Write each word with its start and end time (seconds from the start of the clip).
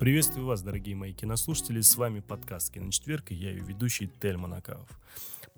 Приветствую 0.00 0.46
вас, 0.46 0.62
дорогие 0.62 0.96
мои 0.96 1.12
кинослушатели. 1.12 1.82
С 1.82 1.94
вами 1.94 2.20
подкаст 2.20 2.72
«Киночетверг» 2.72 3.32
и 3.32 3.34
я 3.34 3.50
ее 3.50 3.62
ведущий 3.62 4.06
Тель 4.06 4.38
Монакаов. 4.38 4.88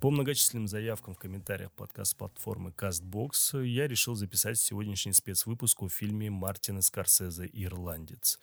По 0.00 0.10
многочисленным 0.10 0.66
заявкам 0.66 1.14
в 1.14 1.18
комментариях 1.18 1.70
подкаст-платформы 1.70 2.70
CastBox 2.70 3.64
я 3.64 3.86
решил 3.86 4.16
записать 4.16 4.58
сегодняшний 4.58 5.12
спецвыпуск 5.12 5.84
о 5.84 5.88
фильме 5.88 6.28
Мартина 6.28 6.82
Скорсезе 6.82 7.48
«Ирландец». 7.52 8.40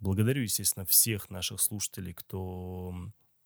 Благодарю, 0.00 0.40
естественно, 0.40 0.86
всех 0.86 1.28
наших 1.28 1.60
слушателей, 1.60 2.14
кто 2.14 2.94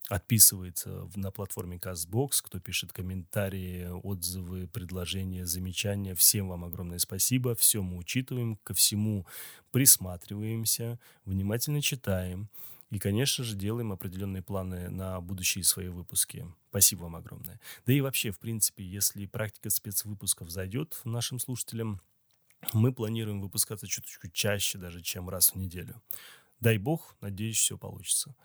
отписывается 0.09 1.09
на 1.17 1.31
платформе 1.31 1.79
CastBox, 1.79 2.43
кто 2.43 2.61
пишет 2.61 2.93
комментарии, 2.93 3.89
отзывы, 4.03 4.69
предложения, 4.69 5.47
замечания. 5.47 6.15
Всем 6.15 6.49
вам 6.49 6.65
огромное 6.65 6.99
спасибо. 6.99 7.55
Все 7.57 7.83
мы 7.83 7.97
учитываем, 7.97 8.57
ко 8.57 8.75
всему 8.75 9.27
присматриваемся, 9.73 11.01
внимательно 11.25 11.83
читаем. 11.83 12.49
И, 12.91 13.01
конечно 13.01 13.43
же, 13.43 13.57
делаем 13.57 13.91
определенные 13.91 14.43
планы 14.43 14.89
на 14.91 15.21
будущие 15.21 15.65
свои 15.65 15.89
выпуски. 15.89 16.47
Спасибо 16.71 17.03
вам 17.03 17.17
огромное. 17.17 17.61
Да 17.85 17.93
и 17.93 18.01
вообще, 18.01 18.31
в 18.31 18.39
принципе, 18.39 18.85
если 18.85 19.27
практика 19.27 19.71
спецвыпусков 19.71 20.51
зайдет 20.51 21.01
нашим 21.05 21.41
слушателям, 21.41 22.01
мы 22.73 22.93
планируем 22.93 23.41
выпускаться 23.41 23.89
чуточку 23.89 24.29
чаще 24.29 24.79
даже, 24.79 25.03
чем 25.03 25.29
раз 25.29 25.51
в 25.51 25.57
неделю. 25.57 26.01
Дай 26.61 26.79
бог, 26.79 27.17
надеюсь, 27.21 27.59
все 27.59 27.77
получится. 27.77 28.37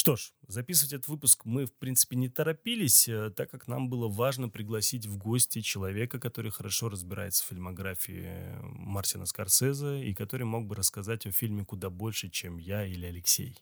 Что 0.00 0.16
ж, 0.16 0.32
записывать 0.48 0.94
этот 0.94 1.08
выпуск 1.08 1.44
мы, 1.44 1.66
в 1.66 1.74
принципе, 1.74 2.16
не 2.16 2.30
торопились, 2.30 3.06
э, 3.06 3.28
так 3.36 3.50
как 3.50 3.68
нам 3.68 3.90
было 3.90 4.08
важно 4.08 4.48
пригласить 4.48 5.04
в 5.04 5.18
гости 5.18 5.60
человека, 5.60 6.18
который 6.18 6.50
хорошо 6.50 6.88
разбирается 6.88 7.44
в 7.44 7.48
фильмографии 7.48 8.56
Мартина 8.62 9.26
Скорсезе 9.26 10.02
и 10.02 10.14
который 10.14 10.44
мог 10.44 10.66
бы 10.66 10.74
рассказать 10.74 11.26
о 11.26 11.32
фильме 11.32 11.66
куда 11.66 11.90
больше, 11.90 12.30
чем 12.30 12.56
я 12.56 12.86
или 12.86 13.04
Алексей. 13.04 13.58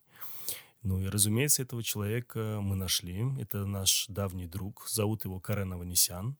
Ну 0.84 1.00
и, 1.00 1.09
разумеется, 1.09 1.62
этого 1.62 1.83
человека 1.83 2.61
мы 2.62 2.77
нашли. 2.77 3.25
Это 3.41 3.66
наш 3.66 4.06
давний 4.06 4.47
друг. 4.47 4.86
Зовут 4.89 5.25
его 5.25 5.41
Карен 5.41 5.72
Аванесян. 5.72 6.36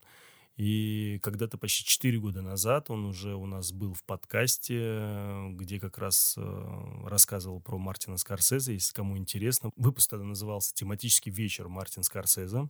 И 0.58 1.20
когда-то 1.22 1.56
почти 1.56 1.84
4 1.84 2.18
года 2.18 2.42
назад 2.42 2.90
он 2.90 3.04
уже 3.04 3.36
у 3.36 3.46
нас 3.46 3.70
был 3.70 3.94
в 3.94 4.02
подкасте, 4.02 5.50
где 5.50 5.78
как 5.78 5.98
раз 5.98 6.34
э, 6.36 7.04
рассказывал 7.06 7.60
про 7.60 7.78
Мартина 7.78 8.16
Скорсезе, 8.16 8.72
если 8.72 8.92
кому 8.92 9.16
интересно. 9.16 9.70
Выпуск 9.76 10.10
тогда 10.10 10.24
назывался 10.24 10.74
«Тематический 10.74 11.30
вечер 11.30 11.68
Мартин 11.68 12.02
Скорсезе». 12.02 12.68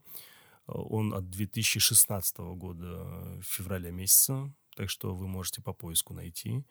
Он 0.67 1.15
от 1.15 1.31
2016 1.31 2.39
года, 2.57 3.41
февраля 3.43 3.91
месяца, 3.91 4.53
так 4.77 4.91
что 4.91 5.15
вы 5.15 5.27
можете 5.27 5.63
по 5.63 5.73
поиску 5.73 6.13
найти. 6.13 6.63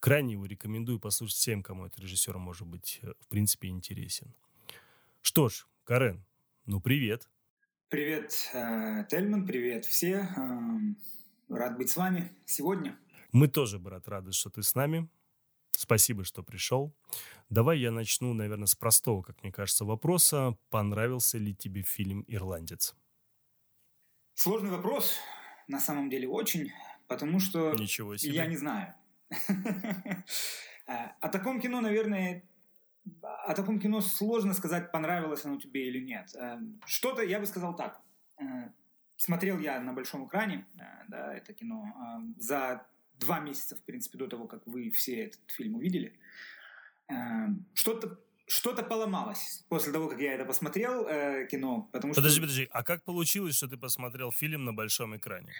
Крайне 0.00 0.32
его 0.32 0.44
рекомендую 0.44 0.98
послушать 0.98 1.36
всем, 1.36 1.62
кому 1.62 1.86
этот 1.86 2.00
режиссер 2.00 2.36
может 2.36 2.66
быть, 2.66 2.98
э, 3.02 3.12
в 3.20 3.28
принципе, 3.28 3.68
интересен. 3.68 4.34
Что 5.20 5.48
ж, 5.48 5.68
Карен, 5.84 6.26
ну 6.66 6.80
привет. 6.80 7.28
Привет, 7.94 8.50
э, 8.52 9.04
Тельман, 9.08 9.46
привет 9.46 9.84
все. 9.84 10.28
Эм, 10.36 10.96
рад 11.48 11.76
быть 11.78 11.90
с 11.90 11.96
вами 11.96 12.32
сегодня. 12.44 12.98
Мы 13.30 13.46
тоже, 13.46 13.78
брат, 13.78 14.08
рады, 14.08 14.32
что 14.32 14.50
ты 14.50 14.64
с 14.64 14.74
нами. 14.74 15.08
Спасибо, 15.70 16.24
что 16.24 16.42
пришел. 16.42 16.92
Давай 17.50 17.78
я 17.78 17.92
начну, 17.92 18.34
наверное, 18.34 18.66
с 18.66 18.74
простого, 18.74 19.22
как 19.22 19.40
мне 19.44 19.52
кажется, 19.52 19.84
вопроса. 19.84 20.56
Понравился 20.70 21.38
ли 21.38 21.54
тебе 21.54 21.82
фильм 21.82 22.24
«Ирландец»? 22.26 22.96
Сложный 24.34 24.70
вопрос, 24.70 25.14
на 25.68 25.78
самом 25.78 26.10
деле 26.10 26.26
очень, 26.26 26.72
потому 27.06 27.38
что 27.38 27.74
Ничего 27.74 28.16
себе. 28.16 28.34
я 28.34 28.46
не 28.46 28.56
знаю. 28.56 28.92
Э, 30.86 31.12
о 31.20 31.30
таком 31.30 31.62
кино, 31.62 31.80
наверное, 31.80 32.42
о 33.46 33.54
таком 33.54 33.80
кино 33.80 34.00
сложно 34.00 34.54
сказать, 34.54 34.90
понравилось 34.90 35.44
оно 35.44 35.58
тебе 35.58 35.88
или 35.88 36.00
нет. 36.00 36.34
Э, 36.34 36.58
что-то, 36.86 37.22
я 37.22 37.40
бы 37.40 37.46
сказал 37.46 37.76
так. 37.76 38.00
Э, 38.38 38.70
смотрел 39.16 39.58
я 39.58 39.80
на 39.80 39.92
большом 39.92 40.26
экране, 40.26 40.66
э, 40.76 40.80
да, 41.08 41.34
это 41.34 41.52
кино, 41.52 41.94
за 42.36 42.86
два 43.18 43.40
месяца, 43.40 43.76
в 43.76 43.82
принципе, 43.82 44.18
до 44.18 44.26
того, 44.26 44.46
как 44.46 44.66
вы 44.66 44.90
все 44.90 45.26
этот 45.26 45.40
фильм 45.50 45.76
увидели. 45.76 46.18
Что-то 47.74 48.18
что-то 48.46 48.82
поломалось 48.82 49.64
после 49.68 49.92
того, 49.92 50.08
как 50.08 50.20
я 50.20 50.34
это 50.34 50.44
посмотрел, 50.44 51.06
э, 51.06 51.46
кино. 51.50 51.88
Потому 51.92 52.14
подожди, 52.14 52.36
что... 52.36 52.42
подожди, 52.42 52.68
а 52.70 52.82
как 52.82 53.02
получилось, 53.02 53.56
что 53.56 53.68
ты 53.68 53.76
посмотрел 53.76 54.30
фильм 54.30 54.64
на 54.64 54.72
большом 54.72 55.16
экране? 55.16 55.52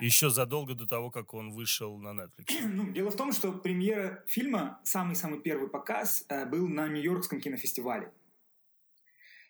Еще 0.00 0.30
задолго 0.30 0.74
до 0.74 0.86
того, 0.86 1.10
как 1.10 1.34
он 1.34 1.52
вышел 1.52 1.98
на 1.98 2.08
Netflix. 2.08 2.52
ну, 2.64 2.92
дело 2.92 3.10
в 3.10 3.16
том, 3.16 3.32
что 3.32 3.52
премьера 3.52 4.24
фильма, 4.26 4.80
самый-самый 4.84 5.40
первый 5.40 5.68
показ, 5.68 6.24
э, 6.28 6.46
был 6.46 6.68
на 6.68 6.88
Нью-Йоркском 6.88 7.40
кинофестивале. 7.40 8.10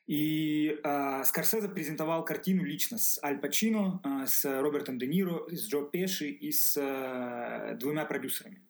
И 0.07 0.79
э, 0.83 1.25
Скорсезе 1.25 1.69
презентовал 1.69 2.25
картину 2.25 2.65
лично 2.65 2.99
с 2.99 3.23
Аль 3.23 3.39
Пачино, 3.39 4.01
э, 4.05 4.27
с 4.27 4.45
Робертом 4.61 4.99
Де 4.99 5.07
Ниро, 5.07 5.47
с 5.49 5.69
Джо 5.69 5.83
Пеши 5.83 6.29
и 6.29 6.53
с 6.53 6.77
э, 6.77 7.77
двумя 7.79 8.05
продюсерами. 8.05 8.61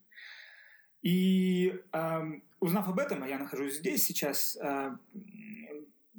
И 1.00 1.74
э, 1.92 2.20
узнав 2.62 2.88
об 2.88 2.98
этом, 2.98 3.22
а 3.24 3.28
я 3.28 3.38
нахожусь 3.38 3.78
здесь 3.78 4.04
сейчас, 4.04 4.56
э, 4.62 4.96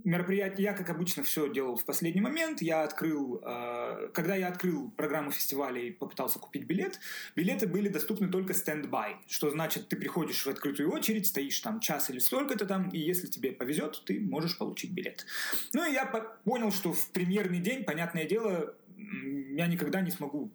мероприятие, 0.03 0.65
я, 0.65 0.73
как 0.73 0.89
обычно, 0.89 1.23
все 1.23 1.51
делал 1.51 1.77
в 1.77 1.85
последний 1.85 2.19
момент. 2.19 2.61
Я 2.61 2.83
открыл, 2.83 3.41
э, 3.41 4.09
когда 4.13 4.35
я 4.35 4.49
открыл 4.49 4.91
программу 4.91 5.31
фестиваля 5.31 5.81
и 5.81 5.91
попытался 5.91 6.39
купить 6.39 6.65
билет, 6.65 6.99
билеты 7.37 7.65
были 7.65 7.87
доступны 7.87 8.27
только 8.27 8.53
стендбай, 8.53 9.15
что 9.27 9.49
значит, 9.49 9.87
ты 9.87 9.95
приходишь 9.95 10.45
в 10.45 10.49
открытую 10.49 10.91
очередь, 10.91 11.27
стоишь 11.27 11.59
там 11.61 11.79
час 11.79 12.09
или 12.09 12.19
столько-то 12.19 12.65
там, 12.65 12.89
и 12.89 12.99
если 12.99 13.27
тебе 13.27 13.53
повезет, 13.53 14.03
ты 14.05 14.19
можешь 14.19 14.57
получить 14.57 14.91
билет. 14.91 15.25
Ну 15.73 15.89
и 15.89 15.93
я 15.93 16.05
понял, 16.43 16.73
что 16.73 16.91
в 16.91 17.09
премьерный 17.11 17.59
день, 17.59 17.85
понятное 17.85 18.25
дело, 18.25 18.75
я 18.97 19.67
никогда 19.67 20.01
не 20.01 20.11
смогу 20.11 20.51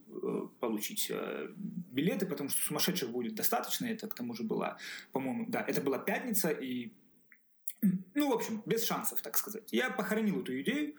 получить 0.61 1.11
э, 1.11 1.49
билеты, 1.57 2.27
потому 2.27 2.49
что 2.49 2.61
сумасшедших 2.63 3.11
будет 3.11 3.35
достаточно. 3.35 3.87
Это 3.87 4.09
к 4.09 4.15
тому 4.15 4.35
же 4.35 4.43
была, 4.43 4.79
по-моему, 5.13 5.47
да, 5.49 5.65
это 5.67 5.81
была 5.81 5.99
пятница, 5.99 6.51
и 6.51 6.93
ну, 8.15 8.31
в 8.31 8.33
общем, 8.33 8.63
без 8.67 8.85
шансов, 8.85 9.21
так 9.23 9.37
сказать. 9.37 9.69
Я 9.73 9.91
похоронил 9.91 10.43
эту 10.43 10.61
идею, 10.63 10.95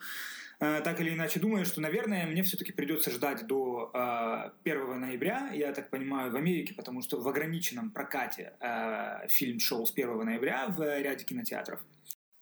э, 0.59 0.81
так 0.81 1.01
или 1.01 1.13
иначе 1.13 1.39
думаю, 1.39 1.65
что, 1.65 1.81
наверное, 1.81 2.25
мне 2.25 2.43
все-таки 2.43 2.71
придется 2.71 3.11
ждать 3.11 3.47
до 3.47 3.91
э, 3.93 4.51
1 4.63 4.99
ноября, 4.99 5.51
я 5.53 5.73
так 5.73 5.89
понимаю, 5.89 6.31
в 6.31 6.35
Америке, 6.35 6.73
потому 6.73 7.01
что 7.01 7.19
в 7.19 7.27
ограниченном 7.27 7.91
прокате 7.91 8.53
э, 8.59 9.27
фильм 9.27 9.59
шел 9.59 9.85
с 9.85 9.91
1 9.91 10.23
ноября 10.23 10.67
в 10.67 10.79
ряде 11.01 11.25
кинотеатров. 11.25 11.81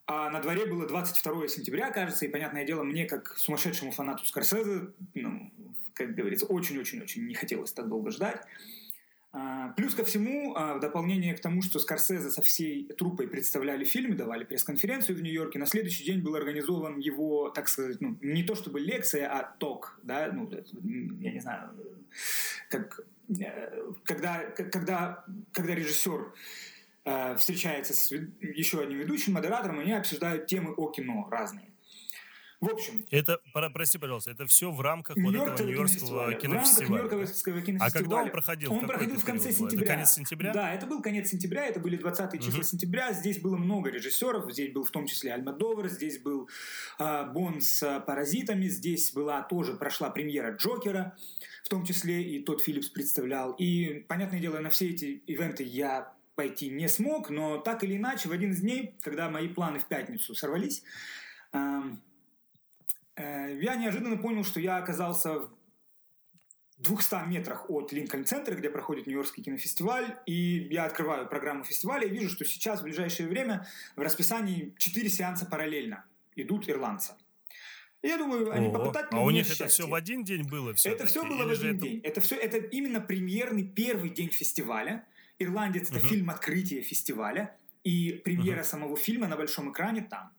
А 0.10 0.30
на 0.30 0.40
дворе 0.40 0.66
было 0.66 0.88
22 0.88 1.50
сентября, 1.50 1.92
кажется, 1.92 2.26
и, 2.26 2.30
понятное 2.30 2.66
дело, 2.66 2.84
мне, 2.84 3.06
как 3.06 3.36
сумасшедшему 3.38 3.92
фанату 3.92 4.26
Скорсезе, 4.26 4.94
ну, 5.16 5.52
как 5.98 6.16
говорится, 6.16 6.46
очень-очень-очень 6.46 7.26
не 7.26 7.34
хотелось 7.34 7.74
так 7.74 7.88
долго 7.88 8.12
ждать. 8.12 8.42
А, 9.34 9.70
плюс 9.74 9.94
ко 9.94 10.04
всему, 10.04 10.56
а, 10.56 10.76
в 10.76 10.80
дополнение 10.80 11.36
к 11.36 11.40
тому, 11.40 11.62
что 11.62 11.80
Скорсезе 11.80 12.30
со 12.30 12.42
всей 12.42 12.88
труппой 12.88 13.28
представляли 13.28 13.84
фильм, 13.84 14.16
давали 14.16 14.46
пресс-конференцию 14.46 15.18
в 15.18 15.22
Нью-Йорке, 15.22 15.60
на 15.60 15.66
следующий 15.66 16.06
день 16.06 16.22
был 16.22 16.36
организован 16.36 16.98
его, 16.98 17.50
так 17.50 17.68
сказать, 17.68 18.00
ну, 18.00 18.18
не 18.22 18.44
то 18.44 18.56
чтобы 18.56 18.80
лекция, 18.80 19.28
а 19.28 19.44
ток, 19.60 20.00
да, 20.02 20.32
ну, 20.32 20.50
я 21.20 21.32
не 21.32 21.40
знаю, 21.40 21.70
как, 22.70 23.02
э, 23.38 23.92
когда, 24.06 24.40
когда, 24.46 25.26
когда 25.52 25.76
режиссер 25.76 26.34
э, 27.06 27.36
встречается 27.36 27.94
с 27.94 28.12
еще 28.42 28.82
одним 28.82 29.00
ведущим, 29.00 29.34
модератором, 29.34 29.80
они 29.80 29.94
обсуждают 29.94 30.48
темы 30.48 30.74
о 30.74 30.90
кино 30.90 31.28
разные. 31.30 31.70
В 32.60 32.70
общем. 32.70 33.06
Это, 33.12 33.40
прости, 33.72 34.00
пожалуйста, 34.00 34.32
это 34.32 34.48
все 34.48 34.72
в 34.72 34.82
рамках 34.82 35.16
вот 35.18 35.36
этого 35.36 35.68
Нью-Йоркского 35.68 36.34
кинофестиваля. 36.34 37.04
В 37.04 37.12
рамках 37.12 37.64
кинофестиваля. 37.64 37.78
А 37.80 37.92
когда 37.92 38.16
он 38.24 38.32
проходил? 38.32 38.74
Он 38.74 38.88
проходил 38.88 39.20
в 39.20 39.26
конце 39.26 39.52
сентября. 39.52 39.86
Это 39.86 39.94
конец 39.94 40.12
сентября? 40.12 40.54
Да, 40.54 40.74
это 40.74 40.88
был 40.88 41.02
конец 41.04 41.30
сентября, 41.30 41.68
это 41.68 41.80
были 41.80 42.00
20-е 42.00 42.40
числа 42.40 42.64
сентября. 42.64 43.14
Здесь 43.14 43.40
было 43.40 43.58
много 43.58 43.92
режиссеров, 43.92 44.52
здесь 44.52 44.74
был 44.74 44.86
в 44.86 44.90
том 44.90 45.06
числе 45.06 45.34
Альмадовар, 45.34 45.88
здесь 45.88 46.18
был 46.18 46.50
э, 46.98 47.26
Бон 47.32 47.62
с 47.62 48.04
«Паразитами», 48.08 48.68
здесь 48.68 49.12
была 49.12 49.44
тоже, 49.44 49.76
прошла 49.76 50.10
премьера 50.10 50.56
«Джокера», 50.56 51.16
в 51.64 51.70
том 51.70 51.86
числе 51.86 52.24
и 52.24 52.44
тот 52.44 52.64
Филлипс 52.64 52.90
представлял. 52.90 53.52
И, 53.52 54.06
понятное 54.08 54.40
дело, 54.40 54.58
на 54.60 54.72
все 54.72 54.90
эти 54.90 55.22
ивенты 55.28 55.64
я 55.64 56.12
пойти 56.34 56.70
не 56.70 56.88
смог, 56.90 57.30
но 57.30 57.58
так 57.58 57.84
или 57.84 57.98
иначе, 57.98 58.30
в 58.30 58.32
один 58.32 58.52
из 58.52 58.62
дней, 58.62 58.96
когда 59.02 59.30
мои 59.30 59.48
планы 59.48 59.80
в 59.80 59.86
пятницу 59.86 60.34
сорвались, 60.34 60.82
э, 61.54 61.58
э, 61.58 61.82
я 63.18 63.76
неожиданно 63.76 64.18
понял, 64.18 64.44
что 64.44 64.60
я 64.60 64.78
оказался 64.78 65.40
в 65.40 65.50
200 66.78 67.28
метрах 67.28 67.70
от 67.70 67.92
Линкольн-центра, 67.92 68.54
где 68.56 68.70
проходит 68.70 69.08
Нью-Йоркский 69.08 69.44
кинофестиваль, 69.44 70.16
и 70.28 70.68
я 70.70 70.86
открываю 70.86 71.28
программу 71.28 71.64
фестиваля 71.64 72.06
и 72.06 72.10
вижу, 72.10 72.30
что 72.30 72.46
сейчас, 72.46 72.82
в 72.82 72.84
ближайшее 72.84 73.28
время, 73.28 73.68
в 73.96 74.02
расписании 74.02 74.76
4 74.78 75.10
сеанса 75.10 75.46
параллельно 75.46 76.06
идут 76.36 76.70
ирландцы. 76.70 77.14
И 78.04 78.08
я 78.08 78.18
думаю, 78.18 78.52
они 78.52 78.70
попытать 78.70 79.08
А 79.12 79.22
у 79.22 79.32
них 79.32 79.48
счастье. 79.48 79.66
это 79.66 79.74
все 79.74 79.88
в 79.88 79.94
один 79.96 80.24
день 80.24 80.48
было? 80.48 80.76
Это 80.84 81.08
все 81.08 81.24
было 81.24 81.48
в 81.48 81.50
один 81.50 81.76
это... 81.76 81.82
день. 81.82 82.02
Это 82.04 82.22
все, 82.22 82.36
это 82.36 82.58
именно 82.58 83.02
премьерный 83.02 83.64
первый 83.64 84.12
день 84.12 84.30
фестиваля. 84.30 85.06
«Ирландец»— 85.40 85.90
это 85.92 86.00
фильм 86.00 86.30
открытия 86.30 86.82
фестиваля. 86.82 87.56
и 87.84 88.22
премьера 88.24 88.64
самого 88.64 88.98
фильма 88.98 89.28
на 89.28 89.38
большом 89.38 89.72
экране 89.72 90.02
там. 90.02 90.32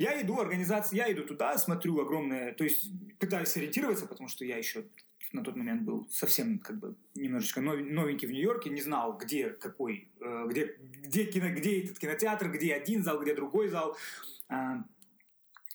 Я 0.00 0.18
иду, 0.22 0.40
организация, 0.40 0.96
я 0.96 1.12
иду 1.12 1.24
туда, 1.24 1.58
смотрю 1.58 2.00
огромное, 2.00 2.54
то 2.54 2.64
есть 2.64 2.88
пытаюсь 3.18 3.54
ориентироваться, 3.58 4.06
потому 4.06 4.30
что 4.30 4.46
я 4.46 4.56
еще 4.56 4.86
на 5.32 5.44
тот 5.44 5.56
момент 5.56 5.82
был 5.82 6.08
совсем 6.10 6.58
как 6.58 6.78
бы 6.78 6.94
немножечко 7.14 7.60
новенький 7.60 8.26
в 8.26 8.32
Нью-Йорке, 8.32 8.70
не 8.70 8.80
знал, 8.80 9.18
где 9.18 9.50
какой, 9.50 10.08
э, 10.22 10.46
где, 10.48 10.74
где, 11.02 11.26
кино, 11.26 11.50
где 11.50 11.82
этот 11.82 11.98
кинотеатр, 11.98 12.50
где 12.50 12.72
один 12.72 13.04
зал, 13.04 13.20
где 13.20 13.34
другой 13.34 13.68
зал. 13.68 13.94
А, 14.48 14.82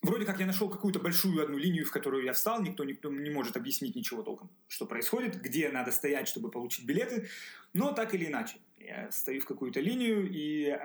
вроде 0.02 0.26
как 0.26 0.40
я 0.40 0.48
нашел 0.48 0.72
какую-то 0.72 1.00
большую 1.00 1.44
одну 1.44 1.60
линию, 1.60 1.86
в 1.86 1.92
которую 1.92 2.24
я 2.24 2.34
встал, 2.34 2.64
никто, 2.64 2.84
никто 2.84 3.12
не 3.12 3.30
может 3.30 3.56
объяснить 3.56 3.96
ничего 3.96 4.24
толком, 4.24 4.50
что 4.68 4.88
происходит, 4.88 5.40
где 5.40 5.70
надо 5.70 5.92
стоять, 5.92 6.28
чтобы 6.28 6.50
получить 6.50 6.88
билеты, 6.88 7.28
но 7.74 7.92
так 7.92 8.16
или 8.16 8.26
иначе. 8.26 8.58
Я 8.80 9.12
стою 9.12 9.40
в 9.42 9.46
какую-то 9.46 9.82
линию, 9.82 10.28
и 10.28 10.76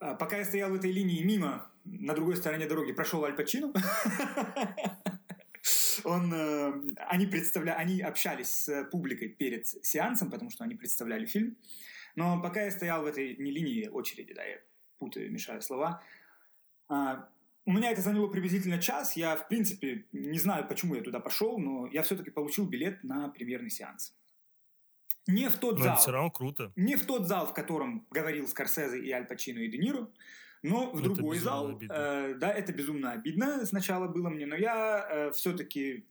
пока 0.00 0.38
я 0.38 0.44
стоял 0.44 0.70
в 0.70 0.74
этой 0.74 0.90
линии 0.90 1.22
мимо, 1.22 1.70
на 1.84 2.14
другой 2.14 2.36
стороне 2.36 2.66
дороги 2.66 2.92
прошел 2.92 3.24
Аль 3.24 3.36
Пачино. 3.36 3.72
Он, 6.04 6.32
э, 6.32 6.72
они, 7.08 7.26
представля... 7.26 7.74
они 7.74 8.00
общались 8.00 8.48
с 8.48 8.84
публикой 8.90 9.28
перед 9.28 9.66
сеансом, 9.66 10.30
потому 10.30 10.50
что 10.50 10.64
они 10.64 10.74
представляли 10.74 11.26
фильм. 11.26 11.56
Но 12.16 12.40
пока 12.40 12.62
я 12.62 12.70
стоял 12.70 13.02
в 13.02 13.06
этой 13.06 13.36
не 13.36 13.50
линии 13.50 13.86
очереди, 13.88 14.32
да, 14.32 14.42
я 14.42 14.58
путаю, 14.98 15.30
мешаю 15.30 15.60
слова, 15.60 16.02
а, 16.88 17.28
у 17.66 17.72
меня 17.72 17.90
это 17.90 18.00
заняло 18.00 18.28
приблизительно 18.28 18.80
час. 18.80 19.16
Я, 19.16 19.36
в 19.36 19.48
принципе, 19.48 20.06
не 20.12 20.38
знаю, 20.38 20.66
почему 20.66 20.94
я 20.94 21.02
туда 21.02 21.20
пошел, 21.20 21.58
но 21.58 21.86
я 21.86 22.02
все-таки 22.02 22.30
получил 22.30 22.66
билет 22.66 23.04
на 23.04 23.28
премьерный 23.28 23.70
сеанс. 23.70 24.14
Не 25.30 25.48
в 25.48 25.56
тот 25.56 25.78
но 25.78 25.84
зал. 25.84 25.96
все 25.96 26.10
равно 26.10 26.30
круто. 26.30 26.72
Не 26.76 26.96
в 26.96 27.06
тот 27.06 27.26
зал, 27.26 27.46
в 27.46 27.54
котором 27.54 28.06
говорил 28.10 28.48
Скорсезе 28.48 29.00
и 29.00 29.10
Аль 29.10 29.26
Пачино 29.26 29.58
и 29.58 29.68
Де 29.68 29.78
Ниро, 29.78 30.08
но 30.62 30.90
в 30.90 30.98
это 30.98 31.10
другой 31.10 31.38
зал. 31.38 31.80
Э, 31.80 32.34
да, 32.34 32.52
это 32.52 32.72
безумно 32.72 33.12
обидно 33.12 33.64
сначала 33.66 34.08
было 34.08 34.28
мне, 34.28 34.46
но 34.46 34.56
я 34.56 35.06
э, 35.08 35.30
все-таки 35.32 36.06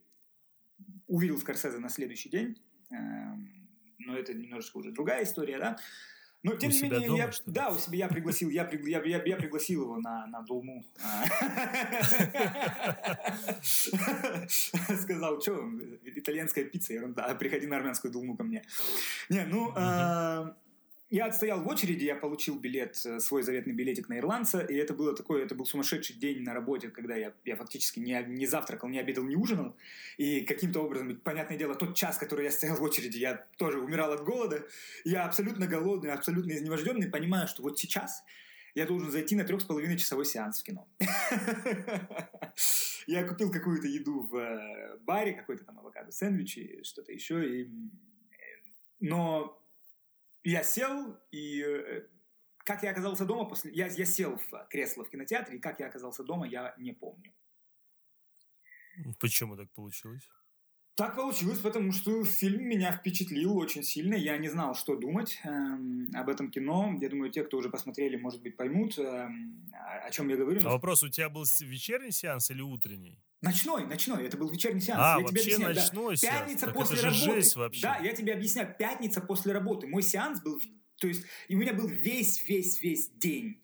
увидел 1.07 1.37
Скорсезе 1.37 1.79
на 1.79 1.89
следующий 1.89 2.29
день. 2.29 2.61
Э, 2.91 2.95
но 3.99 4.17
это 4.17 4.33
немножечко 4.33 4.77
уже 4.77 4.91
другая 4.91 5.23
история, 5.23 5.59
да. 5.59 5.77
Но 6.41 6.55
тем 6.55 6.69
у 6.69 6.73
не 6.73 6.81
менее, 6.81 7.07
дома, 7.07 7.17
я, 7.17 7.31
да, 7.47 7.69
у 7.69 7.77
себя 7.77 7.97
я 7.97 8.07
пригласил, 8.07 8.49
я, 8.49 8.69
я, 8.71 9.03
я, 9.03 9.23
я 9.23 9.35
пригласил 9.35 9.83
его 9.83 9.97
на, 9.97 10.25
на 10.27 10.41
Долму. 10.41 10.85
Сказал, 15.01 15.41
что 15.41 15.69
итальянская 16.05 16.63
пицца, 16.63 16.93
ерунда, 16.93 17.35
приходи 17.35 17.67
на 17.67 17.75
армянскую 17.75 18.13
Долму 18.13 18.37
ко 18.37 18.43
мне. 18.43 18.63
Не, 19.27 19.43
ну, 19.45 19.73
я 21.09 21.25
отстоял 21.25 21.61
в 21.61 21.67
очереди, 21.67 22.05
я 22.05 22.15
получил 22.15 22.59
билет, 22.59 22.99
э, 23.03 23.19
свой 23.19 23.41
заветный 23.41 23.73
билетик 23.73 24.09
на 24.09 24.19
ирландца, 24.19 24.59
и 24.59 24.75
это 24.75 24.93
было 24.93 25.15
такое, 25.15 25.43
это 25.43 25.55
был 25.55 25.65
сумасшедший 25.65 26.15
день 26.15 26.43
на 26.43 26.53
работе, 26.53 26.89
когда 26.89 27.15
я, 27.15 27.33
я 27.45 27.55
фактически 27.55 27.99
не, 27.99 28.23
не 28.27 28.45
завтракал, 28.45 28.89
не 28.89 28.99
обедал, 28.99 29.23
не 29.23 29.35
ужинал, 29.35 29.75
и 30.17 30.41
каким-то 30.41 30.81
образом, 30.81 31.15
понятное 31.17 31.57
дело, 31.57 31.73
тот 31.73 31.95
час, 31.95 32.17
который 32.17 32.45
я 32.45 32.51
стоял 32.51 32.77
в 32.77 32.83
очереди, 32.83 33.17
я 33.17 33.47
тоже 33.57 33.79
умирал 33.79 34.11
от 34.13 34.23
голода, 34.23 34.67
я 35.03 35.25
абсолютно 35.25 35.65
голодный, 35.65 36.11
абсолютно 36.11 36.51
изнеможденный, 36.51 37.09
понимаю, 37.09 37.47
что 37.47 37.63
вот 37.63 37.79
сейчас 37.79 38.23
я 38.75 38.85
должен 38.85 39.09
зайти 39.09 39.35
на 39.35 39.43
трех 39.43 39.61
с 39.61 39.65
половиной 39.65 39.97
часовой 39.97 40.25
сеанс 40.25 40.61
в 40.61 40.63
кино. 40.63 40.87
Я 43.07 43.27
купил 43.27 43.51
какую-то 43.51 43.87
еду 43.87 44.21
в 44.21 44.35
э, 44.35 44.97
баре, 44.99 45.33
какой-то 45.33 45.65
там 45.65 45.79
авокадо 45.79 46.11
сэндвич 46.11 46.85
что-то 46.85 47.11
еще, 47.11 47.61
и... 47.61 47.69
но 48.99 49.58
я 50.43 50.63
сел, 50.63 51.17
и 51.31 51.61
э, 51.61 52.07
как 52.59 52.83
я 52.83 52.91
оказался 52.91 53.25
дома 53.25 53.45
после... 53.45 53.71
Я, 53.73 53.87
я 53.87 54.05
сел 54.05 54.37
в 54.37 54.67
кресло 54.69 55.03
в 55.03 55.09
кинотеатре, 55.09 55.57
и 55.57 55.59
как 55.59 55.79
я 55.79 55.87
оказался 55.87 56.23
дома, 56.23 56.47
я 56.47 56.75
не 56.77 56.93
помню. 56.93 57.33
Почему 59.19 59.55
так 59.55 59.71
получилось? 59.71 60.27
Так 60.95 61.15
получилось, 61.15 61.59
потому 61.59 61.93
что 61.93 62.25
фильм 62.25 62.67
меня 62.67 62.91
впечатлил 62.91 63.57
очень 63.57 63.83
сильно. 63.83 64.15
Я 64.15 64.37
не 64.37 64.49
знал, 64.49 64.75
что 64.75 64.97
думать 64.97 65.39
эм, 65.45 66.09
об 66.13 66.27
этом 66.27 66.51
кино. 66.51 66.93
Я 66.99 67.07
думаю, 67.07 67.31
те, 67.31 67.45
кто 67.45 67.57
уже 67.57 67.69
посмотрели, 67.69 68.17
может 68.17 68.41
быть, 68.41 68.57
поймут, 68.57 68.97
эм, 68.97 69.65
о 69.71 70.11
чем 70.11 70.27
я 70.27 70.35
говорю. 70.35 70.59
А 70.65 70.71
вопрос, 70.71 71.01
у 71.03 71.07
тебя 71.07 71.29
был 71.29 71.45
вечерний 71.61 72.11
сеанс 72.11 72.51
или 72.51 72.61
утренний? 72.61 73.23
Ночной, 73.41 73.85
ночной. 73.85 74.25
Это 74.25 74.37
был 74.37 74.49
вечерний 74.49 74.81
сеанс. 74.81 75.01
А, 75.01 75.17
я 75.17 75.25
вообще 75.25 75.43
тебе 75.43 75.65
объясняю, 75.65 75.75
ночной 75.75 76.15
да, 76.15 76.17
сеанс. 76.17 76.39
Пятница 76.39 76.65
так 76.65 76.75
после 76.75 76.97
это 76.97 77.09
же 77.09 77.19
работы. 77.19 77.41
Жесть 77.41 77.55
вообще. 77.55 77.81
Да, 77.81 77.97
я 77.97 78.13
тебе 78.13 78.33
объясняю. 78.33 78.75
Пятница 78.77 79.21
после 79.21 79.53
работы. 79.53 79.87
Мой 79.87 80.03
сеанс 80.03 80.41
был... 80.41 80.61
То 80.97 81.07
есть, 81.07 81.23
и 81.47 81.55
у 81.55 81.59
меня 81.59 81.73
был 81.73 81.87
весь-весь-весь 81.87 83.09
день 83.11 83.61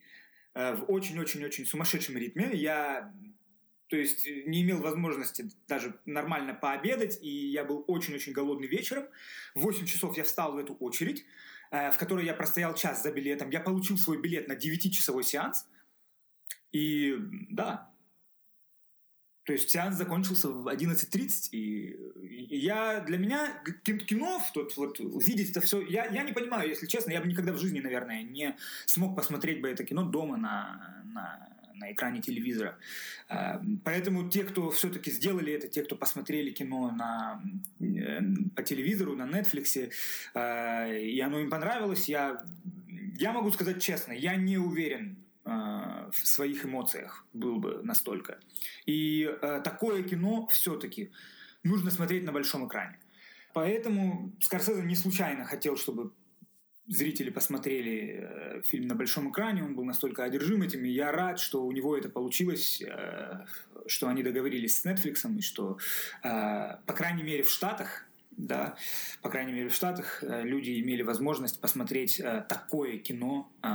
э, 0.53 0.75
в 0.75 0.85
очень-очень-очень 0.85 1.65
сумасшедшем 1.65 2.17
ритме. 2.17 2.51
Я 2.53 3.13
то 3.87 3.97
есть 3.97 4.25
не 4.25 4.63
имел 4.63 4.81
возможности 4.81 5.51
даже 5.67 5.99
нормально 6.05 6.53
пообедать, 6.53 7.19
и 7.21 7.29
я 7.29 7.63
был 7.63 7.83
очень-очень 7.87 8.33
голодный 8.33 8.67
вечером. 8.67 9.05
В 9.53 9.61
8 9.61 9.85
часов 9.85 10.17
я 10.17 10.23
встал 10.23 10.53
в 10.53 10.57
эту 10.57 10.73
очередь, 10.75 11.25
э, 11.71 11.91
в 11.91 11.97
которой 11.97 12.25
я 12.25 12.33
простоял 12.33 12.73
час 12.73 13.03
за 13.03 13.11
билетом. 13.11 13.49
Я 13.49 13.59
получил 13.59 13.97
свой 13.97 14.19
билет 14.19 14.47
на 14.47 14.53
9-часовой 14.53 15.23
сеанс. 15.23 15.67
И 16.71 17.15
да, 17.49 17.93
то 19.45 19.53
есть 19.53 19.69
сеанс 19.69 19.95
закончился 19.95 20.49
в 20.49 20.67
11.30, 20.67 21.49
и, 21.51 21.97
я, 22.49 22.99
для 23.01 23.17
меня 23.19 23.53
кино, 23.83 24.41
тот, 24.53 24.75
вот, 24.75 24.99
видеть 24.99 25.51
это 25.51 25.61
все, 25.61 25.81
я, 25.81 26.05
я 26.07 26.23
не 26.23 26.33
понимаю, 26.33 26.67
если 26.67 26.87
честно, 26.87 27.11
я 27.11 27.21
бы 27.21 27.27
никогда 27.27 27.53
в 27.53 27.59
жизни, 27.59 27.79
наверное, 27.79 28.23
не 28.23 28.55
смог 28.87 29.15
посмотреть 29.15 29.61
бы 29.61 29.69
это 29.69 29.83
кино 29.83 30.03
дома 30.03 30.37
на, 30.37 31.03
на, 31.13 31.47
на 31.75 31.91
экране 31.91 32.21
телевизора. 32.21 32.79
А, 33.29 33.61
поэтому 33.83 34.29
те, 34.29 34.43
кто 34.45 34.71
все-таки 34.71 35.11
сделали 35.11 35.53
это, 35.53 35.67
те, 35.67 35.83
кто 35.83 35.95
посмотрели 35.95 36.49
кино 36.49 36.89
на, 36.89 37.39
э, 37.79 38.21
по 38.55 38.63
телевизору, 38.63 39.15
на 39.15 39.29
Netflix, 39.29 39.91
а, 40.33 40.91
и 40.91 41.19
оно 41.19 41.39
им 41.39 41.51
понравилось, 41.51 42.09
я, 42.09 42.43
я 43.19 43.31
могу 43.31 43.51
сказать 43.51 43.79
честно, 43.79 44.11
я 44.13 44.35
не 44.37 44.57
уверен, 44.57 45.17
Э, 45.17 45.24
в 45.45 46.27
своих 46.27 46.65
эмоциях 46.65 47.25
был 47.33 47.57
бы 47.57 47.81
настолько. 47.83 48.39
И 48.85 49.23
э, 49.23 49.61
такое 49.63 50.01
кино 50.03 50.47
все-таки 50.47 51.11
нужно 51.63 51.91
смотреть 51.91 52.23
на 52.23 52.31
большом 52.31 52.67
экране. 52.67 52.97
Поэтому 53.53 54.33
Скорсезе 54.41 54.83
не 54.83 54.95
случайно 54.95 55.45
хотел, 55.45 55.77
чтобы 55.77 56.11
зрители 56.87 57.29
посмотрели 57.29 58.19
э, 58.19 58.61
фильм 58.63 58.87
на 58.87 58.95
большом 58.95 59.31
экране, 59.31 59.63
он 59.63 59.75
был 59.75 59.83
настолько 59.83 60.23
одержим 60.23 60.61
этим, 60.61 60.83
и 60.85 60.89
я 60.89 61.11
рад, 61.11 61.39
что 61.39 61.65
у 61.65 61.71
него 61.71 61.97
это 61.97 62.09
получилось, 62.09 62.81
э, 62.81 63.45
что 63.87 64.07
они 64.07 64.23
договорились 64.23 64.79
с 64.79 64.85
Netflix, 64.85 65.37
и 65.37 65.41
что, 65.41 65.77
э, 66.23 66.77
по 66.85 66.93
крайней 66.93 67.23
мере, 67.23 67.43
в 67.43 67.49
Штатах, 67.49 68.05
да, 68.31 68.75
по 69.21 69.29
крайней 69.29 69.53
мере, 69.53 69.69
в 69.69 69.73
Штатах 69.73 70.21
люди 70.21 70.79
имели 70.81 71.01
возможность 71.01 71.61
посмотреть 71.61 72.21
такое 72.49 72.97
кино 72.97 73.49
э, 73.63 73.67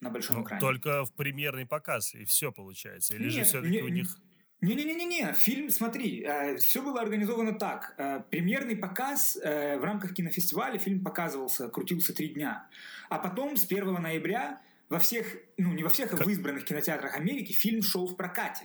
на 0.00 0.10
большом 0.10 0.38
ну, 0.38 0.44
экране. 0.44 0.60
Только 0.60 1.04
в 1.04 1.12
премьерный 1.12 1.66
показ, 1.66 2.14
и 2.14 2.24
все 2.24 2.52
получается. 2.52 3.14
Или 3.14 3.24
Нет, 3.24 3.32
же 3.32 3.44
все-таки 3.44 3.70
не, 3.70 3.82
у 3.82 3.88
них... 3.88 4.18
Не-не-не-не, 4.60 5.34
фильм, 5.34 5.70
смотри, 5.70 6.22
э, 6.22 6.56
все 6.56 6.82
было 6.82 7.00
организовано 7.00 7.58
так. 7.58 7.94
Э, 7.98 8.22
премьерный 8.30 8.76
показ 8.76 9.38
э, 9.42 9.78
в 9.78 9.84
рамках 9.84 10.14
кинофестиваля, 10.14 10.78
фильм 10.78 11.04
показывался, 11.04 11.68
крутился 11.68 12.14
три 12.14 12.28
дня. 12.28 12.66
А 13.08 13.18
потом 13.18 13.56
с 13.56 13.64
1 13.64 13.94
ноября 13.94 14.60
во 14.88 14.98
всех, 14.98 15.26
ну 15.56 15.72
не 15.72 15.82
во 15.82 15.90
всех, 15.90 16.14
а 16.14 16.16
в 16.16 16.28
избранных 16.28 16.64
кинотеатрах 16.64 17.16
Америки 17.16 17.52
фильм 17.52 17.82
шел 17.82 18.06
в 18.06 18.16
прокате. 18.16 18.64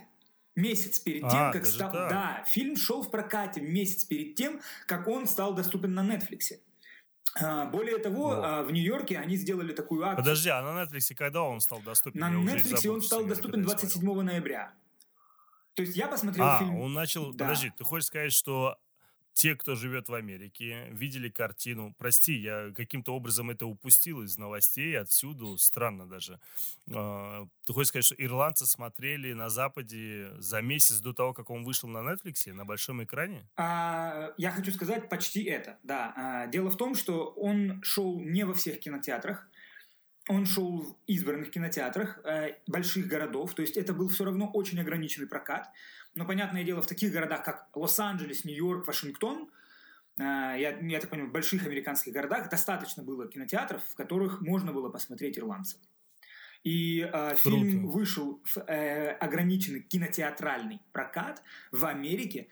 Месяц 0.54 0.98
перед 0.98 1.22
тем, 1.22 1.40
а, 1.40 1.52
как 1.52 1.64
стал... 1.64 1.92
Так. 1.92 2.10
Да, 2.10 2.44
фильм 2.46 2.76
шел 2.76 3.02
в 3.02 3.10
прокате 3.10 3.60
месяц 3.62 4.04
перед 4.04 4.34
тем, 4.34 4.60
как 4.86 5.08
он 5.08 5.26
стал 5.26 5.54
доступен 5.54 5.94
на 5.94 6.00
Netflix. 6.06 6.58
А, 7.40 7.66
более 7.66 7.98
того, 7.98 8.28
вот. 8.28 8.66
в 8.66 8.70
Нью-Йорке 8.72 9.18
они 9.18 9.36
сделали 9.36 9.72
такую 9.72 10.04
акцию. 10.04 10.18
Подожди, 10.18 10.50
а 10.50 10.62
на 10.62 10.82
Netflix 10.82 11.14
когда 11.14 11.42
он 11.42 11.60
стал 11.60 11.80
доступен? 11.80 12.20
На 12.20 12.30
Netflix 12.30 12.86
он 12.88 13.00
стал 13.00 13.24
доступен 13.24 13.62
27 13.62 14.22
ноября. 14.22 14.72
То 15.74 15.82
есть 15.82 15.96
я 15.96 16.08
посмотрел 16.08 16.44
а, 16.44 16.58
фильм... 16.58 16.78
он 16.80 16.92
начал... 16.92 17.32
Да. 17.32 17.46
Подожди, 17.46 17.72
ты 17.76 17.84
хочешь 17.84 18.08
сказать, 18.08 18.32
что 18.32 18.76
те, 19.32 19.54
кто 19.54 19.74
живет 19.74 20.08
в 20.08 20.14
Америке, 20.14 20.88
видели 20.90 21.28
картину. 21.28 21.94
Прости, 21.98 22.34
я 22.34 22.72
каким-то 22.76 23.14
образом 23.14 23.50
это 23.50 23.66
упустил 23.66 24.22
из 24.22 24.36
новостей, 24.38 24.98
отсюда, 24.98 25.56
странно 25.56 26.06
даже. 26.06 26.38
А, 26.92 27.46
ты 27.66 27.72
хочешь 27.72 27.88
сказать, 27.88 28.04
что 28.04 28.14
ирландцы 28.16 28.66
смотрели 28.66 29.32
на 29.32 29.48
Западе 29.48 30.30
за 30.38 30.60
месяц 30.60 30.98
до 30.98 31.12
того, 31.12 31.32
как 31.32 31.50
он 31.50 31.64
вышел 31.64 31.88
на 31.88 31.98
Netflix, 31.98 32.52
на 32.52 32.64
большом 32.64 33.02
экране? 33.02 33.46
А, 33.56 34.32
я 34.36 34.50
хочу 34.50 34.72
сказать 34.72 35.08
почти 35.08 35.44
это, 35.44 35.78
да. 35.82 36.12
А, 36.16 36.46
дело 36.46 36.70
в 36.70 36.76
том, 36.76 36.94
что 36.94 37.26
он 37.30 37.82
шел 37.82 38.20
не 38.20 38.44
во 38.44 38.54
всех 38.54 38.80
кинотеатрах, 38.80 39.48
он 40.28 40.46
шел 40.46 40.82
в 40.82 40.96
избранных 41.06 41.50
кинотеатрах 41.50 42.20
э, 42.24 42.54
больших 42.66 43.08
городов, 43.08 43.54
то 43.54 43.62
есть 43.62 43.76
это 43.76 43.92
был 43.92 44.08
все 44.08 44.24
равно 44.24 44.48
очень 44.52 44.80
ограниченный 44.80 45.26
прокат. 45.26 45.70
Но, 46.14 46.26
понятное 46.26 46.64
дело, 46.64 46.82
в 46.82 46.86
таких 46.86 47.12
городах, 47.12 47.42
как 47.42 47.68
Лос-Анджелес, 47.74 48.44
Нью-Йорк, 48.44 48.86
Вашингтон, 48.86 49.50
я, 50.18 50.78
я 50.78 51.00
так 51.00 51.08
понимаю, 51.08 51.30
в 51.30 51.32
больших 51.32 51.64
американских 51.66 52.12
городах 52.12 52.50
достаточно 52.50 53.02
было 53.02 53.26
кинотеатров, 53.26 53.82
в 53.82 53.94
которых 53.94 54.42
можно 54.42 54.72
было 54.72 54.90
посмотреть 54.90 55.38
ирландцев. 55.38 55.80
И 56.64 57.00
э, 57.00 57.34
фильм 57.36 57.88
вышел 57.88 58.40
в 58.44 58.58
э, 58.58 59.12
ограниченный 59.14 59.80
кинотеатральный 59.80 60.80
прокат 60.92 61.42
в 61.72 61.84
Америке 61.84 62.48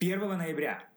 1 0.00 0.20
ноября. 0.36 0.88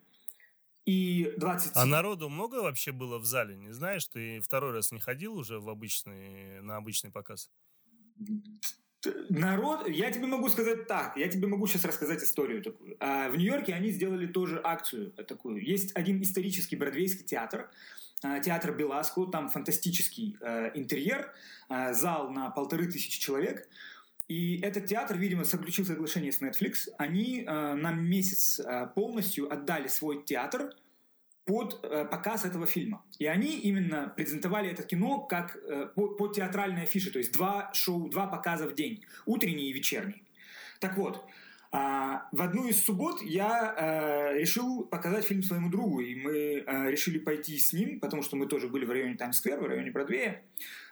И 0.86 1.32
20... 1.38 1.74
А 1.76 1.86
народу 1.86 2.30
много 2.30 2.64
вообще 2.64 2.92
было 2.92 3.20
в 3.20 3.26
зале? 3.26 3.56
Не 3.56 3.72
знаешь, 3.72 4.08
ты 4.08 4.40
второй 4.40 4.72
раз 4.72 4.92
не 4.92 5.00
ходил 5.00 5.36
уже 5.36 5.60
в 5.60 5.70
обычный, 5.70 6.62
на 6.62 6.78
обычный 6.78 7.12
показ? 7.12 7.52
Народ, 9.30 9.88
я 9.88 10.12
тебе 10.12 10.28
могу 10.28 10.50
сказать 10.50 10.88
так, 10.88 11.16
я 11.16 11.30
тебе 11.30 11.48
могу 11.48 11.68
сейчас 11.68 11.86
рассказать 11.86 12.22
историю 12.22 12.62
такую. 12.62 12.98
А 13.00 13.30
в 13.30 13.38
Нью-Йорке 13.38 13.74
они 13.74 13.92
сделали 13.92 14.28
тоже 14.28 14.60
акцию 14.64 15.12
такую. 15.12 15.64
Есть 15.66 15.96
один 15.96 16.22
исторический 16.22 16.76
бродвейский 16.76 17.26
театр, 17.26 17.70
а, 18.22 18.40
театр 18.40 18.76
Беласку, 18.76 19.28
там 19.28 19.50
фантастический 19.50 20.36
э, 20.42 20.72
интерьер, 20.74 21.34
э, 21.70 21.94
зал 21.94 22.30
на 22.32 22.50
полторы 22.50 22.88
тысячи 22.88 23.20
человек. 23.20 23.70
И 24.28 24.60
этот 24.60 24.86
театр, 24.86 25.18
видимо, 25.18 25.44
заключил 25.44 25.86
соглашение 25.86 26.32
с 26.32 26.42
Netflix. 26.42 26.90
Они 26.98 27.44
э, 27.48 27.74
на 27.74 27.94
месяц 27.94 28.60
э, 28.60 28.88
полностью 28.94 29.52
отдали 29.52 29.88
свой 29.88 30.24
театр 30.24 30.76
под 31.50 31.80
э, 31.84 32.06
показ 32.06 32.46
этого 32.46 32.68
фильма. 32.68 33.04
И 33.18 33.26
они 33.26 33.58
именно 33.58 34.14
презентовали 34.16 34.70
это 34.70 34.84
кино 34.84 35.22
как 35.22 35.56
э, 35.56 35.88
по, 35.96 36.10
по 36.10 36.28
театральной 36.28 36.84
афише, 36.84 37.10
то 37.10 37.18
есть 37.18 37.34
два 37.34 37.72
шоу, 37.74 38.08
два 38.08 38.28
показа 38.28 38.68
в 38.68 38.76
день, 38.76 39.04
утренний 39.26 39.72
и 39.72 39.74
вечерний. 39.74 40.24
Так 40.80 40.96
вот, 40.96 41.26
а, 41.72 42.30
в 42.32 42.42
одну 42.44 42.68
из 42.68 42.86
суббот 42.86 43.24
я 43.24 43.74
э, 43.76 44.40
решил 44.40 44.86
показать 44.86 45.26
фильм 45.26 45.42
своему 45.42 45.72
другу, 45.72 46.02
и 46.02 46.14
мы 46.14 46.34
э, 46.34 46.92
решили 46.92 47.18
пойти 47.18 47.58
с 47.58 47.74
ним, 47.74 48.00
потому 48.00 48.22
что 48.22 48.36
мы 48.36 48.46
тоже 48.46 48.68
были 48.68 48.86
в 48.86 48.92
районе 48.92 49.16
Таймс-сквер, 49.16 49.60
в 49.60 49.66
районе 49.66 49.90
Бродвея. 49.90 50.44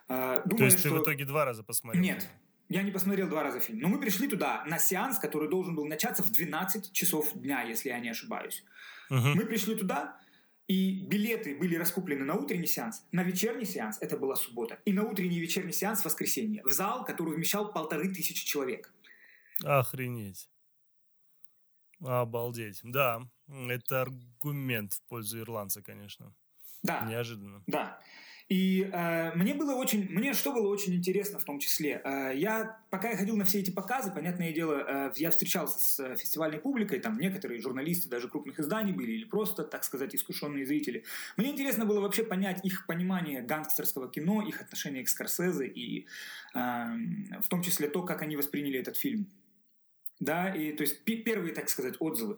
Э, 0.09 0.41
думая, 0.43 0.57
То 0.57 0.65
есть 0.65 0.79
что... 0.79 0.89
ты 0.89 0.95
в 0.95 1.03
итоге 1.03 1.25
два 1.25 1.45
раза 1.45 1.63
посмотрел? 1.63 2.03
Нет, 2.03 2.27
я 2.69 2.81
не 2.81 2.89
посмотрел 2.89 3.27
два 3.27 3.43
раза 3.43 3.59
фильм. 3.59 3.79
Но 3.79 3.89
мы 3.89 3.99
пришли 3.99 4.27
туда 4.27 4.63
на 4.65 4.79
сеанс, 4.79 5.19
который 5.19 5.49
должен 5.49 5.75
был 5.75 5.85
начаться 5.85 6.23
в 6.23 6.31
12 6.31 6.91
часов 6.91 7.31
дня, 7.35 7.61
если 7.61 7.89
я 7.89 7.99
не 7.99 8.09
ошибаюсь. 8.09 8.63
Угу. 9.11 9.35
Мы 9.35 9.45
пришли 9.45 9.75
туда, 9.75 10.17
и 10.67 11.05
билеты 11.05 11.55
были 11.55 11.75
раскуплены 11.75 12.25
на 12.25 12.35
утренний 12.35 12.67
сеанс, 12.67 13.05
на 13.11 13.23
вечерний 13.23 13.65
сеанс, 13.65 13.97
это 14.01 14.17
была 14.17 14.35
суббота, 14.35 14.79
и 14.85 14.93
на 14.93 15.03
утренний 15.03 15.37
и 15.37 15.39
вечерний 15.39 15.71
сеанс 15.71 16.01
в 16.01 16.05
воскресенье, 16.05 16.61
в 16.63 16.71
зал, 16.71 17.05
который 17.05 17.35
вмещал 17.35 17.71
полторы 17.71 18.13
тысячи 18.13 18.45
человек. 18.45 18.93
Охренеть. 19.63 20.49
Обалдеть. 22.03 22.79
Да, 22.83 23.21
это 23.47 24.01
аргумент 24.01 24.93
в 24.93 25.01
пользу 25.03 25.39
ирландца, 25.39 25.81
конечно. 25.81 26.33
Да. 26.83 27.05
Неожиданно. 27.05 27.63
Да. 27.65 27.99
И 28.49 28.89
э, 28.93 29.33
мне 29.35 29.53
было 29.53 29.75
очень, 29.75 30.09
мне 30.09 30.33
что 30.33 30.53
было 30.53 30.69
очень 30.69 30.95
интересно 30.95 31.37
в 31.37 31.43
том 31.43 31.59
числе, 31.59 32.01
э, 32.01 32.31
я 32.35 32.79
пока 32.89 33.09
я 33.09 33.17
ходил 33.17 33.35
на 33.35 33.43
все 33.43 33.59
эти 33.59 33.71
показы, 33.71 34.09
понятное 34.09 34.53
дело, 34.53 34.85
э, 34.87 35.11
я 35.17 35.31
встречался 35.31 35.79
с 35.79 35.99
э, 35.99 36.15
фестивальной 36.15 36.59
публикой, 36.59 36.99
там 36.99 37.19
некоторые 37.19 37.59
журналисты 37.59 38.07
даже 38.07 38.29
крупных 38.29 38.57
изданий 38.61 38.93
были 38.93 39.11
или 39.11 39.25
просто, 39.25 39.63
так 39.63 39.83
сказать, 39.83 40.15
искушенные 40.15 40.65
зрители. 40.65 41.03
Мне 41.35 41.51
интересно 41.51 41.85
было 41.85 41.99
вообще 41.99 42.23
понять 42.23 42.63
их 42.63 42.85
понимание 42.85 43.41
гангстерского 43.41 44.09
кино, 44.09 44.41
их 44.41 44.61
отношение 44.61 45.03
к 45.03 45.09
Скорсезе 45.09 45.67
и 45.67 46.07
э, 46.53 46.59
в 47.41 47.49
том 47.49 47.61
числе 47.61 47.89
то, 47.89 48.03
как 48.03 48.21
они 48.21 48.37
восприняли 48.37 48.79
этот 48.79 48.95
фильм. 48.95 49.27
Да, 50.21 50.49
и 50.49 50.71
то 50.71 50.83
есть 50.83 51.03
первые, 51.03 51.53
так 51.53 51.67
сказать, 51.67 51.95
отзывы. 51.99 52.37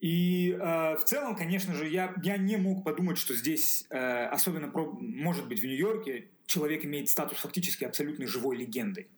И 0.00 0.50
э, 0.50 0.96
в 0.96 1.04
целом, 1.04 1.36
конечно 1.36 1.74
же, 1.74 1.88
я, 1.88 2.14
я 2.22 2.36
не 2.36 2.56
мог 2.56 2.84
подумать, 2.84 3.16
что 3.16 3.34
здесь, 3.34 3.86
э, 3.90 4.26
особенно, 4.26 4.68
про, 4.68 4.92
может 4.92 5.48
быть, 5.48 5.60
в 5.60 5.64
Нью-Йорке, 5.64 6.28
человек 6.46 6.84
имеет 6.84 7.08
статус 7.08 7.38
фактически 7.38 7.84
абсолютно 7.84 8.26
живой 8.26 8.56
легендой. 8.56 9.08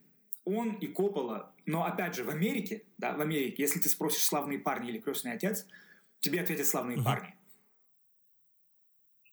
Он 0.45 0.73
и 0.75 0.87
Коппола, 0.87 1.53
но 1.65 1.85
опять 1.85 2.15
же 2.15 2.23
в 2.23 2.29
Америке, 2.29 2.83
да, 2.97 3.13
в 3.13 3.21
Америке, 3.21 3.61
если 3.61 3.79
ты 3.79 3.89
спросишь 3.89 4.23
«Славные 4.23 4.57
парни» 4.57 4.89
или 4.89 4.99
«Крестный 4.99 5.33
отец», 5.33 5.67
тебе 6.21 6.41
ответят 6.41 6.65
«Славные 6.65 6.97
угу. 6.97 7.05
парни». 7.05 7.35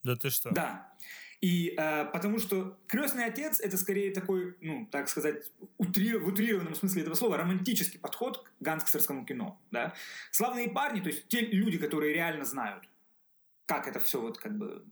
Да 0.03 0.15
ты 0.15 0.29
что? 0.29 0.51
Да. 0.51 0.93
И 1.39 1.75
э, 1.77 2.05
потому 2.05 2.39
что 2.39 2.77
крестный 2.87 3.25
отец 3.25 3.59
это 3.59 3.77
скорее 3.77 4.11
такой, 4.11 4.57
ну, 4.59 4.87
так 4.91 5.07
сказать, 5.07 5.51
утри, 5.77 6.15
в 6.15 6.27
утрированном 6.27 6.73
смысле 6.73 7.03
этого 7.03 7.13
слова, 7.13 7.37
романтический 7.37 7.99
подход 7.99 8.43
к 8.43 8.51
гангстерскому 8.59 9.23
кино. 9.23 9.61
Да? 9.69 9.93
Славные 10.31 10.69
парни, 10.69 10.99
то 10.99 11.09
есть 11.09 11.27
те 11.27 11.41
люди, 11.41 11.77
которые 11.77 12.13
реально 12.13 12.43
знают, 12.43 12.89
как 13.67 13.87
это 13.87 13.99
все 13.99 14.19
вот 14.19 14.39
как 14.39 14.57
бы 14.57 14.83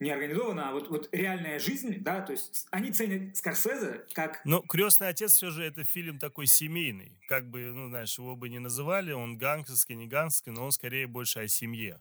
не 0.00 0.10
организовано, 0.10 0.70
а 0.70 0.72
вот, 0.72 0.88
вот 0.88 1.08
реальная 1.12 1.58
жизнь, 1.58 1.98
да, 2.00 2.22
то 2.22 2.32
есть 2.32 2.66
они 2.70 2.90
ценят 2.90 3.36
Скорсезе 3.36 4.06
как... 4.14 4.40
Но 4.46 4.62
«Крестный 4.62 5.08
отец» 5.08 5.34
все 5.34 5.50
же 5.50 5.62
это 5.62 5.84
фильм 5.84 6.18
такой 6.18 6.46
семейный, 6.46 7.18
как 7.28 7.48
бы, 7.48 7.72
ну, 7.72 7.88
знаешь, 7.88 8.18
его 8.18 8.34
бы 8.34 8.48
не 8.48 8.58
называли, 8.58 9.12
он 9.12 9.36
гангстерский, 9.36 9.94
не 9.94 10.06
гангстерский, 10.06 10.52
но 10.52 10.64
он 10.64 10.72
скорее 10.72 11.06
больше 11.06 11.40
о 11.40 11.48
семье. 11.48 12.00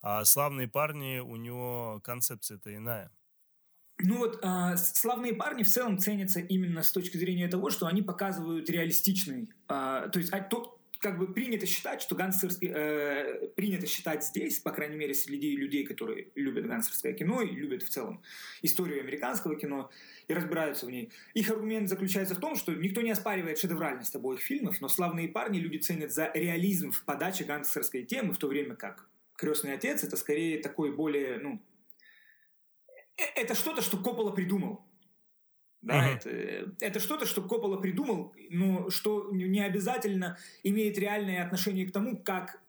А 0.00 0.24
«Славные 0.24 0.68
парни» 0.68 1.18
у 1.18 1.36
него 1.36 2.00
концепция-то 2.04 2.74
иная. 2.74 3.10
Ну 4.00 4.18
вот, 4.18 4.38
э, 4.42 4.76
славные 4.76 5.34
парни 5.34 5.64
в 5.64 5.68
целом 5.68 5.98
ценятся 5.98 6.38
именно 6.38 6.82
с 6.82 6.92
точки 6.92 7.16
зрения 7.16 7.48
того, 7.48 7.68
что 7.70 7.86
они 7.86 8.00
показывают 8.00 8.70
реалистичный, 8.70 9.50
э, 9.68 10.08
то 10.12 10.18
есть 10.18 10.32
а, 10.32 10.40
то, 10.40 10.80
как 11.00 11.18
бы 11.18 11.32
принято 11.32 11.66
считать, 11.66 12.00
что 12.00 12.14
гангстерский, 12.14 12.70
э, 12.72 13.48
принято 13.56 13.88
считать 13.88 14.24
здесь, 14.24 14.60
по 14.60 14.70
крайней 14.70 14.96
мере, 14.96 15.14
среди 15.14 15.56
людей, 15.56 15.84
которые 15.84 16.28
любят 16.36 16.66
гангстерское 16.66 17.12
кино 17.12 17.42
и 17.42 17.50
любят 17.50 17.82
в 17.82 17.88
целом 17.88 18.22
историю 18.62 19.00
американского 19.00 19.56
кино 19.56 19.90
и 20.28 20.34
разбираются 20.34 20.86
в 20.86 20.90
ней. 20.90 21.10
Их 21.34 21.50
аргумент 21.50 21.88
заключается 21.88 22.36
в 22.36 22.40
том, 22.40 22.54
что 22.54 22.74
никто 22.74 23.00
не 23.00 23.10
оспаривает 23.10 23.58
шедевральность 23.58 24.14
обоих 24.14 24.40
фильмов, 24.40 24.80
но 24.80 24.88
славные 24.88 25.28
парни 25.28 25.58
люди 25.58 25.78
ценят 25.78 26.12
за 26.12 26.30
реализм 26.34 26.92
в 26.92 27.04
подаче 27.04 27.42
гангстерской 27.42 28.04
темы, 28.04 28.32
в 28.32 28.38
то 28.38 28.46
время 28.46 28.76
как 28.76 29.08
крестный 29.38 29.72
отец 29.72 30.04
это 30.04 30.16
скорее 30.16 30.60
такой 30.60 30.94
более, 30.94 31.38
ну, 31.38 31.62
э, 33.16 33.22
это 33.36 33.54
что-то, 33.54 33.80
что 33.80 33.96
Коппола 33.96 34.32
придумал. 34.32 34.84
Да, 35.80 35.94
uh-huh. 35.94 36.16
это, 36.16 36.74
это 36.80 37.00
что-то, 37.00 37.24
что 37.24 37.40
Коппола 37.40 37.76
придумал, 37.80 38.34
но 38.50 38.90
что 38.90 39.30
не 39.30 39.60
обязательно 39.60 40.36
имеет 40.64 40.98
реальное 40.98 41.46
отношение 41.46 41.86
к 41.86 41.92
тому, 41.92 42.20
как 42.20 42.60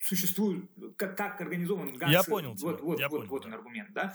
существует, 0.00 0.64
как, 0.96 1.16
как 1.16 1.40
организован 1.42 1.88
гангстер. 1.88 2.08
Я 2.08 2.22
понял. 2.22 2.54
Вот, 2.54 2.80
вот, 2.80 2.98
Я 2.98 3.08
вот, 3.08 3.18
понял, 3.18 3.30
вот 3.30 3.42
да. 3.42 3.48
он 3.48 3.54
аргумент, 3.54 3.92
да. 3.92 4.14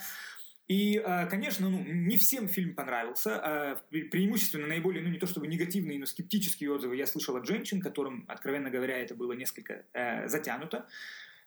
И, 0.67 0.97
а, 0.97 1.25
конечно, 1.25 1.69
ну, 1.69 1.83
не 1.83 2.17
всем 2.17 2.47
фильм 2.47 2.75
понравился. 2.75 3.39
А, 3.39 3.81
преимущественно 3.89 4.67
наиболее, 4.67 5.03
ну, 5.03 5.09
не 5.09 5.17
то 5.19 5.27
чтобы 5.27 5.47
негативные, 5.47 5.99
но 5.99 6.05
скептические 6.05 6.71
отзывы 6.71 6.95
я 6.95 7.07
слышал 7.07 7.35
от 7.35 7.47
женщин, 7.47 7.81
которым, 7.81 8.25
откровенно 8.27 8.69
говоря, 8.69 8.97
это 8.97 9.15
было 9.15 9.33
несколько 9.33 9.85
э, 9.93 10.27
затянуто 10.27 10.87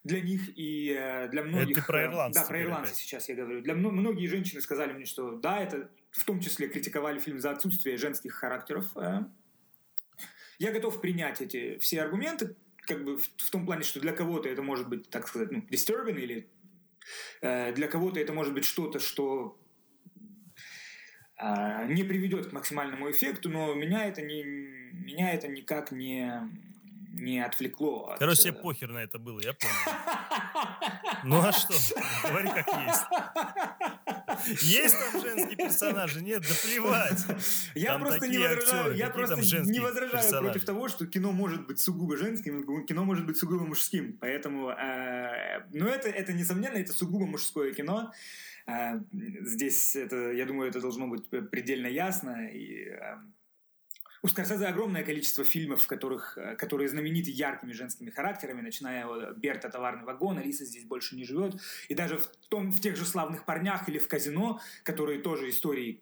для 0.05 0.21
них 0.21 0.57
и 0.57 0.97
э, 0.99 1.29
для 1.29 1.43
многих... 1.43 1.79
Это 1.79 1.87
про 1.87 2.05
ирландцев. 2.05 2.43
Да, 2.43 2.49
про 2.49 2.63
ирландцев 2.63 2.97
сейчас 2.97 3.29
я 3.29 3.37
говорю. 3.37 3.63
Для 3.63 3.75
многие 3.75 4.27
женщины 4.27 4.61
сказали 4.61 4.93
мне, 4.93 5.05
что 5.05 5.37
да, 5.37 5.61
это 5.61 5.91
в 6.11 6.25
том 6.25 6.41
числе 6.41 6.69
критиковали 6.69 7.19
фильм 7.19 7.39
за 7.39 7.53
отсутствие 7.53 7.97
женских 7.97 8.35
характеров. 8.35 8.97
Э. 8.97 9.25
Я 10.59 10.73
готов 10.73 11.01
принять 11.01 11.41
эти 11.41 11.79
все 11.79 12.03
аргументы, 12.03 12.57
как 12.79 13.05
бы 13.05 13.19
в, 13.19 13.31
в 13.37 13.51
том 13.51 13.65
плане, 13.65 13.83
что 13.83 14.01
для 14.01 14.13
кого-то 14.13 14.49
это 14.49 14.63
может 14.63 14.89
быть, 14.89 15.09
так 15.09 15.29
сказать, 15.29 15.53
ну, 15.53 15.61
disturbing, 15.71 16.21
или 16.21 16.49
э, 17.41 17.73
для 17.73 17.87
кого-то 17.87 18.19
это 18.19 18.33
может 18.33 18.55
быть 18.55 18.65
что-то, 18.65 18.99
что 18.99 19.57
э, 21.39 21.87
не 21.89 22.03
приведет 22.03 22.49
к 22.49 22.53
максимальному 22.53 23.09
эффекту, 23.09 23.51
но 23.51 23.73
меня 23.75 24.07
это, 24.07 24.21
не, 24.21 24.43
меня 24.43 25.33
это 25.33 25.47
никак 25.47 25.93
не 25.93 26.51
не 27.13 27.45
отвлекло. 27.45 28.09
От... 28.09 28.19
Короче, 28.19 28.43
тебе 28.43 28.53
похер 28.55 28.91
на 28.91 28.99
это 28.99 29.19
было, 29.19 29.41
я 29.41 29.53
понял. 29.55 29.75
Ну 31.25 31.41
а 31.41 31.53
что? 31.53 31.75
Говори 32.25 32.49
как 32.49 32.67
есть. 32.67 34.63
Есть 34.63 34.97
там 34.99 35.23
женские 35.23 35.57
персонажи? 35.57 36.21
Нет, 36.21 36.43
да 36.43 36.55
плевать. 36.65 37.25
Я 37.77 37.99
просто 37.99 38.27
не 38.27 38.39
возражаю, 38.39 38.97
я 38.97 39.11
просто 39.11 39.37
не 39.37 39.79
возражаю 39.79 40.43
против 40.43 40.65
того, 40.65 40.89
что 40.89 41.07
кино 41.07 41.31
может 41.33 41.67
быть 41.67 41.79
сугубо 41.79 42.17
женским, 42.17 42.85
кино 42.87 43.05
может 43.05 43.25
быть 43.27 43.37
сугубо 43.37 43.65
мужским. 43.65 44.19
Поэтому, 44.21 44.71
э, 44.71 45.65
ну 45.73 45.87
это, 45.87 46.09
это 46.09 46.33
несомненно, 46.33 46.79
это 46.79 46.93
сугубо 46.93 47.27
мужское 47.27 47.73
кино. 47.73 48.13
Э, 48.67 49.01
здесь 49.13 49.95
это, 49.97 50.33
я 50.33 50.47
думаю, 50.47 50.71
это 50.71 50.81
должно 50.81 51.07
быть 51.07 51.29
предельно 51.51 51.87
ясно. 51.87 52.49
И 52.49 52.89
э, 52.89 53.17
у 54.23 54.29
Скорсезе 54.29 54.67
огромное 54.67 55.03
количество 55.03 55.45
фильмов, 55.45 55.83
в 55.83 55.87
которых, 55.87 56.39
э, 56.39 56.55
которые 56.57 56.89
знамениты 56.89 57.31
яркими 57.31 57.73
женскими 57.73 58.11
характерами, 58.11 58.61
начиная 58.61 59.07
от 59.07 59.37
Берта 59.37 59.69
«Товарный 59.69 60.05
вагон», 60.05 60.39
«Алиса 60.39 60.65
здесь 60.65 60.85
больше 60.85 61.17
не 61.17 61.25
живет», 61.25 61.57
и 61.89 61.95
даже 61.95 62.19
в, 62.19 62.27
том, 62.49 62.71
в 62.71 62.81
тех 62.81 62.97
же 62.97 63.05
«Славных 63.05 63.45
парнях» 63.45 63.89
или 63.89 63.99
в 63.99 64.07
«Казино», 64.07 64.61
которые 64.85 65.21
тоже 65.21 65.51
истории 65.51 66.01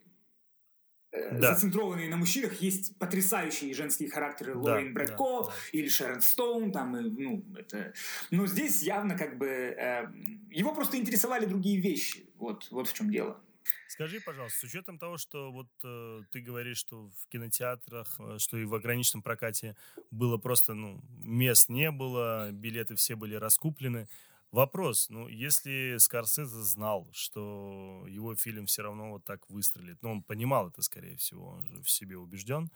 э, 1.13 1.39
да. 1.39 1.55
зацентрованные 1.55 2.11
на 2.11 2.19
мужчинах. 2.19 2.61
Есть 2.61 2.99
потрясающие 2.99 3.73
женские 3.73 4.11
характеры 4.11 4.53
да, 4.53 4.61
Лорен 4.61 4.93
Брэдко 4.93 5.45
да, 5.45 5.47
да. 5.47 5.53
или 5.73 5.89
Шерон 5.89 6.21
Стоун. 6.21 6.73
Там, 6.73 6.93
ну, 6.93 7.43
это... 7.57 7.95
Но 8.31 8.47
здесь 8.47 8.83
явно 8.83 9.17
как 9.17 9.39
бы... 9.39 9.47
Э, 9.47 10.13
его 10.51 10.75
просто 10.75 10.99
интересовали 10.99 11.47
другие 11.47 11.81
вещи. 11.81 12.27
Вот, 12.37 12.69
вот 12.71 12.87
в 12.87 12.93
чем 12.93 13.11
дело. 13.11 13.41
Скажи, 13.89 14.21
пожалуйста, 14.21 14.61
с 14.61 14.65
учетом 14.65 14.99
того, 14.99 15.19
что 15.19 15.51
вот 15.53 15.69
э, 15.85 16.23
ты 16.31 16.41
говоришь, 16.41 16.79
что 16.79 17.09
в 17.09 17.29
кинотеатрах, 17.29 18.17
э, 18.21 18.39
что 18.39 18.57
и 18.57 18.65
в 18.65 18.75
ограниченном 18.75 19.23
прокате 19.23 19.77
было 20.11 20.39
просто, 20.39 20.75
ну, 20.75 21.03
мест 21.23 21.69
не 21.69 21.91
было, 21.91 22.51
билеты 22.53 22.95
все 22.95 23.17
были 23.17 23.35
раскуплены. 23.35 24.09
Вопрос, 24.53 25.09
ну, 25.11 25.29
если 25.29 25.97
Скорсезе 25.99 26.63
знал, 26.63 27.09
что 27.13 28.05
его 28.09 28.35
фильм 28.35 28.67
все 28.67 28.83
равно 28.83 29.11
вот 29.11 29.25
так 29.25 29.49
выстрелит, 29.51 29.99
ну, 30.03 30.13
он 30.13 30.23
понимал 30.23 30.69
это, 30.69 30.83
скорее 30.83 31.17
всего, 31.17 31.49
он 31.49 31.67
же 31.67 31.83
в 31.83 31.91
себе 31.91 32.17
убежден, 32.17 32.71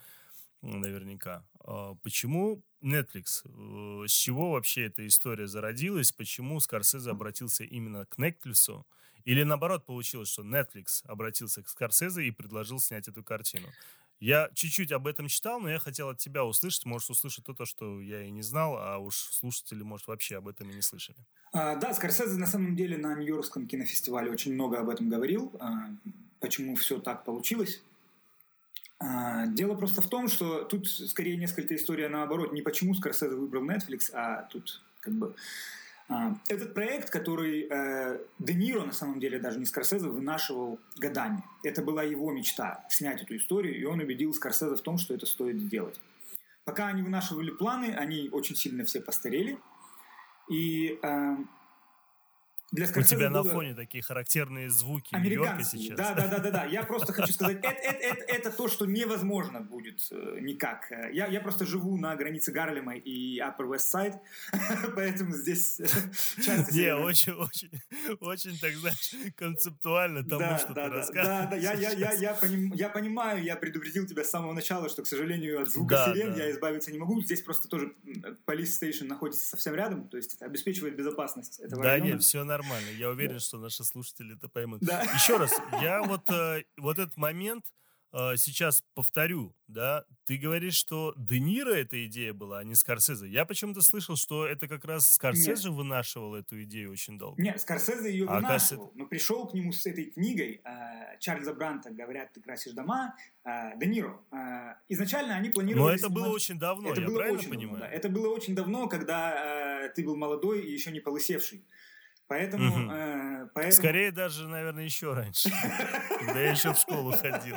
наверняка. 0.62 1.46
А 1.60 1.94
почему 2.02 2.62
Netflix? 2.82 3.44
Э, 3.44 4.06
с 4.06 4.12
чего 4.12 4.52
вообще 4.52 4.86
эта 4.86 5.06
история 5.06 5.46
зародилась? 5.46 6.12
Почему 6.12 6.60
Скорсезе 6.60 7.10
обратился 7.10 7.64
именно 7.64 8.06
к 8.06 8.18
Netflix? 8.18 8.84
Или 9.24 9.42
наоборот 9.42 9.86
получилось, 9.86 10.28
что 10.28 10.42
Netflix 10.42 11.02
обратился 11.04 11.62
к 11.62 11.68
Скорсезе 11.68 12.24
и 12.24 12.30
предложил 12.30 12.78
снять 12.78 13.08
эту 13.08 13.22
картину? 13.22 13.68
Я 14.20 14.48
чуть-чуть 14.54 14.92
об 14.92 15.06
этом 15.06 15.28
читал, 15.28 15.60
но 15.60 15.70
я 15.70 15.78
хотел 15.78 16.08
от 16.08 16.18
тебя 16.18 16.44
услышать, 16.44 16.84
может, 16.84 17.10
услышать 17.10 17.44
то, 17.44 17.64
что 17.64 18.00
я 18.00 18.22
и 18.22 18.30
не 18.30 18.42
знал, 18.42 18.76
а 18.78 18.98
уж 18.98 19.16
слушатели, 19.16 19.82
может, 19.82 20.06
вообще 20.06 20.36
об 20.36 20.48
этом 20.48 20.70
и 20.70 20.74
не 20.74 20.82
слышали. 20.82 21.18
А, 21.52 21.76
да, 21.76 21.92
Скорсезе 21.94 22.38
на 22.38 22.46
самом 22.46 22.76
деле 22.76 22.96
на 22.96 23.14
Нью-Йоркском 23.14 23.66
кинофестивале 23.66 24.30
очень 24.30 24.54
много 24.54 24.78
об 24.78 24.88
этом 24.88 25.08
говорил, 25.08 25.52
а, 25.60 25.90
почему 26.40 26.76
все 26.76 26.98
так 27.00 27.24
получилось. 27.24 27.82
А, 28.98 29.46
дело 29.48 29.74
просто 29.74 30.00
в 30.00 30.08
том, 30.08 30.28
что 30.28 30.64
тут 30.64 30.88
скорее 30.88 31.36
несколько 31.36 31.74
историй 31.74 32.08
наоборот. 32.08 32.52
Не 32.52 32.62
почему 32.62 32.94
Скорсезе 32.94 33.34
выбрал 33.34 33.64
Netflix, 33.64 34.10
а 34.12 34.42
тут 34.44 34.82
как 35.00 35.14
бы... 35.14 35.34
А, 36.08 36.36
этот 36.48 36.74
проект, 36.74 37.10
который 37.10 37.66
э, 37.70 38.18
Де 38.38 38.54
Ниро, 38.54 38.84
на 38.84 38.92
самом 38.92 39.20
деле, 39.20 39.38
даже 39.38 39.58
не 39.58 39.64
Скорсезе, 39.64 40.08
вынашивал 40.08 40.78
годами. 40.96 41.42
Это 41.62 41.82
была 41.82 42.02
его 42.02 42.30
мечта– 42.30 42.84
снять 42.90 43.22
эту 43.22 43.36
историю, 43.36 43.78
и 43.78 43.84
он 43.84 44.00
убедил 44.00 44.34
Скорсезе 44.34 44.76
в 44.76 44.82
том, 44.82 44.98
что 44.98 45.14
это 45.14 45.24
стоит 45.24 45.58
сделать. 45.58 45.98
Пока 46.64 46.88
они 46.88 47.02
вынашивали 47.02 47.50
планы, 47.50 47.94
они 47.94 48.28
очень 48.30 48.56
сильно 48.56 48.84
все 48.84 49.00
постарели. 49.00 49.58
И 50.50 50.98
э, 51.02 51.36
для 52.74 52.86
У 52.86 53.02
тебя 53.02 53.30
было... 53.30 53.42
на 53.42 53.50
фоне 53.50 53.74
такие 53.74 54.02
характерные 54.02 54.68
звуки 54.68 55.14
Нью-Йорка 55.14 55.62
сейчас. 55.62 55.96
Да, 55.96 56.12
да, 56.14 56.26
да, 56.26 56.38
да, 56.38 56.50
да. 56.50 56.64
Я 56.64 56.82
просто 56.90 57.12
хочу 57.12 57.32
сказать, 57.32 57.58
это, 57.58 57.68
это, 57.68 57.98
это, 57.98 58.24
это 58.24 58.50
то, 58.50 58.68
что 58.68 58.84
невозможно 58.84 59.60
будет 59.60 60.08
э, 60.10 60.38
никак. 60.40 60.90
Я, 61.12 61.28
я 61.28 61.40
просто 61.40 61.66
живу 61.66 61.96
на 61.96 62.16
границе 62.16 62.50
Гарлема 62.50 62.96
и 62.96 63.38
Upper 63.38 63.68
West 63.70 63.94
Side, 63.94 64.18
поэтому 64.96 65.32
здесь 65.32 65.80
часто... 66.44 66.74
Не, 66.74 66.94
очень, 66.96 67.32
очень, 67.32 67.70
очень, 68.20 68.58
так 68.58 68.72
знаешь, 68.74 69.14
концептуально 69.36 70.24
тому, 70.24 70.40
да, 70.40 70.58
что 70.58 70.74
да, 70.74 70.84
ты 70.84 70.90
да, 70.90 70.96
рассказываешь. 70.96 71.44
Да, 71.44 71.50
да, 71.50 71.56
я, 71.56 71.72
я, 71.74 71.90
я, 71.92 72.12
я, 72.12 72.34
поним, 72.34 72.72
я 72.74 72.88
понимаю, 72.88 73.42
я 73.42 73.54
предупредил 73.54 74.04
тебя 74.06 74.24
с 74.24 74.30
самого 74.30 74.52
начала, 74.52 74.88
что, 74.88 75.02
к 75.02 75.06
сожалению, 75.06 75.62
от 75.62 75.70
звука 75.70 75.94
да, 75.94 76.12
сирен 76.12 76.34
да. 76.34 76.44
я 76.44 76.50
избавиться 76.50 76.90
не 76.90 76.98
могу. 76.98 77.22
Здесь 77.22 77.42
просто 77.42 77.68
тоже 77.68 77.94
Police 78.46 78.80
Station 78.82 79.04
находится 79.04 79.46
совсем 79.46 79.76
рядом, 79.76 80.08
то 80.08 80.16
есть 80.16 80.42
обеспечивает 80.42 80.96
безопасность 80.96 81.60
этого 81.60 81.84
Да, 81.84 81.90
района. 81.90 82.08
нет, 82.08 82.22
все 82.22 82.42
нормально 82.42 82.63
нормально. 82.64 82.90
Я 82.90 83.10
уверен, 83.10 83.40
что 83.40 83.58
наши 83.58 83.84
слушатели 83.84 84.34
это 84.34 84.48
поймут. 84.48 84.80
Да. 84.80 85.02
Еще 85.02 85.36
раз, 85.36 85.52
я 85.80 86.02
вот, 86.06 86.28
э, 86.30 86.64
вот 86.76 86.98
этот 86.98 87.16
момент 87.16 87.66
э, 88.12 88.36
сейчас 88.36 88.82
повторю, 88.94 89.54
да, 89.66 90.04
ты 90.24 90.36
говоришь, 90.36 90.74
что 90.74 91.12
Де 91.16 91.38
Ниро 91.38 91.72
эта 91.72 92.04
идея 92.06 92.32
была, 92.32 92.60
а 92.60 92.64
не 92.64 92.74
Скорсезе. 92.74 93.28
Я 93.28 93.44
почему-то 93.44 93.82
слышал, 93.82 94.16
что 94.16 94.46
это 94.46 94.68
как 94.68 94.84
раз 94.84 95.12
Скорсезе 95.12 95.68
Нет. 95.68 95.76
вынашивал 95.76 96.34
эту 96.34 96.62
идею 96.62 96.92
очень 96.92 97.18
долго. 97.18 97.42
Нет, 97.42 97.60
Скорсезе 97.60 98.10
ее 98.10 98.26
а 98.26 98.36
вынашивал, 98.36 98.88
это... 98.88 98.98
но 98.98 99.06
пришел 99.06 99.46
к 99.46 99.54
нему 99.54 99.72
с 99.72 99.86
этой 99.86 100.06
книгой 100.06 100.60
э, 100.64 101.18
Чарльза 101.20 101.54
Бранта 101.54 101.90
«Говорят, 101.90 102.32
ты 102.32 102.40
красишь 102.40 102.72
дома», 102.72 103.14
э, 103.44 103.76
Де 103.78 103.86
Ниро. 103.86 104.20
Э, 104.30 104.74
изначально 104.88 105.36
они 105.36 105.50
планировали... 105.50 105.82
Но 105.82 105.90
это 105.90 106.06
снимать... 106.06 106.14
было 106.14 106.32
очень 106.32 106.58
давно, 106.58 106.92
это 106.92 107.00
я 107.00 107.06
было 107.06 107.16
правильно 107.16 107.38
очень 107.38 107.50
понимаю? 107.50 107.80
Давно, 107.80 107.86
да. 107.86 107.92
Это 107.92 108.08
было 108.08 108.28
очень 108.28 108.54
давно, 108.54 108.88
когда 108.88 109.84
э, 109.84 109.88
ты 109.94 110.04
был 110.04 110.16
молодой 110.16 110.62
и 110.62 110.72
еще 110.72 110.90
не 110.90 111.00
полысевший. 111.00 111.64
Поэтому, 112.34 112.68
угу. 112.68 112.90
э, 112.90 113.46
поэтому... 113.54 113.72
Скорее 113.72 114.10
даже, 114.10 114.48
наверное, 114.48 114.82
еще 114.82 115.12
раньше, 115.12 115.50
когда 116.18 116.40
я 116.40 116.50
еще 116.50 116.74
в 116.74 116.78
школу 116.78 117.12
ходил. 117.12 117.54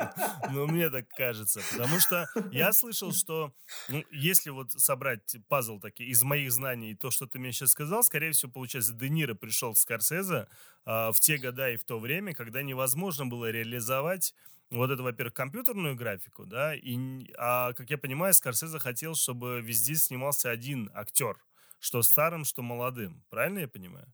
Но 0.50 0.68
мне 0.68 0.88
так 0.88 1.08
кажется. 1.08 1.60
Потому 1.72 1.98
что 1.98 2.28
я 2.52 2.72
слышал, 2.72 3.12
что 3.12 3.52
ну, 3.88 4.04
если 4.12 4.50
вот 4.50 4.70
собрать 4.70 5.34
пазл 5.48 5.80
таки 5.80 6.04
из 6.04 6.22
моих 6.22 6.52
знаний, 6.52 6.94
то, 6.94 7.10
что 7.10 7.26
ты 7.26 7.40
мне 7.40 7.50
сейчас 7.50 7.70
сказал, 7.70 8.04
скорее 8.04 8.30
всего, 8.30 8.52
получается, 8.52 8.92
Де 8.92 9.08
Ниро 9.08 9.34
пришел 9.34 9.74
к 9.74 9.78
Скорсезе 9.78 10.46
э, 10.86 11.10
в 11.10 11.16
те 11.18 11.38
года 11.38 11.70
и 11.70 11.76
в 11.76 11.82
то 11.82 11.98
время, 11.98 12.32
когда 12.32 12.62
невозможно 12.62 13.26
было 13.26 13.50
реализовать 13.50 14.32
вот 14.70 14.92
это, 14.92 15.02
во-первых, 15.02 15.34
компьютерную 15.34 15.96
графику, 15.96 16.46
да, 16.46 16.76
и, 16.76 17.32
а, 17.36 17.72
как 17.72 17.90
я 17.90 17.98
понимаю, 17.98 18.32
Скорсезе 18.32 18.78
хотел, 18.78 19.16
чтобы 19.16 19.60
везде 19.60 19.96
снимался 19.96 20.50
один 20.50 20.88
актер, 20.94 21.36
что 21.80 22.02
старым, 22.02 22.44
что 22.44 22.62
молодым. 22.62 23.24
Правильно 23.28 23.60
я 23.60 23.68
понимаю? 23.68 24.06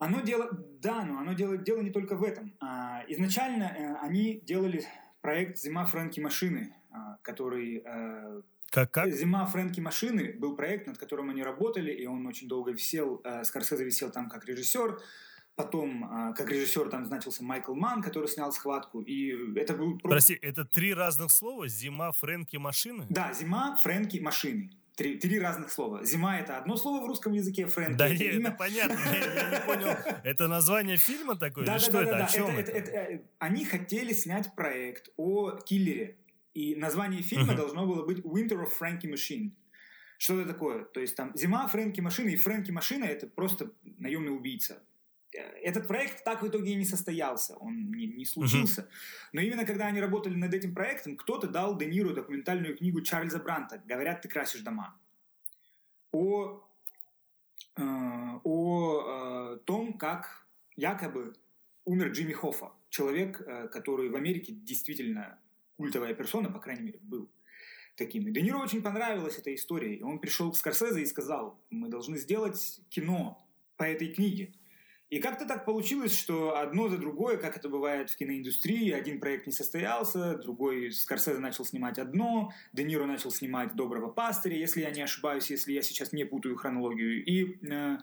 Оно 0.00 0.22
дело, 0.22 0.48
да, 0.80 1.04
но 1.04 1.18
оно 1.18 1.34
делает 1.34 1.62
дело 1.62 1.82
не 1.82 1.90
только 1.90 2.16
в 2.16 2.24
этом. 2.24 2.54
А, 2.58 3.04
изначально 3.06 3.64
э, 3.64 3.96
они 4.00 4.40
делали 4.40 4.82
проект 5.20 5.58
«Зима 5.58 5.84
Фрэнки 5.84 6.20
Машины», 6.20 6.74
а, 6.90 7.18
который... 7.20 7.82
Э, 7.84 8.40
как, 8.70 8.90
как? 8.90 9.12
«Зима 9.12 9.44
Фрэнки 9.44 9.78
Машины» 9.80 10.32
был 10.32 10.56
проект, 10.56 10.86
над 10.86 10.96
которым 10.96 11.28
они 11.28 11.42
работали, 11.42 11.92
и 11.92 12.06
он 12.06 12.26
очень 12.26 12.48
долго 12.48 12.72
висел, 12.72 13.20
э, 13.24 13.44
Скорсезе 13.44 13.84
висел 13.84 14.10
там 14.10 14.30
как 14.30 14.46
режиссер, 14.46 14.98
Потом, 15.56 16.04
а, 16.04 16.32
как 16.32 16.50
режиссер, 16.50 16.88
там 16.88 17.04
значился 17.04 17.44
Майкл 17.44 17.74
Ман, 17.74 18.00
который 18.00 18.28
снял 18.28 18.50
«Схватку». 18.50 19.02
И 19.02 19.58
это 19.58 19.74
был... 19.74 19.98
Прости, 19.98 20.32
это 20.40 20.64
три 20.64 20.94
разных 20.94 21.30
слова? 21.30 21.68
«Зима 21.68 22.12
Фрэнки 22.12 22.56
Машины»? 22.56 23.04
Да, 23.10 23.34
«Зима 23.34 23.76
Фрэнки 23.76 24.18
Машины». 24.20 24.70
Три, 25.00 25.16
три 25.16 25.40
разных 25.40 25.70
слова. 25.70 26.04
Зима 26.04 26.38
это 26.40 26.58
одно 26.58 26.76
слово 26.76 27.02
в 27.02 27.06
русском 27.06 27.32
языке, 27.32 27.64
Фрэнки 27.64 27.96
да, 27.96 28.06
это 28.06 28.22
нет, 28.22 28.34
имя. 28.34 28.48
это 28.48 28.56
понятно, 28.58 28.98
я, 29.10 29.32
я 29.32 29.50
не 29.50 29.66
понял. 29.66 29.96
Это 30.24 30.46
название 30.46 30.98
фильма 30.98 31.36
такое? 31.36 31.64
Да, 31.64 31.72
да, 31.72 31.78
что 31.78 31.92
да, 31.92 32.02
это? 32.02 32.10
Да, 32.18 32.24
О 32.26 32.28
чем 32.28 32.48
это, 32.50 32.70
это? 32.70 32.90
это? 32.90 33.12
Э, 33.14 33.20
они 33.38 33.64
хотели 33.64 34.12
снять 34.12 34.54
проект 34.54 35.08
о 35.16 35.52
киллере. 35.52 36.18
И 36.52 36.76
название 36.76 37.22
фильма 37.22 37.54
должно 37.56 37.86
было 37.86 38.04
быть 38.04 38.18
Winter 38.18 38.62
of 38.62 38.72
Frankie 38.78 39.10
Machine. 39.10 39.52
Что 40.18 40.38
это 40.38 40.52
такое? 40.52 40.84
То 40.84 41.00
есть 41.00 41.16
там 41.16 41.34
зима 41.34 41.66
Фрэнки 41.66 42.02
Машины, 42.02 42.28
и 42.28 42.36
Фрэнки 42.36 42.70
Машина 42.70 43.06
это 43.06 43.26
просто 43.26 43.70
наемный 43.82 44.36
убийца. 44.36 44.82
Э, 45.32 45.40
этот 45.62 45.86
проект 45.86 46.24
так 46.24 46.42
в 46.42 46.48
итоге 46.48 46.72
и 46.72 46.76
не 46.76 46.84
состоялся, 46.84 47.56
он 47.56 47.90
не, 47.90 48.06
не 48.06 48.24
случился. 48.24 48.82
Uh-huh. 48.82 49.30
Но 49.32 49.40
именно 49.40 49.64
когда 49.64 49.86
они 49.86 50.00
работали 50.00 50.34
над 50.34 50.54
этим 50.54 50.74
проектом, 50.74 51.16
кто-то 51.16 51.46
дал 51.48 51.76
Де 51.76 51.86
Ниро 51.86 52.14
документальную 52.14 52.76
книгу 52.76 53.00
Чарльза 53.00 53.38
Бранта 53.38 53.82
«Говорят, 53.86 54.22
ты 54.22 54.28
красишь 54.28 54.62
дома» 54.62 54.98
о, 56.12 56.62
э, 57.76 57.82
о 58.44 59.54
э, 59.54 59.58
том, 59.64 59.96
как 59.96 60.46
якобы 60.76 61.34
умер 61.84 62.08
Джимми 62.08 62.32
Хоффа, 62.32 62.72
человек, 62.88 63.40
э, 63.40 63.68
который 63.68 64.08
в 64.08 64.16
Америке 64.16 64.52
действительно 64.52 65.38
культовая 65.76 66.14
персона, 66.14 66.50
по 66.50 66.58
крайней 66.58 66.82
мере, 66.82 66.98
был 67.02 67.30
таким. 67.96 68.26
И 68.28 68.32
Де 68.32 68.42
Ниро 68.42 68.58
очень 68.58 68.82
понравилась 68.82 69.38
эта 69.38 69.54
история, 69.54 69.94
и 69.94 70.02
он 70.02 70.18
пришел 70.18 70.50
к 70.52 70.56
Скорсезе 70.56 71.02
и 71.02 71.06
сказал, 71.06 71.60
мы 71.70 71.88
должны 71.88 72.18
сделать 72.18 72.80
кино 72.88 73.46
по 73.76 73.84
этой 73.84 74.08
книге. 74.08 74.52
И 75.10 75.18
как-то 75.18 75.44
так 75.44 75.64
получилось, 75.64 76.16
что 76.16 76.56
одно 76.56 76.88
за 76.88 76.96
другое, 76.96 77.36
как 77.36 77.56
это 77.56 77.68
бывает 77.68 78.10
в 78.10 78.16
киноиндустрии, 78.16 78.92
один 78.92 79.18
проект 79.18 79.44
не 79.48 79.52
состоялся, 79.52 80.36
другой 80.36 80.92
Скорсезе 80.92 81.40
начал 81.40 81.64
снимать 81.64 81.98
одно, 81.98 82.52
Де 82.72 82.84
Ниро 82.84 83.06
начал 83.06 83.32
снимать 83.32 83.74
«Доброго 83.74 84.08
пастыря», 84.08 84.56
если 84.56 84.82
я 84.82 84.90
не 84.92 85.02
ошибаюсь, 85.02 85.50
если 85.50 85.72
я 85.72 85.82
сейчас 85.82 86.12
не 86.12 86.24
путаю 86.24 86.54
хронологию. 86.54 87.24
И 87.24 87.58
э, 87.66 87.98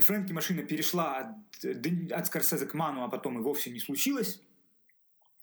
Фрэнки 0.00 0.32
машина 0.32 0.62
перешла 0.62 1.18
от, 1.18 1.64
от 2.12 2.26
Скорсезе 2.28 2.66
к 2.66 2.74
Ману, 2.74 3.02
а 3.02 3.08
потом 3.08 3.40
и 3.40 3.42
вовсе 3.42 3.70
не 3.70 3.80
случилось. 3.80 4.40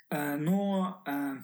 Э, 0.10 0.38
но... 0.38 1.04
Э, 1.06 1.44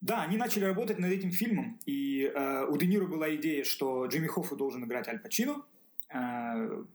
да, 0.00 0.22
они 0.22 0.36
начали 0.36 0.64
работать 0.64 0.98
над 0.98 1.12
этим 1.12 1.30
фильмом, 1.30 1.78
и 1.86 2.24
э, 2.24 2.66
у 2.68 2.76
Де 2.76 2.86
Ниро 2.86 3.06
была 3.06 3.32
идея, 3.36 3.62
что 3.62 4.06
Джимми 4.06 4.26
Хоффу 4.26 4.56
должен 4.56 4.84
играть 4.84 5.08
Аль 5.08 5.20
Пачино, 5.20 5.64
Э, 5.64 5.75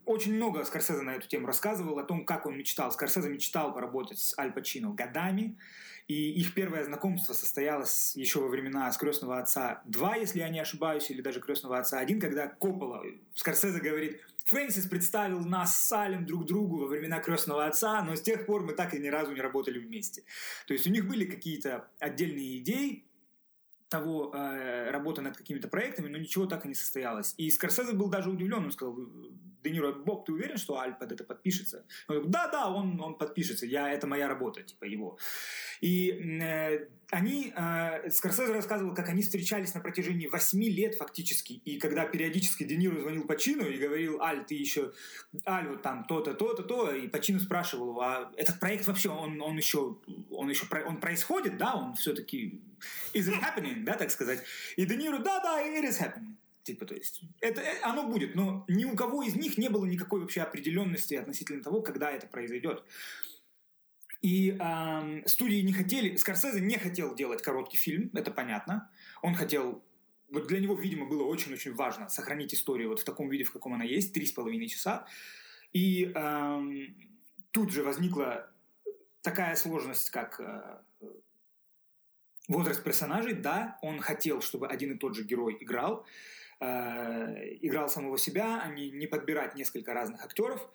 очень 0.06 0.36
много 0.36 0.64
Скорсезе 0.64 1.02
на 1.02 1.16
эту 1.16 1.28
тему 1.28 1.48
рассказывал, 1.48 2.00
о 2.00 2.04
том, 2.04 2.26
как 2.26 2.46
он 2.46 2.58
мечтал. 2.58 2.92
Скорсезе 2.92 3.30
мечтал 3.30 3.74
поработать 3.74 4.20
с 4.20 4.38
Аль 4.38 4.54
Пачино 4.54 4.94
годами, 4.94 5.58
и 6.08 6.32
их 6.32 6.54
первое 6.54 6.84
знакомство 6.84 7.34
состоялось 7.34 8.16
еще 8.16 8.40
во 8.40 8.48
времена 8.48 8.92
«Скрестного 8.92 9.40
отца 9.40 9.82
2», 9.88 10.20
если 10.20 10.40
я 10.40 10.50
не 10.50 10.60
ошибаюсь, 10.60 11.10
или 11.10 11.22
даже 11.22 11.40
«Крестного 11.40 11.78
отца 11.78 12.04
1», 12.04 12.20
когда 12.20 12.48
Коппола, 12.48 13.04
Скорсезе 13.36 13.80
говорит, 13.80 14.20
Фрэнсис 14.46 14.88
представил 14.88 15.40
нас 15.40 15.76
с 15.76 15.88
Салем 15.88 16.26
друг 16.26 16.46
другу 16.46 16.80
во 16.80 16.88
времена 16.88 17.20
крестного 17.20 17.66
отца, 17.66 18.02
но 18.04 18.16
с 18.16 18.22
тех 18.22 18.46
пор 18.46 18.64
мы 18.64 18.74
так 18.74 18.94
и 18.94 19.00
ни 19.00 19.08
разу 19.08 19.32
не 19.32 19.40
работали 19.40 19.80
вместе. 19.80 20.24
То 20.68 20.74
есть 20.74 20.88
у 20.88 20.90
них 20.90 21.08
были 21.08 21.26
какие-то 21.26 21.88
отдельные 22.00 22.58
идеи, 22.58 23.06
того 23.92 24.32
э, 24.34 24.90
работы 24.90 25.22
над 25.22 25.38
какими-то 25.38 25.68
проектами, 25.68 26.08
но 26.08 26.18
ничего 26.18 26.46
так 26.46 26.66
и 26.66 26.70
не 26.70 26.74
состоялось. 26.74 27.36
И 27.38 27.52
Скорсезе 27.52 27.92
был 27.92 28.10
даже 28.10 28.30
удивлен, 28.30 28.64
он 28.64 28.72
сказал, 28.72 28.98
Де 29.64 29.70
Ниро, 29.70 29.92
Боб, 29.92 30.26
ты 30.26 30.32
уверен, 30.32 30.58
что 30.58 30.80
Аль 30.80 30.96
под 30.98 31.12
это 31.12 31.24
подпишется? 31.24 31.86
Он 32.08 32.16
говорит, 32.16 32.32
да, 32.32 32.48
да, 32.48 32.70
он, 32.70 33.00
он 33.00 33.18
подпишется, 33.18 33.66
я, 33.66 33.92
это 33.92 34.08
моя 34.08 34.28
работа, 34.28 34.64
типа 34.64 34.86
его. 34.86 35.18
И 35.82 36.10
э, 36.42 36.88
они, 37.12 37.54
э, 37.56 38.10
Скорсезе 38.10 38.54
рассказывал, 38.54 38.96
как 38.96 39.10
они 39.10 39.22
встречались 39.22 39.74
на 39.74 39.82
протяжении 39.82 40.28
восьми 40.28 40.70
лет 40.70 40.96
фактически, 40.96 41.54
и 41.54 41.78
когда 41.78 42.06
периодически 42.06 42.64
Де 42.64 42.78
Ниро 42.78 43.00
звонил 43.02 43.28
Пачину 43.28 43.68
и 43.68 43.78
говорил, 43.78 44.22
Аль, 44.22 44.46
ты 44.46 44.56
еще, 44.56 44.94
Аль, 45.46 45.68
вот 45.68 45.82
там 45.82 46.06
то-то, 46.06 46.34
то-то, 46.34 46.64
то, 46.64 46.92
и 46.92 47.10
Пачину 47.10 47.40
спрашивал, 47.40 48.00
а 48.02 48.32
этот 48.38 48.60
проект 48.60 48.88
вообще, 48.88 49.10
он, 49.10 49.42
он 49.42 49.58
еще, 49.58 49.98
он 50.30 50.50
еще, 50.50 50.66
он 50.88 51.02
происходит, 51.02 51.58
да, 51.58 51.76
он 51.76 51.96
все-таки, 51.96 52.62
is 53.14 53.28
it 53.28 53.42
happening, 53.42 53.84
да, 53.84 53.94
так 53.94 54.12
сказать? 54.12 54.44
И 54.76 54.86
Де 54.86 54.96
Ниро, 54.96 55.20
да, 55.20 55.40
да, 55.40 55.62
it 55.62 55.84
is 55.84 56.00
happening. 56.00 56.36
Типа, 56.64 56.86
то 56.86 56.94
есть, 56.94 57.22
это, 57.40 57.62
э, 57.62 57.80
оно 57.82 58.08
будет, 58.08 58.36
но 58.36 58.66
ни 58.68 58.86
у 58.86 58.96
кого 58.96 59.24
из 59.24 59.36
них 59.36 59.58
не 59.58 59.70
было 59.70 59.86
никакой 59.86 60.22
вообще 60.22 60.42
определенности 60.42 61.16
относительно 61.16 61.64
того, 61.64 61.82
когда 61.82 62.12
это 62.12 62.28
произойдет. 62.28 62.84
И 64.22 64.52
эм, 64.52 65.26
студии 65.26 65.62
не 65.62 65.74
хотели, 65.74 66.16
Скорсезе 66.16 66.62
не 66.62 66.78
хотел 66.78 67.16
делать 67.16 67.42
короткий 67.42 67.78
фильм, 67.78 68.12
это 68.14 68.30
понятно. 68.30 68.92
Он 69.24 69.34
хотел, 69.34 69.84
вот 70.30 70.46
для 70.48 70.60
него, 70.60 70.76
видимо, 70.76 71.08
было 71.08 71.24
очень-очень 71.24 71.74
важно 71.74 72.08
сохранить 72.08 72.54
историю 72.54 72.90
вот 72.90 73.00
в 73.00 73.04
таком 73.04 73.30
виде, 73.30 73.44
в 73.44 73.52
каком 73.52 73.74
она 73.74 73.84
есть, 73.84 74.14
три 74.14 74.28
с 74.28 74.32
половиной 74.32 74.68
часа. 74.68 75.08
И 75.74 76.12
эм, 76.14 76.96
тут 77.50 77.72
же 77.72 77.82
возникла 77.82 78.52
такая 79.24 79.56
сложность, 79.56 80.12
как 80.12 80.40
э, 80.40 80.82
возраст 82.52 82.84
персонажей. 82.84 83.34
Да, 83.34 83.78
он 83.82 84.00
хотел, 84.00 84.42
чтобы 84.42 84.68
один 84.68 84.94
и 84.94 84.98
тот 84.98 85.16
же 85.16 85.24
герой 85.24 85.58
играл, 85.60 86.06
э, 86.60 86.66
играл 87.62 87.90
самого 87.90 88.18
себя, 88.18 88.62
а 88.64 88.70
не, 88.70 88.92
не 88.92 89.08
подбирать 89.08 89.56
несколько 89.56 89.94
разных 89.94 90.24
актеров. 90.24 90.68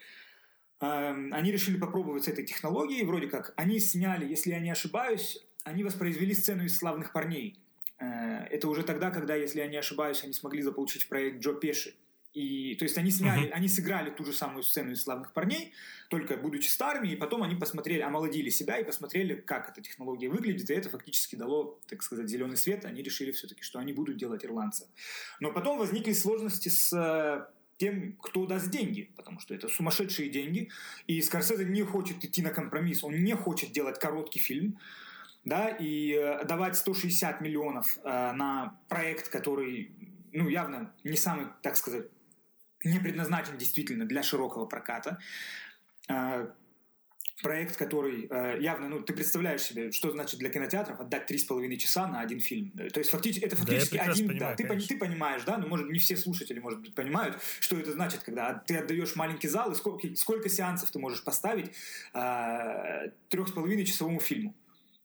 Эм, 0.80 1.32
они 1.32 1.52
решили 1.52 1.78
попробовать 1.78 2.24
с 2.24 2.28
этой 2.28 2.44
технологией, 2.44 3.04
вроде 3.04 3.28
как. 3.28 3.54
Они 3.56 3.78
сняли, 3.78 4.26
если 4.26 4.50
я 4.50 4.60
не 4.60 4.70
ошибаюсь, 4.70 5.38
они 5.64 5.84
воспроизвели 5.84 6.34
сцену 6.34 6.64
из 6.64 6.76
«Славных 6.76 7.12
парней». 7.12 7.58
Э, 7.98 8.44
это 8.50 8.68
уже 8.68 8.82
тогда, 8.82 9.10
когда, 9.10 9.34
если 9.34 9.60
я 9.60 9.68
не 9.68 9.76
ошибаюсь, 9.76 10.22
они 10.22 10.32
смогли 10.32 10.62
заполучить 10.62 11.08
проект 11.08 11.40
Джо 11.40 11.54
Пеши. 11.54 11.94
И, 12.36 12.74
то 12.74 12.84
есть 12.84 12.98
они 12.98 13.10
сняли, 13.10 13.48
uh-huh. 13.48 13.52
они 13.52 13.66
сыграли 13.66 14.10
ту 14.10 14.22
же 14.22 14.34
самую 14.34 14.62
сцену 14.62 14.90
из 14.90 15.02
«Славных 15.02 15.32
парней», 15.32 15.72
только 16.10 16.36
будучи 16.36 16.68
старыми, 16.68 17.08
и 17.08 17.16
потом 17.16 17.42
они 17.42 17.54
посмотрели, 17.54 18.02
омолодили 18.02 18.50
себя 18.50 18.78
и 18.78 18.84
посмотрели, 18.84 19.36
как 19.36 19.70
эта 19.70 19.80
технология 19.80 20.28
выглядит, 20.28 20.68
и 20.68 20.74
это 20.74 20.90
фактически 20.90 21.34
дало, 21.34 21.80
так 21.88 22.02
сказать, 22.02 22.28
зеленый 22.28 22.58
свет. 22.58 22.84
Они 22.84 23.00
решили 23.02 23.32
все-таки, 23.32 23.62
что 23.62 23.78
они 23.78 23.94
будут 23.94 24.18
делать 24.18 24.44
ирландца. 24.44 24.86
Но 25.40 25.50
потом 25.50 25.78
возникли 25.78 26.12
сложности 26.12 26.68
с 26.68 26.92
э, 26.92 27.46
тем, 27.78 28.18
кто 28.20 28.44
даст 28.44 28.68
деньги, 28.68 29.10
потому 29.16 29.40
что 29.40 29.54
это 29.54 29.68
сумасшедшие 29.68 30.28
деньги, 30.28 30.68
и 31.06 31.22
Скорсезе 31.22 31.64
не 31.64 31.84
хочет 31.84 32.22
идти 32.22 32.42
на 32.42 32.50
компромисс, 32.50 33.02
он 33.02 33.24
не 33.24 33.34
хочет 33.34 33.72
делать 33.72 33.98
короткий 33.98 34.40
фильм, 34.40 34.78
да, 35.46 35.70
и 35.70 36.12
э, 36.12 36.44
давать 36.44 36.76
160 36.76 37.40
миллионов 37.40 37.96
э, 38.04 38.32
на 38.32 38.78
проект, 38.90 39.30
который, 39.30 39.90
ну, 40.32 40.50
явно 40.50 40.92
не 41.02 41.16
самый, 41.16 41.46
так 41.62 41.78
сказать, 41.78 42.08
не 42.86 42.98
предназначен 42.98 43.58
действительно 43.58 44.04
для 44.06 44.22
широкого 44.22 44.66
проката. 44.66 45.18
Э, 46.08 46.48
проект, 47.42 47.76
который 47.76 48.28
э, 48.30 48.58
явно, 48.60 48.88
ну, 48.88 49.02
ты 49.02 49.12
представляешь 49.12 49.62
себе, 49.62 49.92
что 49.92 50.10
значит 50.10 50.38
для 50.38 50.48
кинотеатров 50.48 51.00
отдать 51.00 51.26
три 51.26 51.38
с 51.38 51.44
половиной 51.44 51.76
часа 51.76 52.06
на 52.06 52.20
один 52.20 52.40
фильм. 52.40 52.70
То 52.70 52.98
есть 52.98 53.10
фактически, 53.10 53.44
это 53.44 53.56
фактически 53.56 53.96
да, 53.96 54.04
один, 54.04 54.28
понимаю, 54.28 54.56
да, 54.56 54.74
ты, 54.74 54.86
ты 54.86 54.96
понимаешь, 54.96 55.42
да, 55.44 55.58
ну, 55.58 55.68
может, 55.68 55.90
не 55.90 55.98
все 55.98 56.16
слушатели, 56.16 56.58
может 56.58 56.80
быть, 56.80 56.94
понимают, 56.94 57.38
что 57.60 57.78
это 57.78 57.92
значит, 57.92 58.22
когда 58.22 58.54
ты 58.54 58.76
отдаешь 58.76 59.16
маленький 59.16 59.48
зал, 59.48 59.70
и 59.72 59.74
сколько, 59.74 60.14
сколько 60.16 60.48
сеансов 60.48 60.90
ты 60.90 60.98
можешь 60.98 61.22
поставить 61.22 61.72
э, 62.14 63.10
трех 63.28 63.48
с 63.48 63.52
половиной 63.52 63.84
часовому 63.84 64.20
фильму 64.20 64.54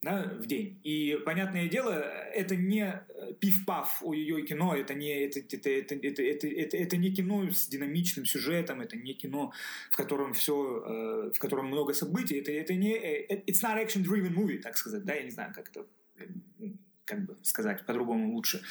да, 0.02 0.24
в 0.40 0.48
день. 0.48 0.80
И, 0.84 1.20
понятное 1.26 1.68
дело, 1.68 1.92
это 1.92 2.56
не 2.56 3.04
пиф-паф, 3.40 4.02
ой-ой-ой, 4.02 4.48
кино, 4.48 4.76
это 4.76 4.96
не, 4.96 5.26
это, 5.26 5.40
это, 5.40 5.70
это, 5.70 5.96
это, 5.96 6.24
это, 6.24 6.48
это, 6.48 6.78
это 6.78 6.98
не 6.98 7.12
кино 7.12 7.52
с 7.52 7.68
динамичным 7.68 8.26
сюжетом, 8.26 8.82
это 8.82 8.98
не 8.98 9.14
кино, 9.14 9.54
в 9.92 9.96
котором 9.96 10.34
все, 10.34 10.54
э, 10.56 11.32
в 11.36 11.40
котором 11.40 11.68
много 11.68 11.94
событий, 11.94 12.36
это, 12.36 12.52
это 12.52 12.74
не, 12.74 12.94
э, 12.94 13.44
it's 13.46 13.62
not 13.62 13.78
action-driven 13.78 14.34
movie, 14.34 14.58
так 14.58 14.76
сказать, 14.76 15.04
да, 15.06 15.14
я 15.14 15.24
не 15.24 15.32
знаю, 15.32 15.54
как 15.54 15.70
это 15.70 15.86
как 17.12 17.26
бы 17.26 17.38
сказать 17.44 17.86
по-другому 17.86 18.34
лучше. 18.34 18.64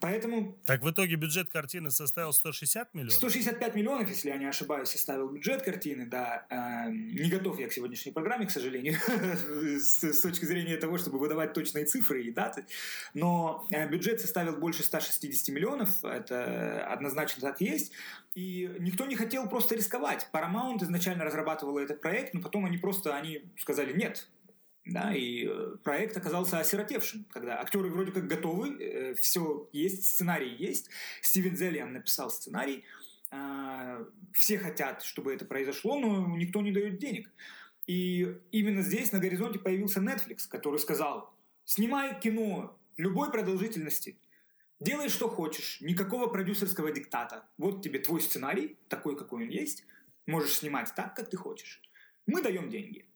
Поэтому... 0.00 0.58
Так 0.66 0.82
в 0.82 0.90
итоге 0.90 1.14
бюджет 1.14 1.48
картины 1.48 1.92
составил 1.92 2.32
160 2.32 2.92
миллионов? 2.92 3.14
165 3.14 3.76
миллионов, 3.76 4.08
если 4.08 4.30
я 4.30 4.36
не 4.36 4.46
ошибаюсь, 4.46 4.88
составил 4.88 5.28
бюджет 5.28 5.62
картины, 5.62 6.06
да. 6.06 6.44
Э, 6.50 6.90
не 6.90 7.30
готов 7.30 7.60
я 7.60 7.68
к 7.68 7.72
сегодняшней 7.72 8.10
программе, 8.10 8.46
к 8.46 8.50
сожалению, 8.50 8.96
с, 9.80 10.02
с 10.02 10.20
точки 10.20 10.44
зрения 10.44 10.76
того, 10.76 10.98
чтобы 10.98 11.20
выдавать 11.20 11.52
точные 11.52 11.84
цифры 11.84 12.24
и 12.24 12.32
даты. 12.32 12.66
Но 13.14 13.68
э, 13.70 13.88
бюджет 13.88 14.20
составил 14.20 14.56
больше 14.56 14.82
160 14.82 15.54
миллионов, 15.54 16.04
это 16.04 16.84
однозначно 16.88 17.40
так 17.42 17.60
и 17.60 17.66
есть. 17.66 17.92
И 18.34 18.74
никто 18.80 19.06
не 19.06 19.14
хотел 19.14 19.48
просто 19.48 19.76
рисковать. 19.76 20.26
Paramount 20.32 20.82
изначально 20.82 21.24
разрабатывала 21.24 21.78
этот 21.78 22.00
проект, 22.00 22.34
но 22.34 22.40
потом 22.40 22.64
они 22.64 22.78
просто 22.78 23.14
они 23.14 23.44
сказали 23.56 23.92
нет, 23.92 24.26
да, 24.84 25.14
и 25.14 25.46
э, 25.46 25.76
проект 25.84 26.16
оказался 26.16 26.58
осиротевшим, 26.58 27.24
когда 27.30 27.60
актеры 27.60 27.88
вроде 27.88 28.10
как 28.10 28.26
готовы, 28.26 28.82
э, 28.82 29.14
все 29.14 29.68
есть, 29.72 30.04
сценарий 30.04 30.52
есть, 30.56 30.90
Стивен 31.20 31.56
Зелиан 31.56 31.92
написал 31.92 32.30
сценарий, 32.30 32.84
э, 33.30 34.04
все 34.32 34.58
хотят, 34.58 35.02
чтобы 35.02 35.32
это 35.32 35.44
произошло, 35.44 36.00
но 36.00 36.36
никто 36.36 36.60
не 36.62 36.72
дает 36.72 36.98
денег. 36.98 37.30
И 37.86 38.36
именно 38.50 38.82
здесь 38.82 39.12
на 39.12 39.20
горизонте 39.20 39.60
появился 39.60 40.00
Netflix, 40.00 40.48
который 40.48 40.80
сказал, 40.80 41.32
снимай 41.64 42.18
кино 42.20 42.76
любой 42.96 43.30
продолжительности, 43.30 44.18
делай 44.80 45.08
что 45.08 45.28
хочешь, 45.28 45.80
никакого 45.80 46.26
продюсерского 46.26 46.90
диктата. 46.90 47.48
Вот 47.56 47.82
тебе 47.82 48.00
твой 48.00 48.20
сценарий, 48.20 48.76
такой, 48.88 49.16
какой 49.16 49.44
он 49.44 49.48
есть, 49.48 49.84
можешь 50.26 50.56
снимать 50.56 50.92
так, 50.96 51.14
как 51.14 51.30
ты 51.30 51.36
хочешь. 51.36 51.82
Мы 52.26 52.42
даем 52.42 52.68
деньги. 52.68 53.06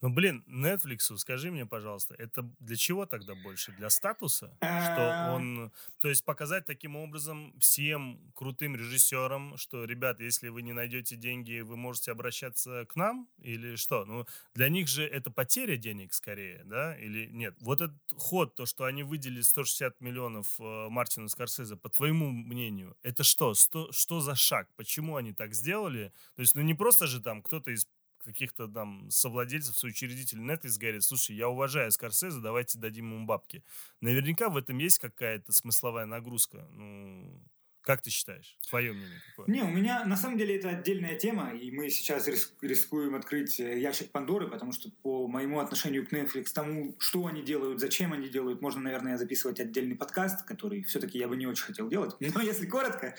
Ну, 0.00 0.08
блин, 0.08 0.44
Netflix, 0.48 1.14
скажи 1.18 1.50
мне, 1.50 1.66
пожалуйста, 1.66 2.14
это 2.14 2.42
для 2.58 2.76
чего 2.76 3.04
тогда 3.04 3.34
больше? 3.34 3.72
Для 3.72 3.90
статуса? 3.90 4.56
Что 4.60 5.32
он... 5.34 5.72
То 6.00 6.08
есть 6.08 6.24
показать 6.24 6.64
таким 6.64 6.96
образом 6.96 7.54
всем 7.60 8.32
крутым 8.34 8.76
режиссерам, 8.76 9.58
что, 9.58 9.84
ребят, 9.84 10.20
если 10.20 10.48
вы 10.48 10.62
не 10.62 10.72
найдете 10.72 11.16
деньги, 11.16 11.60
вы 11.60 11.76
можете 11.76 12.12
обращаться 12.12 12.86
к 12.86 12.96
нам? 12.96 13.28
Или 13.38 13.76
что? 13.76 14.06
Ну, 14.06 14.26
для 14.54 14.70
них 14.70 14.88
же 14.88 15.04
это 15.04 15.30
потеря 15.30 15.76
денег 15.76 16.14
скорее, 16.14 16.62
да? 16.64 16.96
Или 16.98 17.26
нет? 17.26 17.54
Вот 17.60 17.82
этот 17.82 17.98
ход, 18.16 18.54
то, 18.54 18.64
что 18.64 18.84
они 18.84 19.02
выделили 19.02 19.42
160 19.42 20.00
миллионов 20.00 20.58
э, 20.58 20.88
Мартину 20.88 21.28
Скорсезе, 21.28 21.76
по 21.76 21.90
твоему 21.90 22.30
мнению, 22.30 22.96
это 23.02 23.22
что? 23.22 23.52
Сто, 23.52 23.92
что 23.92 24.20
за 24.20 24.34
шаг? 24.34 24.68
Почему 24.76 25.16
они 25.16 25.34
так 25.34 25.52
сделали? 25.52 26.12
То 26.36 26.40
есть, 26.40 26.54
ну, 26.54 26.62
не 26.62 26.74
просто 26.74 27.06
же 27.06 27.20
там 27.20 27.42
кто-то 27.42 27.70
из 27.70 27.86
каких-то 28.24 28.68
там 28.68 29.10
совладельцев, 29.10 29.76
соучредителей 29.76 30.42
Netflix 30.44 30.78
говорит, 30.78 31.02
слушай, 31.02 31.34
я 31.36 31.48
уважаю 31.48 31.90
Скорсезе, 31.90 32.40
давайте 32.40 32.78
дадим 32.78 33.12
ему 33.12 33.26
бабки. 33.26 33.64
Наверняка 34.00 34.48
в 34.48 34.56
этом 34.56 34.78
есть 34.78 34.98
какая-то 34.98 35.52
смысловая 35.52 36.06
нагрузка. 36.06 36.66
Ну, 36.70 37.42
как 37.82 38.02
ты 38.02 38.10
считаешь? 38.10 38.56
Твое 38.68 38.92
мнение 38.92 39.20
какое? 39.30 39.46
Не, 39.52 39.62
у 39.62 39.70
меня 39.70 40.04
на 40.04 40.16
самом 40.16 40.36
деле 40.36 40.56
это 40.56 40.68
отдельная 40.68 41.16
тема, 41.16 41.52
и 41.52 41.70
мы 41.70 41.88
сейчас 41.90 42.28
рискуем 42.60 43.14
открыть 43.14 43.58
э, 43.58 43.80
ящик 43.80 44.10
Пандоры, 44.10 44.48
потому 44.48 44.72
что 44.72 44.90
по 45.02 45.26
моему 45.26 45.60
отношению 45.60 46.06
к 46.06 46.12
Netflix, 46.12 46.52
тому, 46.52 46.94
что 46.98 47.26
они 47.26 47.42
делают, 47.42 47.80
зачем 47.80 48.12
они 48.12 48.28
делают, 48.28 48.60
можно, 48.60 48.80
наверное, 48.82 49.16
записывать 49.16 49.60
отдельный 49.60 49.96
подкаст, 49.96 50.44
который 50.44 50.82
все-таки 50.84 51.18
я 51.18 51.26
бы 51.26 51.36
не 51.36 51.46
очень 51.46 51.64
хотел 51.64 51.88
делать. 51.88 52.14
Но 52.20 52.42
если 52.42 52.66
коротко, 52.66 53.16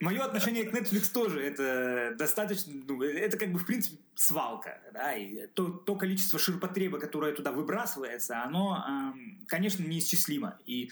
мое 0.00 0.22
отношение 0.22 0.64
к 0.64 0.74
Netflix 0.74 1.12
тоже 1.12 1.42
это 1.42 2.14
достаточно, 2.16 2.72
ну, 2.88 3.02
это 3.02 3.36
как 3.36 3.52
бы 3.52 3.58
в 3.58 3.66
принципе 3.66 3.98
свалка, 4.14 4.80
да, 4.94 5.14
и 5.14 5.46
то, 5.48 5.68
то 5.68 5.96
количество 5.96 6.38
ширпотреба, 6.38 6.98
которое 6.98 7.34
туда 7.34 7.52
выбрасывается, 7.52 8.42
оно, 8.42 9.14
конечно, 9.46 9.82
неисчислимо. 9.82 10.58
И 10.66 10.90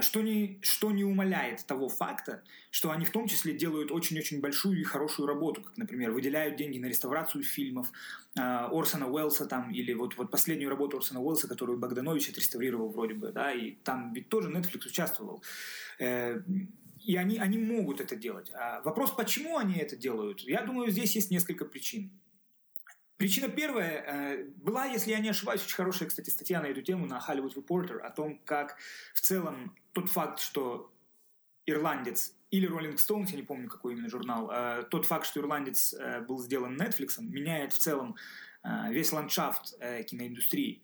что 0.00 0.22
не, 0.22 0.58
что 0.62 0.90
не 0.92 1.04
умаляет 1.04 1.66
того 1.66 1.88
факта, 1.88 2.42
что 2.70 2.90
они 2.90 3.04
в 3.04 3.10
том 3.10 3.26
числе 3.28 3.52
делают 3.52 3.92
очень-очень 3.92 4.40
большую 4.40 4.80
и 4.80 4.82
хорошую 4.84 5.26
работу, 5.26 5.62
как, 5.62 5.76
например, 5.76 6.10
выделяют 6.12 6.56
деньги 6.56 6.78
на 6.78 6.86
реставрацию 6.86 7.44
фильмов 7.44 7.92
э, 8.36 8.40
Орсона 8.40 9.08
Уэллса 9.08 9.46
там, 9.46 9.70
или 9.70 9.92
вот, 9.92 10.16
вот 10.16 10.30
последнюю 10.30 10.70
работу 10.70 10.96
Орсона 10.96 11.20
Уэллса, 11.20 11.48
которую 11.48 11.78
Богданович 11.78 12.30
отреставрировал 12.30 12.88
вроде 12.88 13.14
бы, 13.14 13.30
да, 13.30 13.52
и 13.52 13.72
там 13.84 14.12
ведь 14.12 14.28
тоже 14.28 14.48
Netflix 14.50 14.86
участвовал. 14.86 15.42
Э, 15.98 16.40
и 17.04 17.16
они, 17.16 17.38
они 17.38 17.58
могут 17.58 18.00
это 18.00 18.16
делать. 18.16 18.50
А 18.54 18.80
вопрос, 18.82 19.10
почему 19.10 19.58
они 19.58 19.76
это 19.76 19.96
делают, 19.96 20.40
я 20.40 20.62
думаю, 20.62 20.90
здесь 20.90 21.14
есть 21.14 21.30
несколько 21.30 21.64
причин. 21.64 22.10
Причина 23.16 23.48
первая 23.48 24.02
э, 24.06 24.44
была, 24.56 24.86
если 24.86 25.12
я 25.12 25.20
не 25.20 25.28
ошибаюсь, 25.28 25.62
очень 25.62 25.76
хорошая, 25.76 26.08
кстати, 26.08 26.30
статья 26.30 26.60
на 26.60 26.66
эту 26.66 26.82
тему 26.82 27.06
на 27.06 27.18
Hollywood 27.18 27.54
Reporter 27.54 27.98
о 27.98 28.10
том, 28.10 28.40
как 28.44 28.76
в 29.14 29.20
целом 29.20 29.76
тот 29.92 30.08
факт, 30.08 30.40
что 30.40 30.92
ирландец 31.64 32.34
или 32.50 32.68
Rolling 32.68 32.96
Stones, 32.96 33.30
я 33.30 33.36
не 33.36 33.44
помню, 33.44 33.68
какой 33.68 33.92
именно 33.92 34.10
журнал, 34.10 34.50
э, 34.50 34.82
тот 34.90 35.06
факт, 35.06 35.26
что 35.26 35.40
ирландец 35.40 35.94
э, 35.94 36.22
был 36.22 36.40
сделан 36.40 36.76
Netflix, 36.76 37.20
меняет 37.20 37.72
в 37.72 37.78
целом 37.78 38.16
весь 38.88 39.12
ландшафт 39.12 39.78
киноиндустрии. 40.06 40.82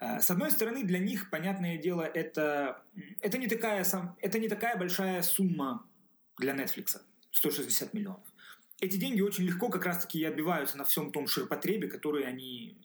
С 0.00 0.30
одной 0.30 0.50
стороны, 0.50 0.84
для 0.84 0.98
них, 0.98 1.28
понятное 1.28 1.76
дело, 1.76 2.00
это, 2.00 2.82
это, 3.20 3.36
не, 3.36 3.46
такая, 3.46 3.84
это 4.22 4.38
не 4.38 4.48
такая 4.48 4.78
большая 4.78 5.20
сумма 5.20 5.86
для 6.38 6.54
Netflix, 6.54 6.98
160 7.30 7.92
миллионов 7.92 8.29
эти 8.80 8.96
деньги 8.96 9.20
очень 9.20 9.44
легко 9.44 9.68
как 9.68 9.84
раз-таки 9.84 10.18
и 10.18 10.24
отбиваются 10.24 10.78
на 10.78 10.84
всем 10.84 11.12
том 11.12 11.26
ширпотребе, 11.26 11.88
который 11.88 12.24
они 12.24 12.78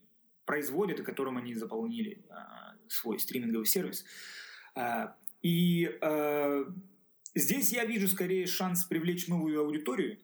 производят 0.45 0.99
и 0.99 1.03
которым 1.03 1.38
они 1.38 1.55
заполнили 1.55 2.23
а, 2.29 2.75
свой 2.88 3.17
стриминговый 3.17 3.65
сервис. 3.65 4.05
А, 4.75 5.15
и 5.41 5.97
а, 6.01 6.65
здесь 7.34 7.71
я 7.71 7.86
вижу 7.86 8.08
скорее 8.08 8.45
шанс 8.45 8.84
привлечь 8.84 9.27
новую 9.27 9.62
аудиторию. 9.62 10.19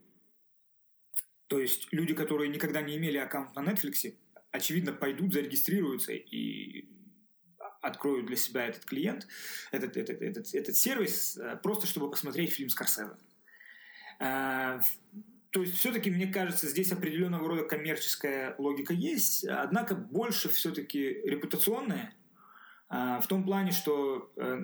То 1.48 1.60
есть 1.60 1.88
люди, 1.92 2.14
которые 2.14 2.50
никогда 2.50 2.82
не 2.82 2.98
имели 2.98 3.18
аккаунт 3.18 3.56
на 3.56 3.64
Netflix, 3.64 4.14
очевидно, 4.52 4.94
пойдут, 4.94 5.34
зарегистрируются 5.34 6.14
и 6.14 6.86
откроют 7.82 8.28
для 8.28 8.36
себя 8.36 8.68
этот 8.68 8.86
клиент, 8.86 9.28
этот, 9.72 9.98
этот, 9.98 10.22
этот, 10.22 10.54
этот 10.54 10.76
сервис, 10.76 11.40
просто 11.64 11.88
чтобы 11.88 12.12
посмотреть 12.12 12.52
фильм 12.52 12.70
Скорсезе. 12.70 13.18
То 15.52 15.62
есть 15.62 15.78
все-таки, 15.78 16.10
мне 16.10 16.28
кажется, 16.28 16.68
здесь 16.68 16.94
определенного 16.94 17.48
рода 17.48 17.64
коммерческая 17.64 18.56
логика 18.58 18.94
есть, 18.94 19.46
однако 19.46 19.96
больше 19.96 20.48
все-таки 20.48 21.00
репутационная, 21.00 22.14
а, 22.88 23.20
в 23.20 23.28
том 23.28 23.44
плане, 23.44 23.72
что 23.72 24.32
э, 24.36 24.60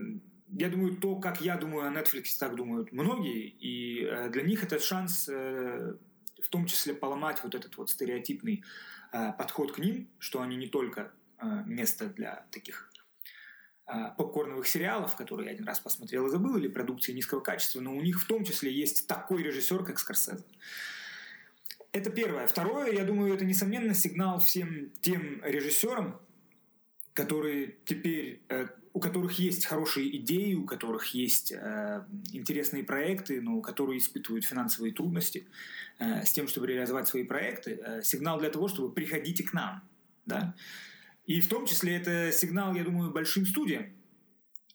я 0.50 0.70
думаю, 0.70 0.98
то, 0.98 1.16
как 1.16 1.40
я 1.40 1.58
думаю 1.58 1.88
о 1.88 1.92
Netflix, 1.92 2.38
так 2.38 2.56
думают 2.56 2.92
многие, 2.92 3.48
и 3.48 4.04
э, 4.04 4.30
для 4.30 4.44
них 4.44 4.64
это 4.64 4.80
шанс 4.80 5.30
э, 5.30 5.96
в 6.42 6.50
том 6.50 6.66
числе 6.66 6.94
поломать 6.94 7.42
вот 7.44 7.56
этот 7.56 7.78
вот 7.78 7.90
стереотипный 7.90 8.64
подход 9.38 9.72
к 9.72 9.80
ним, 9.80 10.10
что 10.20 10.42
они 10.42 10.58
не 10.58 10.68
только 10.68 11.14
место 11.66 12.08
для 12.08 12.46
таких 12.52 12.87
попкорновых 14.18 14.68
сериалов, 14.68 15.16
которые 15.16 15.48
я 15.48 15.54
один 15.54 15.66
раз 15.66 15.80
посмотрел 15.80 16.28
и 16.28 16.30
забыл, 16.30 16.58
или 16.58 16.68
продукции 16.68 17.14
низкого 17.14 17.40
качества, 17.40 17.80
но 17.80 17.96
у 17.96 18.02
них 18.02 18.22
в 18.22 18.28
том 18.28 18.44
числе 18.44 18.72
есть 18.72 19.08
такой 19.08 19.44
режиссер, 19.44 19.84
как 19.86 19.98
Скорсезе. 19.98 20.44
Это 21.92 22.12
первое. 22.12 22.48
Второе, 22.48 22.92
я 22.92 23.04
думаю, 23.04 23.34
это, 23.34 23.46
несомненно, 23.46 23.94
сигнал 23.94 24.40
всем 24.40 24.92
тем 25.02 25.42
режиссерам, 25.44 26.20
которые 27.14 27.76
теперь, 27.86 28.44
э, 28.50 28.68
у 28.94 29.00
которых 29.00 29.40
есть 29.40 29.66
хорошие 29.66 30.16
идеи, 30.18 30.54
у 30.54 30.66
которых 30.66 31.08
есть 31.16 31.52
э, 31.52 32.06
интересные 32.34 32.84
проекты, 32.84 33.42
но 33.42 33.62
которые 33.62 33.98
испытывают 33.98 34.46
финансовые 34.46 34.94
трудности 34.94 35.48
э, 35.98 36.24
с 36.24 36.32
тем, 36.32 36.48
чтобы 36.48 36.68
реализовать 36.68 37.08
свои 37.08 37.24
проекты, 37.24 38.02
сигнал 38.04 38.38
для 38.38 38.52
того, 38.52 38.68
чтобы 38.68 38.94
приходите 38.94 39.44
к 39.44 39.54
нам. 39.54 39.82
Да? 40.28 40.54
И 41.28 41.42
в 41.42 41.48
том 41.50 41.66
числе 41.66 41.98
это 41.98 42.32
сигнал, 42.32 42.74
я 42.74 42.84
думаю, 42.84 43.12
большим 43.12 43.46
студиям, 43.46 43.94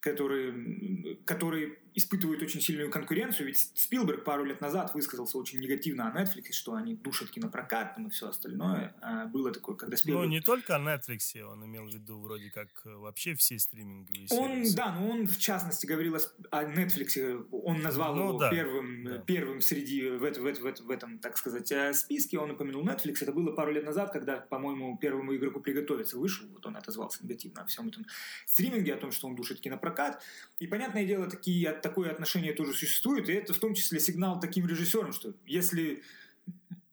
которые, 0.01 1.17
которые 1.25 1.79
испытывают 1.95 2.43
очень 2.43 2.61
сильную 2.61 2.91
конкуренцию, 2.91 3.47
ведь 3.47 3.71
Спилберг 3.75 4.25
пару 4.25 4.45
лет 4.45 4.61
назад 4.61 4.95
высказался 4.95 5.39
очень 5.39 5.61
негативно 5.61 6.09
о 6.09 6.23
Netflix, 6.23 6.53
что 6.53 6.75
они 6.75 6.95
душат 6.95 7.31
кинопрокат 7.31 7.97
там, 7.97 8.07
и 8.09 8.11
все 8.11 8.29
остальное. 8.29 8.95
А 9.01 9.27
было 9.27 9.51
такое, 9.53 9.77
когда 9.77 9.97
Спилберг... 9.97 10.25
Ну, 10.25 10.31
не 10.31 10.41
только 10.41 10.77
о 10.77 10.79
Netflix, 10.79 11.41
он 11.43 11.65
имел 11.65 11.85
в 11.85 11.93
виду 11.93 12.19
вроде 12.21 12.51
как 12.51 12.69
э, 12.85 12.95
вообще 12.95 13.35
все 13.35 13.59
стриминговые 13.59 14.27
он, 14.31 14.65
Да, 14.75 14.95
но 14.95 15.09
он 15.09 15.27
в 15.27 15.39
частности 15.39 15.87
говорил 15.87 16.17
о 16.51 16.65
Netflix, 16.65 17.47
он 17.51 17.83
назвал 17.83 18.15
ну, 18.15 18.29
его 18.29 18.39
да, 18.39 18.51
первым, 18.51 19.05
да. 19.05 19.19
первым 19.19 19.61
среди, 19.61 20.09
в, 20.09 20.19
в, 20.19 20.61
в, 20.61 20.81
в 20.81 20.91
этом, 20.91 21.19
так 21.19 21.37
сказать, 21.37 21.71
э, 21.73 21.93
списке, 21.93 22.39
он 22.39 22.53
упомянул 22.53 22.87
Netflix, 22.87 23.19
это 23.21 23.33
было 23.33 23.53
пару 23.53 23.73
лет 23.73 23.85
назад, 23.85 24.13
когда, 24.13 24.39
по-моему, 24.39 24.97
первому 24.99 25.35
игроку 25.37 25.61
приготовиться 25.61 26.17
вышел, 26.17 26.47
вот 26.49 26.65
он 26.67 26.77
отозвался 26.77 27.23
негативно 27.23 27.63
о 27.63 27.67
всем 27.67 27.89
этом 27.89 28.07
стриминге, 28.47 28.95
о 28.95 28.97
том, 28.97 29.13
что 29.13 29.29
он 29.29 29.35
душит 29.35 29.61
кинопрокат, 29.61 30.23
и, 30.59 30.67
понятное 30.67 31.05
дело, 31.05 31.29
такие 31.29 31.82
такое 31.83 32.11
отношение 32.11 32.53
тоже 32.53 32.73
существует, 32.73 33.29
и 33.29 33.33
это 33.33 33.53
в 33.53 33.59
том 33.59 33.75
числе 33.75 34.01
сигнал 34.01 34.41
таким 34.41 34.67
режиссерам, 34.67 35.13
что 35.13 35.35
если 35.45 36.03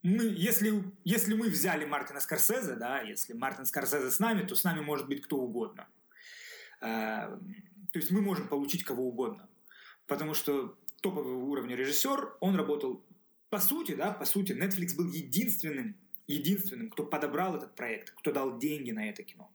мы, 0.02 0.24
если, 0.24 0.84
если 1.04 1.34
мы 1.34 1.50
взяли 1.50 1.86
Мартина 1.86 2.20
Скорсезе, 2.20 2.76
да, 2.76 3.02
если 3.02 3.34
Мартин 3.34 3.66
Скорсезе 3.66 4.10
с 4.10 4.20
нами, 4.20 4.46
то 4.46 4.56
с 4.56 4.64
нами 4.64 4.82
может 4.82 5.08
быть 5.08 5.22
кто 5.22 5.38
угодно. 5.38 5.88
А, 6.82 7.38
то 7.92 8.00
есть 8.00 8.12
мы 8.12 8.22
можем 8.22 8.48
получить 8.48 8.84
кого 8.84 9.08
угодно. 9.08 9.50
Потому 10.08 10.34
что 10.34 10.78
топового 11.02 11.44
уровня 11.46 11.76
режиссер, 11.76 12.38
он 12.40 12.56
работал 12.56 13.06
по 13.50 13.60
сути, 13.60 13.96
да, 13.96 14.12
по 14.12 14.26
сути, 14.26 14.54
Netflix 14.54 14.96
был 14.96 15.08
единственным, 15.08 15.96
единственным, 16.28 16.90
кто 16.90 17.04
подобрал 17.06 17.56
этот 17.56 17.76
проект, 17.76 18.12
кто 18.12 18.32
дал 18.32 18.58
деньги 18.58 18.92
на 18.92 19.10
это 19.10 19.24
кино. 19.24 19.52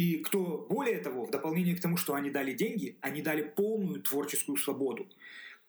И 0.00 0.16
кто, 0.16 0.66
более 0.70 0.98
того, 0.98 1.26
в 1.26 1.30
дополнение 1.30 1.76
к 1.76 1.80
тому, 1.80 1.98
что 1.98 2.14
они 2.14 2.30
дали 2.30 2.54
деньги, 2.54 2.96
они 3.02 3.20
дали 3.20 3.42
полную 3.42 4.00
творческую 4.00 4.56
свободу. 4.56 5.06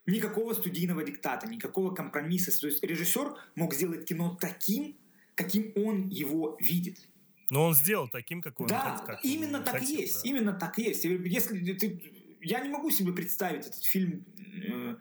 Никакого 0.06 0.54
студийного 0.54 1.04
диктата, 1.04 1.50
никакого 1.50 1.94
компромисса. 1.94 2.58
То 2.58 2.68
есть 2.68 2.82
режиссер 2.82 3.36
мог 3.56 3.74
сделать 3.74 4.06
кино 4.06 4.38
таким, 4.40 4.96
каким 5.36 5.74
он 5.76 6.08
его 6.08 6.56
видит. 6.62 7.10
Но 7.50 7.66
он 7.66 7.76
сделал 7.76 8.08
таким, 8.08 8.42
какой 8.42 8.70
да, 8.70 9.00
он 9.02 9.06
как 9.06 9.26
именно 9.26 9.58
он 9.58 9.66
так 9.66 9.80
хотел, 9.80 10.00
есть, 10.00 10.24
да. 10.24 10.30
именно 10.30 10.54
так 10.54 10.78
есть. 10.78 11.04
Если 11.04 11.74
ты, 11.74 12.02
я 12.40 12.62
не 12.62 12.70
могу 12.70 12.90
себе 12.90 13.12
представить 13.12 13.68
этот 13.68 13.84
фильм. 13.84 14.24
Э, 14.66 14.96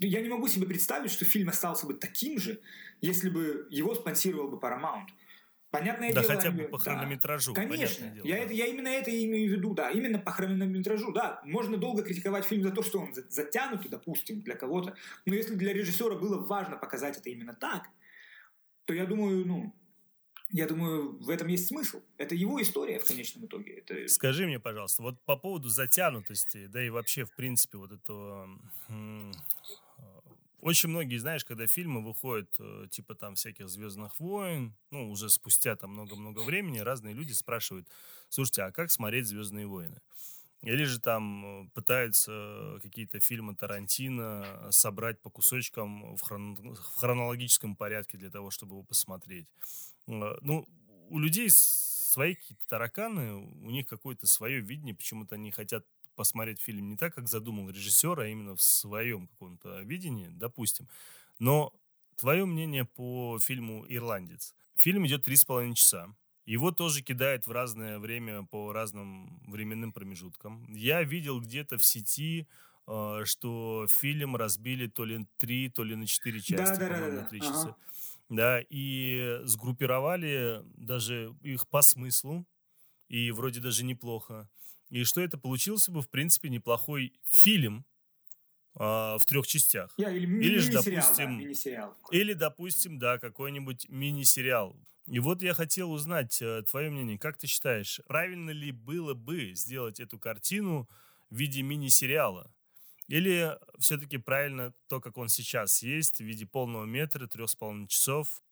я 0.00 0.22
не 0.22 0.30
могу 0.30 0.48
себе 0.48 0.66
представить, 0.66 1.10
что 1.10 1.26
фильм 1.26 1.50
остался 1.50 1.86
бы 1.86 1.92
таким 1.92 2.38
же, 2.38 2.58
если 3.02 3.28
бы 3.28 3.66
его 3.68 3.94
спонсировал 3.94 4.48
бы 4.48 4.56
Paramount. 4.56 5.08
Понятное 5.72 6.12
да 6.12 6.20
дело. 6.20 6.34
хотя 6.34 6.50
бы 6.50 6.64
по 6.64 6.76
хронометражу. 6.76 7.54
Да, 7.54 7.62
конечно. 7.62 8.06
Дело, 8.06 8.26
я, 8.26 8.36
да. 8.36 8.42
это, 8.42 8.52
я 8.52 8.66
именно 8.66 8.88
это 8.88 9.10
имею 9.24 9.48
в 9.48 9.56
виду, 9.56 9.72
да. 9.72 9.90
Именно 9.90 10.18
по 10.18 10.30
хронометражу, 10.30 11.12
да. 11.12 11.40
Можно 11.44 11.78
долго 11.78 12.02
критиковать 12.02 12.44
фильм 12.44 12.62
за 12.62 12.72
то, 12.72 12.82
что 12.82 13.00
он 13.00 13.14
затянутый, 13.14 13.90
допустим, 13.90 14.42
для 14.42 14.54
кого-то. 14.54 14.94
Но 15.24 15.34
если 15.34 15.54
для 15.54 15.72
режиссера 15.72 16.14
было 16.14 16.36
важно 16.36 16.76
показать 16.76 17.16
это 17.16 17.30
именно 17.30 17.54
так, 17.54 17.88
то 18.84 18.92
я 18.92 19.06
думаю, 19.06 19.46
ну, 19.46 19.74
я 20.50 20.66
думаю, 20.66 21.16
в 21.16 21.30
этом 21.30 21.48
есть 21.48 21.68
смысл. 21.68 22.02
Это 22.18 22.34
его 22.34 22.60
история 22.60 23.00
в 23.00 23.06
конечном 23.06 23.46
итоге. 23.46 23.78
Это... 23.78 24.06
Скажи 24.08 24.46
мне, 24.46 24.60
пожалуйста, 24.60 25.02
вот 25.02 25.18
по 25.24 25.36
поводу 25.36 25.70
затянутости, 25.70 26.66
да 26.66 26.84
и 26.84 26.90
вообще, 26.90 27.24
в 27.24 27.34
принципе, 27.34 27.78
вот 27.78 27.92
этого 27.92 28.46
очень 30.62 30.90
многие, 30.90 31.18
знаешь, 31.18 31.44
когда 31.44 31.66
фильмы 31.66 32.02
выходят, 32.04 32.48
э, 32.60 32.86
типа 32.88 33.16
там 33.16 33.34
всяких 33.34 33.68
«Звездных 33.68 34.20
войн», 34.20 34.74
ну, 34.90 35.10
уже 35.10 35.28
спустя 35.28 35.74
там 35.74 35.90
много-много 35.90 36.40
времени, 36.40 36.78
разные 36.78 37.14
люди 37.14 37.32
спрашивают, 37.32 37.88
слушайте, 38.28 38.62
а 38.62 38.70
как 38.70 38.92
смотреть 38.92 39.26
«Звездные 39.26 39.66
войны»? 39.66 40.00
Или 40.62 40.84
же 40.84 41.00
там 41.00 41.44
э, 41.44 41.70
пытаются 41.74 42.78
какие-то 42.80 43.18
фильмы 43.18 43.56
Тарантино 43.56 44.68
собрать 44.70 45.20
по 45.20 45.30
кусочкам 45.30 46.14
в, 46.14 46.20
хрон... 46.20 46.54
в 46.54 46.76
хронологическом 46.76 47.74
порядке 47.74 48.16
для 48.16 48.30
того, 48.30 48.50
чтобы 48.50 48.76
его 48.76 48.84
посмотреть. 48.84 49.48
Э, 50.06 50.36
ну, 50.42 50.68
у 51.08 51.18
людей 51.18 51.48
свои 51.50 52.36
какие-то 52.36 52.68
тараканы, 52.68 53.34
у 53.34 53.70
них 53.70 53.86
какое-то 53.88 54.28
свое 54.28 54.60
видение, 54.60 54.94
почему-то 54.94 55.34
они 55.34 55.50
хотят 55.50 55.84
посмотреть 56.14 56.60
фильм 56.60 56.88
не 56.88 56.96
так, 56.96 57.14
как 57.14 57.28
задумал 57.28 57.70
режиссер, 57.70 58.20
а 58.20 58.28
именно 58.28 58.56
в 58.56 58.62
своем 58.62 59.28
каком-то 59.28 59.80
видении, 59.80 60.28
допустим. 60.30 60.88
Но 61.38 61.72
твое 62.16 62.44
мнение 62.44 62.84
по 62.84 63.38
фильму 63.40 63.84
«Ирландец». 63.88 64.54
Фильм 64.76 65.06
идет 65.06 65.24
три 65.24 65.36
с 65.36 65.44
половиной 65.44 65.74
часа. 65.74 66.14
Его 66.44 66.72
тоже 66.72 67.02
кидает 67.02 67.46
в 67.46 67.52
разное 67.52 67.98
время 67.98 68.44
по 68.44 68.72
разным 68.72 69.40
временным 69.46 69.92
промежуткам. 69.92 70.72
Я 70.72 71.02
видел 71.04 71.40
где-то 71.40 71.78
в 71.78 71.84
сети, 71.84 72.48
э, 72.88 73.22
что 73.24 73.86
фильм 73.88 74.34
разбили 74.34 74.88
то 74.88 75.04
ли 75.04 75.18
на 75.18 75.26
три, 75.36 75.68
то 75.68 75.84
ли 75.84 75.94
на 75.94 76.06
четыре 76.06 76.40
части, 76.40 76.78
да, 76.78 76.88
да, 76.88 76.94
по-моему, 76.94 77.06
да, 77.06 77.16
да. 77.16 77.22
на 77.22 77.28
три 77.28 77.40
ага. 77.40 77.48
часа. 77.48 77.76
Да, 78.28 78.60
и 78.70 79.40
сгруппировали 79.44 80.62
даже 80.76 81.34
их 81.42 81.68
по 81.68 81.82
смыслу, 81.82 82.46
и 83.08 83.30
вроде 83.30 83.60
даже 83.60 83.84
неплохо 83.84 84.48
и 84.92 85.04
что 85.04 85.22
это 85.22 85.38
получился 85.38 85.90
бы, 85.90 86.02
в 86.02 86.10
принципе, 86.10 86.50
неплохой 86.50 87.14
фильм 87.24 87.86
а, 88.74 89.16
в 89.16 89.24
трех 89.24 89.46
частях. 89.46 89.94
Я, 89.96 90.10
или 90.10 90.26
или 90.26 90.58
же, 90.58 90.70
допустим, 90.70 91.42
да, 91.42 91.54
сериал 91.54 91.96
или, 92.10 92.34
допустим, 92.34 92.98
да, 92.98 93.18
какой-нибудь 93.18 93.88
мини-сериал. 93.88 94.76
И 95.06 95.18
вот 95.18 95.42
я 95.42 95.54
хотел 95.54 95.90
узнать 95.92 96.42
э, 96.42 96.62
твое 96.70 96.90
мнение. 96.90 97.18
Как 97.18 97.38
ты 97.38 97.46
считаешь, 97.46 98.02
правильно 98.06 98.50
ли 98.50 98.70
было 98.70 99.14
бы 99.14 99.54
сделать 99.54 99.98
эту 99.98 100.18
картину 100.18 100.88
в 101.30 101.36
виде 101.36 101.62
мини-сериала? 101.62 102.52
Или 103.08 103.58
все-таки 103.78 104.18
правильно 104.18 104.74
то, 104.88 105.00
как 105.00 105.16
он 105.16 105.28
сейчас 105.28 105.82
есть, 105.82 106.18
в 106.18 106.24
виде 106.24 106.46
полного 106.46 106.84
метра, 106.84 107.26
трех 107.26 107.48
с 107.48 107.56
половиной 107.56 107.88
часов? 107.88 108.42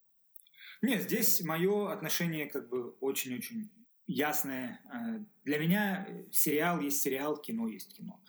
Нет, 0.80 1.02
здесь 1.02 1.42
мое 1.42 1.92
отношение 1.92 2.46
как 2.46 2.70
бы 2.70 2.92
очень-очень 3.00 3.70
ясное. 4.10 4.80
Э, 4.92 5.20
для 5.44 5.58
меня 5.58 6.08
сериал 6.32 6.80
есть 6.80 7.02
сериал, 7.02 7.36
кино 7.36 7.68
есть 7.68 7.96
кино. 7.96 8.20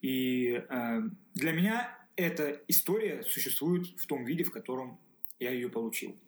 И 0.00 0.64
э, 0.68 1.00
для 1.34 1.52
меня 1.52 1.98
эта 2.16 2.60
история 2.68 3.22
существует 3.22 3.86
в 3.98 4.06
том 4.06 4.24
виде, 4.24 4.44
в 4.44 4.50
котором 4.50 5.00
я 5.38 5.50
ее 5.50 5.68
получил. 5.68 6.18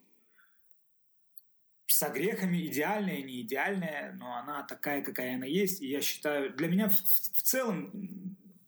С 1.87 2.09
грехами 2.09 2.65
идеальная, 2.67 3.21
не 3.21 3.41
идеальная, 3.41 4.13
но 4.13 4.35
она 4.35 4.63
такая, 4.63 5.01
какая 5.03 5.35
она 5.35 5.45
есть. 5.45 5.81
И 5.81 5.87
я 5.87 6.01
считаю, 6.01 6.53
для 6.53 6.67
меня 6.67 6.89
в, 6.89 6.93
в 6.93 7.41
целом, 7.41 7.91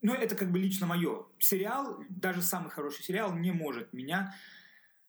ну 0.02 0.14
это 0.14 0.36
как 0.36 0.52
бы 0.52 0.60
лично 0.60 0.86
мое. 0.86 1.26
Сериал, 1.40 2.04
даже 2.10 2.42
самый 2.42 2.70
хороший 2.70 3.04
сериал 3.04 3.34
не 3.34 3.52
может 3.52 3.92
меня 3.94 4.36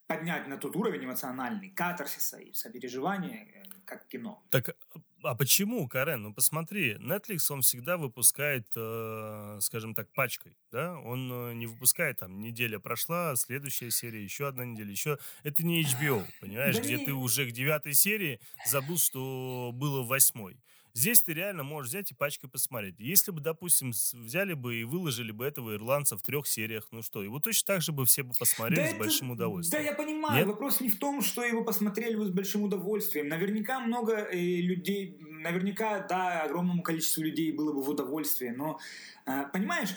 поднять 0.07 0.47
на 0.47 0.57
тот 0.57 0.75
уровень 0.75 1.05
эмоциональный, 1.05 1.69
катарсиса 1.69 2.39
и 2.39 2.51
сопереживания, 2.53 3.45
э, 3.45 3.63
как 3.85 4.07
кино. 4.07 4.43
Так 4.49 4.75
а 5.23 5.35
почему, 5.35 5.87
Карен? 5.87 6.23
Ну 6.23 6.33
посмотри, 6.33 6.95
Netflix, 6.95 7.51
он 7.51 7.61
всегда 7.61 7.97
выпускает, 7.97 8.67
э, 8.75 9.57
скажем 9.61 9.93
так, 9.93 10.11
пачкой, 10.13 10.57
да? 10.71 10.97
Он 10.99 11.31
э, 11.31 11.53
не 11.53 11.67
выпускает, 11.67 12.17
там, 12.17 12.39
неделя 12.41 12.79
прошла, 12.79 13.35
следующая 13.35 13.91
серия, 13.91 14.23
еще 14.23 14.47
одна 14.47 14.65
неделя, 14.65 14.91
еще... 14.91 15.17
Это 15.43 15.65
не 15.65 15.83
HBO, 15.83 16.25
понимаешь, 16.41 16.79
где 16.79 16.97
ты 16.97 17.13
уже 17.13 17.47
к 17.47 17.51
девятой 17.51 17.93
серии 17.93 18.39
забыл, 18.65 18.97
что 18.97 19.71
было 19.73 20.01
в 20.03 20.07
восьмой. 20.07 20.57
Здесь 20.93 21.21
ты 21.21 21.33
реально 21.33 21.63
можешь 21.63 21.89
взять 21.89 22.11
и 22.11 22.13
пачкой 22.13 22.49
посмотреть. 22.49 22.95
Если 22.99 23.31
бы, 23.31 23.41
допустим, 23.41 23.91
взяли 23.91 24.53
бы 24.53 24.75
и 24.75 24.83
выложили 24.83 25.31
бы 25.31 25.45
этого 25.45 25.75
ирландца 25.75 26.17
в 26.17 26.21
трех 26.21 26.47
сериях, 26.47 26.87
ну 26.91 27.01
что, 27.01 27.23
его 27.23 27.39
точно 27.39 27.75
так 27.75 27.81
же 27.81 27.91
бы 27.91 28.05
все 28.05 28.23
бы 28.23 28.33
посмотрели 28.37 28.81
да 28.81 28.87
с 28.87 28.89
это, 28.91 28.99
большим 28.99 29.31
удовольствием. 29.31 29.83
Да, 29.83 29.89
я 29.89 29.95
понимаю. 29.95 30.37
Нет? 30.37 30.47
Вопрос 30.47 30.81
не 30.81 30.89
в 30.89 30.97
том, 30.97 31.21
что 31.21 31.43
его 31.43 31.63
посмотрели 31.63 32.15
бы 32.15 32.25
с 32.25 32.29
большим 32.29 32.63
удовольствием. 32.63 33.27
Наверняка 33.27 33.79
много 33.79 34.13
э, 34.13 34.37
людей, 34.37 35.17
наверняка, 35.19 36.05
да, 36.07 36.43
огромному 36.43 36.81
количеству 36.81 37.21
людей 37.21 37.51
было 37.51 37.73
бы 37.73 37.81
в 37.81 37.89
удовольствие. 37.89 38.53
Но, 38.53 38.79
э, 39.25 39.45
понимаешь, 39.53 39.89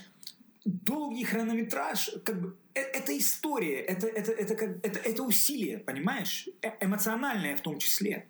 долгий 0.64 1.24
хронометраж, 1.24 2.10
как 2.24 2.40
бы, 2.40 2.56
э, 2.74 2.80
это 2.80 3.16
история, 3.16 3.80
это, 3.80 4.06
это, 4.06 4.32
это, 4.32 4.54
это, 4.54 4.80
это, 4.82 4.98
это 4.98 5.22
усилие, 5.22 5.78
понимаешь? 5.78 6.48
Э 6.62 6.72
эмоциональное 6.80 7.56
в 7.56 7.60
том 7.60 7.78
числе 7.78 8.28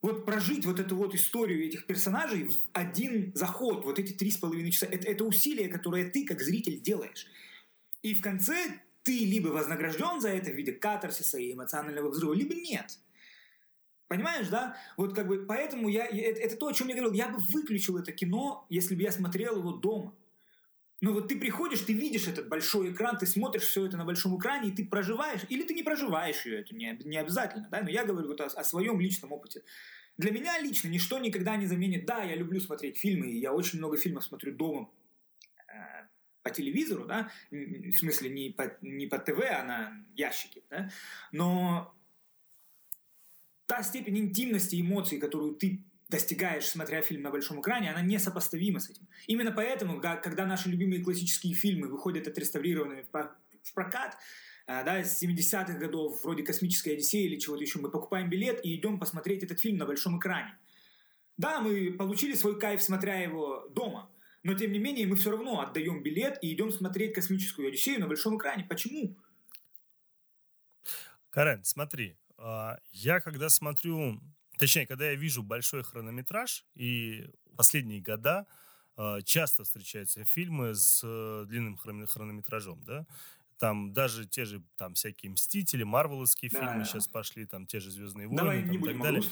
вот 0.00 0.24
прожить 0.24 0.64
вот 0.64 0.78
эту 0.78 0.96
вот 0.96 1.14
историю 1.14 1.66
этих 1.66 1.86
персонажей 1.86 2.44
в 2.44 2.54
один 2.72 3.32
заход, 3.34 3.84
вот 3.84 3.98
эти 3.98 4.12
три 4.12 4.30
с 4.30 4.36
половиной 4.36 4.70
часа, 4.70 4.86
это, 4.86 5.08
это 5.08 5.24
усилие, 5.24 5.68
которое 5.68 6.08
ты 6.08 6.24
как 6.24 6.40
зритель 6.40 6.80
делаешь. 6.80 7.26
И 8.02 8.14
в 8.14 8.22
конце 8.22 8.80
ты 9.02 9.18
либо 9.24 9.48
вознагражден 9.48 10.20
за 10.20 10.28
это 10.28 10.50
в 10.50 10.54
виде 10.54 10.72
катарсиса 10.72 11.38
и 11.38 11.52
эмоционального 11.52 12.10
взрыва, 12.10 12.34
либо 12.34 12.54
нет. 12.54 12.98
Понимаешь, 14.06 14.48
да? 14.48 14.76
Вот 14.96 15.14
как 15.14 15.26
бы 15.26 15.44
поэтому 15.46 15.88
я, 15.88 16.06
это, 16.06 16.40
это 16.40 16.56
то, 16.56 16.68
о 16.68 16.72
чем 16.72 16.88
я 16.88 16.94
говорил. 16.94 17.12
Я 17.12 17.28
бы 17.28 17.38
выключил 17.50 17.98
это 17.98 18.12
кино, 18.12 18.66
если 18.70 18.94
бы 18.94 19.02
я 19.02 19.12
смотрел 19.12 19.58
его 19.58 19.72
дома. 19.72 20.14
Но 21.00 21.12
вот 21.12 21.28
ты 21.28 21.38
приходишь, 21.38 21.80
ты 21.80 21.92
видишь 21.92 22.26
этот 22.26 22.48
большой 22.48 22.92
экран, 22.92 23.16
ты 23.16 23.26
смотришь 23.26 23.64
все 23.64 23.86
это 23.86 23.96
на 23.96 24.04
большом 24.04 24.36
экране, 24.36 24.70
и 24.70 24.72
ты 24.72 24.84
проживаешь, 24.84 25.42
или 25.48 25.62
ты 25.62 25.72
не 25.72 25.84
проживаешь 25.84 26.44
ее, 26.44 26.60
это 26.60 26.74
не, 26.74 26.98
не 27.04 27.16
обязательно, 27.16 27.68
да, 27.70 27.82
но 27.82 27.88
я 27.88 28.04
говорю 28.04 28.28
вот 28.28 28.40
о, 28.40 28.46
о 28.46 28.64
своем 28.64 28.98
личном 29.00 29.32
опыте. 29.32 29.62
Для 30.16 30.32
меня 30.32 30.58
лично 30.58 30.88
ничто 30.88 31.18
никогда 31.18 31.56
не 31.56 31.66
заменит, 31.66 32.04
да, 32.04 32.24
я 32.24 32.34
люблю 32.34 32.60
смотреть 32.60 32.98
фильмы, 32.98 33.30
и 33.30 33.38
я 33.38 33.52
очень 33.52 33.78
много 33.78 33.96
фильмов 33.96 34.24
смотрю 34.24 34.56
дома 34.56 34.90
э, 35.68 35.72
по 36.42 36.50
телевизору, 36.50 37.04
да, 37.04 37.30
в 37.52 37.92
смысле 37.92 38.30
не 38.30 38.50
по, 38.50 38.76
не 38.82 39.06
по 39.06 39.18
ТВ, 39.18 39.38
а 39.38 39.62
на 39.62 40.04
ящике, 40.16 40.62
да, 40.68 40.90
но 41.30 41.94
та 43.66 43.84
степень 43.84 44.18
интимности 44.18 44.80
эмоций, 44.80 45.18
которую 45.18 45.54
ты 45.54 45.84
достигаешь, 46.08 46.66
смотря 46.66 47.02
фильм 47.02 47.22
на 47.22 47.30
большом 47.30 47.60
экране, 47.60 47.90
она 47.90 48.00
несопоставима 48.00 48.80
с 48.80 48.90
этим. 48.90 49.06
Именно 49.26 49.52
поэтому, 49.52 50.00
когда 50.00 50.46
наши 50.46 50.68
любимые 50.68 51.02
классические 51.02 51.54
фильмы 51.54 51.88
выходят 51.88 52.26
отреставрированными 52.26 53.06
в 53.12 53.74
прокат, 53.74 54.16
э, 54.66 54.84
да, 54.84 55.04
с 55.04 55.22
70-х 55.22 55.74
годов, 55.74 56.22
вроде 56.24 56.42
«Космическая 56.42 56.92
Одиссея» 56.92 57.26
или 57.26 57.38
чего-то 57.38 57.62
еще, 57.62 57.78
мы 57.78 57.90
покупаем 57.90 58.30
билет 58.30 58.64
и 58.64 58.74
идем 58.74 58.98
посмотреть 58.98 59.42
этот 59.42 59.60
фильм 59.60 59.76
на 59.76 59.86
большом 59.86 60.18
экране. 60.18 60.58
Да, 61.36 61.60
мы 61.60 61.92
получили 61.92 62.34
свой 62.34 62.58
кайф, 62.58 62.82
смотря 62.82 63.20
его 63.20 63.68
дома, 63.68 64.10
но 64.42 64.54
тем 64.54 64.72
не 64.72 64.78
менее 64.78 65.06
мы 65.06 65.16
все 65.16 65.30
равно 65.30 65.60
отдаем 65.60 66.02
билет 66.02 66.38
и 66.42 66.52
идем 66.52 66.72
смотреть 66.72 67.14
«Космическую 67.14 67.68
Одиссею» 67.68 68.00
на 68.00 68.06
большом 68.06 68.38
экране. 68.38 68.64
Почему? 68.64 69.14
Карен, 71.30 71.62
смотри, 71.64 72.16
а, 72.38 72.78
я 72.92 73.20
когда 73.20 73.50
смотрю 73.50 74.20
Точнее, 74.58 74.86
когда 74.86 75.10
я 75.10 75.14
вижу 75.14 75.42
большой 75.42 75.82
хронометраж, 75.82 76.64
и 76.74 77.28
последние 77.56 78.00
года 78.00 78.46
э, 78.96 79.20
часто 79.24 79.64
встречаются 79.64 80.24
фильмы 80.24 80.74
с 80.74 81.02
э, 81.04 81.44
длинным 81.46 81.76
хронометражом, 81.76 82.82
да, 82.84 83.06
там 83.58 83.92
даже 83.92 84.26
те 84.26 84.44
же 84.44 84.62
там 84.76 84.94
всякие 84.94 85.32
Мстители, 85.32 85.82
Марвеловские 85.82 86.50
да, 86.50 86.60
фильмы 86.60 86.78
да. 86.78 86.84
сейчас 86.84 87.08
пошли, 87.08 87.44
там 87.44 87.66
те 87.66 87.80
же 87.80 87.90
Звездные 87.90 88.28
войны 88.28 88.40
Давай 88.40 88.62
там, 88.62 88.70
не 88.70 88.78
и 88.78 88.80
так 88.80 89.02
далее. 89.02 89.22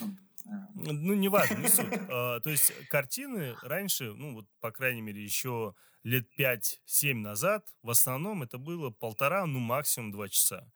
Ну, 0.75 1.15
неважно, 1.15 1.59
не 1.59 1.69
суть. 1.69 1.87
А, 2.11 2.41
то 2.41 2.51
есть 2.51 2.73
картины 2.89 3.55
раньше, 3.63 4.13
ну 4.15 4.35
вот, 4.35 4.47
по 4.61 4.71
крайней 4.71 5.01
мере, 5.01 5.23
еще 5.23 5.75
лет 6.03 6.29
5-7 6.39 7.15
назад, 7.15 7.69
в 7.83 7.91
основном 7.91 8.43
это 8.43 8.59
было 8.59 8.91
полтора, 8.91 9.47
ну, 9.47 9.59
максимум 9.59 10.13
два 10.13 10.29
часа. 10.29 10.71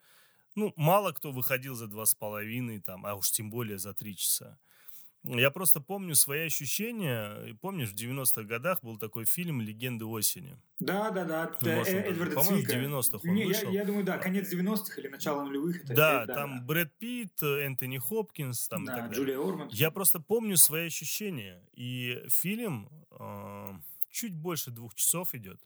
Ну, 0.61 0.75
мало 0.77 1.13
кто 1.13 1.33
выходил 1.33 1.75
за 1.75 1.87
два 1.87 2.05
с 2.05 2.15
половиной, 2.15 2.81
там, 2.81 3.07
а 3.07 3.15
уж 3.15 3.31
тем 3.31 3.49
более 3.49 3.79
за 3.79 3.95
три 3.95 4.15
часа. 4.15 4.59
Я 5.25 5.51
просто 5.51 5.81
помню 5.81 6.15
свои 6.15 6.41
ощущения. 6.45 7.57
Помнишь, 7.63 7.93
в 7.93 7.95
90-х 7.95 8.43
годах 8.43 8.83
был 8.83 8.99
такой 8.99 9.25
фильм 9.25 9.63
«Легенды 9.63 10.05
осени». 10.05 10.59
Да, 10.79 11.11
да, 11.11 11.25
да. 11.25 11.57
Ну, 11.63 11.77
может, 11.77 11.95
э, 11.95 12.01
Эдварда 12.11 12.35
По-моему, 12.35 12.63
в 12.63 12.69
90-х 12.69 13.19
он 13.27 13.35
Не, 13.35 13.45
вышел. 13.47 13.71
Я, 13.71 13.81
я 13.81 13.87
думаю, 13.87 14.05
да, 14.05 14.19
конец 14.19 14.53
90-х 14.53 15.01
или 15.01 15.09
начало 15.09 15.45
нулевых. 15.45 15.83
Это, 15.85 15.95
да, 15.95 16.23
это, 16.25 16.35
там 16.35 16.59
да. 16.59 16.65
Брэд 16.67 16.93
Питт, 16.99 17.43
Энтони 17.43 17.97
Хопкинс 17.97 18.69
там, 18.69 18.85
да, 18.85 18.93
и 18.93 19.01
так 19.01 19.13
Джулия 19.13 19.39
Орман. 19.39 19.69
Я 19.73 19.91
просто 19.91 20.21
помню 20.21 20.59
свои 20.59 20.89
ощущения. 20.89 21.67
И 21.73 22.23
фильм 22.29 22.91
э, 23.19 23.67
чуть 24.11 24.35
больше 24.35 24.71
двух 24.71 24.95
часов 24.95 25.35
идет. 25.35 25.59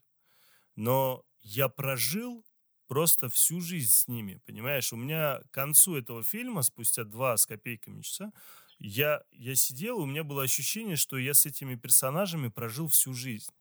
Но 0.77 1.25
я 1.41 1.67
прожил 1.67 2.45
просто 2.87 3.29
всю 3.29 3.61
жизнь 3.61 3.91
с 3.91 4.07
ними, 4.07 4.41
понимаешь? 4.45 4.93
У 4.93 4.95
меня 4.95 5.39
к 5.39 5.51
концу 5.51 5.95
этого 5.95 6.23
фильма, 6.23 6.61
спустя 6.63 7.03
два 7.03 7.37
с 7.37 7.45
копейками 7.45 8.01
часа, 8.01 8.31
я, 8.79 9.23
я 9.31 9.55
сидел, 9.55 9.99
у 9.99 10.05
меня 10.05 10.23
было 10.23 10.43
ощущение, 10.43 10.95
что 10.95 11.17
я 11.17 11.33
с 11.33 11.45
этими 11.45 11.75
персонажами 11.75 12.49
прожил 12.49 12.87
всю 12.87 13.13
жизнь. 13.13 13.51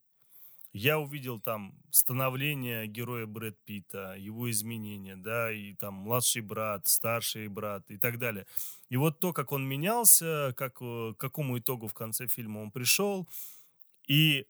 Я 0.72 0.98
увидел 0.98 1.38
там 1.40 1.78
становление 1.92 2.88
героя 2.88 3.26
Брэд 3.26 3.56
Питта, 3.64 4.16
его 4.18 4.50
изменения, 4.50 5.14
да, 5.14 5.52
и 5.52 5.72
там 5.74 5.94
младший 5.94 6.42
брат, 6.42 6.88
старший 6.88 7.46
брат 7.46 7.88
и 7.92 7.96
так 7.96 8.18
далее. 8.18 8.44
И 8.88 8.96
вот 8.96 9.20
то, 9.20 9.32
как 9.32 9.52
он 9.52 9.64
менялся, 9.68 10.52
как, 10.56 10.78
э, 10.80 11.14
к 11.16 11.20
какому 11.20 11.60
итогу 11.60 11.86
в 11.86 11.94
конце 11.94 12.26
фильма 12.26 12.58
он 12.58 12.72
пришел, 12.72 13.28
и 14.08 14.46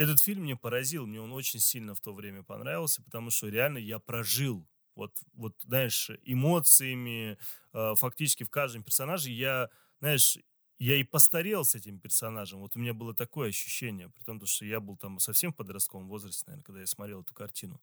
этот 0.00 0.20
фильм 0.20 0.44
мне 0.44 0.56
поразил, 0.56 1.06
мне 1.06 1.20
он 1.20 1.30
очень 1.32 1.60
сильно 1.60 1.94
в 1.94 2.00
то 2.00 2.14
время 2.14 2.42
понравился, 2.42 3.02
потому 3.02 3.30
что 3.30 3.48
реально 3.48 3.76
я 3.76 3.98
прожил 3.98 4.66
вот, 4.94 5.12
вот 5.34 5.54
знаешь, 5.62 6.10
эмоциями, 6.24 7.38
э, 7.72 7.94
фактически 7.96 8.44
в 8.44 8.50
каждом 8.50 8.82
персонаже 8.82 9.30
я, 9.30 9.68
знаешь, 10.00 10.38
я 10.78 10.96
и 10.96 11.04
постарел 11.04 11.64
с 11.64 11.74
этим 11.74 11.98
персонажем. 11.98 12.60
Вот 12.60 12.76
у 12.76 12.78
меня 12.78 12.94
было 12.94 13.14
такое 13.14 13.50
ощущение, 13.50 14.08
при 14.08 14.24
том, 14.24 14.44
что 14.46 14.64
я 14.64 14.80
был 14.80 14.96
там 14.96 15.18
совсем 15.18 15.52
в 15.52 15.56
подростковом 15.56 16.08
возрасте, 16.08 16.44
наверное, 16.46 16.64
когда 16.64 16.80
я 16.80 16.86
смотрел 16.86 17.20
эту 17.20 17.34
картину. 17.34 17.80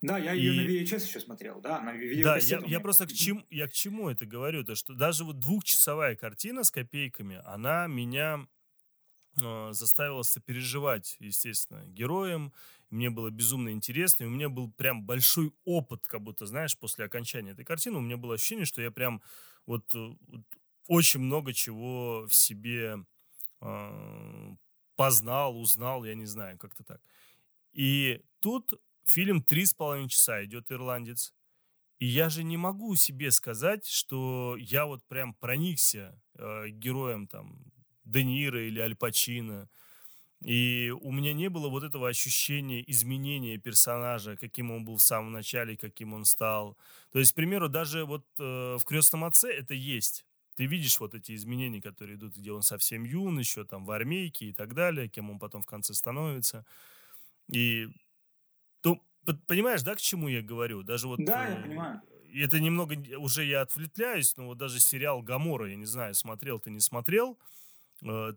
Да, 0.00 0.18
я 0.18 0.32
ее 0.32 0.54
и... 0.54 0.56
на 0.56 0.70
VHS 0.70 1.06
еще 1.06 1.18
смотрел, 1.18 1.60
да, 1.60 1.80
на 1.80 1.92
Да, 2.22 2.36
я, 2.36 2.60
я 2.64 2.78
просто 2.78 3.06
к 3.06 3.12
чему, 3.12 3.44
я 3.50 3.66
к 3.66 3.72
чему 3.72 4.08
это 4.08 4.24
говорю, 4.24 4.62
то 4.62 4.76
что 4.76 4.94
даже 4.94 5.24
вот 5.24 5.40
двухчасовая 5.40 6.14
картина 6.14 6.62
с 6.62 6.70
копейками, 6.70 7.40
она 7.44 7.88
меня 7.88 8.46
а, 9.42 9.72
заставило 9.72 10.22
сопереживать, 10.22 11.16
естественно, 11.20 11.84
героям. 11.86 12.52
Мне 12.90 13.10
было 13.10 13.30
безумно 13.30 13.70
интересно, 13.70 14.24
и 14.24 14.26
у 14.26 14.30
меня 14.30 14.48
был 14.48 14.70
прям 14.70 15.04
большой 15.04 15.52
опыт, 15.64 16.06
как 16.06 16.22
будто, 16.22 16.46
знаешь, 16.46 16.78
после 16.78 17.04
окончания 17.04 17.52
этой 17.52 17.64
картины, 17.64 17.98
у 17.98 18.00
меня 18.00 18.16
было 18.16 18.34
ощущение, 18.34 18.66
что 18.66 18.82
я 18.82 18.90
прям 18.90 19.22
вот, 19.66 19.94
э, 19.94 20.14
вот 20.26 20.42
очень 20.86 21.20
много 21.20 21.52
чего 21.52 22.26
в 22.28 22.34
себе 22.34 23.04
э, 23.60 24.56
познал, 24.96 25.60
узнал, 25.60 26.04
я 26.04 26.14
не 26.14 26.26
знаю, 26.26 26.58
как-то 26.58 26.84
так. 26.84 27.00
И 27.72 28.22
тут 28.40 28.74
фильм 29.04 29.42
три 29.42 29.66
с 29.66 29.74
половиной 29.74 30.08
часа 30.08 30.44
идет 30.44 30.70
«Ирландец», 30.70 31.34
и 31.98 32.06
я 32.06 32.28
же 32.28 32.44
не 32.44 32.56
могу 32.56 32.96
себе 32.96 33.30
сказать, 33.30 33.86
что 33.86 34.56
я 34.58 34.84
вот 34.86 35.04
прям 35.06 35.34
проникся 35.34 36.20
э, 36.34 36.68
героем 36.68 37.26
там 37.26 37.72
Де 38.04 38.24
Ниро 38.24 38.62
или 38.66 38.80
Аль 38.80 38.94
Пачино. 38.94 39.68
И 40.40 40.92
у 41.00 41.10
меня 41.10 41.32
не 41.32 41.48
было 41.48 41.68
вот 41.68 41.84
этого 41.84 42.08
ощущения 42.08 42.84
изменения 42.90 43.56
персонажа, 43.56 44.36
каким 44.36 44.70
он 44.70 44.84
был 44.84 44.96
в 44.96 45.02
самом 45.02 45.32
начале, 45.32 45.76
каким 45.76 46.12
он 46.12 46.26
стал. 46.26 46.76
То 47.12 47.18
есть, 47.18 47.32
к 47.32 47.34
примеру, 47.34 47.68
даже 47.70 48.04
вот 48.04 48.26
э, 48.38 48.76
в 48.78 48.84
«Крестном 48.84 49.24
отце» 49.24 49.50
это 49.50 49.72
есть. 49.72 50.26
Ты 50.56 50.66
видишь 50.66 51.00
вот 51.00 51.14
эти 51.14 51.34
изменения, 51.34 51.80
которые 51.80 52.16
идут, 52.16 52.36
где 52.36 52.52
он 52.52 52.62
совсем 52.62 53.04
юн, 53.04 53.38
еще 53.38 53.64
там 53.64 53.86
в 53.86 53.90
армейке 53.90 54.46
и 54.46 54.52
так 54.52 54.74
далее, 54.74 55.08
кем 55.08 55.30
он 55.30 55.38
потом 55.38 55.62
в 55.62 55.66
конце 55.66 55.94
становится. 55.94 56.66
И, 57.48 57.88
ну, 58.84 59.02
понимаешь, 59.46 59.82
да, 59.82 59.94
к 59.94 60.00
чему 60.00 60.28
я 60.28 60.42
говорю? 60.42 60.82
Даже 60.82 61.08
вот... 61.08 61.24
Да, 61.24 61.48
я 61.48 61.58
э, 61.58 61.62
понимаю. 61.62 62.02
Это 62.34 62.60
немного, 62.60 62.96
уже 63.16 63.44
я 63.44 63.62
отвлетляюсь, 63.62 64.36
но 64.36 64.46
вот 64.46 64.58
даже 64.58 64.78
сериал 64.78 65.22
«Гамора», 65.22 65.70
я 65.70 65.76
не 65.76 65.86
знаю, 65.86 66.14
смотрел 66.14 66.58
ты, 66.58 66.70
не 66.70 66.80
смотрел, 66.80 67.38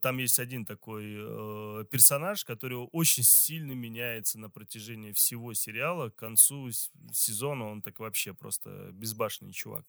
там 0.02 0.18
есть 0.18 0.40
один 0.40 0.66
такой 0.66 1.16
э, 1.18 1.86
персонаж, 1.92 2.46
который 2.46 2.78
очень 2.92 3.24
сильно 3.24 3.74
меняется 3.74 4.40
на 4.40 4.50
протяжении 4.50 5.12
всего 5.12 5.54
сериала. 5.54 6.10
К 6.10 6.16
концу 6.16 6.70
сезона 7.12 7.66
он 7.66 7.82
так 7.82 8.00
вообще 8.00 8.34
просто 8.34 8.92
безбашенный 8.94 9.52
чувак. 9.52 9.86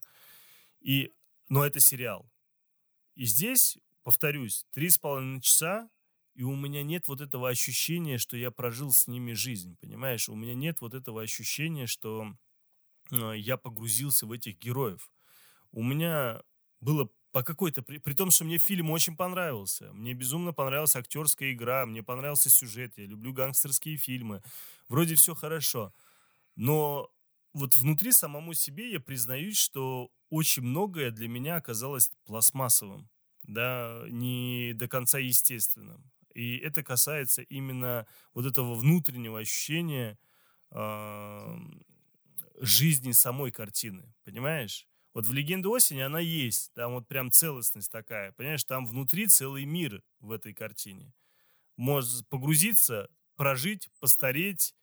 И, 0.80 1.12
но 1.48 1.64
это 1.64 1.78
сериал. 1.78 2.28
И 3.14 3.24
здесь, 3.24 3.78
повторюсь, 4.02 4.66
три 4.72 4.90
с 4.90 4.98
половиной 4.98 5.40
часа, 5.40 5.88
и 6.34 6.42
у 6.42 6.56
меня 6.56 6.82
нет 6.82 7.06
вот 7.06 7.20
этого 7.20 7.48
ощущения, 7.48 8.18
что 8.18 8.36
я 8.36 8.50
прожил 8.50 8.92
с 8.92 9.06
ними 9.06 9.32
жизнь, 9.32 9.76
понимаешь? 9.80 10.28
У 10.28 10.34
меня 10.34 10.54
нет 10.54 10.80
вот 10.80 10.94
этого 10.94 11.22
ощущения, 11.22 11.86
что 11.86 12.34
э, 13.12 13.32
я 13.36 13.56
погрузился 13.56 14.26
в 14.26 14.32
этих 14.32 14.58
героев. 14.58 15.08
У 15.70 15.84
меня 15.84 16.42
было 16.80 17.10
по 17.32 17.42
какой-то... 17.42 17.82
При, 17.82 17.98
при 17.98 18.14
том, 18.14 18.30
что 18.30 18.44
мне 18.44 18.58
фильм 18.58 18.90
очень 18.90 19.16
понравился. 19.16 19.92
Мне 19.92 20.14
безумно 20.14 20.52
понравилась 20.52 20.96
актерская 20.96 21.52
игра, 21.52 21.86
мне 21.86 22.02
понравился 22.02 22.50
сюжет, 22.50 22.96
я 22.96 23.06
люблю 23.06 23.32
гангстерские 23.32 23.96
фильмы. 23.96 24.42
Вроде 24.88 25.14
все 25.14 25.34
хорошо. 25.34 25.92
Но 26.56 27.10
вот 27.52 27.76
внутри 27.76 28.12
самому 28.12 28.54
себе 28.54 28.92
я 28.92 29.00
признаюсь, 29.00 29.58
что 29.58 30.10
очень 30.30 30.62
многое 30.62 31.10
для 31.10 31.28
меня 31.28 31.56
оказалось 31.56 32.10
пластмассовым, 32.24 33.08
да, 33.44 34.04
не 34.08 34.72
до 34.74 34.88
конца 34.88 35.18
естественным. 35.18 36.10
И 36.34 36.58
это 36.58 36.82
касается 36.82 37.42
именно 37.42 38.06
вот 38.34 38.46
этого 38.46 38.74
внутреннего 38.74 39.40
ощущения 39.40 40.18
э, 40.70 41.56
жизни 42.60 43.12
самой 43.12 43.50
картины, 43.50 44.14
понимаешь? 44.24 44.86
Вот 45.18 45.26
в 45.26 45.32
«Легенде 45.32 45.66
осени» 45.66 45.98
она 45.98 46.20
есть. 46.20 46.72
Там 46.74 46.92
вот 46.92 47.08
прям 47.08 47.32
целостность 47.32 47.90
такая. 47.90 48.30
Понимаешь, 48.30 48.62
там 48.62 48.86
внутри 48.86 49.26
целый 49.26 49.64
мир 49.64 50.00
в 50.20 50.30
этой 50.30 50.54
картине. 50.54 51.12
Можешь 51.76 52.24
погрузиться, 52.28 53.10
прожить, 53.34 53.90
постареть. 53.98 54.76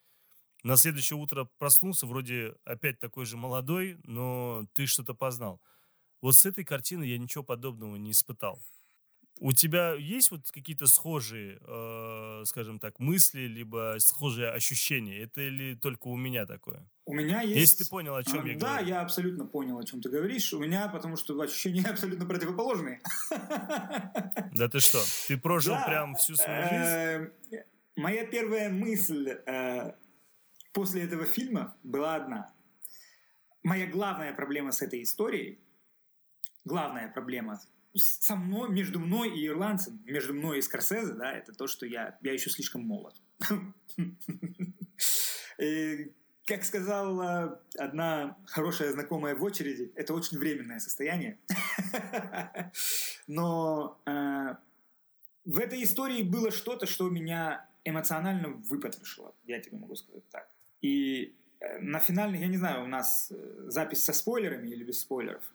На 0.62 0.76
следующее 0.76 1.18
утро 1.18 1.48
проснулся, 1.58 2.06
вроде 2.06 2.54
опять 2.66 3.00
такой 3.00 3.26
же 3.26 3.38
молодой, 3.38 3.98
но 4.04 4.68
ты 4.74 4.88
что-то 4.88 5.14
познал. 5.14 5.62
Вот 6.20 6.36
с 6.36 6.46
этой 6.46 6.66
картины 6.66 7.06
я 7.06 7.18
ничего 7.18 7.46
подобного 7.46 7.96
не 7.96 8.12
испытал. 8.12 8.62
У 9.40 9.52
тебя 9.52 9.94
есть 9.96 10.32
вот 10.32 10.50
какие-то 10.52 10.88
схожие, 10.88 11.60
э, 11.62 12.44
скажем 12.46 12.80
так, 12.80 13.00
мысли, 13.00 13.42
либо 13.42 13.96
схожие 14.00 14.50
ощущения? 14.50 15.24
Это 15.24 15.42
или 15.42 15.76
только 15.76 16.08
у 16.08 16.16
меня 16.16 16.46
такое? 16.46 16.90
У 17.06 17.14
меня 17.14 17.42
есть... 17.42 17.60
Если 17.60 17.84
ты 17.84 17.90
понял, 17.90 18.16
о 18.16 18.24
чем 18.24 18.46
а, 18.46 18.48
я 18.48 18.58
да, 18.58 18.68
говорю. 18.68 18.86
Да, 18.86 18.90
я 18.90 19.02
абсолютно 19.02 19.46
понял, 19.46 19.78
о 19.78 19.84
чем 19.84 20.02
ты 20.02 20.10
говоришь. 20.10 20.54
У 20.54 20.60
меня, 20.60 20.88
потому 20.88 21.18
что 21.18 21.40
ощущения 21.42 21.84
абсолютно 21.90 22.26
противоположные. 22.26 23.02
Да 24.56 24.70
ты 24.70 24.80
что? 24.80 25.02
Ты 25.28 25.38
прожил 25.38 25.74
да. 25.74 25.86
прям 25.86 26.16
всю 26.16 26.36
свою 26.36 26.62
жизнь? 26.62 26.74
Э, 26.74 27.32
моя 27.98 28.26
первая 28.26 28.70
мысль 28.70 29.38
э, 29.46 29.94
после 30.72 31.04
этого 31.04 31.26
фильма 31.26 31.76
была 31.84 32.16
одна. 32.16 32.54
Моя 33.64 33.86
главная 33.86 34.34
проблема 34.34 34.72
с 34.72 34.82
этой 34.82 35.04
историей, 35.04 35.60
главная 36.64 37.10
проблема 37.10 37.60
со 37.96 38.36
мной, 38.36 38.70
между 38.70 39.00
мной 39.00 39.30
и 39.38 39.48
ирландцем, 39.48 40.02
между 40.06 40.34
мной 40.34 40.60
и 40.60 40.62
Скорсезе, 40.62 41.14
да, 41.14 41.32
это 41.32 41.54
то, 41.54 41.68
что 41.68 41.86
я, 41.86 42.18
я 42.22 42.34
еще 42.34 42.50
слишком 42.50 42.86
молод. 42.86 43.16
Как 46.46 46.64
сказала 46.64 47.60
одна 47.76 48.38
хорошая 48.46 48.92
знакомая 48.92 49.36
в 49.36 49.44
очереди, 49.44 49.92
это 49.96 50.14
очень 50.14 50.38
временное 50.38 50.78
состояние. 50.78 51.40
Но 53.28 54.00
э, 54.06 54.56
в 55.46 55.60
этой 55.60 55.82
истории 55.82 56.22
было 56.22 56.52
что-то, 56.52 56.86
что 56.86 57.10
меня 57.10 57.68
эмоционально 57.84 58.50
выпотрошило, 58.50 59.34
я 59.46 59.60
тебе 59.60 59.78
могу 59.80 59.96
сказать 59.96 60.28
так. 60.30 60.48
И 60.82 61.36
э, 61.62 61.80
на 61.80 62.00
финальный, 62.00 62.40
я 62.40 62.48
не 62.48 62.58
знаю, 62.58 62.84
у 62.84 62.88
нас 62.88 63.32
э, 63.32 63.66
запись 63.68 64.04
со 64.04 64.14
спойлерами 64.14 64.68
или 64.68 64.84
без 64.84 65.00
спойлеров, 65.00 65.52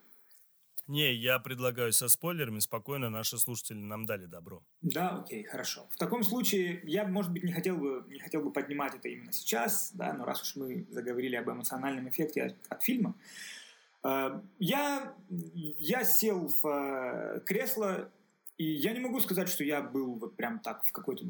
не, 0.90 1.14
я 1.14 1.38
предлагаю 1.38 1.92
со 1.92 2.08
спойлерами, 2.08 2.58
спокойно 2.58 3.10
наши 3.10 3.38
слушатели 3.38 3.78
нам 3.78 4.06
дали 4.06 4.26
добро. 4.26 4.62
Да, 4.82 5.20
окей, 5.20 5.44
хорошо. 5.44 5.86
В 5.90 5.96
таком 5.96 6.24
случае 6.24 6.80
я, 6.82 7.06
может 7.06 7.32
быть, 7.32 7.44
не 7.44 7.52
хотел 7.52 7.76
бы, 7.76 8.04
не 8.08 8.18
хотел 8.18 8.42
бы 8.42 8.52
поднимать 8.52 8.94
это 8.96 9.08
именно 9.08 9.32
сейчас, 9.32 9.92
да, 9.94 10.12
но 10.12 10.24
раз 10.24 10.42
уж 10.42 10.56
мы 10.56 10.86
заговорили 10.90 11.36
об 11.36 11.48
эмоциональном 11.48 12.08
эффекте 12.08 12.42
от, 12.42 12.56
от 12.68 12.82
фильма, 12.82 13.14
э, 14.02 14.40
я, 14.58 15.14
я 15.28 16.02
сел 16.02 16.52
в 16.60 16.66
э, 16.66 17.40
кресло, 17.46 18.10
и 18.58 18.64
я 18.64 18.92
не 18.92 18.98
могу 18.98 19.20
сказать, 19.20 19.48
что 19.48 19.62
я 19.62 19.82
был 19.82 20.14
вот 20.16 20.34
прям 20.34 20.58
так 20.58 20.84
в 20.84 20.90
какой-то 20.90 21.24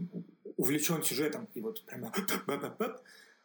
увлечен 0.57 1.03
сюжетом 1.03 1.49
и 1.55 1.61
вот 1.61 1.85
прям 1.85 2.11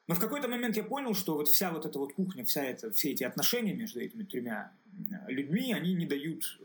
но 0.08 0.16
в 0.16 0.20
какой-то 0.20 0.48
момент 0.48 0.78
я 0.78 0.84
понял, 0.84 1.16
что 1.16 1.36
вот 1.36 1.48
вся 1.48 1.72
вот 1.72 1.86
эта 1.86 1.98
вот 1.98 2.14
кухня, 2.14 2.46
вся 2.46 2.64
это, 2.64 2.92
все 2.92 3.12
эти 3.12 3.24
отношения 3.24 3.74
между 3.74 4.00
этими 4.00 4.24
тремя 4.24 4.72
людьми, 5.28 5.74
они 5.74 5.94
не 5.94 6.06
дают, 6.06 6.60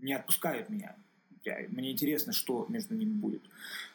не 0.00 0.14
отпускают 0.14 0.68
меня. 0.68 0.96
Я, 1.44 1.66
мне 1.68 1.92
интересно, 1.92 2.32
что 2.32 2.66
между 2.68 2.94
ними 2.94 3.12
будет. 3.12 3.42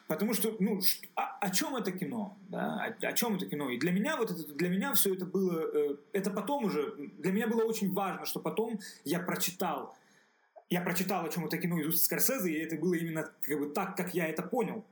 Потому 0.06 0.34
что, 0.34 0.56
ну, 0.58 0.80
о, 1.14 1.38
о 1.38 1.50
чем 1.50 1.76
это 1.76 1.92
кино? 1.92 2.36
Да? 2.48 2.94
О, 3.02 3.06
о 3.06 3.12
чем 3.12 3.36
это 3.36 3.46
кино? 3.46 3.70
И 3.70 3.78
для 3.78 3.92
меня 3.92 4.16
вот 4.16 4.30
это, 4.30 4.54
для 4.54 4.68
меня 4.68 4.92
все 4.94 5.14
это 5.14 5.24
было, 5.24 5.70
э, 5.72 5.96
это 6.12 6.30
потом 6.30 6.64
уже, 6.64 6.94
для 7.18 7.32
меня 7.32 7.46
было 7.46 7.62
очень 7.64 7.92
важно, 7.92 8.24
что 8.24 8.40
потом 8.40 8.80
я 9.04 9.18
прочитал, 9.20 9.96
я 10.70 10.80
прочитал, 10.80 11.24
о 11.24 11.28
чем 11.30 11.46
это 11.46 11.58
кино 11.58 11.78
из 11.80 11.88
уст 11.88 12.04
Скорсезе, 12.04 12.52
и 12.52 12.58
это 12.58 12.76
было 12.76 12.94
именно 12.94 13.30
как 13.42 13.58
бы 13.58 13.70
так, 13.70 13.96
как 13.96 14.14
я 14.14 14.26
это 14.26 14.42
понял. 14.42 14.84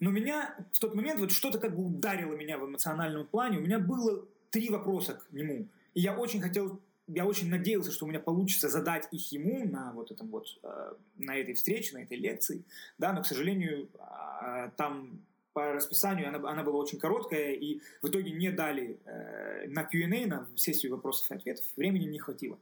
Но 0.00 0.10
меня 0.10 0.56
в 0.72 0.78
тот 0.78 0.94
момент 0.94 1.20
вот 1.20 1.30
что-то 1.30 1.58
как 1.58 1.76
бы 1.76 1.84
ударило 1.84 2.34
меня 2.34 2.58
в 2.58 2.66
эмоциональном 2.66 3.26
плане. 3.26 3.58
У 3.58 3.62
меня 3.62 3.78
было 3.78 4.26
три 4.50 4.68
вопроса 4.70 5.14
к 5.14 5.32
нему. 5.32 5.68
И 5.94 6.00
я 6.00 6.16
очень 6.16 6.40
хотел 6.40 6.80
я 7.06 7.26
очень 7.26 7.50
надеялся, 7.50 7.90
что 7.90 8.06
у 8.06 8.08
меня 8.08 8.20
получится 8.20 8.68
задать 8.68 9.08
их 9.10 9.30
ему 9.32 9.68
на 9.68 9.92
вот 9.92 10.10
этом 10.10 10.28
вот, 10.28 10.46
э, 10.62 10.94
на 11.18 11.36
этой 11.36 11.54
встрече, 11.54 11.96
на 11.96 12.02
этой 12.02 12.16
лекции, 12.16 12.64
да, 12.98 13.12
но, 13.12 13.22
к 13.22 13.26
сожалению, 13.26 13.90
э, 13.98 14.70
там 14.76 15.20
по 15.52 15.72
расписанию 15.72 16.28
она, 16.28 16.50
она 16.50 16.62
была 16.62 16.78
очень 16.78 16.98
короткая, 16.98 17.52
и 17.52 17.80
в 18.02 18.08
итоге 18.08 18.32
не 18.32 18.50
дали 18.50 18.98
э, 19.04 19.68
на 19.68 19.84
Q&A, 19.84 20.26
на 20.26 20.48
сессию 20.56 20.92
вопросов 20.92 21.30
и 21.30 21.34
ответов, 21.34 21.64
времени 21.76 22.06
не 22.06 22.18
хватило, 22.18 22.58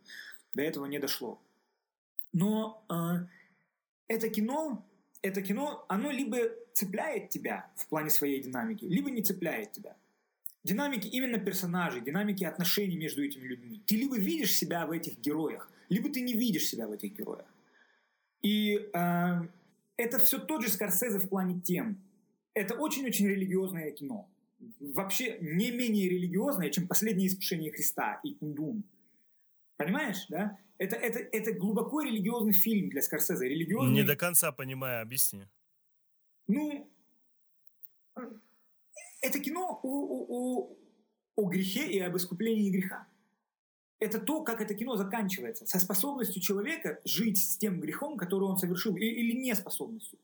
до 0.54 0.62
этого 0.62 0.86
не 0.86 0.98
дошло. 0.98 1.40
Но 2.32 2.84
э, 2.90 3.26
это 4.08 4.28
кино, 4.28 4.84
это 5.22 5.40
кино, 5.40 5.86
оно 5.88 6.10
либо 6.10 6.38
цепляет 6.74 7.30
тебя 7.30 7.70
в 7.76 7.86
плане 7.86 8.10
своей 8.10 8.42
динамики, 8.42 8.84
либо 8.84 9.10
не 9.10 9.22
цепляет 9.22 9.72
тебя 9.72 9.96
динамики 10.64 11.08
именно 11.08 11.38
персонажей, 11.38 12.00
динамики 12.00 12.44
отношений 12.44 12.96
между 12.96 13.24
этими 13.24 13.46
людьми. 13.46 13.82
Ты 13.86 13.96
либо 13.96 14.16
видишь 14.16 14.54
себя 14.54 14.86
в 14.86 14.90
этих 14.90 15.18
героях, 15.20 15.70
либо 15.88 16.08
ты 16.08 16.20
не 16.20 16.34
видишь 16.34 16.66
себя 16.66 16.86
в 16.86 16.92
этих 16.92 17.16
героях. 17.16 17.46
И 18.42 18.88
э, 18.92 19.48
это 19.96 20.18
все 20.18 20.38
тот 20.38 20.62
же 20.62 20.68
Скорсезе 20.68 21.18
в 21.18 21.28
плане 21.28 21.60
тем. 21.60 22.00
Это 22.54 22.74
очень-очень 22.74 23.28
религиозное 23.28 23.90
кино. 23.92 24.28
Вообще 24.80 25.38
не 25.40 25.70
менее 25.70 26.08
религиозное, 26.08 26.70
чем 26.70 26.86
«Последнее 26.86 27.28
искушение 27.28 27.72
Христа» 27.72 28.20
и 28.22 28.34
«Кундун». 28.34 28.84
Понимаешь, 29.76 30.26
да? 30.28 30.58
Это, 30.78 30.96
это, 30.96 31.18
это 31.18 31.52
глубоко 31.52 32.02
религиозный 32.02 32.52
фильм 32.52 32.88
для 32.88 33.02
Скорсезе. 33.02 33.48
Религиозный... 33.48 33.92
Не 33.92 34.02
до 34.04 34.16
конца 34.16 34.52
понимаю, 34.52 35.02
объясни. 35.02 35.46
Ну, 36.48 36.90
это 39.20 39.38
кино 39.38 39.80
о, 39.82 39.88
о, 39.88 40.26
о, 40.28 40.76
о 41.36 41.48
грехе 41.48 41.90
и 41.90 41.98
об 42.00 42.16
искуплении 42.16 42.70
греха. 42.70 43.06
Это 43.98 44.18
то, 44.18 44.42
как 44.42 44.60
это 44.60 44.74
кино 44.74 44.96
заканчивается, 44.96 45.64
со 45.64 45.78
способностью 45.78 46.42
человека 46.42 47.00
жить 47.04 47.38
с 47.38 47.56
тем 47.56 47.80
грехом, 47.80 48.16
который 48.16 48.44
он 48.44 48.58
совершил, 48.58 48.96
или, 48.96 49.06
или 49.06 49.36
неспособностью. 49.38 50.18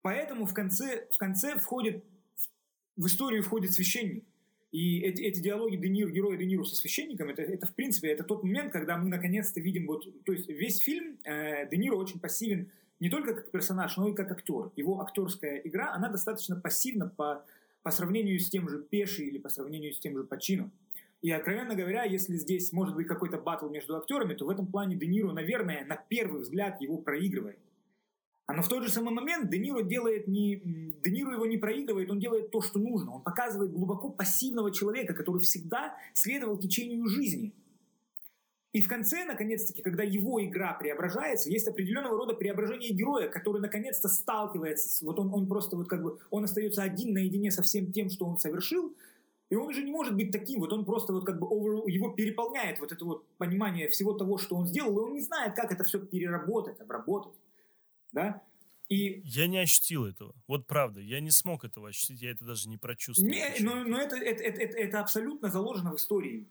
Поэтому 0.00 0.46
в 0.46 0.54
конце, 0.54 1.06
в 1.12 1.18
конце 1.18 1.58
входит, 1.58 2.02
в 2.96 3.06
историю 3.06 3.42
входит 3.42 3.72
священник. 3.72 4.24
И 4.72 5.00
эти, 5.00 5.20
эти 5.20 5.40
диалоги 5.40 5.76
Де 5.76 5.88
Ниро, 5.90 6.10
героя 6.10 6.38
Де 6.38 6.46
Ниро 6.46 6.64
со 6.64 6.74
священником, 6.74 7.28
это, 7.28 7.42
это 7.42 7.66
в 7.66 7.74
принципе 7.74 8.08
это 8.08 8.24
тот 8.24 8.42
момент, 8.42 8.72
когда 8.72 8.96
мы 8.96 9.10
наконец-то 9.10 9.60
видим, 9.60 9.86
вот, 9.86 10.24
то 10.24 10.32
есть 10.32 10.48
весь 10.48 10.78
фильм 10.78 11.18
э, 11.24 11.68
Де 11.68 11.76
Ниро 11.76 11.96
очень 11.96 12.18
пассивен 12.18 12.70
не 12.98 13.10
только 13.10 13.34
как 13.34 13.50
персонаж, 13.50 13.96
но 13.98 14.08
и 14.08 14.14
как 14.14 14.30
актер. 14.32 14.70
Его 14.76 15.02
актерская 15.02 15.58
игра, 15.58 15.92
она 15.92 16.08
достаточно 16.08 16.56
пассивна 16.56 17.06
по, 17.08 17.44
по 17.82 17.90
сравнению 17.90 18.38
с 18.38 18.48
тем 18.48 18.68
же 18.68 18.82
Пеши 18.82 19.24
или 19.24 19.38
по 19.38 19.50
сравнению 19.50 19.92
с 19.92 19.98
тем 19.98 20.16
же 20.16 20.24
Пачино. 20.24 20.70
И, 21.20 21.30
откровенно 21.30 21.74
говоря, 21.74 22.04
если 22.04 22.36
здесь 22.36 22.72
может 22.72 22.94
быть 22.94 23.06
какой-то 23.06 23.38
батл 23.38 23.68
между 23.68 23.96
актерами, 23.96 24.34
то 24.34 24.46
в 24.46 24.50
этом 24.50 24.66
плане 24.66 24.96
Де 24.96 25.06
Ниро, 25.06 25.32
наверное, 25.32 25.84
на 25.84 25.96
первый 25.96 26.40
взгляд 26.40 26.80
его 26.80 26.96
проигрывает. 26.96 27.58
А 28.46 28.54
но 28.54 28.62
в 28.62 28.68
тот 28.68 28.82
же 28.82 28.90
самый 28.90 29.14
момент 29.14 29.50
Де 29.50 29.58
Ниро 29.58 29.82
делает 29.82 30.26
не... 30.26 30.56
Де 31.02 31.10
Ниро 31.10 31.32
его 31.32 31.46
не 31.46 31.58
проигрывает, 31.58 32.10
он 32.10 32.18
делает 32.18 32.50
то, 32.50 32.60
что 32.60 32.78
нужно. 32.78 33.14
Он 33.14 33.22
показывает 33.22 33.72
глубоко 33.72 34.10
пассивного 34.10 34.72
человека, 34.72 35.14
который 35.14 35.40
всегда 35.40 35.96
следовал 36.12 36.58
течению 36.58 37.06
жизни. 37.06 37.52
И 38.72 38.80
в 38.80 38.88
конце, 38.88 39.24
наконец-таки, 39.24 39.82
когда 39.82 40.02
его 40.02 40.42
игра 40.42 40.72
преображается, 40.72 41.50
есть 41.50 41.68
определенного 41.68 42.16
рода 42.16 42.32
преображение 42.32 42.90
героя, 42.90 43.28
который 43.28 43.60
наконец-то 43.60 44.08
сталкивается, 44.08 45.04
вот 45.04 45.18
он, 45.18 45.32
он 45.32 45.46
просто 45.46 45.76
вот 45.76 45.88
как 45.88 46.02
бы, 46.02 46.18
он 46.30 46.44
остается 46.44 46.82
один 46.82 47.12
наедине 47.12 47.50
со 47.50 47.62
всем 47.62 47.92
тем, 47.92 48.08
что 48.08 48.24
он 48.24 48.38
совершил, 48.38 48.94
и 49.50 49.56
он 49.56 49.68
уже 49.68 49.82
не 49.82 49.90
может 49.90 50.16
быть 50.16 50.32
таким, 50.32 50.60
вот 50.60 50.72
он 50.72 50.86
просто 50.86 51.12
вот 51.12 51.26
как 51.26 51.38
бы 51.38 51.46
over, 51.46 51.82
его 51.86 52.08
переполняет 52.08 52.80
вот 52.80 52.92
это 52.92 53.04
вот 53.04 53.26
понимание 53.36 53.90
всего 53.90 54.14
того, 54.14 54.38
что 54.38 54.56
он 54.56 54.66
сделал, 54.66 54.98
и 54.98 55.02
он 55.02 55.12
не 55.12 55.20
знает, 55.20 55.54
как 55.54 55.70
это 55.70 55.84
все 55.84 55.98
переработать, 55.98 56.80
обработать, 56.80 57.34
да. 58.12 58.42
И... 58.88 59.22
Я 59.24 59.46
не 59.46 59.58
ощутил 59.58 60.04
этого. 60.04 60.34
Вот 60.46 60.66
правда, 60.66 61.00
я 61.00 61.20
не 61.20 61.30
смог 61.30 61.64
этого 61.64 61.88
ощутить, 61.88 62.20
я 62.20 62.30
это 62.30 62.44
даже 62.44 62.68
не 62.68 62.76
прочувствовал. 62.76 63.30
Не, 63.30 63.54
но, 63.60 63.84
но 63.84 63.98
это, 63.98 64.16
это, 64.16 64.42
это, 64.42 64.60
это, 64.60 64.78
это 64.78 65.00
абсолютно 65.00 65.48
заложено 65.48 65.92
в 65.92 65.96
истории 65.96 66.48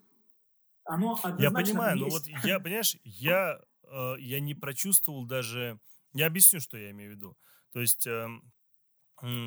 оно 0.85 1.19
Я 1.39 1.51
понимаю, 1.51 1.97
но 1.97 2.09
вот 2.09 2.23
я, 2.43 2.59
понимаешь, 2.59 2.97
я, 3.03 3.59
э, 3.83 4.15
я 4.19 4.39
не 4.39 4.55
прочувствовал 4.55 5.25
даже... 5.25 5.79
Я 6.13 6.27
объясню, 6.27 6.59
что 6.59 6.77
я 6.77 6.91
имею 6.91 7.11
в 7.11 7.15
виду. 7.15 7.37
То 7.71 7.79
есть, 7.79 8.05
э, 8.07 8.27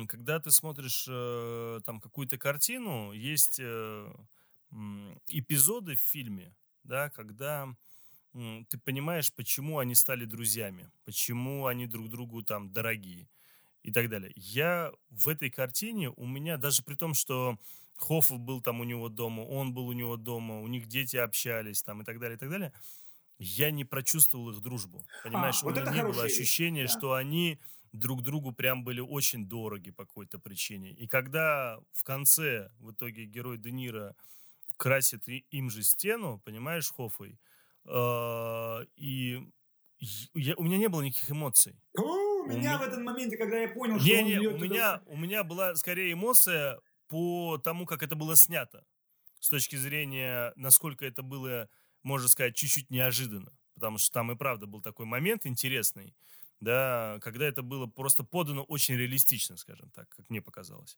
когда 0.07 0.39
ты 0.39 0.51
смотришь 0.51 1.05
э, 1.09 1.79
там 1.85 1.99
какую-то 1.99 2.37
картину, 2.37 3.11
есть 3.11 3.59
э, 3.59 4.13
эпизоды 5.27 5.95
в 5.95 6.01
фильме, 6.01 6.55
да, 6.83 7.09
когда 7.09 7.67
ты 8.69 8.77
понимаешь, 8.77 9.31
почему 9.33 9.79
они 9.79 9.95
стали 9.95 10.25
друзьями, 10.25 10.89
почему 11.05 11.67
они 11.67 11.87
друг 11.87 12.09
другу 12.09 12.43
там 12.43 12.71
дорогие 12.71 13.29
и 13.83 13.91
так 13.91 14.09
далее. 14.09 14.33
Я 14.35 14.91
в 15.09 15.29
этой 15.29 15.49
картине, 15.49 16.09
у 16.09 16.25
меня 16.25 16.57
даже 16.57 16.83
при 16.83 16.95
том, 16.95 17.13
что 17.13 17.57
Хофф 17.97 18.31
был 18.31 18.61
там 18.61 18.81
у 18.81 18.83
него 18.83 19.09
дома, 19.09 19.41
он 19.41 19.73
был 19.73 19.87
у 19.87 19.93
него 19.93 20.17
дома, 20.17 20.59
у 20.59 20.67
них 20.67 20.87
дети 20.87 21.17
общались 21.17 21.81
там 21.81 22.01
и 22.01 22.05
так 22.05 22.19
далее, 22.19 22.35
и 22.35 22.39
так 22.39 22.49
далее. 22.49 22.73
Я 23.37 23.71
не 23.71 23.85
прочувствовал 23.85 24.51
их 24.51 24.59
дружбу. 24.59 25.05
Понимаешь, 25.23 25.61
а, 25.61 25.65
вот 25.65 25.77
у 25.77 25.81
меня 25.81 25.91
не 25.91 26.03
было 26.03 26.23
ощущения, 26.23 26.87
да. 26.87 26.91
что 26.91 27.13
они 27.13 27.59
друг 27.93 28.21
другу 28.21 28.51
прям 28.51 28.83
были 28.83 28.99
очень 28.99 29.47
дороги 29.47 29.91
по 29.91 30.05
какой-то 30.05 30.39
причине. 30.39 30.91
И 30.91 31.07
когда 31.07 31.79
в 31.91 32.03
конце 32.03 32.69
в 32.79 32.91
итоге 32.91 33.25
герой 33.25 33.57
Де 33.57 33.71
Ниро 33.71 34.15
красит 34.77 35.27
им 35.27 35.69
же 35.69 35.83
стену, 35.83 36.41
понимаешь, 36.43 36.91
Хоффой, 36.91 37.39
и 37.87 39.41
я, 40.33 40.55
у 40.57 40.63
меня 40.63 40.77
не 40.77 40.89
было 40.89 41.01
никаких 41.01 41.31
эмоций. 41.31 41.79
у 42.45 42.47
меня 42.47 42.75
у 42.75 42.79
в 42.79 42.81
этом 42.83 43.03
моменте, 43.03 43.37
когда 43.37 43.57
я 43.57 43.69
понял, 43.69 43.99
что 43.99 44.07
не, 44.07 44.21
он 44.21 44.25
не, 44.41 44.47
у 44.47 44.57
меня, 44.57 45.01
у 45.05 45.17
меня 45.17 45.43
была 45.43 45.75
скорее 45.75 46.13
эмоция 46.13 46.79
по 47.07 47.57
тому, 47.57 47.85
как 47.85 48.03
это 48.03 48.15
было 48.15 48.35
снято, 48.35 48.85
с 49.39 49.49
точки 49.49 49.75
зрения, 49.75 50.53
насколько 50.55 51.05
это 51.05 51.23
было, 51.23 51.69
можно 52.03 52.27
сказать, 52.27 52.55
чуть-чуть 52.55 52.89
неожиданно. 52.89 53.51
Потому 53.73 53.97
что 53.97 54.11
там 54.11 54.31
и 54.31 54.35
правда 54.35 54.67
был 54.67 54.81
такой 54.81 55.05
момент 55.05 55.45
интересный, 55.45 56.15
да, 56.61 57.19
когда 57.21 57.45
это 57.45 57.61
было 57.61 57.87
просто 57.87 58.23
подано 58.23 58.63
очень 58.63 58.95
реалистично, 58.95 59.57
скажем 59.57 59.91
так, 59.91 60.09
как 60.09 60.29
мне 60.29 60.41
показалось. 60.41 60.97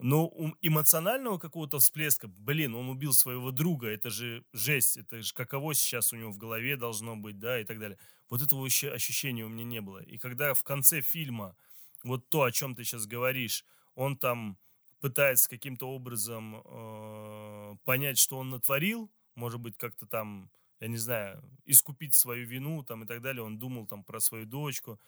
Но 0.00 0.32
эмоционального 0.62 1.38
какого-то 1.38 1.80
всплеска, 1.80 2.28
блин, 2.28 2.76
он 2.76 2.88
убил 2.88 3.12
своего 3.12 3.50
друга, 3.50 3.88
это 3.88 4.10
же 4.10 4.44
жесть, 4.52 4.96
это 4.96 5.20
же 5.20 5.34
каково 5.34 5.74
сейчас 5.74 6.12
у 6.12 6.16
него 6.16 6.30
в 6.30 6.38
голове 6.38 6.76
должно 6.76 7.16
быть, 7.16 7.40
да, 7.40 7.60
и 7.60 7.64
так 7.64 7.80
далее. 7.80 7.98
Вот 8.30 8.40
этого 8.40 8.64
еще 8.64 8.92
ощущения 8.92 9.44
у 9.44 9.48
меня 9.48 9.64
не 9.64 9.80
было. 9.80 9.98
И 9.98 10.16
когда 10.16 10.54
в 10.54 10.62
конце 10.62 11.00
фильма 11.00 11.56
вот 12.04 12.28
то, 12.28 12.44
о 12.44 12.52
чем 12.52 12.76
ты 12.76 12.84
сейчас 12.84 13.06
говоришь, 13.06 13.64
он 13.96 14.16
там 14.16 14.56
пытается 15.00 15.48
каким-то 15.48 15.88
образом 15.88 16.62
э, 16.64 17.76
понять, 17.84 18.18
что 18.18 18.38
он 18.38 18.50
натворил, 18.50 19.10
может 19.34 19.60
быть, 19.60 19.76
как-то 19.76 20.06
там, 20.06 20.48
я 20.78 20.86
не 20.86 20.96
знаю, 20.96 21.42
искупить 21.64 22.14
свою 22.14 22.46
вину 22.46 22.84
там 22.84 23.02
и 23.02 23.06
так 23.06 23.20
далее. 23.20 23.42
Он 23.42 23.58
думал 23.58 23.88
там 23.88 24.04
про 24.04 24.20
свою 24.20 24.46
дочку. 24.46 25.00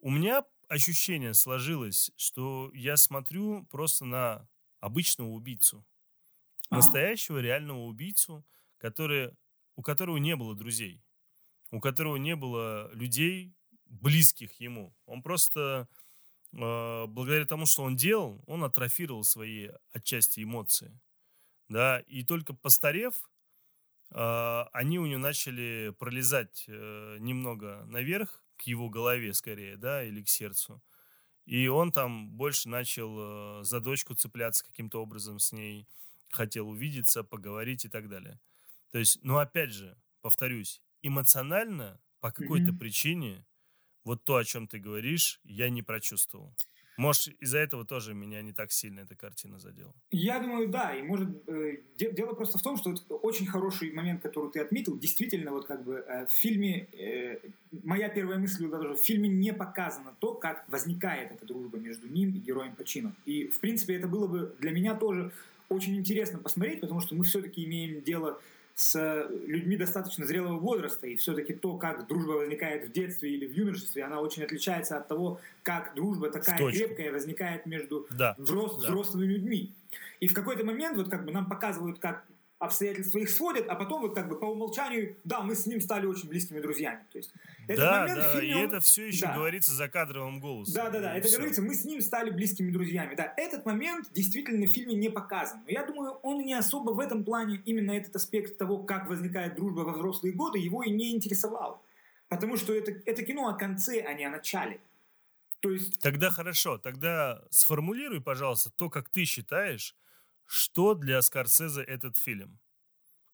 У 0.00 0.10
меня 0.10 0.44
ощущение 0.68 1.34
сложилось, 1.34 2.10
что 2.16 2.70
я 2.74 2.96
смотрю 2.96 3.64
просто 3.66 4.04
на 4.04 4.48
обычного 4.80 5.28
убийцу. 5.28 5.84
А. 6.70 6.76
Настоящего 6.76 7.38
реального 7.38 7.84
убийцу, 7.84 8.44
который, 8.78 9.32
у 9.74 9.82
которого 9.82 10.18
не 10.18 10.36
было 10.36 10.54
друзей, 10.54 11.02
у 11.70 11.80
которого 11.80 12.16
не 12.16 12.36
было 12.36 12.90
людей, 12.92 13.54
близких 13.86 14.60
ему. 14.60 14.94
Он 15.06 15.22
просто 15.22 15.88
а, 16.56 17.06
благодаря 17.06 17.46
тому, 17.46 17.66
что 17.66 17.82
он 17.82 17.96
делал, 17.96 18.42
он 18.46 18.64
атрофировал 18.64 19.24
свои 19.24 19.68
отчасти 19.92 20.42
эмоции. 20.42 20.98
Да, 21.68 22.00
и 22.00 22.22
только 22.22 22.54
постарев, 22.54 23.30
а, 24.10 24.68
они 24.72 24.98
у 24.98 25.06
него 25.06 25.18
начали 25.18 25.94
пролезать 25.98 26.64
э, 26.66 27.16
немного 27.20 27.84
наверх, 27.86 28.42
к 28.58 28.62
его 28.62 28.90
голове 28.90 29.32
скорее, 29.32 29.76
да, 29.76 30.02
или 30.04 30.22
к 30.22 30.28
сердцу. 30.28 30.82
И 31.46 31.66
он 31.68 31.92
там 31.92 32.30
больше 32.30 32.68
начал 32.68 33.60
э, 33.60 33.64
за 33.64 33.80
дочку 33.80 34.14
цепляться 34.14 34.64
каким-то 34.64 35.00
образом 35.00 35.38
с 35.38 35.52
ней, 35.52 35.88
хотел 36.30 36.68
увидеться, 36.68 37.24
поговорить 37.24 37.86
и 37.86 37.88
так 37.88 38.08
далее. 38.08 38.38
То 38.90 38.98
есть, 38.98 39.18
ну 39.22 39.38
опять 39.38 39.72
же, 39.72 39.96
повторюсь, 40.20 40.82
эмоционально 41.02 42.00
по 42.20 42.32
какой-то 42.32 42.72
mm-hmm. 42.72 42.78
причине 42.78 43.46
вот 44.04 44.24
то, 44.24 44.36
о 44.36 44.44
чем 44.44 44.66
ты 44.66 44.78
говоришь, 44.78 45.40
я 45.44 45.70
не 45.70 45.82
прочувствовал. 45.82 46.54
Может, 46.98 47.28
из-за 47.40 47.58
этого 47.58 47.84
тоже 47.84 48.12
меня 48.12 48.42
не 48.42 48.52
так 48.52 48.72
сильно 48.72 49.00
эта 49.00 49.14
картина 49.14 49.60
задела. 49.60 49.94
Я 50.10 50.40
думаю, 50.40 50.68
да. 50.68 50.96
И 50.96 51.02
может 51.02 51.28
э, 51.46 51.76
дело 51.96 52.34
просто 52.34 52.58
в 52.58 52.62
том, 52.62 52.76
что 52.76 52.90
вот 52.90 53.20
очень 53.22 53.46
хороший 53.46 53.92
момент, 53.92 54.20
который 54.20 54.50
ты 54.50 54.58
отметил, 54.58 54.98
действительно, 54.98 55.52
вот 55.52 55.66
как 55.66 55.84
бы 55.84 55.94
э, 55.94 56.26
в 56.26 56.32
фильме 56.32 56.88
э, 56.92 57.38
моя 57.84 58.08
первая 58.08 58.38
мысль 58.38 58.66
была 58.66 58.80
тоже, 58.80 58.94
в 58.94 59.00
фильме 59.00 59.28
не 59.28 59.52
показано 59.52 60.12
то, 60.18 60.34
как 60.34 60.64
возникает 60.68 61.30
эта 61.30 61.46
дружба 61.46 61.78
между 61.78 62.08
ним 62.08 62.30
и 62.30 62.38
героем 62.40 62.74
Пачино. 62.74 63.14
И 63.26 63.46
в 63.46 63.60
принципе 63.60 63.94
это 63.94 64.08
было 64.08 64.26
бы 64.26 64.56
для 64.58 64.72
меня 64.72 64.96
тоже 64.96 65.30
очень 65.68 65.96
интересно 65.96 66.40
посмотреть, 66.40 66.80
потому 66.80 67.00
что 67.00 67.14
мы 67.14 67.22
все-таки 67.22 67.64
имеем 67.64 68.02
дело 68.02 68.40
с 68.78 69.28
людьми 69.44 69.76
достаточно 69.76 70.24
зрелого 70.24 70.56
возраста, 70.56 71.08
и 71.08 71.16
все-таки 71.16 71.52
то, 71.52 71.76
как 71.76 72.06
дружба 72.06 72.34
возникает 72.34 72.88
в 72.88 72.92
детстве 72.92 73.34
или 73.34 73.44
в 73.44 73.52
юношестве, 73.52 74.04
она 74.04 74.20
очень 74.20 74.44
отличается 74.44 74.96
от 74.96 75.08
того, 75.08 75.40
как 75.64 75.94
дружба 75.96 76.30
такая 76.30 76.56
крепкая 76.70 77.10
возникает 77.10 77.66
между 77.66 78.06
да. 78.10 78.36
взрос, 78.38 78.80
да. 78.80 78.86
взрослыми 78.86 79.26
людьми. 79.26 79.72
И 80.20 80.28
в 80.28 80.32
какой-то 80.32 80.64
момент 80.64 80.96
вот 80.96 81.10
как 81.10 81.24
бы 81.24 81.32
нам 81.32 81.46
показывают, 81.46 81.98
как 81.98 82.24
обстоятельства 82.58 83.18
их 83.18 83.30
сводят, 83.30 83.68
а 83.68 83.76
потом 83.76 84.02
вот 84.02 84.14
как 84.14 84.28
бы 84.28 84.38
по 84.38 84.46
умолчанию, 84.46 85.16
да, 85.24 85.40
мы 85.42 85.54
с 85.54 85.66
ним 85.66 85.80
стали 85.80 86.06
очень 86.06 86.28
близкими 86.28 86.60
друзьями. 86.60 87.04
То 87.12 87.18
есть 87.18 87.32
этот 87.68 87.84
да, 87.84 88.00
момент 88.00 88.18
да, 88.18 88.32
фильме, 88.32 88.48
и 88.48 88.64
это 88.64 88.80
все 88.80 89.06
еще 89.06 89.26
да. 89.26 89.34
говорится 89.34 89.72
за 89.72 89.88
кадровым 89.88 90.40
голосом. 90.40 90.74
Да, 90.74 90.90
да, 90.90 91.00
да, 91.00 91.14
это 91.14 91.28
все. 91.28 91.36
говорится, 91.36 91.62
мы 91.62 91.74
с 91.74 91.84
ним 91.84 92.00
стали 92.00 92.30
близкими 92.30 92.70
друзьями. 92.70 93.14
Да, 93.14 93.32
этот 93.36 93.64
момент 93.64 94.08
действительно 94.12 94.66
в 94.66 94.70
фильме 94.70 94.94
не 94.94 95.08
показан. 95.08 95.60
Но 95.64 95.70
я 95.70 95.86
думаю, 95.86 96.12
он 96.22 96.44
не 96.44 96.54
особо 96.54 96.90
в 96.90 97.00
этом 97.00 97.24
плане, 97.24 97.62
именно 97.64 97.92
этот 97.92 98.16
аспект 98.16 98.58
того, 98.58 98.78
как 98.78 99.08
возникает 99.08 99.54
дружба 99.54 99.80
во 99.80 99.92
взрослые 99.92 100.34
годы, 100.34 100.58
его 100.58 100.82
и 100.82 100.90
не 100.90 101.14
интересовал. 101.14 101.82
Потому 102.28 102.56
что 102.56 102.74
это, 102.74 102.92
это 103.06 103.24
кино 103.24 103.48
о 103.48 103.54
конце, 103.54 104.00
а 104.00 104.12
не 104.14 104.24
о 104.24 104.30
начале. 104.30 104.80
То 105.60 105.70
есть... 105.70 106.00
Тогда 106.00 106.30
хорошо, 106.30 106.78
тогда 106.78 107.42
сформулируй, 107.50 108.20
пожалуйста, 108.20 108.70
то, 108.70 108.90
как 108.90 109.08
ты 109.08 109.24
считаешь, 109.24 109.94
что 110.48 110.94
для 110.94 111.22
Скорсезе 111.22 111.82
этот 111.82 112.16
фильм? 112.16 112.58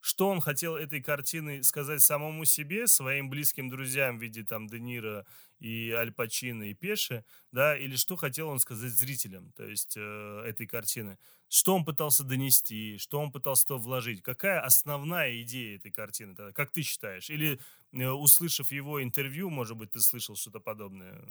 Что 0.01 0.29
он 0.29 0.41
хотел 0.43 0.77
этой 0.77 1.03
картиной 1.03 1.63
сказать 1.65 2.03
самому 2.03 2.45
себе, 2.45 2.87
своим 2.89 3.31
близким 3.31 3.71
друзьям 3.71 4.19
в 4.19 4.23
виде 4.23 4.45
там 4.45 4.67
Де 4.67 4.79
Ниро 4.81 5.27
и 5.61 5.93
Аль 5.93 6.13
Пачино 6.13 6.65
и 6.65 6.75
Пеши, 6.75 7.25
да, 7.53 7.77
или 7.79 7.97
что 7.97 8.17
хотел 8.17 8.49
он 8.49 8.59
сказать 8.59 8.93
зрителям, 8.93 9.53
то 9.53 9.65
есть 9.65 9.95
э, 9.97 10.43
этой 10.47 10.67
картины? 10.67 11.19
Что 11.49 11.75
он 11.77 11.85
пытался 11.87 12.25
донести, 12.25 12.99
что 12.99 13.21
он 13.21 13.33
пытался 13.33 13.67
то 13.67 13.79
вложить? 13.79 14.23
Какая 14.23 14.61
основная 14.61 15.41
идея 15.43 15.77
этой 15.77 15.91
картины, 15.93 16.35
как 16.53 16.73
ты 16.73 16.83
считаешь? 16.83 17.31
Или 17.31 17.59
э, 17.93 18.07
услышав 18.09 18.73
его 18.73 19.03
интервью, 19.03 19.49
может 19.51 19.77
быть, 19.79 19.93
ты 19.93 20.01
слышал 20.01 20.37
что-то 20.37 20.61
подобное? 20.61 21.23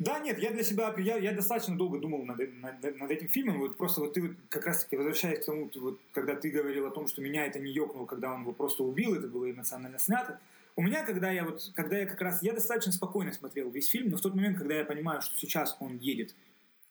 Да, 0.00 0.18
нет, 0.18 0.38
я 0.38 0.50
для 0.50 0.62
себя, 0.62 0.94
я, 0.96 1.18
я 1.18 1.32
достаточно 1.32 1.76
долго 1.76 1.98
думал 1.98 2.24
над, 2.24 2.38
над, 2.54 2.98
над 2.98 3.10
этим 3.10 3.28
фильмом, 3.28 3.58
вот 3.58 3.76
просто 3.76 4.00
вот 4.00 4.14
ты 4.14 4.22
вот 4.22 4.30
как 4.48 4.64
раз-таки 4.64 4.96
возвращаясь 4.96 5.40
к 5.40 5.44
тому, 5.44 5.70
вот, 5.76 6.00
когда 6.12 6.34
ты 6.34 6.48
говорил 6.48 6.86
о 6.86 6.90
том, 6.90 7.06
что 7.06 7.20
меня 7.20 7.44
это 7.44 7.58
не 7.58 7.70
ёкнуло, 7.70 8.06
когда 8.06 8.32
он 8.32 8.40
его 8.40 8.52
просто 8.52 8.82
убил, 8.82 9.14
это 9.14 9.28
было 9.28 9.50
эмоционально 9.50 9.98
снято, 9.98 10.40
у 10.74 10.80
меня, 10.80 11.04
когда 11.04 11.30
я 11.30 11.44
вот, 11.44 11.70
когда 11.74 11.98
я 11.98 12.06
как 12.06 12.18
раз, 12.22 12.42
я 12.42 12.54
достаточно 12.54 12.92
спокойно 12.92 13.30
смотрел 13.34 13.68
весь 13.68 13.90
фильм, 13.90 14.08
но 14.08 14.16
в 14.16 14.22
тот 14.22 14.34
момент, 14.34 14.56
когда 14.56 14.76
я 14.76 14.86
понимаю, 14.86 15.20
что 15.20 15.36
сейчас 15.36 15.76
он 15.80 15.98
едет 15.98 16.34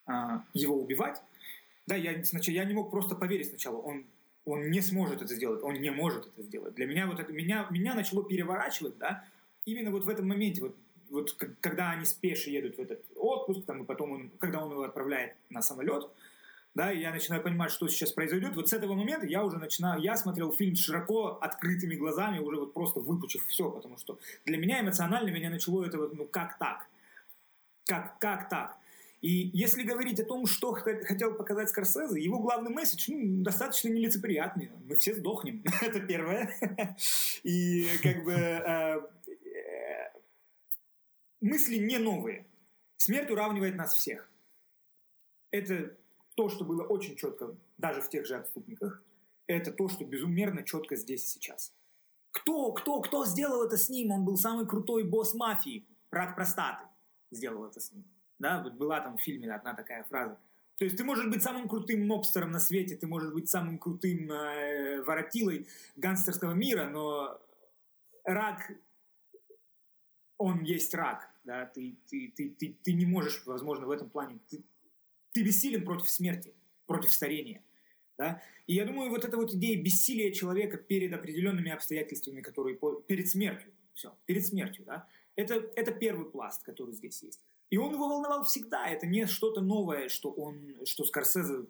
а, 0.05 0.43
его 0.53 0.79
убивать, 0.79 1.19
да, 1.87 1.95
я, 1.95 2.23
сначала, 2.23 2.53
я 2.53 2.63
не 2.65 2.75
мог 2.75 2.91
просто 2.91 3.15
поверить 3.15 3.47
сначала, 3.47 3.77
он, 3.77 4.05
он 4.45 4.69
не 4.69 4.81
сможет 4.81 5.23
это 5.23 5.33
сделать, 5.33 5.63
он 5.63 5.73
не 5.73 5.89
может 5.89 6.27
это 6.27 6.43
сделать. 6.43 6.75
Для 6.75 6.85
меня 6.85 7.07
вот 7.07 7.19
это, 7.19 7.33
меня, 7.33 7.65
меня 7.71 7.95
начало 7.95 8.23
переворачивать, 8.23 8.99
да, 8.99 9.25
именно 9.65 9.89
вот 9.89 10.05
в 10.05 10.09
этом 10.09 10.27
моменте, 10.27 10.61
вот, 10.61 10.75
вот 11.09 11.33
когда 11.61 11.91
они 11.91 12.05
с 12.05 12.13
Пеши 12.13 12.49
едут 12.49 12.77
в 12.77 12.79
этот 12.79 13.03
отпуск, 13.15 13.65
там, 13.65 13.83
и 13.83 13.85
потом 13.85 14.11
он, 14.11 14.31
когда 14.39 14.63
он 14.63 14.71
его 14.71 14.83
отправляет 14.83 15.35
на 15.49 15.61
самолет, 15.61 16.09
да, 16.75 16.91
и 16.91 16.99
я 16.99 17.11
начинаю 17.11 17.41
понимать, 17.41 17.71
что 17.71 17.87
сейчас 17.87 18.11
произойдет. 18.11 18.55
Вот 18.55 18.69
с 18.69 18.73
этого 18.73 18.93
момента 18.93 19.25
я 19.25 19.43
уже 19.43 19.57
начинаю, 19.57 20.01
я 20.01 20.15
смотрел 20.15 20.51
фильм 20.51 20.75
широко 20.75 21.37
открытыми 21.41 21.95
глазами, 21.95 22.39
уже 22.39 22.57
вот 22.57 22.73
просто 22.73 22.99
выпучив 22.99 23.45
все, 23.47 23.69
потому 23.69 23.97
что 23.97 24.19
для 24.45 24.57
меня 24.57 24.81
эмоционально 24.81 25.29
меня 25.29 25.49
начало 25.49 25.83
это 25.83 25.97
вот, 25.97 26.13
ну 26.13 26.25
как 26.25 26.57
так? 26.59 26.87
Как, 27.85 28.19
как 28.19 28.49
так? 28.49 28.79
И 29.21 29.49
если 29.53 29.83
говорить 29.83 30.19
о 30.21 30.23
том, 30.23 30.45
что 30.45 30.71
хотел 30.71 31.33
показать 31.33 31.69
Скорсезе, 31.69 32.21
его 32.21 32.39
главный 32.39 32.71
месседж 32.71 33.11
ну, 33.11 33.43
достаточно 33.43 33.89
нелицеприятный. 33.89 34.71
Мы 34.87 34.95
все 34.95 35.13
сдохнем. 35.13 35.61
это 35.81 35.99
первое. 35.99 36.55
И 37.43 37.87
как 38.01 38.23
бы 38.23 38.31
э, 38.31 39.01
мысли 41.41 41.77
не 41.77 41.97
новые. 41.97 42.45
Смерть 42.97 43.31
уравнивает 43.31 43.75
нас 43.75 43.93
всех. 43.93 44.29
Это 45.51 45.95
то, 46.35 46.49
что 46.49 46.65
было 46.65 46.83
очень 46.83 47.15
четко 47.15 47.55
даже 47.77 48.01
в 48.01 48.09
тех 48.09 48.25
же 48.25 48.35
отступниках, 48.35 49.03
это 49.47 49.71
то, 49.71 49.89
что 49.89 50.05
безумерно 50.05 50.63
четко 50.63 50.95
здесь 50.95 51.23
и 51.23 51.27
сейчас. 51.27 51.73
Кто, 52.31 52.71
кто, 52.71 53.01
кто 53.01 53.25
сделал 53.25 53.63
это 53.63 53.77
с 53.77 53.89
ним? 53.89 54.11
Он 54.11 54.23
был 54.23 54.37
самый 54.37 54.67
крутой 54.67 55.03
босс 55.03 55.33
мафии. 55.33 55.85
Рак 56.11 56.35
простаты 56.35 56.85
сделал 57.31 57.65
это 57.65 57.79
с 57.79 57.91
ним. 57.91 58.05
Да, 58.37 58.61
была 58.61 59.01
там 59.01 59.17
в 59.17 59.21
фильме 59.21 59.51
одна 59.51 59.73
такая 59.73 60.03
фраза. 60.03 60.37
То 60.77 60.85
есть 60.85 60.95
ты 60.95 61.03
можешь 61.03 61.27
быть 61.27 61.43
самым 61.43 61.67
крутым 61.67 62.07
мобстером 62.07 62.51
на 62.51 62.59
свете, 62.59 62.95
ты 62.95 63.05
можешь 63.05 63.33
быть 63.33 63.49
самым 63.49 63.79
крутым 63.79 64.31
э, 64.31 65.01
воротилой 65.01 65.67
гангстерского 65.97 66.53
мира, 66.53 66.87
но 66.87 67.37
рак, 68.23 68.71
он 70.39 70.63
есть 70.63 70.95
рак. 70.95 71.29
Да? 71.43 71.67
Ты, 71.67 71.95
ты, 72.07 72.33
ты, 72.35 72.49
ты, 72.49 72.75
ты 72.81 72.93
не 72.93 73.05
можешь, 73.05 73.43
возможно, 73.45 73.85
в 73.85 73.91
этом 73.91 74.09
плане, 74.09 74.39
ты, 74.49 74.63
ты 75.31 75.43
бессилен 75.43 75.85
против 75.85 76.09
смерти, 76.09 76.55
против 76.87 77.13
старения. 77.13 77.61
Да? 78.17 78.41
И 78.65 78.73
я 78.73 78.85
думаю, 78.85 79.11
вот 79.11 79.23
эта 79.23 79.37
вот 79.37 79.53
идея 79.53 79.79
бессилия 79.81 80.31
человека 80.31 80.77
перед 80.77 81.13
определенными 81.13 81.71
обстоятельствами, 81.71 82.41
которые 82.41 82.79
перед 83.07 83.29
смертью, 83.29 83.71
все, 83.93 84.15
перед 84.25 84.45
смертью, 84.45 84.85
да, 84.85 85.07
это, 85.35 85.55
это 85.75 85.91
первый 85.91 86.25
пласт, 86.29 86.63
который 86.63 86.93
здесь 86.93 87.21
есть. 87.21 87.39
И 87.69 87.77
он 87.77 87.93
его 87.93 88.09
волновал 88.09 88.43
всегда, 88.43 88.87
это 88.87 89.05
не 89.05 89.25
что-то 89.27 89.61
новое, 89.61 90.09
что 90.09 90.31
он, 90.31 90.75
что 90.85 91.05
Скорсезе 91.05 91.65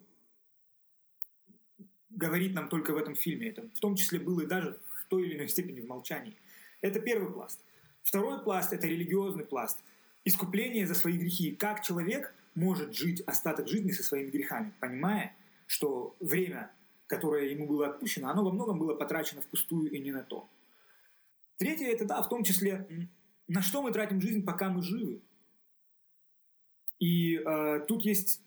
говорит 2.08 2.54
нам 2.54 2.68
только 2.68 2.92
в 2.92 2.96
этом 2.96 3.14
фильме. 3.14 3.48
Это 3.48 3.68
в 3.74 3.80
том 3.80 3.96
числе 3.96 4.18
было 4.18 4.40
и 4.40 4.46
даже 4.46 4.80
в 4.88 5.04
той 5.06 5.26
или 5.26 5.36
иной 5.36 5.48
степени 5.48 5.80
в 5.80 5.86
молчании. 5.86 6.36
Это 6.80 7.00
первый 7.00 7.32
пласт. 7.32 7.64
Второй 8.02 8.42
пласт– 8.42 8.72
это 8.74 8.86
религиозный 8.86 9.44
пласт. 9.44 9.78
Искупление 10.24 10.86
за 10.86 10.94
свои 10.94 11.16
грехи. 11.16 11.52
Как 11.52 11.82
человек 11.82 12.34
может 12.54 12.94
жить 12.94 13.22
остаток 13.22 13.68
жизни 13.68 13.92
со 13.92 14.02
своими 14.02 14.30
грехами, 14.30 14.72
понимая, 14.80 15.34
что 15.66 16.16
время, 16.20 16.70
которое 17.06 17.50
ему 17.50 17.66
было 17.66 17.88
отпущено, 17.88 18.28
оно 18.30 18.44
во 18.44 18.52
многом 18.52 18.78
было 18.78 18.94
потрачено 18.94 19.40
впустую 19.40 19.90
и 19.90 19.98
не 19.98 20.12
на 20.12 20.22
то. 20.22 20.48
Третье– 21.56 21.86
это, 21.92 22.04
да, 22.04 22.22
в 22.22 22.28
том 22.28 22.42
числе, 22.42 22.86
на 23.46 23.62
что 23.62 23.82
мы 23.82 23.92
тратим 23.92 24.20
жизнь, 24.20 24.44
пока 24.44 24.70
мы 24.70 24.82
живы. 24.82 25.20
И 26.98 27.36
э, 27.36 27.84
тут 27.86 28.04
есть 28.04 28.40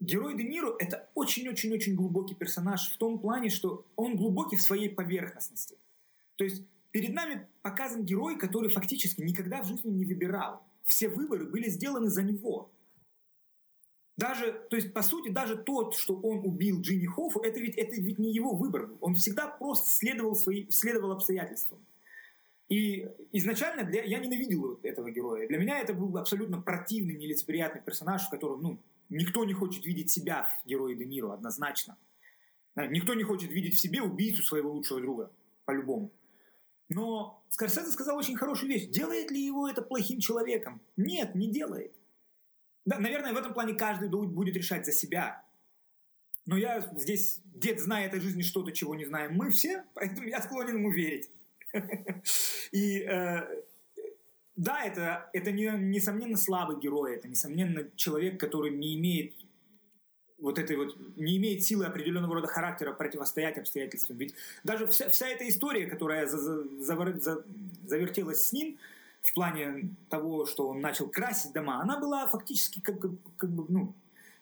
герой 0.00 0.36
Де 0.36 0.44
Ниро– 0.44 0.74
это 0.78 1.08
очень-очень-очень 1.14 1.94
глубокий 1.94 2.34
персонаж 2.34 2.90
в 2.90 2.96
том 2.98 3.18
плане, 3.18 3.50
что 3.50 3.84
он 3.96 4.16
глубокий 4.16 4.56
в 4.56 4.62
своей 4.62 4.88
поверхностности. 4.88 5.76
То 6.36 6.44
есть 6.44 6.62
перед 6.94 7.12
нами 7.12 7.44
показан 7.62 8.04
герой, 8.04 8.38
который 8.38 8.70
фактически 8.70 9.20
никогда 9.20 9.62
в 9.62 9.66
жизни 9.66 9.90
не 9.90 10.04
выбирал. 10.04 10.62
Все 10.84 11.08
выборы 11.08 11.44
были 11.44 11.68
сделаны 11.68 12.08
за 12.08 12.22
него. 12.22 12.70
Даже, 14.16 14.52
то 14.70 14.76
есть, 14.76 14.92
по 14.92 15.02
сути, 15.02 15.28
даже 15.28 15.56
тот, 15.56 15.96
что 15.96 16.14
он 16.14 16.46
убил 16.46 16.80
Джинни 16.82 17.06
Хоффу, 17.06 17.40
это 17.40 17.58
ведь, 17.58 17.76
это 17.76 17.96
ведь 17.96 18.20
не 18.20 18.32
его 18.32 18.54
выбор. 18.54 18.92
Он 19.00 19.16
всегда 19.16 19.48
просто 19.48 19.90
следовал, 19.90 20.36
свои, 20.36 20.70
следовал 20.70 21.10
обстоятельствам. 21.10 21.84
И 22.68 23.08
изначально 23.32 23.82
для, 23.82 24.04
я 24.04 24.20
ненавидел 24.20 24.78
этого 24.84 25.10
героя. 25.10 25.48
Для 25.48 25.58
меня 25.58 25.80
это 25.80 25.94
был 25.94 26.16
абсолютно 26.16 26.60
противный, 26.60 27.16
нелицеприятный 27.16 27.82
персонаж, 27.82 28.24
в 28.24 28.30
котором 28.30 28.62
ну, 28.62 28.78
никто 29.08 29.44
не 29.44 29.52
хочет 29.52 29.84
видеть 29.84 30.12
себя 30.12 30.44
в 30.44 30.68
герое 30.68 30.94
Де 30.94 31.06
Ниро, 31.06 31.32
однозначно. 31.32 31.96
Никто 32.76 33.14
не 33.14 33.24
хочет 33.24 33.50
видеть 33.50 33.74
в 33.74 33.80
себе 33.80 34.00
убийцу 34.00 34.44
своего 34.44 34.70
лучшего 34.70 35.00
друга, 35.00 35.32
по-любому. 35.64 36.12
Но 36.88 37.42
Скорсезе 37.48 37.90
сказал 37.90 38.16
очень 38.16 38.36
хорошую 38.36 38.70
вещь. 38.70 38.88
Делает 38.88 39.30
ли 39.30 39.40
его 39.40 39.68
это 39.68 39.82
плохим 39.82 40.20
человеком? 40.20 40.80
Нет, 40.96 41.34
не 41.34 41.50
делает. 41.50 41.94
Да, 42.84 42.98
наверное, 42.98 43.32
в 43.32 43.36
этом 43.36 43.54
плане 43.54 43.74
каждый 43.74 44.08
будет 44.08 44.56
решать 44.56 44.84
за 44.84 44.92
себя. 44.92 45.44
Но 46.46 46.56
я 46.58 46.80
здесь, 46.96 47.40
дед 47.46 47.80
знает 47.80 48.12
о 48.12 48.20
жизни 48.20 48.42
что-то, 48.42 48.72
чего 48.72 48.94
не 48.94 49.06
знаем 49.06 49.34
мы 49.34 49.50
все, 49.50 49.84
поэтому 49.94 50.28
я 50.28 50.42
склонен 50.42 50.76
ему 50.76 50.90
верить. 50.90 51.30
И 52.70 53.00
э, 53.00 53.62
да, 54.56 54.84
это, 54.84 55.30
это 55.32 55.50
не, 55.50 55.64
несомненно 55.78 56.36
слабый 56.36 56.78
герой, 56.78 57.16
это 57.16 57.28
несомненно 57.28 57.88
человек, 57.96 58.38
который 58.38 58.70
не 58.70 58.94
имеет 58.96 59.34
вот 60.44 60.58
этой 60.58 60.76
вот, 60.76 60.94
не 61.16 61.38
имеет 61.38 61.64
силы 61.64 61.86
определенного 61.86 62.34
рода 62.34 62.46
характера 62.46 62.92
противостоять 62.92 63.56
обстоятельствам. 63.56 64.18
Ведь 64.18 64.34
даже 64.62 64.86
вся, 64.86 65.08
вся 65.08 65.26
эта 65.26 65.48
история, 65.48 65.86
которая 65.86 66.26
за, 66.26 66.36
за, 66.38 66.64
за, 66.80 67.18
за, 67.18 67.44
завертелась 67.86 68.42
с 68.42 68.52
ним, 68.52 68.78
в 69.22 69.32
плане 69.32 69.88
того, 70.10 70.44
что 70.44 70.68
он 70.68 70.80
начал 70.82 71.08
красить 71.08 71.54
дома, 71.54 71.80
она 71.80 71.98
была 71.98 72.26
фактически 72.26 72.80
как, 72.80 73.00
как 73.38 73.50
бы, 73.50 73.64
ну, 73.70 73.94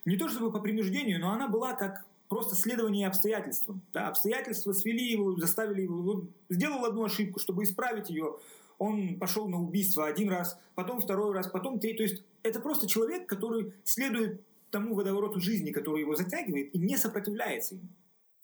не 0.04 0.16
то 0.16 0.28
чтобы 0.28 0.50
по 0.50 0.58
принуждению, 0.58 1.20
но 1.20 1.30
она 1.30 1.46
была 1.46 1.74
как 1.74 2.04
просто 2.28 2.56
следование 2.56 3.06
обстоятельствам. 3.06 3.80
Да, 3.92 4.08
обстоятельства 4.08 4.72
свели 4.72 5.12
его, 5.12 5.36
заставили 5.36 5.82
его, 5.82 6.14
он 6.14 6.28
сделал 6.48 6.84
одну 6.84 7.04
ошибку, 7.04 7.38
чтобы 7.38 7.62
исправить 7.62 8.10
ее, 8.10 8.36
он 8.78 9.20
пошел 9.20 9.46
на 9.46 9.62
убийство 9.62 10.06
один 10.06 10.28
раз, 10.28 10.58
потом 10.74 11.00
второй 11.00 11.32
раз, 11.32 11.46
потом 11.46 11.78
третий. 11.78 11.98
То 11.98 12.02
есть 12.02 12.24
это 12.42 12.58
просто 12.58 12.88
человек, 12.88 13.28
который 13.28 13.72
следует 13.84 14.40
тому 14.72 14.94
водовороту 14.94 15.40
жизни, 15.40 15.70
который 15.70 16.00
его 16.00 16.16
затягивает, 16.16 16.74
и 16.74 16.78
не 16.78 16.96
сопротивляется 16.96 17.76
ему. 17.76 17.88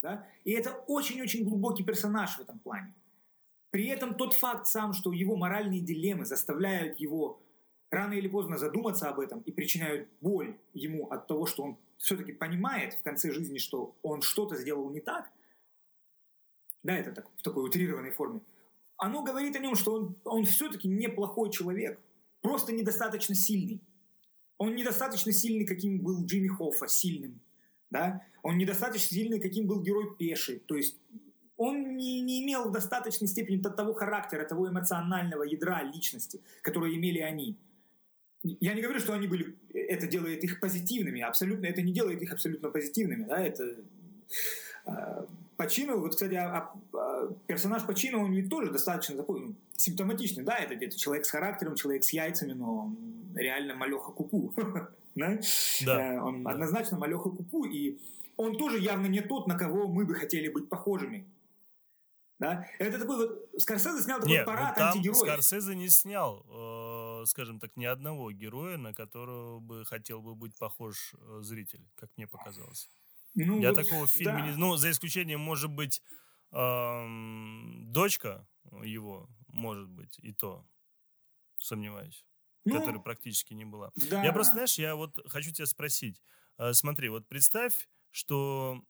Да? 0.01 0.25
И 0.45 0.51
это 0.51 0.71
очень-очень 0.87 1.43
глубокий 1.43 1.83
персонаж 1.83 2.37
в 2.37 2.41
этом 2.41 2.59
плане. 2.59 2.93
При 3.71 3.87
этом 3.87 4.15
тот 4.15 4.33
факт 4.33 4.67
сам, 4.67 4.93
что 4.93 5.11
его 5.11 5.35
моральные 5.35 5.81
дилеммы 5.81 6.25
заставляют 6.25 6.99
его 6.99 7.41
рано 7.91 8.13
или 8.13 8.27
поздно 8.27 8.57
задуматься 8.57 9.09
об 9.09 9.19
этом 9.19 9.41
и 9.41 9.51
причиняют 9.51 10.07
боль 10.21 10.57
ему 10.73 11.07
от 11.07 11.27
того, 11.27 11.45
что 11.45 11.63
он 11.63 11.77
все-таки 11.97 12.31
понимает 12.31 12.93
в 12.93 13.01
конце 13.01 13.31
жизни, 13.31 13.57
что 13.57 13.95
он 14.01 14.21
что-то 14.21 14.55
сделал 14.55 14.89
не 14.89 15.01
так, 15.01 15.29
да, 16.83 16.95
это 16.97 17.11
так, 17.11 17.29
в 17.35 17.41
такой 17.41 17.65
утрированной 17.65 18.11
форме, 18.11 18.41
оно 18.97 19.23
говорит 19.23 19.55
о 19.55 19.59
нем, 19.59 19.75
что 19.75 19.93
он, 19.93 20.15
он 20.23 20.45
все-таки 20.45 20.87
неплохой 20.87 21.51
человек, 21.51 21.99
просто 22.41 22.71
недостаточно 22.71 23.35
сильный. 23.35 23.81
Он 24.59 24.75
недостаточно 24.75 25.31
сильный, 25.31 25.65
каким 25.65 25.99
был 25.99 26.25
Джимми 26.25 26.49
Хоффа, 26.49 26.87
сильным. 26.87 27.39
Да? 27.89 28.21
Он 28.43 28.57
недостаточно 28.57 29.17
сильный, 29.17 29.39
каким 29.39 29.65
был 29.65 29.81
герой 29.81 30.15
Пеши. 30.17 30.59
То 30.67 30.75
есть 30.75 30.97
он 31.57 31.97
не, 31.97 32.21
не 32.21 32.43
имел 32.43 32.69
в 32.69 32.71
достаточной 32.71 33.27
степени 33.27 33.61
того 33.61 33.93
характера, 33.93 34.45
того 34.45 34.69
эмоционального 34.69 35.43
ядра 35.43 35.81
личности, 35.83 36.41
которые 36.61 36.95
имели 36.97 37.19
они. 37.19 37.57
Я 38.43 38.73
не 38.73 38.81
говорю, 38.81 38.99
что 38.99 39.13
они 39.13 39.27
были, 39.27 39.57
это 39.73 40.07
делает 40.07 40.43
их 40.43 40.59
позитивными, 40.59 41.21
абсолютно, 41.21 41.65
это 41.65 41.81
не 41.81 41.91
делает 41.91 42.21
их 42.21 42.31
абсолютно 42.31 42.69
позитивными, 42.69 43.25
да, 43.25 43.43
это 43.43 43.75
э, 44.85 45.25
Пачино, 45.59 45.97
вот, 45.97 46.11
кстати, 46.11 46.35
а, 46.35 46.71
а, 46.93 47.33
персонаж 47.45 47.85
Пачино, 47.85 48.19
он 48.19 48.31
ведь 48.31 48.49
тоже 48.49 48.71
достаточно 48.71 49.17
такой 49.17 49.41
ну, 49.41 49.55
симптоматичный, 49.75 50.45
да, 50.45 50.57
это 50.57 50.73
где-то 50.73 50.97
человек 50.97 51.25
с 51.25 51.29
характером, 51.29 51.75
человек 51.75 52.05
с 52.05 52.13
яйцами, 52.13 52.53
но 52.53 52.95
реально 53.35 53.75
малеха 53.75 54.13
куку, 54.13 54.53
да? 55.15 55.37
Э, 55.85 56.19
он 56.21 56.47
однозначно 56.47 56.97
малеха 56.97 57.29
куку, 57.29 57.65
и 57.65 57.97
он 58.37 58.57
тоже 58.57 58.79
явно 58.79 59.07
не 59.07 59.19
тот, 59.19 59.47
на 59.47 59.57
кого 59.57 59.89
мы 59.89 60.05
бы 60.05 60.15
хотели 60.15 60.47
быть 60.47 60.69
похожими. 60.69 61.27
Да? 62.39 62.65
Это 62.79 62.97
такой 62.97 63.17
вот... 63.17 63.49
Скорсезе 63.57 64.01
снял 64.01 64.19
такой 64.19 64.31
Нет, 64.31 64.47
ну 64.47 64.53
парад 64.53 64.77
ну, 64.77 64.85
антигероев. 64.85 65.17
Скорсезе 65.17 65.75
не 65.75 65.89
снял, 65.89 66.45
э, 66.47 67.25
скажем 67.25 67.59
так, 67.59 67.75
ни 67.75 67.83
одного 67.83 68.31
героя, 68.31 68.77
на 68.77 68.93
которого 68.93 69.59
бы 69.59 69.83
хотел 69.83 70.21
бы 70.21 70.35
быть 70.35 70.57
похож 70.57 71.15
э, 71.15 71.39
зритель, 71.41 71.85
как 71.97 72.09
мне 72.15 72.27
показалось. 72.27 72.87
Ну, 73.35 73.59
Я 73.59 73.69
вот, 73.69 73.83
такого 73.83 74.07
в 74.07 74.11
фильме 74.11 74.39
да. 74.39 74.47
не... 74.47 74.57
Ну, 74.57 74.75
за 74.75 74.91
исключением, 74.91 75.39
может 75.39 75.71
быть, 75.71 76.01
э, 76.51 77.05
дочка 77.87 78.47
его, 78.83 79.29
может 79.47 79.87
быть, 79.89 80.17
и 80.19 80.33
то 80.33 80.65
сомневаюсь. 81.57 82.25
Ну, 82.65 82.79
которой 82.79 83.01
практически 83.01 83.53
не 83.53 83.65
была. 83.65 83.91
Да. 84.09 84.23
Я 84.23 84.33
просто, 84.33 84.53
знаешь, 84.53 84.77
я 84.77 84.95
вот 84.95 85.17
хочу 85.29 85.51
тебя 85.51 85.65
спросить. 85.65 86.21
Э, 86.57 86.73
смотри, 86.73 87.09
вот 87.09 87.27
представь, 87.27 87.89
что 88.11 88.83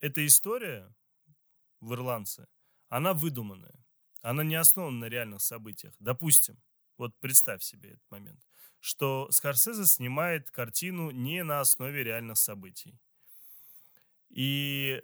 эта 0.00 0.26
история 0.26 0.92
в 1.80 1.92
«Ирландце», 1.92 2.48
она 2.88 3.12
выдуманная. 3.12 3.84
Она 4.22 4.42
не 4.42 4.54
основана 4.54 4.98
на 4.98 5.04
реальных 5.06 5.42
событиях. 5.42 5.94
Допустим, 5.98 6.60
вот 6.98 7.18
представь 7.20 7.62
себе 7.62 7.90
этот 7.90 8.10
момент, 8.10 8.40
что 8.80 9.30
Скорсезе 9.30 9.86
снимает 9.86 10.50
картину 10.50 11.10
не 11.10 11.42
на 11.44 11.60
основе 11.60 12.02
реальных 12.04 12.36
событий. 12.36 12.98
И 14.30 15.02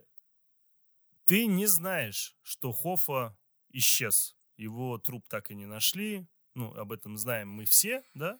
ты 1.25 1.47
не 1.47 1.67
знаешь, 1.67 2.37
что 2.43 2.73
Хоффа 2.73 3.37
исчез. 3.71 4.37
Его 4.57 4.99
труп 4.99 5.29
так 5.29 5.51
и 5.51 5.55
не 5.55 5.67
нашли. 5.67 6.27
Ну, 6.55 6.73
об 6.75 6.93
этом 6.93 7.19
знаем 7.19 7.51
мы 7.51 7.67
все, 7.67 8.03
да, 8.15 8.39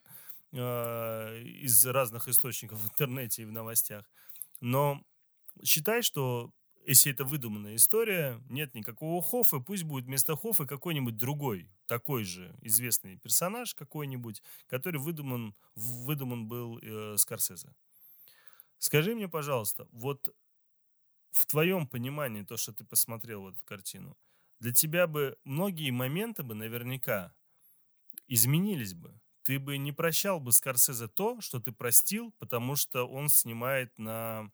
э, 0.53 1.43
из 1.43 1.85
разных 1.85 2.29
источников 2.29 2.79
в 2.79 2.87
интернете 2.87 3.43
и 3.43 3.45
в 3.45 3.53
новостях. 3.53 4.09
Но 4.61 5.03
считай, 5.63 6.03
что 6.03 6.51
если 6.87 7.13
это 7.13 7.25
выдуманная 7.25 7.75
история, 7.75 8.41
нет 8.49 8.75
никакого 8.75 9.21
Хоффа, 9.21 9.59
пусть 9.59 9.83
будет 9.83 10.05
вместо 10.05 10.37
Хоффа 10.37 10.67
какой-нибудь 10.67 11.17
другой, 11.17 11.69
такой 11.87 12.25
же 12.25 12.57
известный 12.63 13.17
персонаж 13.19 13.75
какой-нибудь, 13.75 14.43
который 14.69 15.01
выдуман, 15.01 15.55
выдуман 15.75 16.47
был 16.47 16.79
э, 16.79 17.17
Скорсезе. 17.19 17.75
Скажи 18.79 19.15
мне, 19.15 19.29
пожалуйста, 19.29 19.89
вот 19.91 20.29
в 21.37 21.45
твоем 21.45 21.87
понимании, 21.87 22.43
то, 22.43 22.57
что 22.57 22.73
ты 22.73 22.85
посмотрел 22.85 23.43
в 23.43 23.49
эту 23.49 23.63
картину, 23.65 24.17
для 24.59 24.73
тебя 24.73 25.07
бы 25.07 25.37
многие 25.45 25.91
моменты 25.91 26.43
бы 26.43 26.55
наверняка 26.55 27.35
изменились 28.27 28.95
бы. 28.95 29.21
Ты 29.43 29.59
бы 29.59 29.77
не 29.77 29.93
прощал 29.93 30.41
бы 30.41 30.51
Скорсезе 30.53 31.09
то, 31.09 31.41
что 31.43 31.61
ты 31.61 31.73
простил, 31.73 32.33
потому 32.39 32.75
что 32.75 33.07
он 33.07 33.29
снимает 33.29 33.97
на 33.99 34.51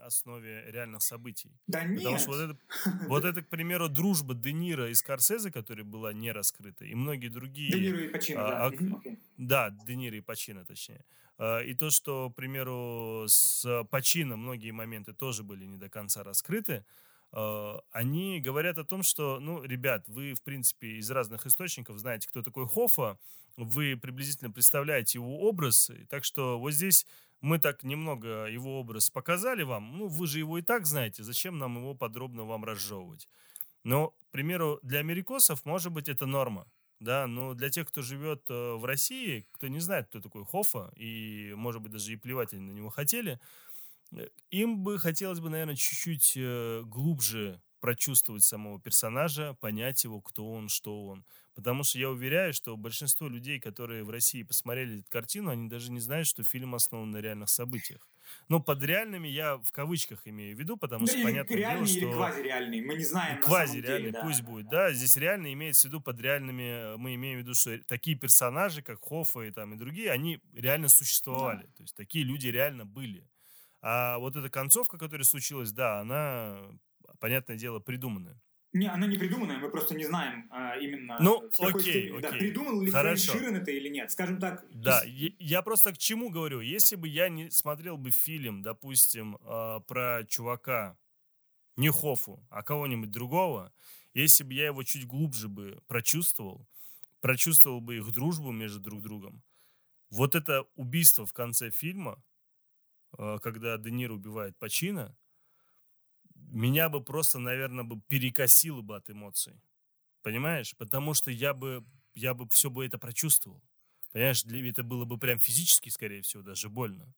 основе 0.00 0.64
реальных 0.66 1.02
событий. 1.02 1.52
Да 1.66 1.80
Потому 1.80 2.10
нет. 2.10 2.20
что 2.20 2.30
вот 2.30 2.40
это, 2.40 2.58
вот 3.08 3.24
это, 3.24 3.42
к 3.42 3.48
примеру, 3.48 3.88
дружба 3.88 4.34
Де 4.34 4.52
Ниро 4.52 4.90
и 4.90 4.94
Скорсезе, 4.94 5.50
которая 5.50 5.84
была 5.84 6.12
не 6.12 6.32
раскрыта, 6.32 6.84
и 6.84 6.94
многие 6.94 7.28
другие... 7.28 7.72
Де 7.72 7.80
Ниро 7.80 8.00
и 8.00 8.08
Пачино, 8.08 8.66
а, 8.66 8.70
да. 8.70 8.96
А, 8.96 9.00
да, 9.40 9.70
Де 9.70 9.96
Ниро 9.96 10.16
и 10.16 10.20
Пачино, 10.20 10.64
точнее. 10.64 11.04
А, 11.38 11.60
и 11.60 11.74
то, 11.74 11.90
что, 11.90 12.30
к 12.30 12.34
примеру, 12.34 13.24
с 13.26 13.84
Пачино 13.90 14.36
многие 14.36 14.70
моменты 14.70 15.14
тоже 15.14 15.42
были 15.42 15.64
не 15.64 15.78
до 15.78 15.88
конца 15.88 16.22
раскрыты, 16.22 16.84
а, 17.32 17.80
они 17.90 18.40
говорят 18.40 18.76
о 18.78 18.84
том, 18.84 19.02
что, 19.02 19.40
ну, 19.40 19.62
ребят, 19.62 20.06
вы, 20.08 20.34
в 20.34 20.42
принципе, 20.42 20.98
из 20.98 21.10
разных 21.10 21.46
источников 21.46 21.98
знаете, 21.98 22.28
кто 22.28 22.42
такой 22.42 22.68
Хоффа, 22.68 23.18
вы 23.56 23.96
приблизительно 23.96 24.50
представляете 24.50 25.18
его 25.18 25.40
образ, 25.40 25.90
так 26.10 26.24
что 26.24 26.58
вот 26.58 26.72
здесь 26.72 27.06
мы 27.40 27.58
так 27.58 27.82
немного 27.82 28.44
его 28.44 28.78
образ 28.78 29.08
показали 29.08 29.62
вам, 29.62 29.96
ну, 29.96 30.06
вы 30.06 30.26
же 30.26 30.38
его 30.38 30.58
и 30.58 30.62
так 30.62 30.84
знаете, 30.84 31.22
зачем 31.22 31.58
нам 31.58 31.78
его 31.78 31.94
подробно 31.94 32.44
вам 32.44 32.64
разжевывать? 32.64 33.26
Но, 33.84 34.10
к 34.10 34.30
примеру, 34.32 34.78
для 34.82 34.98
америкосов, 34.98 35.64
может 35.64 35.92
быть, 35.92 36.10
это 36.10 36.26
норма, 36.26 36.66
да, 37.00 37.26
но 37.26 37.54
для 37.54 37.70
тех, 37.70 37.88
кто 37.88 38.02
живет 38.02 38.44
э, 38.50 38.74
в 38.74 38.84
России, 38.84 39.46
кто 39.52 39.68
не 39.68 39.80
знает, 39.80 40.08
кто 40.08 40.20
такой 40.20 40.44
Хоффа, 40.44 40.92
и, 40.96 41.54
может 41.56 41.82
быть, 41.82 41.92
даже 41.92 42.12
и 42.12 42.16
плевать 42.16 42.52
они 42.52 42.62
на 42.62 42.72
него 42.72 42.90
хотели, 42.90 43.40
э, 44.16 44.28
им 44.50 44.84
бы 44.84 44.98
хотелось 44.98 45.40
бы, 45.40 45.50
наверное, 45.50 45.76
чуть-чуть 45.76 46.34
э, 46.36 46.82
глубже 46.84 47.62
прочувствовать 47.80 48.44
самого 48.44 48.80
персонажа, 48.80 49.54
понять 49.60 50.04
его, 50.04 50.20
кто 50.20 50.50
он, 50.52 50.68
что 50.68 51.06
он. 51.06 51.24
Потому 51.54 51.84
что 51.84 51.98
я 51.98 52.10
уверяю, 52.10 52.52
что 52.54 52.76
большинство 52.76 53.28
людей, 53.28 53.60
которые 53.60 54.04
в 54.04 54.10
России 54.10 54.42
посмотрели 54.42 55.00
эту 55.00 55.10
картину, 55.10 55.50
они 55.50 55.68
даже 55.68 55.92
не 55.92 56.00
знают, 56.00 56.26
что 56.26 56.44
фильм 56.44 56.74
основан 56.74 57.10
на 57.12 57.18
реальных 57.18 57.50
событиях. 57.50 58.09
Но 58.48 58.60
под 58.60 58.82
реальными 58.82 59.28
я 59.28 59.56
в 59.58 59.70
кавычках 59.72 60.20
имею 60.24 60.56
в 60.56 60.58
виду, 60.58 60.76
потому 60.76 61.06
что, 61.06 61.18
ну, 61.18 61.24
понятно 61.24 61.56
дело, 61.56 61.86
что... 61.86 61.98
или 61.98 62.12
квазиреальный, 62.12 62.80
мы 62.80 62.94
не 62.94 63.04
знаем 63.04 63.40
Квазиреальный, 63.40 64.10
да. 64.10 64.22
пусть 64.22 64.42
будет, 64.42 64.68
да. 64.68 64.92
Здесь 64.92 65.16
реально 65.16 65.52
имеется 65.52 65.88
в 65.88 65.90
виду 65.90 66.00
под 66.00 66.20
реальными, 66.20 66.96
мы 66.96 67.14
имеем 67.14 67.38
в 67.38 67.42
виду, 67.42 67.54
что 67.54 67.78
такие 67.86 68.16
персонажи, 68.16 68.82
как 68.82 69.00
Хоффа 69.02 69.42
и, 69.42 69.50
там, 69.50 69.74
и 69.74 69.76
другие, 69.76 70.10
они 70.10 70.40
реально 70.54 70.88
существовали. 70.88 71.66
Да. 71.66 71.72
То 71.76 71.82
есть 71.82 71.94
такие 71.94 72.24
люди 72.24 72.48
реально 72.48 72.84
были. 72.84 73.28
А 73.82 74.18
вот 74.18 74.36
эта 74.36 74.50
концовка, 74.50 74.98
которая 74.98 75.24
случилась, 75.24 75.72
да, 75.72 76.00
она 76.00 76.60
понятное 77.18 77.56
дело, 77.56 77.78
придуманная. 77.78 78.40
Не, 78.72 78.86
она 78.86 79.06
не 79.08 79.16
придуманная, 79.16 79.58
мы 79.58 79.68
просто 79.68 79.96
не 79.96 80.04
знаем 80.04 80.46
а, 80.50 80.76
именно 80.76 81.18
ну, 81.20 81.48
в 81.50 81.56
какой 81.56 81.80
окей, 81.82 81.92
степени. 81.92 82.18
Окей. 82.18 82.20
Да, 82.20 82.30
придумал 82.30 82.80
ли 82.80 82.90
Хорошо. 82.90 83.32
Это 83.38 83.70
или 83.72 83.88
нет, 83.88 84.12
скажем 84.12 84.38
так. 84.38 84.64
Да, 84.70 85.02
я 85.06 85.62
просто 85.62 85.92
к 85.92 85.98
чему 85.98 86.30
говорю. 86.30 86.60
Если 86.60 86.94
бы 86.94 87.08
я 87.08 87.28
не 87.28 87.50
смотрел 87.50 87.96
бы 87.96 88.12
фильм, 88.12 88.62
допустим, 88.62 89.36
э, 89.36 89.80
про 89.88 90.24
чувака, 90.28 90.96
не 91.76 91.90
Хофу, 91.90 92.46
а 92.48 92.62
кого-нибудь 92.62 93.10
другого, 93.10 93.72
если 94.14 94.44
бы 94.44 94.54
я 94.54 94.66
его 94.66 94.84
чуть 94.84 95.06
глубже 95.06 95.48
бы 95.48 95.82
прочувствовал, 95.88 96.68
прочувствовал 97.20 97.80
бы 97.80 97.96
их 97.96 98.12
дружбу 98.12 98.52
между 98.52 98.78
друг 98.78 99.02
другом, 99.02 99.42
вот 100.10 100.34
это 100.36 100.64
убийство 100.76 101.26
в 101.26 101.32
конце 101.32 101.70
фильма, 101.70 102.22
э, 103.18 103.38
когда 103.42 103.78
Де 103.78 104.08
убивает 104.08 104.56
Пачина, 104.58 105.16
меня 106.50 106.88
бы 106.88 107.02
просто, 107.02 107.38
наверное, 107.38 107.84
бы 107.84 108.00
перекосило 108.08 108.82
бы 108.82 108.96
от 108.96 109.08
эмоций. 109.10 109.60
Понимаешь? 110.22 110.76
Потому 110.76 111.14
что 111.14 111.30
я 111.30 111.54
бы, 111.54 111.84
я 112.14 112.34
бы 112.34 112.48
все 112.48 112.70
бы 112.70 112.84
это 112.84 112.98
прочувствовал. 112.98 113.62
Понимаешь, 114.12 114.42
для 114.42 114.68
это 114.68 114.82
было 114.82 115.04
бы 115.04 115.18
прям 115.18 115.38
физически, 115.38 115.88
скорее 115.88 116.22
всего, 116.22 116.42
даже 116.42 116.68
больно. 116.68 117.14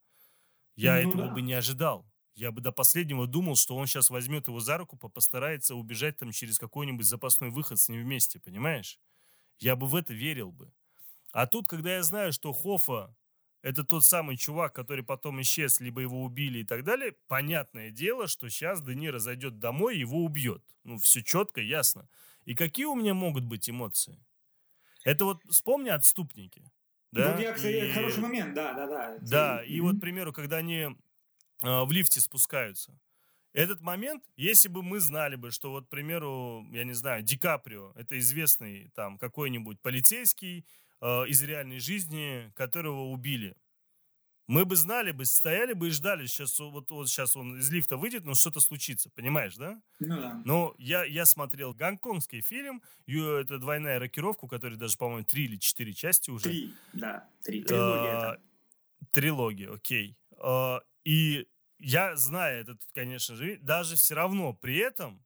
Я 0.77 0.95
ну, 0.95 1.09
этого 1.09 1.27
да. 1.29 1.35
бы 1.35 1.43
не 1.43 1.55
ожидал. 1.55 2.07
Я 2.35 2.51
бы 2.51 2.61
до 2.61 2.73
последнего 2.73 3.27
думал, 3.27 3.57
что 3.57 3.77
он 3.77 3.87
сейчас 3.87 4.11
возьмет 4.11 4.49
его 4.49 4.61
за 4.61 4.79
руку, 4.79 4.97
постарается 4.97 5.75
убежать 5.75 6.17
там 6.17 6.33
через 6.33 6.59
какой-нибудь 6.59 7.07
запасной 7.07 7.51
выход 7.51 7.79
с 7.79 7.89
ним 7.89 8.03
вместе, 8.03 8.41
понимаешь? 8.41 8.99
Я 9.59 9.77
бы 9.77 9.87
в 9.87 9.95
это 9.95 10.15
верил 10.15 10.51
бы. 10.51 10.73
А 11.33 11.47
тут, 11.47 11.69
когда 11.69 11.97
я 11.97 12.03
знаю, 12.03 12.33
что 12.33 12.53
Хофа 12.53 13.15
это 13.63 13.85
тот 13.85 14.05
самый 14.05 14.37
чувак, 14.37 14.75
который 14.75 15.05
потом 15.05 15.41
исчез, 15.41 15.81
либо 15.81 16.01
его 16.01 16.23
убили 16.23 16.59
и 16.59 16.65
так 16.65 16.85
далее, 16.85 17.15
понятное 17.29 17.91
дело, 17.91 18.27
что 18.27 18.49
сейчас 18.49 18.83
Де 18.83 18.95
Ниро 18.95 19.19
зайдет 19.19 19.59
домой 19.59 19.97
и 19.97 20.01
его 20.01 20.25
убьет. 20.25 20.63
Ну, 20.85 20.99
все 20.99 21.23
четко, 21.23 21.61
ясно. 21.61 22.09
И 22.45 22.55
какие 22.55 22.87
у 22.87 22.97
меня 22.97 23.15
могут 23.15 23.45
быть 23.45 23.71
эмоции? 23.71 24.19
Это 25.05 25.25
вот 25.25 25.43
вспомни 25.49 25.91
«Отступники». 25.91 26.65
Да? 27.13 27.33
Вот 27.33 27.41
я, 27.41 27.53
кстати, 27.53 27.89
и... 27.89 27.93
хороший 27.93 28.21
момент, 28.21 28.55
да, 28.55 28.73
да, 28.73 28.87
да. 28.87 29.19
Да, 29.21 29.65
и 29.65 29.81
вот, 29.81 29.97
к 29.97 30.01
примеру, 30.01 30.33
когда 30.33 30.57
они 30.57 30.79
э, 30.81 30.91
в 31.61 31.93
лифте 31.93 32.21
спускаются, 32.21 32.99
этот 33.53 33.83
момент, 33.83 34.25
если 34.37 34.69
бы 34.69 34.83
мы 34.83 34.99
знали 34.99 35.37
бы, 35.37 35.51
что 35.51 35.71
вот, 35.71 35.87
к 35.87 35.89
примеру, 35.91 36.67
я 36.73 36.85
не 36.85 36.95
знаю, 36.95 37.23
Ди 37.23 37.37
Каприо, 37.37 37.93
это 37.97 38.19
известный 38.19 38.91
там 38.95 39.19
какой-нибудь 39.19 39.81
полицейский, 39.81 40.65
Э, 41.03 41.27
из 41.27 41.43
реальной 41.43 41.81
жизни, 41.81 42.53
которого 42.55 43.09
убили. 43.11 43.57
Мы 44.47 44.65
бы 44.65 44.77
знали 44.77 45.11
бы, 45.11 45.25
стояли 45.25 45.73
бы 45.73 45.89
и 45.89 45.91
ждали, 45.91 46.27
сейчас 46.27 46.61
вот, 46.61 46.93
вот 46.93 47.09
сейчас 47.09 47.35
он 47.35 47.59
из 47.59 47.71
лифта 47.73 47.97
выйдет, 47.97 48.25
но 48.25 48.35
что-то 48.35 48.61
случится, 48.61 49.11
понимаешь, 49.11 49.57
да? 49.57 49.83
Ну 49.99 50.21
да. 50.21 50.41
Но 50.45 50.75
я, 50.79 51.03
я 51.05 51.27
смотрел 51.27 51.75
гонконгский 51.75 52.41
фильм, 52.41 52.83
это 53.09 53.59
двойная 53.59 53.99
рокировка, 53.99 54.45
у 54.45 54.49
которой 54.49 54.77
даже, 54.77 54.97
по-моему, 54.97 55.25
три 55.25 55.47
или 55.47 55.57
четыре 55.57 55.93
части 55.93 56.31
уже. 56.31 56.45
Три, 56.45 56.75
да, 56.93 57.29
три. 57.43 57.65
Трилогия. 57.65 58.13
А, 58.13 58.39
трилогия, 59.11 59.73
окей. 59.73 60.17
А, 60.39 60.83
и 61.03 61.49
я 61.81 62.15
знаю 62.15 62.61
этот, 62.61 62.81
конечно 62.95 63.35
же, 63.35 63.59
даже 63.61 63.97
все 63.97 64.15
равно 64.15 64.53
при 64.53 64.77
этом 64.77 65.21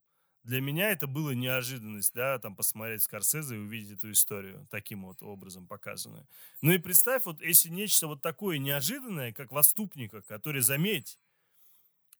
для 0.46 0.60
меня 0.60 0.90
это 0.90 1.08
было 1.08 1.32
неожиданность, 1.32 2.14
да, 2.14 2.38
там 2.38 2.54
посмотреть 2.54 3.02
Скорсезе 3.02 3.56
и 3.56 3.58
увидеть 3.58 3.98
эту 3.98 4.12
историю 4.12 4.66
таким 4.70 5.04
вот 5.04 5.20
образом 5.22 5.66
показанную. 5.66 6.26
Ну 6.62 6.70
и 6.72 6.78
представь, 6.78 7.24
вот 7.24 7.40
если 7.42 7.68
нечто 7.68 8.06
вот 8.06 8.22
такое 8.22 8.58
неожиданное, 8.58 9.32
как 9.32 9.50
в 9.50 9.58
«Отступниках», 9.58 10.24
который, 10.26 10.60
заметь, 10.60 11.18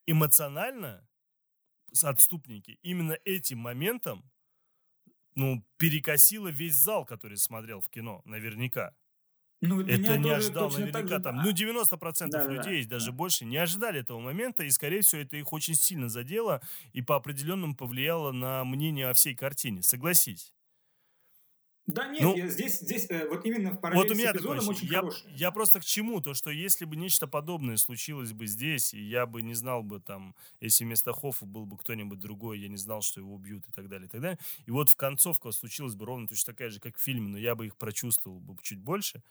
эмоционально 0.07 1.09
отступники 2.03 2.79
именно 2.83 3.17
этим 3.25 3.59
моментом 3.59 4.29
ну, 5.37 5.65
перекосило 5.77 6.49
весь 6.49 6.75
зал, 6.75 7.05
который 7.05 7.37
смотрел 7.37 7.81
в 7.81 7.89
кино, 7.89 8.23
наверняка. 8.25 8.93
Ну, 9.61 9.81
это 9.81 10.19
не 10.19 10.31
ожидал 10.31 10.71
наверняка 10.71 11.19
там. 11.19 11.43
Ну, 11.43 11.51
90% 11.51 12.29
да, 12.29 12.45
людей, 12.45 12.85
да, 12.85 12.97
даже 12.97 13.07
да. 13.07 13.13
больше, 13.13 13.45
не 13.45 13.57
ожидали 13.57 14.01
этого 14.01 14.21
момента, 14.21 14.63
и, 14.63 14.71
скорее 14.71 15.01
всего, 15.01 15.23
это 15.23 15.37
их 15.37 15.53
очень 15.53 15.75
сильно 15.75 16.09
задело 16.09 16.61
и 16.93 17.01
по 17.01 17.17
определенному 17.17 17.75
повлияло 17.75 18.33
на 18.33 18.65
мнение 18.65 19.09
о 19.09 19.15
всей 19.15 19.35
картине. 19.35 19.83
Согласись. 19.83 20.53
Да 21.87 22.09
нет, 22.09 22.21
ну, 22.21 22.37
я, 22.37 22.49
здесь, 22.49 22.81
здесь 22.81 23.07
э, 23.11 23.29
вот 23.29 23.45
именно 23.47 23.71
в 23.71 23.81
параллели 23.81 24.09
вот 24.09 24.13
у 24.13 24.19
меня 24.19 24.33
с 24.33 24.35
эпизодом 24.35 24.59
такое, 24.59 24.75
очень 24.75 24.89
я, 24.89 24.99
хороший. 24.99 25.33
Я 25.33 25.51
просто 25.53 25.79
к 25.79 25.85
чему? 25.85 26.21
То, 26.21 26.35
что 26.35 26.51
если 26.51 26.85
бы 26.85 26.97
нечто 26.97 27.29
подобное 27.29 27.77
случилось 27.77 28.33
бы 28.33 28.49
здесь, 28.49 28.93
и 28.93 29.01
я 29.01 29.25
бы 29.25 29.41
не 29.41 29.55
знал 29.55 29.85
бы 29.85 30.01
там, 30.01 30.35
если 30.61 30.85
вместо 30.85 31.13
Хоффа 31.13 31.47
был 31.47 31.65
бы 31.65 31.79
кто-нибудь 31.79 32.19
другой, 32.19 32.59
я 32.59 32.67
не 32.67 32.77
знал, 32.77 33.03
что 33.03 33.21
его 33.21 33.35
убьют 33.37 33.69
и 33.69 33.71
так 33.71 33.89
далее, 33.89 34.09
и 34.09 34.11
так 34.11 34.21
далее. 34.21 34.39
И 34.67 34.73
вот 34.73 34.89
в 34.89 34.97
концовка 34.97 35.53
случилась 35.53 35.95
бы 35.95 36.07
ровно 36.07 36.27
точно 36.27 36.55
такая 36.55 36.71
же, 36.71 36.81
как 36.81 36.97
в 36.97 37.01
фильме, 37.01 37.29
но 37.29 37.39
я 37.39 37.55
бы 37.55 37.67
их 37.67 37.77
прочувствовал 37.77 38.41
бы 38.41 38.57
чуть 38.63 38.81
больше. 38.81 39.23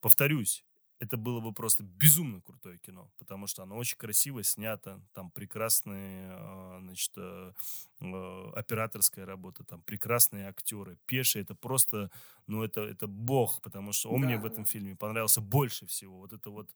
Повторюсь, 0.00 0.64
это 1.00 1.16
было 1.16 1.40
бы 1.40 1.52
просто 1.52 1.84
безумно 1.84 2.40
крутое 2.40 2.78
кино, 2.78 3.10
потому 3.18 3.46
что 3.46 3.62
оно 3.62 3.76
очень 3.76 3.96
красиво 3.96 4.42
снято, 4.42 5.00
там 5.12 5.30
прекрасные, 5.30 6.30
а, 6.32 6.78
значит, 6.80 7.12
э, 7.16 7.52
э, 8.00 8.50
операторская 8.56 9.24
работа, 9.24 9.64
там 9.64 9.82
прекрасные 9.82 10.48
актеры. 10.48 10.98
Пеши 11.06 11.40
это 11.40 11.54
просто, 11.54 12.10
ну 12.46 12.64
это 12.64 12.80
это 12.82 13.06
бог, 13.06 13.60
потому 13.62 13.92
что 13.92 14.10
он 14.10 14.22
да, 14.22 14.26
мне 14.26 14.38
в 14.38 14.46
этом 14.46 14.64
фильме 14.64 14.96
понравился 14.96 15.40
больше 15.40 15.86
всего. 15.86 16.18
Вот 16.18 16.32
это 16.32 16.50
вот 16.50 16.68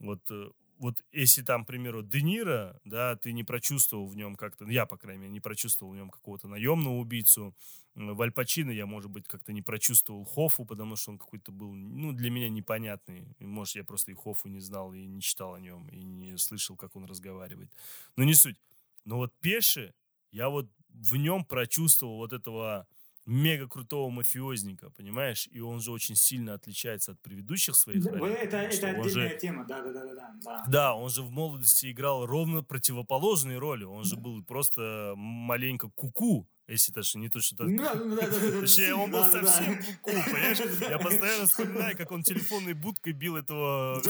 вот 0.00 0.20
э, 0.30 0.50
вот 0.78 1.02
если 1.12 1.42
там, 1.42 1.64
к 1.64 1.68
примеру, 1.68 2.02
Де 2.02 2.22
Ниро, 2.22 2.80
да, 2.84 3.16
ты 3.16 3.32
не 3.32 3.44
прочувствовал 3.44 4.06
в 4.06 4.16
нем 4.16 4.36
как-то, 4.36 4.64
я, 4.66 4.86
по 4.86 4.96
крайней 4.96 5.22
мере, 5.22 5.32
не 5.32 5.40
прочувствовал 5.40 5.92
в 5.92 5.96
нем 5.96 6.10
какого-то 6.10 6.48
наемного 6.48 6.94
убийцу, 6.94 7.54
в 7.94 8.20
Аль 8.22 8.32
я, 8.74 8.86
может 8.86 9.10
быть, 9.10 9.28
как-то 9.28 9.52
не 9.52 9.62
прочувствовал 9.62 10.24
Хофу, 10.24 10.64
потому 10.64 10.96
что 10.96 11.12
он 11.12 11.18
какой-то 11.18 11.52
был, 11.52 11.72
ну, 11.72 12.12
для 12.12 12.30
меня 12.30 12.48
непонятный. 12.48 13.36
Может, 13.38 13.76
я 13.76 13.84
просто 13.84 14.10
и 14.10 14.14
Хофу 14.14 14.48
не 14.48 14.58
знал, 14.60 14.92
и 14.94 15.06
не 15.06 15.20
читал 15.20 15.54
о 15.54 15.60
нем, 15.60 15.88
и 15.88 16.02
не 16.02 16.36
слышал, 16.36 16.76
как 16.76 16.96
он 16.96 17.04
разговаривает. 17.04 17.70
Но 18.16 18.24
не 18.24 18.34
суть. 18.34 18.56
Но 19.04 19.18
вот 19.18 19.32
Пеши, 19.40 19.94
я 20.32 20.48
вот 20.48 20.68
в 20.88 21.16
нем 21.16 21.44
прочувствовал 21.44 22.16
вот 22.16 22.32
этого 22.32 22.88
мега 23.26 23.68
крутого 23.68 24.10
мафиозника, 24.10 24.90
понимаешь? 24.90 25.48
И 25.50 25.60
он 25.60 25.80
же 25.80 25.92
очень 25.92 26.14
сильно 26.14 26.54
отличается 26.54 27.12
от 27.12 27.20
предыдущих 27.22 27.74
своих 27.76 28.02
да, 28.02 28.10
ролей. 28.10 28.34
Это, 28.34 28.56
это 28.58 28.88
отдельная 28.88 29.30
же, 29.30 29.38
тема, 29.38 29.64
да, 29.64 29.82
да, 29.82 29.92
да, 29.92 30.04
да, 30.04 30.34
да. 30.42 30.64
Да, 30.68 30.94
он 30.94 31.10
же 31.10 31.22
в 31.22 31.30
молодости 31.30 31.90
играл 31.90 32.26
ровно 32.26 32.62
противоположные 32.62 33.58
роли. 33.58 33.84
Он 33.84 34.04
же 34.04 34.16
был 34.16 34.42
просто 34.44 35.14
маленько 35.16 35.88
куку, 35.88 36.48
если 36.66 36.92
точно 36.92 37.20
не 37.20 37.28
то, 37.28 37.40
что... 37.40 37.56
Точнее, 37.56 38.94
он 38.94 39.10
был 39.10 39.24
совсем 39.24 39.78
куку, 39.78 40.10
понимаешь? 40.10 40.58
Я 40.80 40.98
постоянно 40.98 41.46
вспоминаю, 41.46 41.96
как 41.96 42.12
он 42.12 42.22
телефонной 42.22 42.74
будкой 42.74 43.12
бил 43.12 43.36
этого 43.36 44.00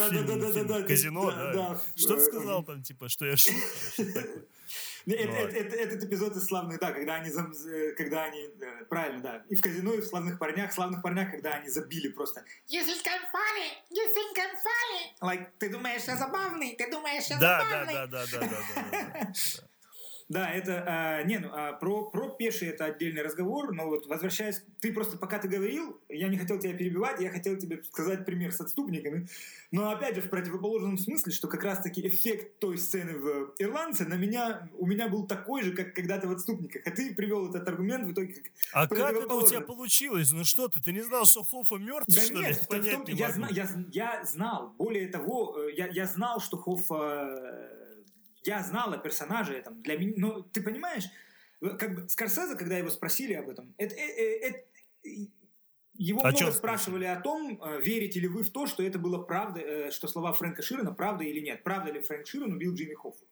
казино. 0.87 1.31
Что 1.95 2.17
ты 2.17 2.21
сказал 2.21 2.65
там, 2.65 2.83
типа, 2.83 3.09
что 3.09 3.27
я 3.27 3.37
шут? 3.37 3.55
Этот 5.07 6.05
эпизод 6.05 6.37
из 6.37 6.47
«Славных», 6.47 6.81
да, 6.81 6.93
когда 6.93 7.15
они, 7.17 7.31
когда 7.97 8.25
они, 8.25 8.49
правильно, 8.89 9.21
да, 9.21 9.45
и 9.49 9.55
в 9.55 9.61
казино, 9.61 9.93
и 9.95 10.01
в 10.01 10.07
«Славных 10.07 10.39
парнях», 10.39 10.71
в 10.71 10.75
«Славных 10.75 11.03
парнях», 11.03 11.31
когда 11.31 11.55
они 11.55 11.69
забили 11.69 12.09
просто 12.09 12.45
You 12.71 12.81
think 12.83 13.05
I'm 13.07 13.25
funny? 13.33 13.71
You 13.91 14.07
think 14.15 14.39
I'm 14.39 14.55
funny? 14.65 15.13
Like, 15.21 15.49
ты 15.59 15.69
думаешь, 15.71 16.05
я 16.05 16.17
забавный? 16.17 16.75
Ты 16.77 16.91
думаешь, 16.91 17.27
я 17.27 17.39
забавный? 17.39 17.95
Да, 17.95 18.07
да, 18.07 18.27
да, 18.27 18.41
да, 18.41 18.49
да, 18.49 18.85
да. 18.91 19.33
Да, 20.35 20.51
это, 20.51 20.85
а, 20.85 21.23
не, 21.23 21.39
ну, 21.39 21.49
а 21.53 21.75
про, 21.75 22.11
про 22.11 22.29
пеший 22.29 22.67
это 22.67 22.87
отдельный 22.87 23.23
разговор, 23.23 23.73
но 23.73 23.87
вот 23.87 24.09
возвращаясь, 24.09 24.65
ты 24.81 24.93
просто 24.93 25.17
пока 25.17 25.39
ты 25.39 25.47
говорил, 25.47 26.01
я 26.09 26.27
не 26.27 26.37
хотел 26.37 26.59
тебя 26.59 26.73
перебивать, 26.73 27.21
я 27.21 27.31
хотел 27.31 27.57
тебе 27.57 27.85
сказать 27.85 28.27
пример 28.27 28.51
с 28.51 28.61
отступниками, 28.61 29.29
но 29.71 29.93
опять 29.93 30.17
же 30.17 30.23
в 30.23 30.31
противоположном 30.31 30.99
смысле, 30.99 31.31
что 31.31 31.47
как 31.47 31.63
раз-таки 31.63 32.05
эффект 32.05 32.59
той 32.59 32.79
сцены 32.79 33.17
в 33.17 33.55
«Ирландце» 33.61 34.07
на 34.07 34.15
меня, 34.15 34.69
у 34.77 34.87
меня 34.87 35.07
был 35.07 35.25
такой 35.25 35.63
же, 35.63 35.71
как 35.71 35.95
когда-то 35.95 36.27
в 36.27 36.33
«Отступниках», 36.33 36.83
а 36.85 36.91
ты 36.91 37.15
привел 37.15 37.49
этот 37.49 37.69
аргумент 37.69 38.05
в 38.05 38.13
итоге 38.13 38.35
как 38.35 38.53
А 38.73 38.89
как 38.89 39.15
это 39.15 39.35
у 39.35 39.47
тебя 39.47 39.61
получилось? 39.61 40.33
Ну 40.33 40.43
что 40.43 40.67
ты, 40.67 40.83
ты 40.83 40.91
не 40.91 41.03
знал, 41.03 41.27
что 41.27 41.45
Хоффа 41.45 41.77
мертв, 41.77 42.13
да 42.13 42.21
что 42.21 42.35
нет, 42.35 42.61
ли? 42.61 42.67
Понять 42.69 42.91
том, 42.91 43.05
не 43.05 43.13
я, 43.13 43.31
зна, 43.31 43.49
я, 43.53 43.69
я 43.93 44.25
знал, 44.25 44.75
более 44.79 45.07
того, 45.07 45.61
э, 45.61 45.75
я, 45.77 45.87
я 45.87 46.07
знал, 46.07 46.41
что 46.41 46.57
Хоффа 46.57 47.71
я 48.45 48.63
знал 48.63 48.93
о 48.93 48.99
персонаже 48.99 49.55
этом. 49.55 49.83
Для 49.83 49.97
меня, 49.97 50.15
но 50.17 50.43
ты 50.43 50.63
понимаешь, 50.63 51.05
как 51.61 51.95
бы 51.95 52.09
Скорсезе, 52.09 52.57
когда 52.57 52.77
его 52.77 52.91
спросили 52.91 53.35
об 53.35 53.49
этом, 53.49 53.75
это, 53.79 53.95
это, 53.95 54.21
э, 54.21 54.39
это, 54.41 54.59
его 55.95 56.21
а 56.25 56.31
много 56.31 56.53
спрашивали 56.53 57.05
о 57.05 57.21
том, 57.21 57.61
э, 57.63 57.81
верите 57.81 58.21
ли 58.21 58.29
вы 58.29 58.43
в 58.43 58.51
то, 58.51 58.67
что 58.67 58.83
это 58.83 58.99
было 58.99 59.19
правда, 59.19 59.61
э, 59.61 59.91
что 59.91 60.09
слова 60.09 60.33
Фрэнка 60.33 60.63
Ширена 60.63 60.93
правда 60.93 61.25
или 61.25 61.41
нет. 61.41 61.63
Правда 61.63 61.93
ли 61.93 62.01
Фрэнк 62.01 62.27
Ширен 62.27 62.53
убил 62.53 62.75
Джимми 62.75 62.95
Хоффу? 62.95 63.25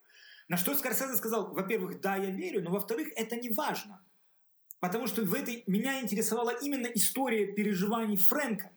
На 0.49 0.57
что 0.57 0.75
Скорсезе 0.75 1.17
сказал, 1.17 1.53
во-первых, 1.53 2.01
да, 2.01 2.17
я 2.17 2.31
верю, 2.31 2.63
но 2.63 2.71
во-вторых, 2.71 3.09
это 3.17 3.37
не 3.37 3.51
важно. 3.51 4.05
Потому 4.81 5.07
что 5.07 5.23
в 5.23 5.35
этой 5.35 5.65
меня 5.67 6.01
интересовала 6.01 6.51
именно 6.51 6.87
история 6.87 7.47
переживаний 7.53 8.17
Фрэнка 8.17 8.71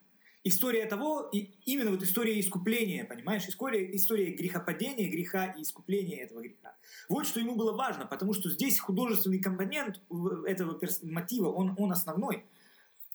история 0.46 0.86
того, 0.86 1.28
и 1.34 1.50
именно 1.66 1.92
вот 1.92 2.04
история 2.04 2.40
искупления, 2.40 3.04
понимаешь, 3.04 3.46
история, 3.48 3.94
история 3.96 4.32
грехопадения, 4.32 5.10
греха 5.10 5.48
и 5.48 5.64
искупления 5.64 6.24
этого 6.24 6.42
греха. 6.42 6.76
Вот 7.10 7.26
что 7.26 7.40
ему 7.40 7.56
было 7.56 7.76
важно, 7.76 8.06
потому 8.06 8.34
что 8.34 8.50
здесь 8.52 8.80
художественный 8.80 9.40
компонент 9.40 10.00
этого 10.46 10.80
мотива, 11.02 11.50
он, 11.50 11.74
он 11.78 11.92
основной. 11.92 12.46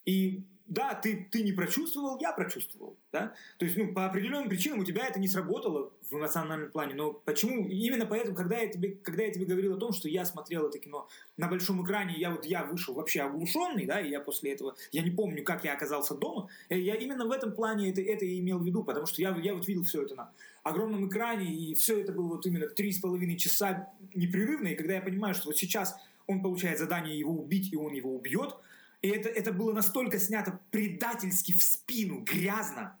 И 0.05 0.43
да, 0.71 0.93
ты, 0.93 1.27
ты 1.29 1.43
не 1.43 1.51
прочувствовал, 1.51 2.17
я 2.21 2.31
прочувствовал. 2.31 2.95
Да? 3.11 3.33
То 3.57 3.65
есть, 3.65 3.75
ну, 3.75 3.93
по 3.93 4.05
определенным 4.05 4.47
причинам 4.47 4.79
у 4.79 4.85
тебя 4.85 5.05
это 5.05 5.19
не 5.19 5.27
сработало 5.27 5.91
в 6.09 6.13
эмоциональном 6.13 6.71
плане. 6.71 6.95
Но 6.95 7.11
почему? 7.11 7.67
Именно 7.67 8.05
поэтому, 8.05 8.37
когда 8.37 8.57
я 8.57 8.67
тебе, 8.67 8.91
когда 9.03 9.23
я 9.23 9.31
тебе 9.33 9.45
говорил 9.45 9.75
о 9.75 9.77
том, 9.77 9.91
что 9.91 10.07
я 10.07 10.23
смотрел 10.23 10.69
это 10.69 10.79
кино 10.79 11.09
на 11.35 11.49
большом 11.49 11.83
экране, 11.83 12.15
я 12.17 12.31
вот 12.31 12.45
я 12.45 12.63
вышел 12.63 12.93
вообще 12.93 13.19
оглушенный, 13.19 13.85
да, 13.85 13.99
и 13.99 14.11
я 14.11 14.21
после 14.21 14.53
этого, 14.53 14.77
я 14.93 15.01
не 15.01 15.11
помню, 15.11 15.43
как 15.43 15.65
я 15.65 15.73
оказался 15.73 16.15
дома, 16.15 16.47
э, 16.69 16.79
я 16.79 16.95
именно 16.95 17.25
в 17.25 17.31
этом 17.31 17.51
плане 17.51 17.89
это, 17.89 18.01
это 18.01 18.23
и 18.23 18.39
имел 18.39 18.59
в 18.59 18.65
виду, 18.65 18.85
потому 18.85 19.07
что 19.07 19.21
я, 19.21 19.35
я 19.43 19.53
вот 19.53 19.67
видел 19.67 19.83
все 19.83 20.03
это 20.03 20.15
на 20.15 20.31
огромном 20.63 21.09
экране, 21.09 21.53
и 21.53 21.75
все 21.75 21.99
это 21.99 22.13
было 22.13 22.35
вот 22.35 22.45
именно 22.45 22.67
три 22.67 22.93
с 22.93 22.99
половиной 22.99 23.35
часа 23.35 23.89
непрерывно, 24.13 24.69
и 24.69 24.75
когда 24.75 24.93
я 24.93 25.01
понимаю, 25.01 25.33
что 25.33 25.47
вот 25.47 25.57
сейчас 25.57 25.97
он 26.27 26.41
получает 26.41 26.79
задание 26.79 27.19
его 27.19 27.33
убить, 27.33 27.73
и 27.73 27.75
он 27.75 27.91
его 27.91 28.15
убьет– 28.15 28.55
и 29.01 29.07
это, 29.09 29.29
это 29.29 29.51
было 29.51 29.73
настолько 29.73 30.19
снято 30.19 30.59
предательски 30.69 31.53
в 31.53 31.63
спину, 31.63 32.21
грязно. 32.21 32.99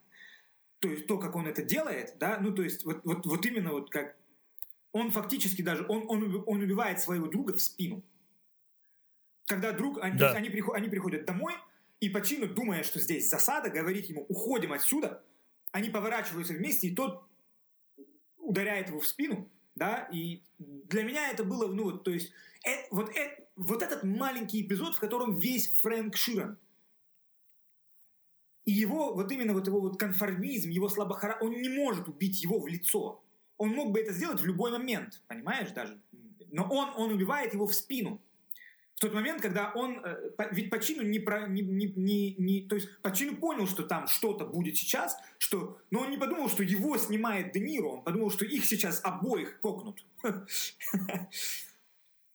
То 0.79 0.89
есть 0.89 1.05
то, 1.05 1.19
как 1.19 1.35
он 1.35 1.47
это 1.47 1.61
делает, 1.61 2.15
да, 2.19 2.39
ну 2.39 2.53
то 2.53 2.63
есть 2.63 2.83
вот, 2.83 3.01
вот, 3.03 3.25
вот 3.25 3.45
именно 3.45 3.71
вот 3.71 3.91
как 3.91 4.17
он 4.91 5.11
фактически 5.11 5.61
даже, 5.61 5.85
он, 5.87 6.05
он, 6.07 6.43
он 6.45 6.61
убивает 6.61 6.99
своего 6.99 7.27
друга 7.27 7.53
в 7.53 7.61
спину. 7.61 8.03
Когда 9.45 9.71
друг, 9.71 9.99
они, 10.01 10.17
да. 10.17 10.31
они, 10.31 10.49
приход, 10.49 10.75
они 10.75 10.89
приходят 10.89 11.25
домой, 11.25 11.53
и 11.99 12.09
по 12.09 12.21
чину, 12.21 12.47
думая, 12.47 12.83
что 12.83 12.99
здесь 12.99 13.29
засада, 13.29 13.69
говорит 13.69 14.07
ему, 14.07 14.25
уходим 14.27 14.73
отсюда, 14.73 15.23
они 15.71 15.89
поворачиваются 15.89 16.53
вместе, 16.53 16.87
и 16.87 16.95
тот 16.95 17.23
ударяет 18.37 18.89
его 18.89 18.99
в 18.99 19.07
спину, 19.07 19.49
да, 19.75 20.09
и 20.11 20.41
для 20.57 21.03
меня 21.03 21.29
это 21.29 21.43
было, 21.43 21.67
ну, 21.67 21.85
вот, 21.85 22.03
то 22.03 22.11
есть, 22.11 22.31
э, 22.65 22.87
вот, 22.91 23.15
э, 23.15 23.45
вот 23.61 23.83
этот 23.83 24.03
маленький 24.03 24.61
эпизод, 24.61 24.95
в 24.95 24.99
котором 24.99 25.37
весь 25.37 25.71
Фрэнк 25.81 26.15
Ширан. 26.17 26.57
И 28.65 28.71
его, 28.71 29.13
вот 29.13 29.31
именно 29.31 29.53
вот 29.53 29.67
его 29.67 29.79
вот 29.79 29.99
конформизм, 29.99 30.69
его 30.69 30.89
слабохара, 30.89 31.37
он 31.41 31.61
не 31.61 31.69
может 31.69 32.07
убить 32.07 32.41
его 32.41 32.59
в 32.59 32.67
лицо. 32.67 33.23
Он 33.57 33.69
мог 33.69 33.91
бы 33.91 33.99
это 33.99 34.13
сделать 34.13 34.39
в 34.39 34.45
любой 34.45 34.71
момент, 34.71 35.21
понимаешь, 35.27 35.71
даже. 35.71 35.99
Но 36.51 36.67
он, 36.69 36.89
он 36.95 37.11
убивает 37.11 37.53
его 37.53 37.67
в 37.67 37.73
спину. 37.73 38.19
В 38.95 39.01
тот 39.01 39.13
момент, 39.13 39.41
когда 39.41 39.71
он, 39.73 39.99
э, 40.03 40.31
ведь 40.51 40.69
Пачину 40.69 41.01
не, 41.01 41.19
про, 41.19 41.47
не, 41.47 41.61
не, 41.61 41.91
не, 41.95 42.35
не, 42.37 42.61
то 42.67 42.75
есть 42.75 42.87
Пачину 43.01 43.35
понял, 43.35 43.67
что 43.67 43.83
там 43.83 44.07
что-то 44.07 44.45
будет 44.45 44.77
сейчас, 44.77 45.17
что, 45.39 45.79
но 45.89 46.01
он 46.01 46.11
не 46.11 46.17
подумал, 46.17 46.49
что 46.49 46.61
его 46.61 46.97
снимает 46.97 47.51
Де 47.51 47.61
Ниро, 47.61 47.87
он 47.87 48.03
подумал, 48.03 48.29
что 48.29 48.45
их 48.45 48.63
сейчас 48.65 49.01
обоих 49.03 49.59
кокнут. 49.59 50.05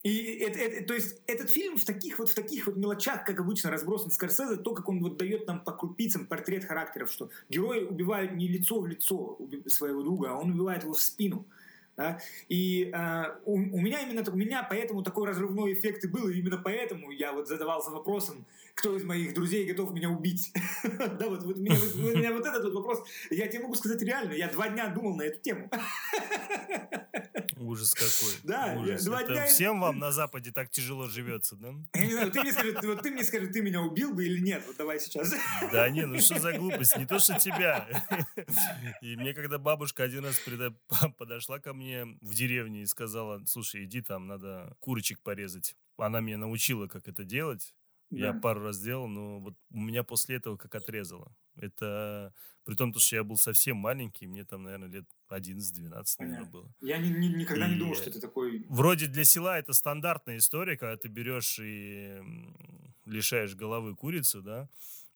И 0.06 0.38
это, 0.38 0.60
это, 0.60 0.86
то 0.86 0.94
есть 0.94 1.20
этот 1.26 1.50
фильм 1.50 1.76
в 1.76 1.84
таких 1.84 2.20
вот 2.20 2.28
в 2.30 2.34
таких 2.36 2.68
вот 2.68 2.76
мелочах, 2.76 3.24
как 3.24 3.40
обычно 3.40 3.72
разбросан 3.72 4.12
Скорсезе, 4.12 4.54
то, 4.54 4.72
как 4.72 4.88
он 4.88 5.02
вот 5.02 5.16
дает 5.16 5.48
нам 5.48 5.58
по 5.58 5.72
крупицам 5.72 6.26
портрет 6.26 6.64
характеров, 6.64 7.10
что 7.10 7.28
герои 7.48 7.82
убивают 7.82 8.30
не 8.30 8.46
лицо 8.46 8.78
в 8.78 8.86
лицо 8.86 9.36
своего 9.66 10.04
друга, 10.04 10.30
а 10.30 10.34
он 10.34 10.52
убивает 10.52 10.84
его 10.84 10.94
в 10.94 11.00
спину. 11.00 11.44
Да? 11.96 12.20
И 12.48 12.92
э, 12.94 13.24
у, 13.46 13.54
у 13.54 13.80
меня 13.80 14.02
именно 14.02 14.22
у 14.30 14.36
меня 14.36 14.64
поэтому 14.70 15.02
такой 15.02 15.26
разрывной 15.26 15.72
эффект 15.72 16.04
и 16.04 16.06
был, 16.06 16.28
и 16.28 16.38
именно 16.38 16.58
поэтому 16.58 17.10
я 17.10 17.32
вот 17.32 17.48
задавался 17.48 17.90
вопросом, 17.90 18.46
кто 18.76 18.96
из 18.96 19.02
моих 19.02 19.34
друзей 19.34 19.66
готов 19.66 19.92
меня 19.92 20.08
убить. 20.08 20.52
Да, 21.18 21.28
вот 21.28 21.42
у 21.44 21.54
меня 21.58 22.32
вот 22.32 22.46
этот 22.46 22.72
вопрос, 22.72 23.02
я 23.30 23.48
тебе 23.48 23.62
могу 23.62 23.74
сказать 23.74 24.00
реально, 24.02 24.34
я 24.34 24.46
два 24.52 24.68
дня 24.68 24.86
думал 24.86 25.16
на 25.16 25.22
эту 25.22 25.40
тему. 25.40 25.68
Ужас 27.56 27.94
какой. 27.94 28.34
Да, 28.44 28.76
Ужас. 28.78 29.04
Два 29.04 29.22
Это 29.22 29.32
дня... 29.32 29.46
Всем 29.46 29.80
вам 29.80 29.98
на 29.98 30.12
Западе 30.12 30.52
так 30.52 30.70
тяжело 30.70 31.08
живется, 31.08 31.56
да? 31.56 31.74
Я 31.94 32.06
не 32.06 32.12
знаю, 32.12 32.30
ты 32.30 32.40
мне 32.42 32.52
скажи, 32.52 32.78
вот 32.82 33.02
ты 33.02 33.10
мне 33.10 33.24
скажи, 33.24 33.46
ты 33.48 33.62
меня 33.62 33.80
убил 33.80 34.14
бы 34.14 34.24
или 34.26 34.40
нет? 34.40 34.62
Вот 34.66 34.76
давай 34.76 35.00
сейчас. 35.00 35.34
Да 35.72 35.88
не, 35.88 36.04
ну 36.06 36.18
что 36.18 36.38
за 36.38 36.52
глупость? 36.52 36.96
Не 36.96 37.06
то, 37.06 37.18
что 37.18 37.38
тебя. 37.38 37.88
И 39.00 39.16
мне 39.16 39.32
когда 39.34 39.58
бабушка 39.58 40.04
один 40.04 40.24
раз 40.24 40.40
подошла 41.16 41.58
ко 41.58 41.72
мне 41.72 42.04
в 42.20 42.34
деревне 42.34 42.82
и 42.82 42.86
сказала, 42.86 43.42
слушай, 43.46 43.84
иди 43.84 44.02
там, 44.02 44.26
надо 44.26 44.76
курочек 44.80 45.20
порезать. 45.22 45.74
Она 45.96 46.20
меня 46.20 46.38
научила, 46.38 46.86
как 46.86 47.08
это 47.08 47.24
делать. 47.24 47.74
Я 48.10 48.32
Да. 48.32 48.40
пару 48.40 48.62
раз 48.62 48.78
делал, 48.78 49.08
но 49.08 49.40
вот 49.40 49.54
у 49.70 49.80
меня 49.80 50.04
после 50.04 50.36
этого 50.36 50.56
как 50.56 50.74
отрезало. 50.74 51.34
Это 51.56 52.32
при 52.64 52.74
том, 52.74 52.92
то, 52.92 52.98
что 53.00 53.16
я 53.16 53.24
был 53.24 53.36
совсем 53.36 53.76
маленький, 53.76 54.26
мне 54.26 54.44
там, 54.44 54.62
наверное, 54.64 54.88
лет 54.88 55.04
11-12, 55.30 56.16
наверное, 56.18 56.44
было. 56.50 56.68
Я 56.80 56.98
ни- 56.98 57.08
ни- 57.08 57.28
никогда 57.36 57.68
не 57.68 57.76
И- 57.76 57.78
думал, 57.78 57.94
что 57.94 58.10
ты 58.10 58.20
такой... 58.20 58.64
Вроде 58.68 59.06
для 59.06 59.24
села 59.24 59.58
это 59.58 59.72
стандартная 59.72 60.36
история, 60.38 60.76
когда 60.76 60.96
ты 60.96 61.08
берешь 61.08 61.58
и 61.62 62.20
лишаешь 63.04 63.54
головы 63.54 63.94
курицу, 63.94 64.42
да, 64.42 64.68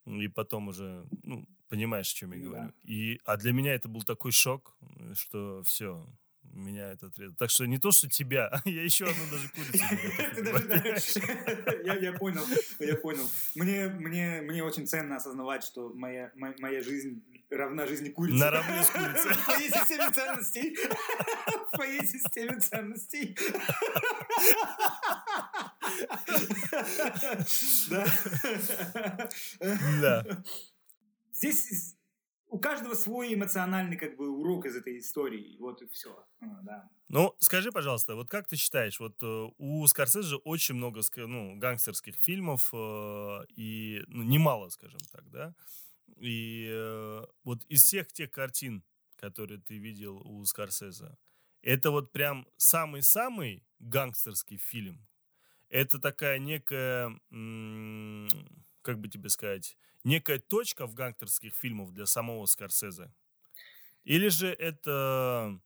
и 0.05 0.27
потом 0.29 0.69
уже, 0.69 1.05
ну, 1.23 1.45
понимаешь, 1.69 2.11
о 2.11 2.15
чем 2.15 2.31
я 2.31 2.37
Ну 2.39 2.43
да. 2.45 2.49
говорю. 2.57 2.73
И, 2.83 3.19
а 3.25 3.37
для 3.37 3.51
меня 3.53 3.73
это 3.73 3.87
был 3.89 4.01
такой 4.03 4.31
шок, 4.31 4.75
э, 4.81 5.13
что 5.15 5.61
все, 5.63 6.05
меня 6.43 6.91
это 6.91 7.07
отрезало. 7.07 7.35
Так 7.37 7.49
что 7.49 7.65
не 7.65 7.77
то, 7.77 7.91
что 7.91 8.09
тебя, 8.09 8.51
я 8.65 8.83
еще 8.83 9.05
одну 9.05 9.23
даже 9.31 9.49
курицу. 9.49 11.21
Я 12.01 12.13
понял, 12.13 12.45
я 12.79 12.95
понял. 12.95 13.29
Мне 13.55 13.87
мне 13.87 14.41
мне 14.41 14.63
очень 14.63 14.87
ценно 14.87 15.15
осознавать, 15.17 15.63
что 15.63 15.89
моя 15.93 16.31
мо- 16.35 16.55
моя 16.59 16.81
жизнь 16.81 17.23
равна 17.49 17.85
жизни 17.87 18.09
курицы. 18.09 18.37
Наравне 18.37 18.83
с 18.83 18.89
курицей. 18.89 19.31
В 19.33 19.45
твоей 19.45 19.69
системе 19.69 20.11
ценностей. 20.11 20.77
Твоей 21.73 22.05
системе 22.05 22.59
ценностей. 22.59 23.35
Да. 27.89 28.05
Да. 30.01 30.25
Здесь 31.33 31.95
у 32.51 32.59
каждого 32.59 32.95
свой 32.95 33.33
эмоциональный 33.33 33.95
как 33.95 34.17
бы 34.17 34.29
урок 34.29 34.65
из 34.65 34.75
этой 34.75 34.99
истории. 34.99 35.55
Вот 35.57 35.81
и 35.81 35.87
все. 35.87 36.25
Да. 36.63 36.89
Ну, 37.07 37.33
скажи, 37.39 37.71
пожалуйста, 37.71 38.15
вот 38.15 38.29
как 38.29 38.47
ты 38.47 38.57
считаешь, 38.57 38.99
вот 38.99 39.23
э, 39.23 39.49
у 39.57 39.87
Скорсезе 39.87 40.35
очень 40.35 40.75
много 40.75 40.99
ну, 41.15 41.55
гангстерских 41.55 42.15
фильмов, 42.15 42.69
э, 42.73 43.45
и 43.55 44.03
ну, 44.07 44.23
немало, 44.23 44.67
скажем 44.69 44.99
так, 45.11 45.29
да? 45.31 45.55
И 46.17 46.69
э, 46.69 47.25
вот 47.45 47.63
из 47.65 47.83
всех 47.83 48.11
тех 48.11 48.29
картин, 48.31 48.83
которые 49.15 49.61
ты 49.61 49.77
видел 49.77 50.17
у 50.17 50.43
Скорсезе, 50.43 51.17
это 51.61 51.89
вот 51.89 52.11
прям 52.11 52.47
самый-самый 52.57 53.63
гангстерский 53.79 54.57
фильм? 54.57 55.07
Это 55.69 55.99
такая 55.99 56.37
некая, 56.37 57.17
как 58.81 58.99
бы 58.99 59.07
тебе 59.07 59.29
сказать, 59.29 59.77
некая 60.03 60.39
точка 60.39 60.87
в 60.87 60.93
гангстерских 60.93 61.53
фильмах 61.53 61.91
для 61.91 62.05
самого 62.05 62.45
Скорсезе? 62.45 63.11
Или 64.03 64.29
же 64.29 64.47
это 64.47 65.59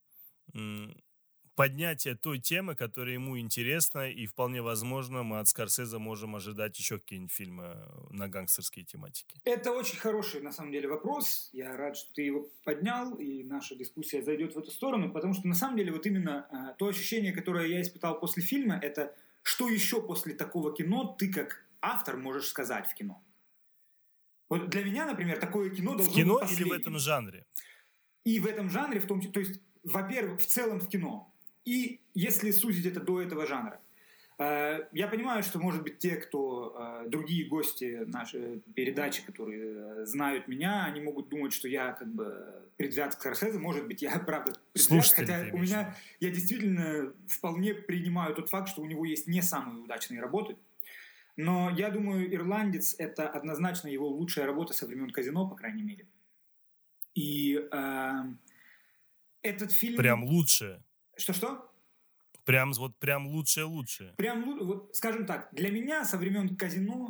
поднятие 1.56 2.16
той 2.16 2.40
темы, 2.40 2.76
которая 2.76 3.14
ему 3.14 3.40
интересна, 3.40 4.10
и 4.10 4.26
вполне 4.28 4.62
возможно 4.62 5.24
мы 5.24 5.40
от 5.40 5.48
Скорсезе 5.48 5.98
можем 5.98 6.36
ожидать 6.36 6.78
еще 6.78 7.00
какие-нибудь 7.00 7.32
фильмы 7.32 7.78
на 8.10 8.28
гангстерские 8.28 8.86
тематики. 8.86 9.40
Это 9.46 9.72
очень 9.72 9.98
хороший, 9.98 10.42
на 10.42 10.52
самом 10.52 10.72
деле, 10.72 10.88
вопрос. 10.88 11.50
Я 11.54 11.76
рад, 11.78 11.96
что 11.98 12.14
ты 12.14 12.24
его 12.24 12.50
поднял, 12.64 13.16
и 13.16 13.44
наша 13.44 13.76
дискуссия 13.76 14.22
зайдет 14.22 14.54
в 14.56 14.60
эту 14.60 14.72
сторону, 14.72 15.12
потому 15.12 15.34
что, 15.34 15.48
на 15.48 15.56
самом 15.56 15.78
деле, 15.78 15.92
вот 15.92 16.06
именно 16.06 16.48
э, 16.52 16.76
то 16.78 16.88
ощущение, 16.88 17.32
которое 17.32 17.68
я 17.68 17.82
испытал 17.82 18.20
после 18.20 18.44
фильма, 18.44 18.78
это 18.82 19.16
что 19.42 19.70
еще 19.70 20.02
после 20.02 20.34
такого 20.34 20.76
кино 20.76 21.16
ты, 21.18 21.32
как 21.32 21.65
автор, 21.86 22.18
можешь 22.18 22.48
сказать 22.48 22.88
в 22.88 22.94
кино. 22.94 23.24
Вот 24.50 24.70
для 24.70 24.84
меня, 24.84 25.06
например, 25.06 25.40
такое 25.40 25.70
кино 25.70 25.94
В 25.94 25.98
должно 25.98 26.14
кино 26.14 26.40
быть 26.40 26.52
или 26.52 26.64
в 26.64 26.72
этом 26.72 27.00
жанре? 27.00 27.46
И 28.24 28.40
в 28.40 28.46
этом 28.46 28.70
жанре, 28.70 29.00
в 29.00 29.08
том 29.08 29.20
числе, 29.20 29.34
то 29.34 29.40
есть, 29.40 29.62
во-первых, 29.84 30.42
в 30.42 30.46
целом 30.46 30.80
в 30.80 30.88
кино. 30.88 31.32
И 31.64 32.02
если 32.14 32.52
сузить 32.52 32.86
это 32.86 33.00
до 33.00 33.22
этого 33.22 33.46
жанра. 33.46 33.80
Э, 34.38 34.88
Я 34.92 35.08
понимаю, 35.08 35.44
что, 35.44 35.60
может 35.60 35.82
быть, 35.84 35.98
те, 35.98 36.16
кто 36.16 36.76
э, 36.78 37.10
другие 37.10 37.48
гости 37.48 38.04
нашей 38.06 38.62
передачи, 38.76 39.26
которые 39.26 40.02
э, 40.02 40.06
знают 40.06 40.48
меня, 40.48 40.86
они 40.86 41.02
могут 41.02 41.30
думать, 41.30 41.54
что 41.54 41.68
я 41.68 41.94
как 41.94 42.14
бы 42.14 42.68
предвзят 42.78 43.16
к 43.16 43.20
Скорсезе. 43.20 43.58
Может 43.60 43.88
быть, 43.88 44.02
я 44.02 44.20
правда 44.20 44.54
предвзят, 44.74 45.06
Слушатели, 45.06 45.26
хотя 45.26 45.54
у 45.54 45.58
в 45.58 45.62
меня 45.62 45.96
я 46.20 46.30
действительно 46.30 47.14
вполне 47.28 47.74
принимаю 47.74 48.36
тот 48.36 48.50
факт, 48.50 48.70
что 48.70 48.82
у 48.82 48.86
него 48.86 49.06
есть 49.06 49.28
не 49.28 49.42
самые 49.42 49.84
удачные 49.84 50.20
работы. 50.22 50.58
Но 51.38 51.70
я 51.70 51.90
думаю, 51.90 52.34
«Ирландец»— 52.34 52.96
это 52.98 53.28
однозначно 53.28 53.90
его 53.90 54.08
лучшая 54.08 54.46
работа 54.46 54.74
со 54.74 54.88
времен 54.88 55.10
«Казино», 55.10 55.48
по 55.50 55.56
крайней 55.56 55.84
мере. 55.84 56.08
И 57.14 57.56
э, 57.72 58.12
этот 59.42 59.72
фильм... 59.72 59.98
Прям 59.98 60.24
лучшее. 60.24 60.84
Что-что? 61.18 61.72
Прям 62.46 62.74
вот 62.74 62.96
прям 62.98 63.28
лучшее-лучшее. 63.28 64.14
Прям, 64.18 64.60
вот, 64.60 64.96
скажем 64.96 65.26
так, 65.26 65.50
для 65.52 65.72
меня 65.72 66.06
со 66.06 66.18
времен 66.18 66.56
«Казино» 66.56 67.10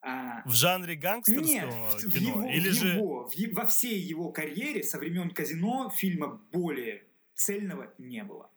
а, 0.00 0.42
В 0.48 0.54
жанре 0.54 0.96
гангстерского 0.96 1.44
Нет, 1.44 1.68
в, 1.72 2.08
в 2.08 2.12
кино? 2.12 2.30
его, 2.30 2.48
или 2.48 2.68
в 2.70 2.72
же... 2.72 2.88
его- 2.88 3.28
в 3.28 3.54
во 3.54 3.66
всей 3.66 3.98
его 4.00 4.32
карьере 4.32 4.82
со 4.82 4.98
времен 4.98 5.30
«Казино» 5.30 5.90
фильма 5.90 6.40
более 6.52 7.04
цельного 7.34 7.92
не 7.98 8.24
было. 8.24 8.50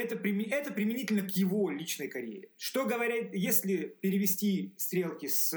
Это, 0.00 0.14
это 0.16 0.72
применительно 0.72 1.22
к 1.22 1.30
его 1.30 1.70
личной 1.70 2.08
карьере. 2.08 2.48
Что 2.56 2.84
говорят, 2.84 3.34
если 3.34 3.96
перевести 4.00 4.72
стрелки 4.76 5.26
с 5.26 5.52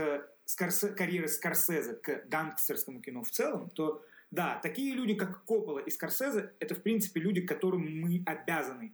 Скорсе- 0.45 0.93
карьеры 0.93 1.27
Скорсезе 1.27 1.93
к 1.93 2.25
гангстерскому 2.27 3.01
кино 3.01 3.23
в 3.23 3.31
целом, 3.31 3.69
то 3.69 4.03
да, 4.31 4.59
такие 4.63 4.93
люди, 4.95 5.13
как 5.13 5.43
Коппола 5.45 5.79
и 5.79 5.89
Скорсезе, 5.89 6.53
это, 6.59 6.75
в 6.75 6.81
принципе, 6.81 7.19
люди, 7.19 7.41
которым 7.41 7.99
мы 7.99 8.23
обязаны 8.25 8.93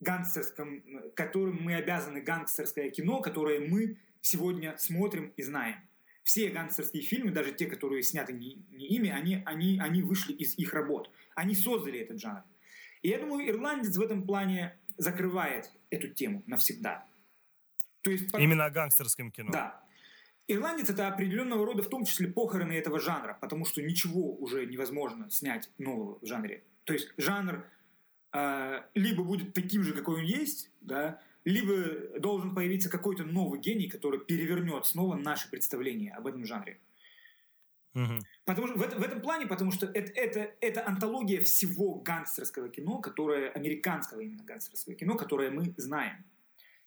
гангстерском, 0.00 0.82
которым 1.14 1.62
мы 1.62 1.74
обязаны 1.74 2.20
гангстерское 2.20 2.90
кино, 2.90 3.20
которое 3.20 3.60
мы 3.60 3.98
сегодня 4.20 4.76
смотрим 4.78 5.32
и 5.36 5.42
знаем. 5.42 5.76
Все 6.22 6.50
гангстерские 6.50 7.02
фильмы, 7.02 7.30
даже 7.30 7.52
те, 7.52 7.66
которые 7.66 8.02
сняты 8.02 8.32
не, 8.32 8.62
не 8.70 8.86
ими, 8.86 9.10
они, 9.10 9.42
они, 9.46 9.78
они 9.80 10.02
вышли 10.02 10.32
из 10.32 10.56
их 10.58 10.74
работ. 10.74 11.10
Они 11.34 11.54
создали 11.54 11.98
этот 11.98 12.20
жанр. 12.20 12.42
И 13.02 13.08
я 13.08 13.18
думаю, 13.18 13.48
ирландец 13.48 13.96
в 13.96 14.02
этом 14.02 14.26
плане 14.26 14.78
закрывает 14.96 15.70
эту 15.90 16.08
тему 16.08 16.42
навсегда. 16.46 17.06
То 18.02 18.10
есть, 18.10 18.32
Именно 18.34 18.66
о 18.66 18.70
гангстерском 18.70 19.30
кино. 19.30 19.50
да. 19.52 19.80
Ирландец 20.46 20.90
это 20.90 21.06
определенного 21.06 21.64
рода, 21.64 21.82
в 21.84 21.88
том 21.88 22.04
числе, 22.04 22.26
похороны 22.26 22.72
этого 22.72 22.98
жанра, 22.98 23.38
потому 23.40 23.64
что 23.64 23.82
ничего 23.82 24.34
уже 24.34 24.66
невозможно 24.66 25.30
снять 25.30 25.70
нового 25.78 26.18
в 26.20 26.26
жанре. 26.26 26.64
То 26.84 26.92
есть 26.92 27.12
жанр 27.18 27.64
э, 28.32 28.82
либо 28.94 29.22
будет 29.22 29.54
таким 29.54 29.84
же, 29.84 29.92
какой 29.92 30.16
он 30.16 30.24
есть, 30.24 30.72
да, 30.80 31.20
либо 31.44 32.18
должен 32.18 32.52
появиться 32.52 32.90
какой-то 32.90 33.22
новый 33.22 33.60
гений, 33.60 33.88
который 33.88 34.18
перевернет 34.18 34.86
снова 34.86 35.14
наше 35.14 35.48
представление 35.50 36.14
об 36.14 36.26
этом 36.26 36.44
жанре. 36.44 36.80
Мгм. 37.94 38.18
Потому 38.44 38.66
что 38.68 38.76
в, 38.78 38.82
это- 38.82 38.96
в 38.96 39.02
этом 39.02 39.20
плане, 39.20 39.46
потому 39.46 39.70
что 39.70 39.86
это, 39.86 40.12
это, 40.12 40.50
это 40.60 40.86
антология 40.86 41.40
всего 41.42 41.94
гангстерского 41.94 42.68
кино, 42.68 42.98
которое, 42.98 43.50
американского 43.50 44.20
именно 44.20 44.42
гангстерского 44.42 44.94
кино, 44.96 45.16
которое 45.16 45.50
мы 45.50 45.74
знаем. 45.76 46.24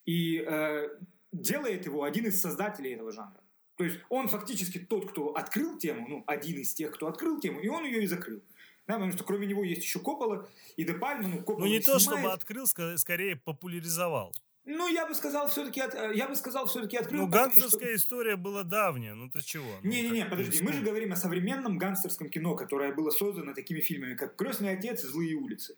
И 0.06 0.43
э, 0.45 0.89
делает 1.32 1.86
его 1.86 2.04
один 2.04 2.26
из 2.26 2.41
создателей 2.41 2.93
этого 2.93 3.12
жанра. 3.12 3.39
То 3.76 3.86
есть 3.86 3.99
он 4.10 4.28
фактически 4.28 4.78
тот, 4.80 5.12
кто 5.12 5.30
открыл 5.36 5.78
тему, 5.78 6.08
ну, 6.08 6.24
один 6.28 6.60
из 6.60 6.74
тех, 6.74 6.91
кто 6.91 7.08
открыл 7.08 7.39
тему, 7.39 7.60
и 7.62 7.68
он 7.68 7.86
ее 7.86 8.04
и 8.04 8.08
закрыл. 8.08 8.41
Да, 8.86 8.95
потому 8.95 9.14
что 9.14 9.24
кроме 9.24 9.47
него 9.47 9.64
есть 9.64 9.82
еще 9.82 9.99
Коппола 9.99 10.49
и 10.76 10.84
Де 10.84 10.93
Пальма. 10.93 11.30
Ну, 11.30 11.38
Коппола 11.38 11.60
Ну, 11.66 11.68
не 11.68 11.80
то, 11.80 11.97
снимает. 11.99 12.20
чтобы 12.20 12.34
открыл, 12.34 12.68
скорее 12.97 13.38
популяризовал. 13.38 14.34
Ну, 14.66 14.88
я 14.88 15.05
бы 15.05 15.14
сказал, 15.14 15.49
все-таки 15.49 15.82
я 16.16 16.28
бы 16.28 16.36
сказал, 16.36 16.68
все-таки 16.68 16.95
открыл. 16.97 17.22
Ну, 17.26 17.28
потому 17.32 17.51
что- 17.51 17.59
гангстерская 17.61 17.95
история 17.95 18.36
была 18.38 18.64
давняя. 18.64 19.14
Ну, 19.14 19.30
ты 19.30 19.41
чего? 19.43 19.66
Ну, 19.84 19.89
Не-не-не, 19.89 20.22
как 20.22 20.30
подожди, 20.32 20.57
ты 20.59 20.64
мы 20.64 20.72
же 20.74 20.82
говорим 20.82 21.11
о 21.11 21.16
современном 21.18 21.78
гангстерском 21.78 22.30
кино, 22.30 22.55
которое 22.55 22.93
было 22.93 23.09
создано 23.11 23.53
такими 23.53 23.82
фильмами, 23.82 24.16
как 24.16 24.36
«Крестный 24.38 24.72
отец» 24.72 25.03
и 25.03 25.07
«Злые 25.07 25.36
улицы». 25.36 25.76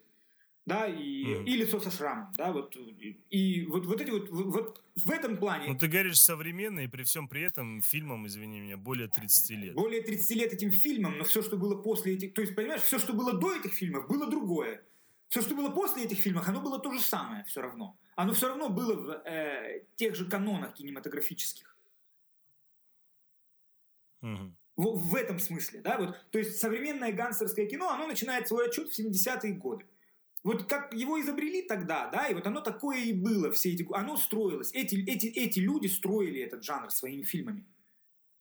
Да, 0.66 0.86
и, 0.86 1.24
Мгм. 1.24 1.44
и 1.46 1.56
«Лицо 1.56 1.80
со 1.80 1.90
шрамом». 1.90 2.32
Да, 2.36 2.52
вот, 2.52 2.76
и, 2.76 3.16
и 3.30 3.66
вот, 3.66 3.86
вот 3.86 4.00
эти 4.00 4.10
вот, 4.10 4.28
вот, 4.30 4.46
вот 4.46 4.82
в 4.96 5.10
этом 5.10 5.36
плане 5.36 5.68
Ну, 5.68 5.78
ты 5.78 5.86
говоришь 5.88 6.20
современный, 6.20 6.84
и 6.84 6.88
при 6.88 7.02
всем 7.04 7.28
при 7.28 7.42
этом 7.42 7.82
фильмам, 7.82 8.26
извини 8.26 8.60
меня, 8.60 8.76
более 8.76 9.06
30 9.08 9.50
лет. 9.56 9.74
более 9.74 10.00
30 10.02 10.36
лет 10.36 10.52
этим 10.52 10.70
фильмам, 10.72 11.18
но 11.18 11.24
все, 11.24 11.42
что 11.42 11.56
было 11.56 11.76
после 11.76 12.14
этих... 12.14 12.34
То 12.34 12.40
есть, 12.40 12.54
понимаешь, 12.56 12.82
все, 12.82 12.98
что 12.98 13.12
было 13.12 13.32
до 13.32 13.54
этих 13.54 13.72
фильмов, 13.74 14.08
было 14.08 14.26
другое. 14.28 14.82
Все, 15.28 15.40
что 15.42 15.54
было 15.54 15.70
после 15.70 16.04
этих 16.04 16.18
фильмов, 16.18 16.48
оно 16.48 16.60
было 16.60 16.78
то 16.80 16.92
же 16.92 17.00
самое 17.00 17.44
все 17.44 17.60
равно. 17.62 17.96
Оно 18.16 18.32
все 18.32 18.48
равно 18.48 18.70
было 18.70 18.94
в 18.94 19.10
э, 19.26 19.84
тех 19.96 20.16
же 20.16 20.24
канонах 20.24 20.74
кинематографических. 20.74 21.76
Мгм. 24.22 24.56
В, 24.76 25.10
в 25.10 25.14
этом 25.14 25.38
смысле, 25.38 25.80
да, 25.80 25.98
вот, 25.98 26.18
то 26.30 26.38
есть 26.38 26.58
современное 26.58 27.12
гангстерское 27.12 27.66
кино, 27.66 27.90
оно 27.90 28.06
начинает 28.06 28.48
свой 28.48 28.68
отчет 28.68 28.88
в 28.88 28.98
70-е 28.98 29.52
годы. 29.52 29.86
Вот 30.42 30.64
как 30.64 30.94
его 30.94 31.20
изобрели 31.20 31.62
тогда, 31.62 32.08
да, 32.08 32.28
и 32.28 32.34
вот 32.34 32.46
оно 32.46 32.60
такое 32.60 32.98
и 32.98 33.12
было 33.12 33.50
все 33.52 33.72
эти, 33.72 33.86
оно 33.92 34.16
строилось, 34.16 34.70
эти, 34.72 34.96
эти, 35.08 35.26
эти 35.26 35.58
люди 35.60 35.86
строили 35.86 36.40
этот 36.40 36.64
жанр 36.64 36.90
своими 36.90 37.22
фильмами. 37.22 37.64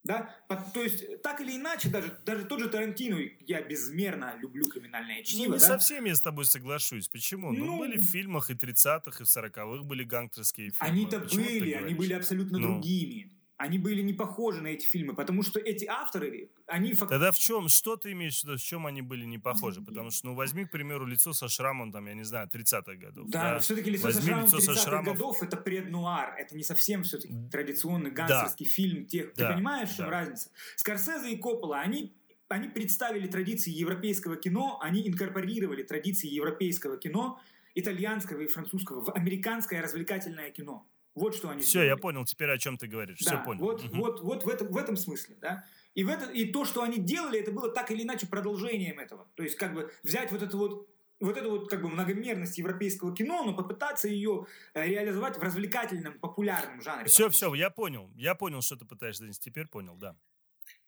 Да? 0.06 0.30
То 0.74 0.84
есть, 0.84 1.22
так 1.24 1.41
или 1.41 1.56
иначе, 1.58 1.89
даже, 1.89 2.16
даже 2.26 2.45
тот 2.45 2.60
же 2.60 2.70
Тарантино, 2.70 3.20
я 3.47 3.62
безмерно 3.62 4.36
люблю 4.39 4.64
криминальное 4.70 5.24
чтиво. 5.24 5.47
Ну, 5.47 5.53
не 5.56 5.60
да? 5.60 5.66
со 5.66 5.78
всеми 5.80 6.10
я 6.10 6.16
с 6.16 6.22
тобой 6.22 6.45
соглашусь. 6.45 7.08
Почему? 7.10 7.51
Ну, 7.51 7.66
Ну, 7.66 7.80
были 7.80 7.97
в 7.97 8.03
фильмах 8.03 8.51
и 8.51 8.53
30-х, 8.53 9.20
и 9.20 9.24
в 9.24 9.28
40-х 9.28 9.84
были 9.84 10.03
гангстерские 10.03 10.70
фильмы. 10.70 10.78
Они-то 10.93 11.20
были, 11.20 11.72
они 11.72 11.95
были 11.95 12.14
абсолютно 12.14 12.60
Ну. 12.60 12.68
другими. 12.74 13.32
Они 13.58 13.78
были 13.80 14.01
не 14.01 14.14
похожи 14.14 14.62
на 14.62 14.68
эти 14.68 14.86
фильмы, 14.86 15.16
потому 15.16 15.41
что 15.41 15.60
эти 15.60 15.86
авторы, 15.86 16.49
они 16.68 16.93
Тогда 16.93 17.32
в 17.32 17.39
чем, 17.39 17.70
что 17.70 17.95
ты 17.95 18.12
имеешь 18.12 18.41
в 18.41 18.43
виду, 18.43 18.58
в 18.58 18.62
чем 18.62 18.86
они 18.86 19.01
были 19.01 19.24
не 19.26 19.38
похожи? 19.38 19.82
Потому 19.82 20.12
что, 20.12 20.28
ну, 20.28 20.36
возьми, 20.36 20.66
к 20.66 20.72
примеру, 20.72 21.06
лицо 21.06 21.32
со 21.32 21.47
шрамом, 21.47 21.91
там, 21.93 22.06
я 22.08 22.16
не 22.16 22.24
знаю, 22.24 22.49
30-х 22.53 22.95
годов. 22.95 23.30
Да, 23.30 23.60
все-таки 23.60 23.91
лицо 23.91 24.12
со 24.12 24.18
Возьми 24.18 24.28
шрамом 24.32 24.45
лицо 24.45 24.60
со 24.60 24.72
30-х 24.72 24.82
шрамом. 24.82 25.14
годов 25.14 25.41
это 25.41 25.56
преднуар, 25.56 26.36
это 26.38 26.56
не 26.56 26.64
совсем 26.64 27.03
все-таки 27.03 27.34
традиционный 27.49 28.12
гангстерский 28.12 28.66
фильм. 28.66 29.06
Тех, 29.06 29.34
Да, 29.36 29.47
Ты 29.47 29.53
понимаешь, 29.53 29.89
в 29.89 29.95
чем 29.95 30.06
да. 30.06 30.12
разница? 30.12 30.49
Скорсезе 30.76 31.32
и 31.32 31.38
Коппола, 31.38 31.80
они, 31.80 32.14
они 32.49 32.68
представили 32.68 33.28
традиции 33.28 33.72
европейского 33.72 34.36
кино, 34.36 34.80
они 34.82 35.08
инкорпорировали 35.08 35.84
традиции 35.84 36.28
европейского 36.28 36.97
кино, 36.97 37.39
итальянского 37.74 38.41
и 38.41 38.47
французского 38.47 39.01
в 39.01 39.14
американское 39.14 39.82
развлекательное 39.82 40.51
кино. 40.51 40.86
Вот 41.16 41.36
что 41.36 41.49
они 41.49 41.61
Все, 41.63 41.80
я 41.80 41.86
сделали. 41.86 42.01
понял 42.01 42.26
теперь, 42.26 42.49
о 42.51 42.57
чем 42.57 42.78
ты 42.78 42.88
говоришь. 42.88 43.20
Да, 43.20 43.26
Все 43.38 43.43
понял. 43.43 43.61
Вот, 43.61 43.84
Мгм. 43.84 43.97
вот, 43.99 44.22
вот 44.22 44.43
в, 44.43 44.49
этом, 44.49 44.68
в 44.68 44.78
этом 44.78 44.97
смысле, 44.97 45.38
да. 45.41 45.66
И, 45.95 46.03
в 46.03 46.09
это, 46.09 46.30
и 46.30 46.45
то, 46.45 46.66
что 46.66 46.84
они 46.84 46.97
делали, 46.97 47.39
это 47.39 47.51
было 47.51 47.70
так 47.70 47.89
или 47.89 48.03
иначе 48.03 48.28
продолжением 48.28 48.99
этого. 48.99 49.28
То 49.36 49.43
есть, 49.43 49.55
как 49.55 49.74
бы 49.74 49.91
взять 50.03 50.32
вот 50.32 50.41
эту 50.43 50.57
вот 50.57 50.89
вот 51.22 51.38
эту 51.38 51.49
вот 51.49 51.70
как 51.70 51.82
бы 51.82 51.88
многомерность 51.89 52.57
европейского 52.57 53.16
кино, 53.16 53.43
но 53.45 53.55
попытаться 53.55 54.09
ее 54.09 54.47
э, 54.74 54.86
реализовать 54.86 55.38
в 55.38 55.41
развлекательном, 55.41 56.20
популярном 56.20 56.82
жанре. 56.82 57.05
Все, 57.05 57.30
все, 57.30 57.53
я 57.53 57.70
понял. 57.70 58.11
Я 58.16 58.36
понял, 58.36 58.61
что 58.61 58.76
ты 58.76 58.84
пытаешься 58.86 59.22
донести. 59.22 59.49
Теперь 59.49 59.68
понял, 59.68 59.95
да. 59.95 60.18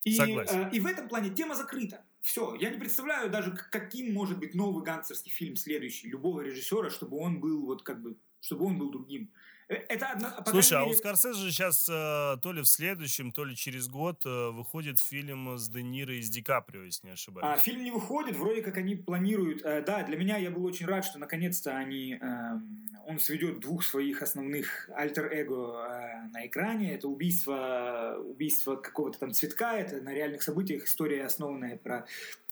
И, 0.03 0.15
Согласен. 0.15 0.67
э, 0.67 0.69
и 0.73 0.79
в 0.81 0.85
этом 0.85 1.07
плане 1.07 1.29
тема 1.29 1.55
закрыта. 1.55 2.05
Все. 2.21 2.55
Я 2.55 2.69
не 2.69 2.77
представляю 2.77 3.29
даже, 3.29 3.55
каким 3.71 4.13
может 4.13 4.37
быть 4.39 4.53
новый 4.53 4.83
гангстерский 4.83 5.31
фильм 5.31 5.55
следующий 5.55 6.09
любого 6.09 6.41
режиссера, 6.41 6.89
чтобы 6.89 7.17
он 7.17 7.39
был 7.39 7.65
вот 7.65 7.83
как 7.83 8.01
бы, 8.01 8.17
чтобы 8.41 8.65
он 8.65 8.77
был 8.77 8.91
другим. 8.91 9.31
Э, 9.69 9.75
Это 9.89 10.07
одна, 10.07 10.29
по 10.31 10.51
Слушай, 10.51 10.65
а 10.65 10.69
крайней 10.69 10.85
у 10.85 10.89
мере- 10.89 10.97
Скорсезе 10.97 11.39
же 11.39 11.51
сейчас 11.51 11.85
то 11.85 12.39
ли 12.53 12.61
в 12.61 12.65
следующем, 12.67 13.31
то 13.31 13.43
ли 13.45 13.55
через 13.55 13.87
год 13.87 14.25
э, 14.25 14.49
выходит 14.51 14.99
фильм 14.99 15.57
с 15.57 15.67
Де 15.69 15.81
Ниро 15.83 16.13
и 16.13 16.21
с 16.21 16.29
Ди 16.29 16.41
Каприо, 16.41 16.83
если 16.83 17.07
не 17.07 17.11
А, 17.11 17.13
ошибаюсь. 17.13 17.61
фильм 17.61 17.83
не 17.83 17.91
выходит, 17.91 18.35
вроде 18.37 18.61
как 18.61 18.77
они 18.77 18.95
планируют. 18.95 19.61
Э, 19.65 19.81
да, 19.81 20.03
для 20.03 20.17
меня 20.17 20.37
я 20.37 20.51
был 20.51 20.63
очень 20.65 20.85
рад, 20.85 21.03
что 21.05 21.19
наконец-то 21.19 21.75
они, 21.75 22.17
эм, 22.21 22.87
он 23.05 23.19
сведет 23.19 23.59
двух 23.59 23.83
своих 23.83 24.21
основных 24.21 24.89
альтер-эго 24.95 25.85
э, 25.89 26.27
на 26.33 26.45
экране. 26.47 26.93
Это 26.95 27.07
убийство, 27.07 28.17
убийство 28.23 28.75
какого-то 28.75 29.19
там 29.19 29.33
цветка, 29.33 29.77
это 29.77 30.01
на 30.01 30.13
реальных 30.13 30.43
событиях 30.43 30.85
история, 30.85 31.25
основанная 31.25 31.77
про 31.77 32.05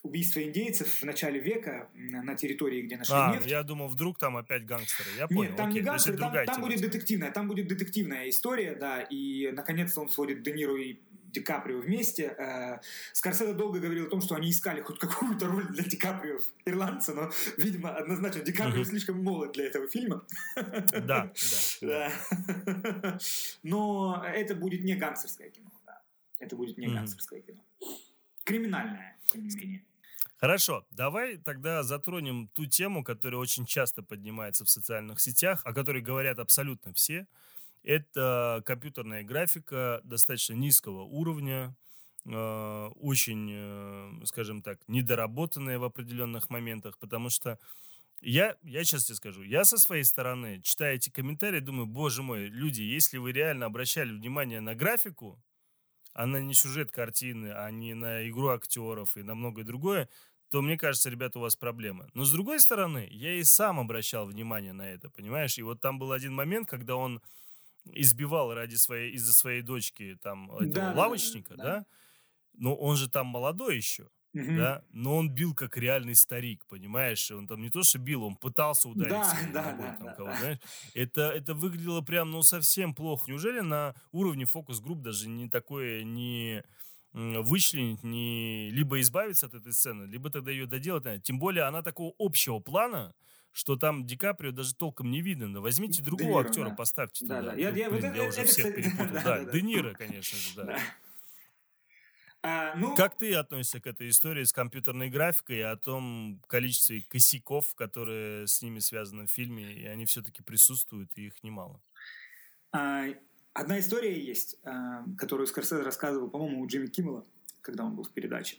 убийство 0.06 0.42
индейцев 0.44 1.02
в 1.02 1.04
начале 1.06 1.40
века 1.40 1.90
на 1.94 2.36
территории, 2.36 2.82
где 2.84 2.98
нашли 2.98 3.16
А, 3.18 3.34
нефть. 3.34 3.48
я 3.50 3.64
думал, 3.64 3.88
вдруг 3.88 4.18
там 4.18 4.38
опять 4.38 4.66
гангстеры. 4.66 5.10
Я 5.18 5.28
понял, 5.28 5.50
Нет, 5.50 5.56
там 5.58 5.70
окей. 5.70 5.82
не 5.82 5.86
то 5.88 5.94
есть 5.94 6.08
это 6.08 6.18
гангстер, 6.18 6.46
там, 6.46 6.56
там 6.56 6.64
будет 6.64 6.82
детективная, 6.82 7.32
там 7.32 7.48
будет 7.48 7.68
детективная 7.68 8.30
история, 8.30 8.76
да, 8.76 9.02
и 9.02 9.52
наконец-то 9.52 10.02
он 10.02 10.10
сводит 10.10 10.44
Де 10.44 10.52
Ниро 10.54 10.76
и 10.82 11.00
Ди 11.34 11.42
Каприо 11.42 11.80
вместе. 11.80 12.34
Э, 12.38 12.80
Скорсезе 13.12 13.54
долго 13.54 13.80
говорил 13.80 14.06
о 14.06 14.10
том, 14.10 14.22
что 14.22 14.36
они 14.36 14.50
искали 14.50 14.80
хоть 14.82 15.00
какую-то 15.00 15.48
роль 15.48 15.68
для 15.68 15.84
Ди 15.84 15.98
Каприо, 15.98 16.40
ирландца, 16.66 17.14
но, 17.14 17.30
видимо, 17.58 17.90
однозначно 17.94 18.42
Ди 18.42 18.54
Каприо 18.54 18.76
Мгм. 18.82 18.86
слишком 18.86 19.22
молод 19.22 19.52
для 19.52 19.66
этого 19.66 19.86
фильма. 19.90 20.26
Да, 20.56 21.30
да. 21.82 22.12
да. 23.02 23.18
Но 23.64 24.24
это 24.26 24.56
будет 24.56 24.84
не 24.84 24.96
гангстерское 24.96 25.50
кино, 25.50 25.70
да. 25.86 26.02
Это 26.40 26.56
будет 26.56 26.78
не 26.78 26.88
гангстерское 26.88 27.42
кино. 27.42 27.62
Криминальное, 28.46 29.18
тем 29.32 29.44
не 29.48 29.56
менее. 29.56 29.84
Хорошо, 30.38 30.86
давай 30.92 31.38
тогда 31.38 31.84
затронем 31.84 32.50
ту 32.50 32.66
тему, 32.66 33.04
которая 33.04 33.40
очень 33.40 33.66
часто 33.66 34.04
поднимается 34.04 34.66
в 34.66 34.70
социальных 34.70 35.22
сетях, 35.22 35.62
о 35.66 35.74
которой 35.74 36.02
говорят 36.02 36.40
абсолютно 36.40 36.94
все. 36.94 37.28
Это 37.84 38.64
компьютерная 38.66 39.24
графика 39.24 40.02
достаточно 40.04 40.54
низкого 40.56 41.04
уровня, 41.04 41.76
э, 42.26 42.88
очень, 42.96 43.50
э, 43.54 44.26
скажем 44.26 44.64
так, 44.64 44.80
недоработанная 44.88 45.80
в 45.80 45.86
определенных 45.86 46.50
моментах, 46.50 46.98
потому 47.00 47.30
что 47.30 47.60
я, 48.22 48.58
я 48.64 48.84
сейчас 48.86 49.06
тебе 49.06 49.16
скажу, 49.16 49.44
я 49.44 49.66
со 49.66 49.78
своей 49.78 50.04
стороны, 50.06 50.62
читая 50.64 50.96
эти 50.96 51.10
комментарии, 51.12 51.60
думаю, 51.62 51.88
боже 51.88 52.24
мой, 52.24 52.48
люди, 52.48 52.82
если 52.82 53.18
вы 53.20 53.34
реально 53.34 53.68
обращали 53.68 54.12
внимание 54.12 54.62
на 54.62 54.76
графику, 54.76 55.44
а 56.16 56.26
на 56.26 56.38
не 56.38 56.54
сюжет 56.54 56.92
картины, 56.92 57.52
а 57.52 57.70
не 57.70 57.94
на 57.94 58.28
игру 58.30 58.48
актеров 58.48 59.18
и 59.18 59.24
на 59.24 59.36
многое 59.36 59.66
другое, 59.66 60.08
то 60.50 60.62
мне 60.62 60.78
кажется, 60.78 61.10
ребята, 61.10 61.40
у 61.40 61.42
вас 61.42 61.58
проблемы. 61.58 62.10
Но 62.14 62.24
с 62.24 62.32
другой 62.32 62.62
стороны, 62.62 63.06
я 63.12 63.34
и 63.34 63.44
сам 63.44 63.80
обращал 63.80 64.26
внимание 64.26 64.72
на 64.72 64.90
это, 64.90 65.10
понимаешь? 65.10 65.58
И 65.58 65.62
вот 65.62 65.82
там 65.82 66.00
был 66.00 66.14
один 66.14 66.34
момент, 66.34 66.70
когда 66.70 66.96
он 66.96 67.22
избивал 67.84 68.54
ради 68.54 68.76
своей, 68.76 69.12
из-за 69.16 69.34
своей 69.34 69.62
дочки 69.62 70.18
там 70.24 70.50
этого 70.56 70.74
да, 70.74 70.94
лавочника, 70.96 71.56
да. 71.58 71.64
да? 71.64 71.86
Но 72.54 72.76
он 72.76 72.96
же 72.96 73.10
там 73.10 73.28
молодой 73.28 73.76
еще, 73.76 74.08
Мгм. 74.36 74.58
да? 74.58 74.84
Но 74.92 75.16
он 75.16 75.30
бил 75.30 75.54
как 75.56 75.78
реальный 75.78 76.14
старик, 76.16 76.66
понимаешь? 76.70 77.32
Он 77.32 77.48
там 77.48 77.62
не 77.62 77.70
то 77.70 77.84
что 77.84 77.98
бил, 78.00 78.24
он 78.24 78.36
пытался 78.36 78.90
ударить 78.90 79.12
Да, 79.12 79.34
да, 79.54 79.62
ногой 79.72 79.86
да, 79.88 79.94
там 79.96 80.06
да, 80.08 80.14
кого, 80.14 80.30
да. 80.30 80.38
знаешь? 80.38 80.58
Это, 80.94 81.22
это 81.32 81.54
выглядело 81.54 82.02
прям, 82.02 82.32
ну, 82.32 82.44
совсем 82.44 82.94
плохо. 82.94 83.32
Неужели 83.32 83.62
на 83.62 83.96
уровне 84.12 84.46
фокус-групп 84.46 85.02
даже 85.02 85.28
не 85.30 85.50
такое 85.50 86.04
не 86.04 86.64
вычленить, 87.14 88.04
не 88.04 88.70
либо 88.72 89.00
избавиться 89.00 89.46
от 89.46 89.54
этой 89.54 89.72
сцены, 89.72 90.04
либо 90.04 90.30
тогда 90.30 90.52
ее 90.52 90.66
доделать. 90.66 91.24
Тем 91.24 91.40
более 91.40 91.64
она 91.64 91.82
такого 91.82 92.14
общего 92.20 92.60
плана, 92.60 93.14
что 93.54 93.78
там 93.78 94.06
Ди 94.06 94.18
Каприо 94.18 94.52
даже 94.52 94.76
толком 94.76 95.10
не 95.12 95.22
видно. 95.22 95.54
Да 95.54 95.62
Возьмите 95.62 96.04
другого 96.04 96.28
Ниро, 96.40 96.50
актера, 96.50 96.70
да. 96.72 96.76
поставьте 96.76 97.26
Да, 97.26 97.40
туда. 97.40 97.52
да. 97.52 97.58
Я- 97.58 97.72
Ну, 97.72 97.78
я- 97.78 97.90
вот 97.90 98.00
блин, 98.02 98.12
это- 98.12 98.24
уже 98.24 98.42
это, 98.42 98.52
всех 98.52 98.66
кстати, 98.68 98.76
перепутал. 98.98 99.14
да, 99.14 99.24
Да, 99.24 99.38
да, 99.40 99.46
да. 99.46 99.52
Де 99.52 99.62
Ниро, 99.62 99.94
конечно 99.94 100.38
же, 100.38 100.56
да. 100.58 100.64
Да. 100.66 100.80
А, 102.48 102.76
ну, 102.76 102.96
Как 102.96 103.18
ты 103.18 103.34
относишься 103.34 103.80
к 103.80 103.88
этой 103.88 104.10
истории 104.10 104.44
с 104.44 104.54
компьютерной 104.54 105.10
графикой 105.10 105.58
и 105.58 105.62
о 105.62 105.78
том 105.78 106.40
количестве 106.48 107.02
косяков, 107.02 107.74
которые 107.74 108.46
с 108.46 108.62
ними 108.62 108.78
связаны 108.78 109.26
в 109.26 109.32
фильме, 109.32 109.74
и 109.74 109.86
они 109.86 110.06
все-таки 110.06 110.44
присутствуют, 110.44 111.10
и 111.16 111.26
их 111.26 111.44
немало? 111.44 111.82
А, 112.72 113.06
Одна 113.56 113.80
история 113.80 114.20
есть, 114.20 114.58
а, 114.64 115.06
которую 115.18 115.48
Скорсезе 115.48 115.82
рассказывал, 115.82 116.30
по-моему, 116.30 116.62
у 116.62 116.68
Джимми 116.68 116.88
Киммела, 116.88 117.26
когда 117.62 117.86
он 117.86 117.96
был 117.96 118.04
в 118.04 118.12
передаче. 118.12 118.58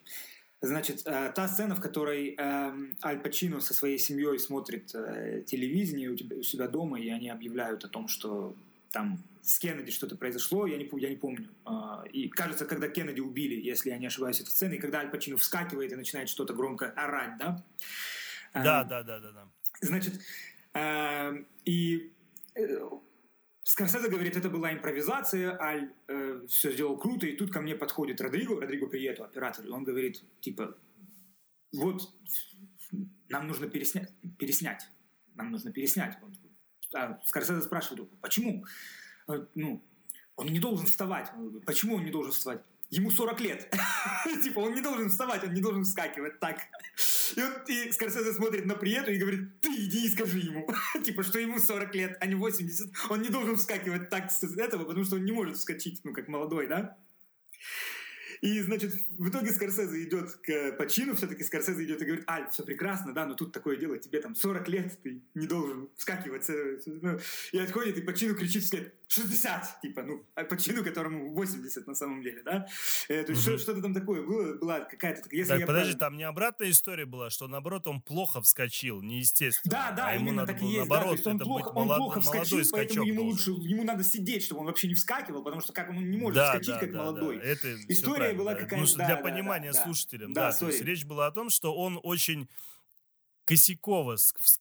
Значит, 0.63 1.03
а, 1.05 1.31
та 1.31 1.47
сцена, 1.47 1.77
в 1.77 1.81
которой 1.81 2.35
эм, 2.35 2.97
Аль 3.05 3.21
Пачино 3.21 3.61
со 3.61 3.73
своей 3.73 3.99
семьей 3.99 4.39
смотрит 4.41 4.95
э, 4.95 5.45
телевидение 5.47 6.11
у, 6.11 6.43
себя 6.43 6.67
дома, 6.67 6.99
и 6.99 7.09
они 7.11 7.29
объявляют 7.29 7.85
о 7.85 7.89
том, 7.89 8.09
что 8.09 8.57
там 8.93 9.23
с 9.43 9.59
Кеннеди 9.59 9.91
что-то 9.93 10.17
произошло, 10.17 10.67
я 10.67 10.77
не, 10.77 10.89
я 11.01 11.09
не 11.09 11.17
помню. 11.17 11.49
А, 11.65 12.05
И 12.13 12.29
кажется, 12.29 12.67
когда 12.67 12.89
Кеннеди 12.89 13.21
убили, 13.21 13.55
если 13.55 13.91
я 13.91 13.99
не 13.99 14.07
ошибаюсь, 14.07 14.41
эта 14.41 14.51
сцена, 14.51 14.75
и 14.75 14.79
когда 14.79 15.01
Аль 15.01 15.11
Пачино 15.11 15.37
вскакивает 15.37 15.93
и 15.93 15.97
начинает 15.97 16.29
что-то 16.29 16.55
громко 16.55 16.91
орать, 16.91 17.39
да? 17.39 17.65
А, 18.53 18.63
Да, 18.65 18.85
да, 18.85 19.03
да, 19.03 19.21
да, 19.21 19.33
да. 19.33 19.49
Значит, 19.81 20.21
э, 20.75 21.45
и 21.65 22.13
э, 22.55 22.81
Скорсезе 23.63 24.09
говорит, 24.09 24.37
это 24.37 24.49
была 24.49 24.73
импровизация, 24.73 25.61
Аль 25.61 25.93
все 26.49 26.73
сделал 26.73 26.97
круто, 26.97 27.27
и 27.27 27.37
тут 27.37 27.53
ко 27.53 27.61
мне 27.61 27.75
подходит 27.75 28.21
Родриго, 28.21 28.61
Родриго 28.61 28.87
Приету, 28.87 29.25
оператор, 29.25 29.67
и 29.67 29.69
он 29.71 29.85
говорит, 29.85 30.23
типа, 30.41 30.77
вот, 31.73 32.03
нам 33.29 33.47
нужно 33.49 33.69
переснять, 33.69 34.11
переснять, 34.39 34.89
нам 35.35 35.51
нужно 35.51 35.73
переснять. 35.73 36.17
Он- 36.23 36.35
а 36.95 37.19
Скорсезе 37.25 37.63
спрашивает, 37.63 38.09
почему? 38.21 38.65
Ну, 39.55 39.83
он 40.37 40.47
не 40.47 40.61
должен 40.61 40.87
вставать. 40.87 41.31
Почему 41.65 41.97
он 41.97 42.05
не 42.05 42.11
должен 42.11 42.33
вставать? 42.33 42.63
Ему 42.91 43.11
40 43.11 43.41
лет. 43.41 43.75
Типа, 44.43 44.61
он 44.61 44.75
не 44.75 44.81
должен 44.81 45.09
вставать, 45.09 45.43
он 45.43 45.53
не 45.53 45.61
должен 45.61 45.85
вскакивать 45.85 46.39
так. 46.39 46.61
И, 47.35 47.43
он, 47.43 47.53
и 47.67 47.91
Скорсезе 47.91 48.33
смотрит 48.33 48.65
на 48.67 48.77
Приету 48.77 49.11
и 49.11 49.19
говорит, 49.19 49.61
ты 49.61 49.75
иди 49.75 50.07
и 50.07 50.09
скажи 50.09 50.39
ему, 50.39 50.69
типа, 51.05 51.25
что 51.25 51.41
ему 51.41 51.59
40 51.59 51.95
лет, 51.95 52.17
а 52.21 52.27
не 52.27 52.37
80. 52.37 52.93
Он 53.11 53.23
не 53.23 53.29
должен 53.29 53.57
вскакивать 53.57 54.09
так 54.09 54.31
с 54.31 54.43
этого, 54.45 54.85
потому 54.85 55.05
что 55.05 55.17
он 55.17 55.25
не 55.25 55.33
может 55.33 55.57
вскочить, 55.57 56.01
ну, 56.05 56.13
как 56.13 56.29
молодой, 56.29 56.69
да? 56.69 56.97
И, 58.41 58.61
значит, 58.63 58.95
в 59.11 59.29
итоге 59.29 59.53
Скорсезе 59.53 60.05
идет 60.05 60.33
к 60.37 60.73
Пачину, 60.73 61.15
все-таки 61.15 61.45
Скорсезе 61.45 61.85
идет 61.85 62.03
и 62.03 62.05
говорит, 62.05 62.29
Аль, 62.29 62.49
все 62.51 62.63
прекрасно, 62.65 63.13
да, 63.13 63.27
но 63.27 63.35
тут 63.35 63.53
такое 63.53 63.77
дело, 63.77 63.99
тебе 63.99 64.21
там 64.21 64.35
40 64.35 64.69
лет, 64.69 64.99
ты 65.03 65.23
не 65.35 65.47
должен 65.47 65.89
вскакивать. 65.97 66.49
этого». 66.49 66.81
Ну, 66.87 67.19
И 67.53 67.59
отходит, 67.59 67.99
и 67.99 68.03
Пачину 68.03 68.35
кричит 68.35 68.65
вслед, 68.65 68.95
60, 69.09 69.81
типа, 69.81 70.03
ну, 70.03 70.27
Аль 70.37 70.47
Пачино, 70.47 70.83
которому 70.83 71.33
80 71.33 71.87
на 71.87 71.95
самом 71.95 72.23
деле, 72.23 72.43
да? 72.43 72.67
Э, 73.09 73.23
то 73.23 73.33
есть 73.33 73.47
mm 73.47 73.57
что-то 73.57 73.81
там 73.81 73.95
такое 73.95 74.23
было, 74.23 74.55
была 74.59 74.81
какая-то... 74.81 75.29
Если 75.31 75.49
так, 75.49 75.61
я 75.61 75.67
подожди, 75.67 75.93
правильно... 75.93 75.99
там 75.99 76.17
не 76.17 76.25
обратная 76.25 76.71
история 76.71 77.07
была, 77.07 77.31
что, 77.31 77.49
наоборот, 77.49 77.87
он 77.87 78.01
плохо 78.01 78.41
вскочил, 78.43 79.01
неестественно. 79.03 79.73
Да, 79.73 79.93
да, 79.93 80.09
а 80.09 80.15
ему 80.15 80.27
именно 80.27 80.43
надо 80.43 80.53
так 80.53 80.61
было, 80.61 80.69
и 80.69 80.73
есть, 80.73 80.89
наоборот, 80.89 81.05
да, 81.05 81.09
то 81.09 81.15
есть 81.15 81.27
он 81.27 81.39
плохо, 81.39 81.69
он 81.69 81.87
молод... 81.87 81.99
плохо 81.99 82.21
вскочил, 82.21 82.63
поэтому 82.73 83.07
ему 83.07 83.23
должен. 83.23 83.55
лучше, 83.55 83.69
ему 83.69 83.85
надо 83.85 84.05
сидеть, 84.05 84.43
чтобы 84.43 84.61
он 84.61 84.67
вообще 84.67 84.89
не 84.89 84.95
вскакивал, 84.95 85.43
потому 85.43 85.63
что 85.63 85.73
как 85.73 85.91
он 85.91 86.11
не 86.11 86.17
может 86.17 86.35
да, 86.35 86.53
вскочить, 86.53 86.75
да, 86.75 86.81
как 86.81 86.93
да, 86.93 86.99
молодой. 86.99 87.39
Да. 87.39 87.45
Это 87.45 87.77
История 87.89 88.33
была 88.35 88.55
да. 88.55 88.61
какая-то... 88.61 88.91
Ну, 88.91 88.97
да, 88.99 89.07
для 89.07 89.17
да, 89.17 89.23
понимания 89.23 89.73
да, 89.73 89.85
слушателям, 89.85 90.33
да, 90.33 90.51
да, 90.51 90.59
то 90.59 90.67
есть 90.67 90.83
речь 90.83 91.05
была 91.05 91.27
о 91.29 91.31
том, 91.31 91.51
что 91.51 91.75
он 91.75 91.99
очень 92.03 92.49
косяково, 93.47 94.17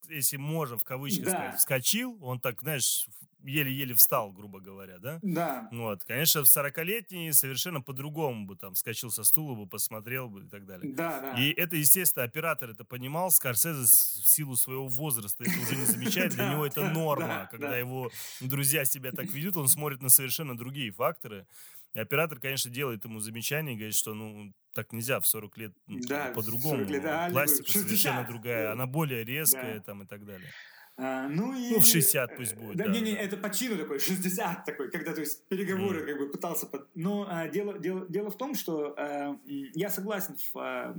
если 0.09 0.37
можно 0.37 0.77
в 0.77 0.85
кавычках 0.85 1.25
Да. 1.25 1.31
сказать, 1.31 1.59
вскочил, 1.59 2.17
он 2.23 2.39
так, 2.39 2.61
знаешь, 2.61 3.07
еле-еле 3.45 3.93
встал, 3.95 4.31
грубо 4.31 4.59
говоря, 4.59 4.99
да? 4.99 5.19
Да. 5.21 5.69
Вот, 5.71 6.03
конечно, 6.03 6.43
в 6.43 6.47
40-летний 6.47 7.31
совершенно 7.31 7.81
по-другому 7.81 8.45
бы 8.45 8.55
там 8.55 8.73
вскочил 8.73 9.11
со 9.11 9.23
стула 9.23 9.55
бы, 9.55 9.67
посмотрел 9.67 10.29
бы 10.29 10.43
и 10.43 10.47
так 10.47 10.65
далее. 10.65 10.93
Да, 10.93 11.19
да. 11.21 11.39
И 11.41 11.51
это, 11.51 11.75
естественно, 11.75 12.25
оператор 12.25 12.69
это 12.71 12.83
понимал, 12.83 13.31
Скорсезе 13.31 13.83
в 13.83 13.87
силу 14.27 14.55
своего 14.55 14.87
возраста 14.87 15.43
это 15.43 15.59
уже 15.59 15.75
не 15.75 15.85
замечает, 15.85 16.33
для 16.33 16.49
него 16.51 16.65
это 16.65 16.89
норма. 16.89 17.27
да, 17.27 17.47
Когда 17.51 17.69
да. 17.71 17.77
его 17.77 18.11
друзья 18.41 18.85
себя 18.85 19.11
так 19.11 19.25
ведут, 19.31 19.57
он 19.57 19.67
смотрит 19.67 20.01
на 20.01 20.09
совершенно 20.09 20.57
другие 20.57 20.91
факторы. 20.91 21.47
И 21.93 21.99
оператор, 21.99 22.39
конечно, 22.39 22.69
делает 22.69 23.05
ему 23.05 23.19
замечание 23.21 23.73
и 23.73 23.77
говорит, 23.77 23.95
что 23.95 24.13
ну 24.13 24.53
так 24.73 24.91
нельзя 24.91 25.21
в 25.21 25.27
40 25.27 25.57
лет 25.57 25.73
ну, 25.87 25.99
Да, 26.07 26.31
по-другому. 26.35 26.79
40 26.85 26.89
лет, 26.89 27.31
Пластика 27.31 27.67
60, 27.71 27.83
совершенно 27.87 28.27
другая, 28.27 28.73
она 28.73 28.85
более 28.85 29.23
резкая 29.23 29.79
там 29.79 30.03
и 30.03 30.05
так 30.05 30.25
далее. 30.25 30.51
А, 30.97 31.27
ну, 31.27 31.53
и... 31.53 31.71
Ну, 31.71 31.79
в 31.79 31.85
60 31.85 32.37
пусть 32.37 32.55
будет, 32.55 32.77
Да, 32.77 32.85
да, 32.85 32.91
не-не, 32.91 33.13
да. 33.13 33.19
это 33.19 33.37
по 33.37 33.49
чину 33.49 33.77
такой, 33.77 33.99
60 33.99 34.63
такой, 34.65 34.89
когда, 34.89 35.13
то 35.13 35.19
есть, 35.19 35.45
переговоры 35.47 35.99
Мгм. 35.99 36.07
как 36.07 36.19
бы 36.19 36.29
пытался... 36.29 36.67
Под... 36.67 36.87
Но 36.95 37.27
а, 37.29 37.47
дело, 37.49 37.77
дело, 37.77 38.05
дело 38.07 38.29
в 38.29 38.37
том, 38.37 38.55
что 38.55 38.93
а, 38.97 39.37
я 39.45 39.89
согласен 39.89 40.35
в 40.37 40.57
а, 40.57 40.95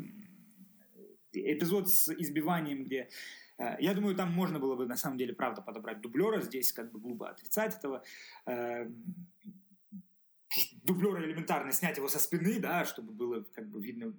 эпизод 1.32 1.88
с 1.88 2.12
избиванием, 2.12 2.84
где... 2.84 3.08
а, 3.56 3.76
я 3.80 3.94
думаю, 3.94 4.14
там 4.14 4.30
можно 4.30 4.58
было 4.58 4.76
бы, 4.76 4.86
на 4.86 4.96
самом 4.96 5.16
деле, 5.16 5.32
правда, 5.34 5.62
подобрать 5.62 6.02
дублера. 6.02 6.42
Здесь 6.42 6.72
как 6.72 6.92
бы 6.92 7.00
глупо 7.00 7.30
отрицать 7.30 7.74
этого. 7.74 8.02
А, 8.44 8.86
дублера 10.82 11.24
элементарно 11.24 11.72
снять 11.72 11.96
его 11.96 12.08
со 12.08 12.18
спины, 12.18 12.60
да, 12.60 12.84
чтобы 12.84 13.12
было 13.12 13.44
как 13.54 13.68
бы 13.68 13.80
видно 13.80 14.14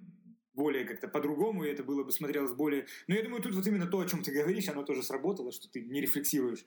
более 0.58 0.84
как-то 0.84 1.08
по-другому, 1.08 1.64
и 1.64 1.68
это 1.68 1.84
было 1.84 2.02
бы 2.02 2.10
смотрелось 2.10 2.52
более... 2.52 2.86
Но 3.06 3.14
я 3.14 3.22
думаю, 3.22 3.40
тут 3.40 3.54
вот 3.54 3.66
именно 3.66 3.86
то, 3.86 4.00
о 4.00 4.06
чем 4.06 4.22
ты 4.22 4.32
говоришь, 4.32 4.68
оно 4.68 4.82
тоже 4.82 5.02
сработало, 5.02 5.52
что 5.52 5.68
ты 5.68 5.80
не 5.82 6.00
рефлексируешь. 6.00 6.64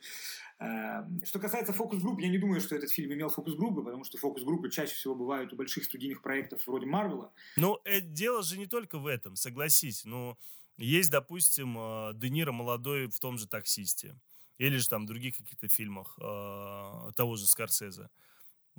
А, 0.59 1.05
Что 1.23 1.39
касается 1.39 1.73
фокус-групп, 1.73 2.21
я 2.21 2.29
не 2.29 2.37
думаю, 2.37 2.61
что 2.61 2.75
этот 2.75 2.89
фильм 2.89 3.13
имел 3.13 3.29
фокус-группы, 3.29 3.83
потому 3.83 4.05
что 4.05 4.17
фокус-группы 4.17 4.69
чаще 4.69 4.95
всего 4.95 5.13
бывают 5.13 5.51
у 5.53 5.57
больших 5.57 5.83
студийных 5.83 6.21
проектов 6.21 6.65
вроде 6.65 6.85
Марвела. 6.85 7.31
Ну, 7.57 7.79
э, 7.83 7.99
дело 7.99 8.43
же 8.43 8.57
не 8.57 8.65
только 8.65 8.97
в 8.97 9.07
этом, 9.07 9.35
согласись. 9.35 10.05
Ну, 10.05 10.37
есть, 10.77 11.11
допустим, 11.11 11.77
э, 11.77 12.11
Де 12.15 12.29
Ниро 12.29 12.53
молодой 12.53 13.07
в 13.07 13.19
том 13.19 13.37
же 13.37 13.47
«Таксисте». 13.47 14.15
Или 14.57 14.77
же 14.77 14.87
там 14.87 15.03
в 15.03 15.07
других 15.07 15.37
каких-то 15.37 15.67
фильмах 15.67 16.17
э, 16.21 17.11
того 17.15 17.35
же 17.35 17.47
Скорсезе. 17.47 18.09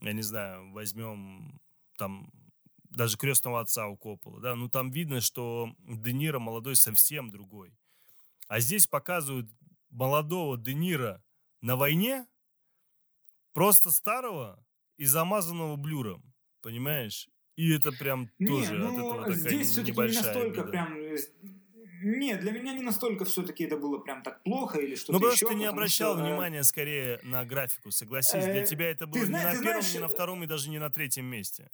Я 0.01 0.13
не 0.13 0.23
знаю, 0.23 0.73
возьмем 0.73 1.61
там 1.99 2.31
даже 2.95 3.17
«Крестного 3.17 3.61
отца» 3.61 3.87
у 3.89 3.97
Коппола, 3.97 4.41
да, 4.41 4.55
ну 4.55 4.69
там 4.69 4.91
видно, 4.91 5.21
что 5.21 5.75
Де 5.79 6.13
Ниро 6.13 6.39
молодой 6.39 6.77
совсем 6.77 7.31
другой. 7.31 7.77
А 8.49 8.61
здесь 8.61 8.87
показывают 8.87 9.49
молодого 9.91 10.59
Де 10.59 10.75
Ниро 10.75 11.23
на 11.61 11.77
войне, 11.77 12.27
просто 13.53 13.91
старого 13.91 14.65
и 14.97 15.05
замазанного 15.05 15.77
блюром, 15.77 16.23
понимаешь? 16.61 17.29
И 17.57 17.75
это 17.75 17.93
прям 17.93 18.29
тоже 18.39 18.73
не, 18.73 18.85
от 18.85 18.93
ну, 18.93 18.95
этого 18.95 19.19
такая 19.19 19.35
здесь 19.35 19.71
все-таки 19.71 19.93
не 19.93 20.07
настолько 20.07 20.61
обида. 20.63 20.71
прям... 20.71 20.97
э, 20.97 21.17
Нет, 22.03 22.41
для 22.41 22.53
меня 22.53 22.73
не 22.73 22.83
настолько 22.83 23.25
все-таки 23.27 23.65
это 23.65 23.77
было 23.77 23.99
прям 23.99 24.23
так 24.23 24.43
плохо 24.43 24.79
или 24.79 24.95
что-то 24.95 25.13
Ну, 25.13 25.21
просто 25.21 25.45
еще, 25.45 25.53
ты 25.53 25.59
не 25.59 25.67
обращал 25.67 26.15
что, 26.15 26.25
э, 26.25 26.29
внимания 26.29 26.65
скорее 26.65 27.21
на 27.23 27.45
графику, 27.45 27.91
согласись. 27.91 28.45
Для 28.45 28.63
э, 28.63 28.67
тебя 28.67 28.91
это 28.91 29.07
было 29.07 29.25
не 29.25 29.31
на 29.31 29.53
первом, 29.53 29.85
не 29.93 29.99
на 29.99 30.09
втором 30.09 30.43
и 30.43 30.47
даже 30.47 30.71
не 30.71 30.79
на 30.79 30.91
третьем 30.91 31.27
месте. 31.27 31.71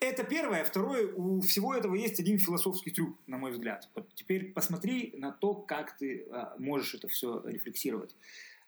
Это 0.00 0.24
первое. 0.24 0.64
Второе, 0.64 1.12
у 1.14 1.40
всего 1.40 1.74
этого 1.74 1.94
есть 1.94 2.20
один 2.20 2.38
философский 2.38 2.90
трюк, 2.90 3.18
на 3.26 3.38
мой 3.38 3.52
взгляд. 3.52 3.88
Вот 3.94 4.12
теперь 4.14 4.52
посмотри 4.52 5.14
на 5.16 5.32
то, 5.32 5.54
как 5.54 5.96
ты 5.96 6.26
а, 6.30 6.54
можешь 6.58 6.94
это 6.94 7.08
все 7.08 7.42
рефлексировать. 7.44 8.16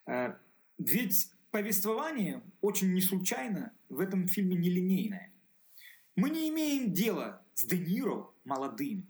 А, 0.07 0.39
ведь 0.79 1.31
повествование 1.51 2.43
очень 2.61 2.93
не 2.93 3.01
случайно 3.01 3.73
в 3.89 4.01
этом 4.01 4.29
фильме 4.29 4.57
нелинейное. 4.57 5.33
Мы 6.17 6.31
не 6.31 6.49
имеем 6.49 6.93
дела 6.93 7.43
с 7.55 7.65
Де 7.65 7.79
Ниро 7.79 8.31
молодым 8.45 9.07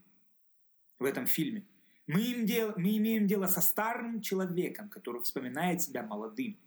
в 0.98 1.04
этом 1.04 1.26
фильме. 1.26 1.64
Мы, 2.06 2.22
им 2.22 2.46
дел- 2.46 2.74
мы 2.76 2.96
имеем 2.96 3.26
дело 3.26 3.46
со 3.46 3.60
старым 3.60 4.20
человеком, 4.20 4.88
который 4.88 5.22
вспоминает 5.22 5.80
себя 5.82 6.02
молодым. 6.02 6.58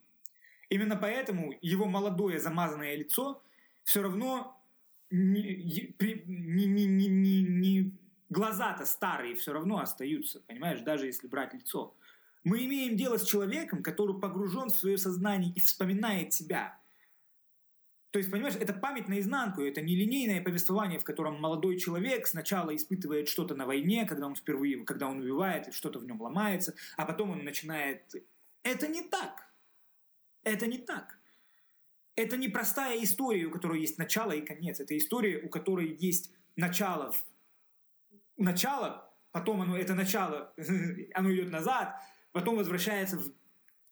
Именно 0.69 0.95
поэтому 0.95 1.53
его 1.61 1.85
молодое 1.85 2.39
замазанное 2.39 2.95
лицо 2.95 3.43
все 3.83 4.01
равно 4.01 4.62
не, 5.13 5.95
не- 5.99 6.65
не- 6.65 6.85
не- 6.85 7.07
не- 7.07 7.43
не- 7.43 7.97
глаза-то 8.29 8.85
старые 8.85 9.35
все 9.35 9.53
равно 9.53 9.79
остаются, 9.79 10.41
понимаешь, 10.41 10.81
даже 10.81 11.05
если 11.05 11.27
брать 11.27 11.53
лицо. 11.53 11.95
Мы 12.43 12.65
имеем 12.65 12.97
дело 12.97 13.17
с 13.17 13.23
человеком, 13.23 13.83
который 13.83 14.19
погружен 14.19 14.69
в 14.69 14.75
свое 14.75 14.97
сознание 14.97 15.53
и 15.53 15.59
вспоминает 15.59 16.33
себя. 16.33 16.77
То 18.09 18.19
есть, 18.19 18.29
понимаешь, 18.31 18.55
это 18.55 18.73
память 18.73 19.07
наизнанку, 19.07 19.61
это 19.61 19.81
нелинейное 19.81 20.41
повествование, 20.41 20.99
в 20.99 21.03
котором 21.03 21.39
молодой 21.39 21.79
человек 21.79 22.27
сначала 22.27 22.75
испытывает 22.75 23.27
что-то 23.27 23.55
на 23.55 23.65
войне, 23.65 24.05
когда 24.05 24.27
он 24.27 24.35
впервые, 24.35 24.83
когда 24.83 25.07
он 25.07 25.19
убивает, 25.19 25.67
и 25.67 25.71
что-то 25.71 25.99
в 25.99 26.05
нем 26.05 26.21
ломается, 26.21 26.75
а 26.97 27.05
потом 27.05 27.31
он 27.31 27.43
начинает... 27.43 28.13
Это 28.63 28.87
не 28.87 29.01
так. 29.01 29.51
Это 30.43 30.67
не 30.67 30.77
так. 30.77 31.19
Это 32.15 32.37
не 32.37 32.47
простая 32.47 33.01
история, 33.03 33.45
у 33.45 33.51
которой 33.51 33.81
есть 33.81 33.97
начало 33.97 34.31
и 34.31 34.41
конец. 34.41 34.79
Это 34.79 34.95
история, 34.97 35.39
у 35.39 35.49
которой 35.49 35.95
есть 35.99 36.31
начало, 36.55 37.13
начало, 38.37 39.11
потом 39.31 39.61
оно, 39.61 39.77
это 39.77 39.95
начало, 39.95 40.53
оно 41.13 41.33
идет 41.33 41.51
назад, 41.51 41.95
потом 42.31 42.57
возвращается 42.57 43.17
в 43.17 43.31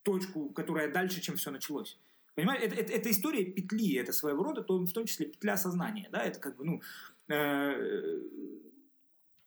точку, 0.04 0.50
которая 0.50 0.92
дальше, 0.92 1.22
чем 1.22 1.36
все 1.36 1.52
началось. 1.52 2.00
Понимаешь, 2.36 2.64
это, 2.64 2.76
это, 2.76 2.94
это 2.94 3.12
история 3.12 3.44
петли, 3.46 3.98
это 3.98 4.14
своего 4.14 4.44
рода, 4.44 4.62
то, 4.62 4.78
в 4.80 4.94
том 4.94 5.06
числе 5.06 5.26
петля 5.26 5.58
сознания, 5.58 6.10
да, 6.12 6.24
это 6.24 6.40
как 6.40 6.56
бы, 6.56 6.66
ну, 6.66 6.82
э, 7.28 8.22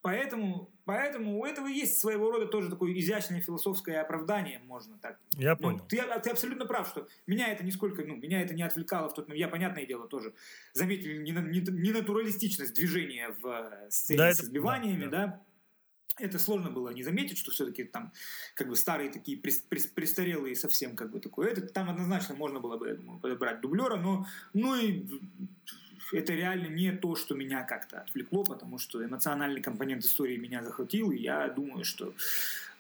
поэтому, 0.05 0.71
поэтому 0.85 1.41
у 1.41 1.47
этого 1.47 1.67
есть 1.67 1.99
своего 1.99 2.31
рода 2.31 2.45
тоже 2.47 2.69
такое 2.69 2.93
изящное 2.93 3.41
философское 3.41 4.03
оправдание, 4.03 4.59
можно 4.67 4.99
так 4.99 5.19
Я 5.39 5.55
ну, 5.55 5.63
понял. 5.63 5.81
ты, 5.89 5.97
ты 6.23 6.31
абсолютно 6.31 6.67
прав, 6.67 6.87
что 6.89 7.09
меня 7.27 7.49
это 7.49 7.65
нисколько, 7.65 8.05
ну, 8.05 8.15
меня 8.17 8.43
это 8.43 8.53
не 8.55 8.63
отвлекало 8.63 9.09
в 9.09 9.15
тот 9.15 9.29
момент. 9.29 9.41
Я, 9.41 9.49
понятное 9.49 9.87
дело, 9.87 10.07
тоже 10.07 10.35
заметил 10.75 11.11
нена- 11.23 11.49
не- 11.49 11.61
ненатуралистичность 11.89 12.75
движения 12.75 13.35
в 13.43 13.47
э, 13.47 13.91
сцене 13.91 14.19
Да, 14.19 14.31
с 14.33 14.39
это- 14.39 14.47
избиваниями, 14.47 15.07
да, 15.07 15.27
да, 15.27 15.43
Это 16.21 16.39
сложно 16.39 16.71
было 16.71 16.91
не 16.91 17.03
заметить, 17.03 17.39
что 17.39 17.51
все-таки 17.51 17.83
там 17.85 18.13
как 18.55 18.69
бы 18.69 18.77
старые 18.77 19.11
такие 19.11 19.37
прес- 19.37 19.65
прес- 19.69 19.89
престарелые 19.93 20.55
совсем 20.55 20.95
как 20.97 21.11
бы 21.11 21.19
такое. 21.19 21.49
Это 21.51 21.63
там 21.63 21.89
однозначно 21.91 22.37
можно 22.37 22.61
было 22.61 22.77
бы, 22.77 22.89
я 22.89 22.95
думаю, 22.95 23.19
подобрать 23.21 23.61
дублера, 23.63 23.97
но 23.97 24.25
ну 24.53 24.77
и 24.77 25.07
это 26.15 26.33
реально 26.35 26.69
не 26.69 26.93
то, 26.93 27.15
что 27.17 27.35
меня 27.35 27.63
как-то 27.65 28.01
отвлекло, 28.01 28.45
потому 28.45 28.79
что 28.79 29.05
эмоциональный 29.05 29.61
компонент 29.63 30.05
истории 30.05 30.37
меня 30.37 30.63
захватил, 30.63 31.11
и 31.11 31.19
я 31.19 31.49
думаю, 31.49 31.85
что 31.85 32.15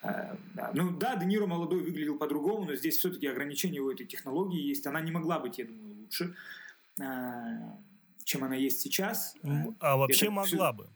э, 0.03 0.37
да. 0.55 0.71
Ну 0.75 0.97
да, 0.99 1.17
Де 1.17 1.27
Ниро 1.27 1.47
молодой 1.47 1.81
выглядел 1.83 2.17
по-другому, 2.19 2.65
но 2.65 2.75
здесь 2.75 2.99
все-таки 2.99 3.27
ограничения 3.27 3.81
у 3.81 3.91
этой 3.91 4.07
технологии 4.07 4.61
есть. 4.61 4.87
Она 4.87 5.01
не 5.01 5.13
могла 5.13 5.39
быть, 5.39 5.59
я 5.59 5.65
думаю, 5.67 5.97
лучше, 6.03 6.35
э, 7.01 7.05
чем 8.25 8.45
она 8.45 8.55
есть 8.57 8.81
сейчас. 8.81 9.35
М, 9.43 9.77
А 9.81 9.97
вообще 9.97 10.27
это 10.27 10.35
могла 10.35 10.73
бы. 10.73 10.89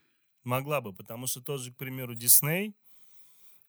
Могла 0.44 0.80
бы, 0.80 0.94
потому 0.94 1.26
что 1.26 1.42
тот 1.42 1.60
же, 1.60 1.72
к 1.72 1.76
примеру, 1.76 2.14
Дисней 2.14 2.74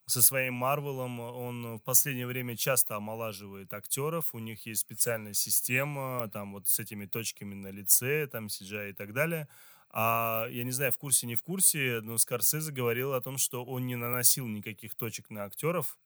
со 0.09 0.23
своим 0.23 0.55
Марвелом, 0.55 1.19
он 1.19 1.77
в 1.77 1.79
последнее 1.81 2.25
время 2.25 2.57
часто 2.57 2.95
омолаживает 2.95 3.71
актеров, 3.73 4.33
у 4.33 4.39
них 4.39 4.65
есть 4.65 4.81
специальная 4.81 5.33
система, 5.33 6.27
там 6.33 6.53
вот 6.53 6.67
с 6.67 6.79
этими 6.79 7.05
точками 7.05 7.53
на 7.53 7.67
лице, 7.67 8.25
там 8.25 8.47
CGI 8.47 8.89
и 8.89 8.93
так 8.93 9.13
далее. 9.13 9.47
А 9.91 10.47
я 10.49 10.63
не 10.63 10.71
знаю, 10.71 10.91
в 10.91 10.97
курсе, 10.97 11.27
не 11.27 11.35
в 11.35 11.43
курсе, 11.43 12.01
но 12.01 12.17
Скорсезе 12.17 12.71
говорил 12.71 13.13
о 13.13 13.21
том, 13.21 13.37
что 13.37 13.63
он 13.63 13.85
не 13.85 13.95
наносил 13.95 14.47
никаких 14.47 14.95
точек 14.95 15.29
на 15.29 15.43
актеров, 15.43 15.99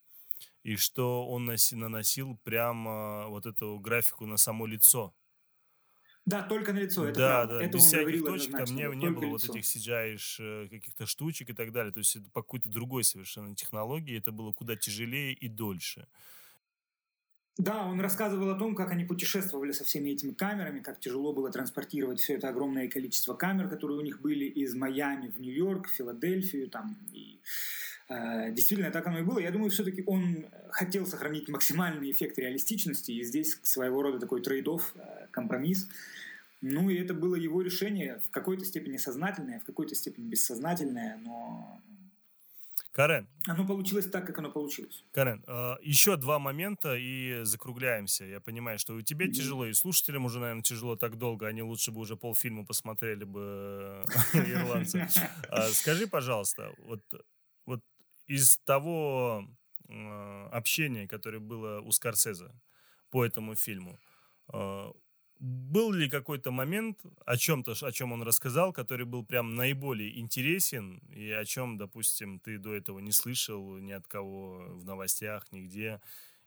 и 0.63 0.75
что 0.75 1.27
он 1.27 1.49
носи- 1.49 1.75
наносил 1.75 2.37
прямо 2.43 3.27
вот 3.27 3.45
эту 3.45 3.79
графику 3.79 4.25
на 4.25 4.37
само 4.37 4.65
лицо. 4.65 5.13
Да, 6.25 6.41
только 6.41 6.71
на 6.71 6.79
лицо. 6.79 7.05
Это 7.05 7.19
да, 7.19 7.29
правда. 7.29 7.59
да, 7.59 7.65
Это 7.65 7.77
без 7.77 7.85
всяких 7.85 8.23
точек, 8.23 8.51
там 8.51 8.75
не, 8.75 8.95
не 8.95 9.09
было 9.09 9.25
вот 9.25 9.43
лицо. 9.43 9.53
этих 9.53 9.65
CGI 9.65 10.15
-ш, 10.15 10.69
каких-то 10.69 11.05
штучек 11.05 11.49
и 11.49 11.53
так 11.53 11.71
далее. 11.71 11.91
То 11.91 11.99
есть 11.99 12.15
это 12.15 12.29
по 12.31 12.41
какой-то 12.41 12.69
другой 12.69 13.03
совершенно 13.03 13.55
технологии, 13.55 14.17
это 14.17 14.31
было 14.31 14.53
куда 14.53 14.75
тяжелее 14.75 15.33
и 15.33 15.49
дольше. 15.49 16.07
Да, 17.57 17.85
он 17.85 18.01
рассказывал 18.01 18.49
о 18.49 18.57
том, 18.57 18.73
как 18.73 18.91
они 18.91 19.05
путешествовали 19.05 19.73
со 19.73 19.83
всеми 19.83 20.09
этими 20.09 20.31
камерами, 20.31 20.79
как 20.79 20.99
тяжело 20.99 21.33
было 21.33 21.51
транспортировать 21.51 22.19
все 22.19 22.33
это 22.33 22.49
огромное 22.49 22.87
количество 22.87 23.35
камер, 23.35 23.69
которые 23.69 23.99
у 23.99 24.01
них 24.01 24.21
были 24.21 24.45
из 24.45 24.73
Майами 24.73 25.27
в 25.27 25.39
Нью-Йорк, 25.39 25.87
Филадельфию, 25.87 26.67
там 26.69 26.97
и 27.11 27.35
э, 27.35 27.92
действительно 28.51 28.91
так 28.91 29.07
оно 29.07 29.19
и 29.19 29.23
было. 29.23 29.39
Я 29.39 29.51
думаю, 29.51 29.69
все-таки 29.71 30.03
он 30.05 30.47
хотел 30.69 31.05
сохранить 31.05 31.49
максимальный 31.49 32.11
эффект 32.11 32.37
реалистичности, 32.37 33.11
и 33.11 33.23
здесь 33.23 33.59
своего 33.63 34.01
рода 34.01 34.19
такой 34.19 34.41
трейдов, 34.41 34.93
э, 34.95 35.27
компромисс. 35.31 35.87
Ну 36.61 36.89
и 36.89 36.95
это 36.95 37.13
было 37.13 37.35
его 37.35 37.61
решение, 37.61 38.21
в 38.25 38.29
какой-то 38.31 38.65
степени 38.65 38.97
сознательное, 38.97 39.59
в 39.59 39.65
какой-то 39.65 39.95
степени 39.95 40.29
бессознательное, 40.29 41.19
но 41.23 41.81
Карен. 42.93 43.27
Оно 43.47 43.65
получилось 43.65 44.05
так, 44.05 44.25
как 44.27 44.37
оно 44.37 44.51
получилось. 44.51 45.03
Карен, 45.13 45.43
э, 45.47 45.75
еще 45.81 46.15
два 46.15 46.37
момента 46.37 46.95
и 46.95 47.43
закругляемся. 47.43 48.23
Я 48.23 48.39
понимаю, 48.39 48.77
что 48.77 48.97
и 48.99 49.03
тебе 49.03 49.25
mm-hmm. 49.25 49.31
тяжело, 49.31 49.65
и 49.65 49.73
слушателям 49.73 50.25
уже, 50.25 50.39
наверное, 50.39 50.61
тяжело 50.61 50.95
так 50.95 51.17
долго. 51.17 51.47
Они 51.47 51.63
лучше 51.63 51.91
бы 51.91 52.01
уже 52.01 52.15
полфильма 52.15 52.65
посмотрели 52.65 53.23
бы 53.23 54.03
э, 54.33 54.37
ирландцы. 54.51 55.07
А, 55.49 55.67
скажи, 55.69 56.07
пожалуйста, 56.07 56.71
вот 56.85 57.01
из 58.27 58.57
того 58.59 59.47
э, 59.87 60.47
общения, 60.51 61.07
которое 61.07 61.39
было 61.39 61.81
у 61.81 61.91
Скорсезе 61.91 62.51
по 63.09 63.25
этому 63.25 63.55
фильму, 63.55 63.99
э, 64.53 64.91
был 65.39 65.91
ли 65.91 66.09
какой-то 66.09 66.51
момент 66.51 66.99
о 67.25 67.35
чем-то, 67.37 67.73
о 67.81 67.91
чем 67.91 68.13
он 68.13 68.23
рассказал, 68.23 68.71
который 68.71 69.05
был 69.05 69.25
прям 69.25 69.55
наиболее 69.55 70.17
интересен 70.19 70.99
и 71.09 71.29
о 71.31 71.43
чем, 71.43 71.77
допустим, 71.77 72.39
ты 72.39 72.57
до 72.57 72.73
этого 72.73 72.99
не 72.99 73.11
слышал 73.11 73.77
ни 73.77 73.91
от 73.91 74.07
кого 74.07 74.65
в 74.69 74.85
новостях, 74.85 75.51
нигде, 75.51 75.99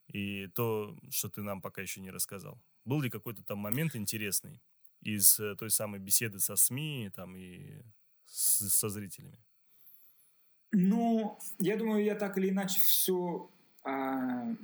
и 0.09 0.47
то, 0.49 0.97
что 1.11 1.29
ты 1.29 1.43
нам 1.43 1.61
пока 1.61 1.83
еще 1.83 2.01
не 2.01 2.11
рассказал? 2.11 2.59
Был 2.85 3.03
ли 3.03 3.11
какой-то 3.11 3.43
там 3.43 3.59
момент 3.59 3.97
интересный 3.97 4.63
из 5.03 5.39
э, 5.41 5.57
той 5.57 5.71
самой 5.71 6.01
беседы 6.01 6.39
со 6.39 6.57
СМИ 6.57 7.11
там 7.15 7.37
и 7.37 7.83
с, 8.25 8.69
со 8.71 8.89
зрителями? 8.89 9.46
Ну, 10.79 11.39
я 11.59 11.77
думаю, 11.77 12.05
я 12.05 12.15
так 12.15 12.37
или 12.37 12.51
иначе 12.51 12.81
все, 12.81 13.49
а, 13.83 14.55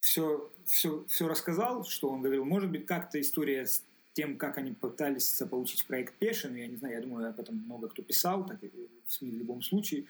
все 0.00 0.50
все, 0.64 1.04
все 1.08 1.28
рассказал, 1.28 1.84
что 1.84 2.08
он 2.08 2.22
говорил. 2.22 2.44
Может 2.44 2.70
быть, 2.70 2.86
как-то 2.86 3.20
история 3.20 3.66
с 3.66 3.84
тем, 4.12 4.36
как 4.36 4.58
они 4.58 4.72
пытались 4.72 5.36
заполучить 5.36 5.86
проект 5.86 6.14
Пешин, 6.14 6.54
я 6.54 6.66
не 6.66 6.76
знаю, 6.76 6.94
я 6.94 7.00
думаю, 7.00 7.28
об 7.28 7.40
этом 7.40 7.56
много 7.56 7.88
кто 7.88 8.02
писал, 8.02 8.46
так 8.46 8.62
и 8.62 8.68
в 9.06 9.12
СМИ 9.12 9.30
в 9.30 9.38
любом 9.38 9.62
случае, 9.62 10.04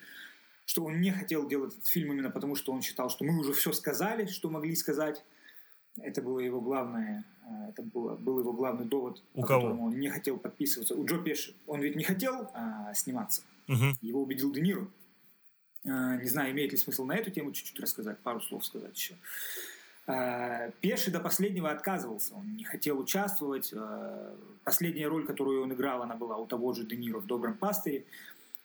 что 0.65 0.83
он 0.83 1.01
не 1.01 1.11
хотел 1.11 1.47
делать 1.47 1.73
этот 1.73 1.87
фильм 1.87 2.13
именно 2.13 2.29
потому, 2.29 2.55
что 2.55 2.71
он 2.71 2.81
считал, 2.81 3.09
что 3.09 3.25
мы 3.25 3.39
уже 3.39 3.53
все 3.53 3.71
сказали, 3.73 4.25
что 4.25 4.49
могли 4.49 4.75
сказать. 4.75 5.23
Это 5.97 6.21
было 6.21 6.39
его 6.39 6.59
главное, 6.59 7.23
э, 7.47 7.69
это 7.69 7.81
было, 7.81 8.15
был 8.15 8.39
его 8.39 8.51
главный 8.51 8.85
довод, 8.85 9.23
У 9.33 9.41
по 9.41 9.47
кого? 9.47 9.61
которому 9.61 9.85
он 9.85 9.99
не 9.99 10.09
хотел 10.09 10.37
подписываться. 10.37 10.93
У 10.93 11.05
Джо 11.05 11.19
Пеши. 11.19 11.55
Он 11.67 11.79
ведь 11.79 11.95
не 11.95 12.03
хотел 12.03 12.51
а, 12.53 12.93
сниматься. 12.93 13.43
Угу. 13.67 13.97
Его 14.01 14.21
убедил 14.21 14.51
Де 14.51 14.61
Ниро. 14.61 14.87
А, 15.85 16.17
не 16.17 16.27
знаю, 16.27 16.51
имеет 16.51 16.71
ли 16.71 16.77
смысл 16.77 17.05
на 17.05 17.15
эту 17.15 17.31
тему 17.31 17.51
чуть-чуть 17.51 17.79
рассказать, 17.79 18.19
пару 18.19 18.41
слов 18.41 18.65
сказать 18.65 18.95
еще. 18.97 19.15
Э, 20.07 20.71
Пеши 20.81 21.11
до 21.11 21.19
последнего 21.19 21.71
отказывался, 21.71 22.35
он 22.35 22.55
не 22.55 22.63
хотел 22.63 22.99
участвовать. 22.99 23.71
Э, 23.73 24.35
последняя 24.63 25.07
роль, 25.07 25.25
которую 25.25 25.63
он 25.63 25.73
играл, 25.73 26.03
она 26.03 26.15
была 26.15 26.37
у 26.37 26.45
того 26.45 26.73
же 26.73 26.85
Де 26.85 26.95
Ниро 26.95 27.19
в 27.19 27.25
«Добром 27.25 27.55
пастыре». 27.55 28.05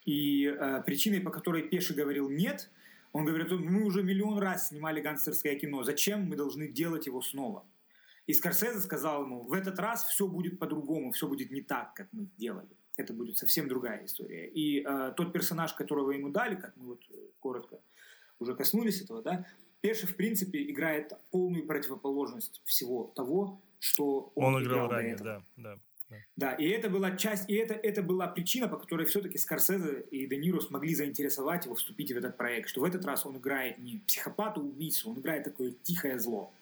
И 0.06 0.55
причиной, 0.86 1.20
по 1.20 1.31
которой 1.31 1.62
Пеши 1.62 1.94
говорил 1.94 2.31
«нет», 2.31 2.70
он 3.12 3.24
говорит, 3.24 3.51
мы 3.51 3.85
уже 3.85 4.02
миллион 4.02 4.39
раз 4.39 4.68
снимали 4.68 5.01
гангстерское 5.01 5.56
кино, 5.56 5.82
зачем 5.82 6.28
мы 6.28 6.36
должны 6.36 6.68
делать 6.68 7.06
его 7.06 7.20
снова? 7.20 7.64
И 8.27 8.32
Скорсезе 8.32 8.78
сказал 8.78 9.24
ему, 9.24 9.43
в 9.43 9.52
этот 9.52 9.78
раз 9.81 10.05
все 10.05 10.28
будет 10.28 10.59
по-другому, 10.59 11.10
все 11.10 11.27
будет 11.27 11.51
не 11.51 11.62
так, 11.62 11.94
как 11.94 12.09
мы 12.12 12.28
делали. 12.36 12.68
Это 13.01 13.12
будет 13.12 13.39
совсем 13.39 13.68
другая 13.68 14.05
история. 14.05 14.47
И 14.48 14.85
э, 14.86 15.12
тот 15.16 15.32
персонаж, 15.32 15.74
которого 15.74 16.12
ему 16.12 16.28
дали, 16.31 16.55
как 16.55 16.77
мы 16.77 16.86
вот 16.86 17.02
коротко 17.40 17.81
уже 18.39 18.55
коснулись 18.55 19.02
этого, 19.02 19.22
да, 19.22 19.47
Пеши, 19.81 20.06
в 20.06 20.14
принципе, 20.14 20.62
играет 20.70 21.12
полную 21.31 21.66
противоположность 21.66 22.60
всего 22.64 23.12
того, 23.16 23.60
что 23.78 24.31
он, 24.35 24.55
он 24.55 24.62
играл, 24.62 24.86
играл 24.86 24.90
ранее, 24.90 25.16
да, 25.16 25.43
да. 25.56 25.78
Да, 26.36 26.55
и 26.55 26.66
это 26.68 26.90
была 26.90 27.16
часть, 27.16 27.48
и 27.48 27.55
это, 27.55 27.74
это 27.74 28.02
была 28.02 28.27
причина, 28.27 28.66
по 28.66 28.77
которой 28.77 29.06
все-таки 29.06 29.39
Скорсезе 29.39 30.05
и 30.10 30.27
Де 30.27 30.39
Ниро 30.39 30.60
смогли 30.60 30.94
заинтересовать 30.94 31.66
его 31.66 31.77
вступить 31.77 32.10
в 32.10 32.16
этот 32.16 32.36
проект, 32.36 32.68
что 32.68 32.81
в 32.81 32.85
этот 32.85 33.05
раз 33.05 33.24
он 33.27 33.36
играет 33.36 33.78
не 33.78 33.98
психопата, 34.06 34.60
убийцу, 34.60 35.10
он 35.10 35.20
играет 35.20 35.44
такое 35.44 35.72
тихое 35.85 36.18
зло. 36.18 36.52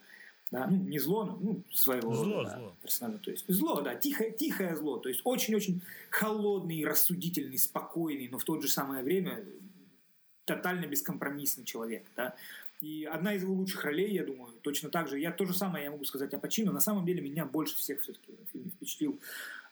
Да, 0.50 0.66
ну, 0.66 0.76
не 0.76 0.98
зло, 0.98 1.24
но 1.24 1.38
ну, 1.40 1.62
своего 1.70 2.14
зло, 2.14 2.44
да, 2.44 2.58
зло. 2.58 2.76
персонажа. 2.80 3.18
То 3.18 3.30
есть 3.30 3.44
зло, 3.48 3.82
да, 3.82 3.94
тихое, 3.94 4.32
тихое 4.32 4.74
зло. 4.76 4.96
То 4.96 5.10
есть 5.10 5.20
очень-очень 5.24 5.82
холодный, 6.08 6.84
рассудительный, 6.86 7.58
спокойный, 7.58 8.28
но 8.28 8.38
в 8.38 8.44
то 8.44 8.58
же 8.58 8.68
самое 8.68 9.02
время 9.02 9.44
тотально 10.46 10.86
бескомпромиссный 10.86 11.64
человек. 11.64 12.06
Да? 12.16 12.34
И 12.80 13.04
одна 13.04 13.34
из 13.34 13.42
его 13.42 13.54
лучших 13.54 13.84
ролей, 13.84 14.12
я 14.12 14.24
думаю, 14.24 14.52
точно 14.62 14.88
так 14.88 15.08
же. 15.08 15.18
Я 15.18 15.32
то 15.32 15.44
же 15.44 15.52
самое 15.52 15.84
я 15.84 15.90
могу 15.90 16.04
сказать 16.04 16.32
о 16.32 16.38
Пачино. 16.38 16.72
На 16.72 16.80
самом 16.80 17.04
деле 17.04 17.20
меня 17.20 17.44
больше 17.44 17.76
всех 17.76 18.00
все-таки 18.00 18.32
в 18.32 18.52
фильме 18.52 18.70
впечатлил 18.70 19.18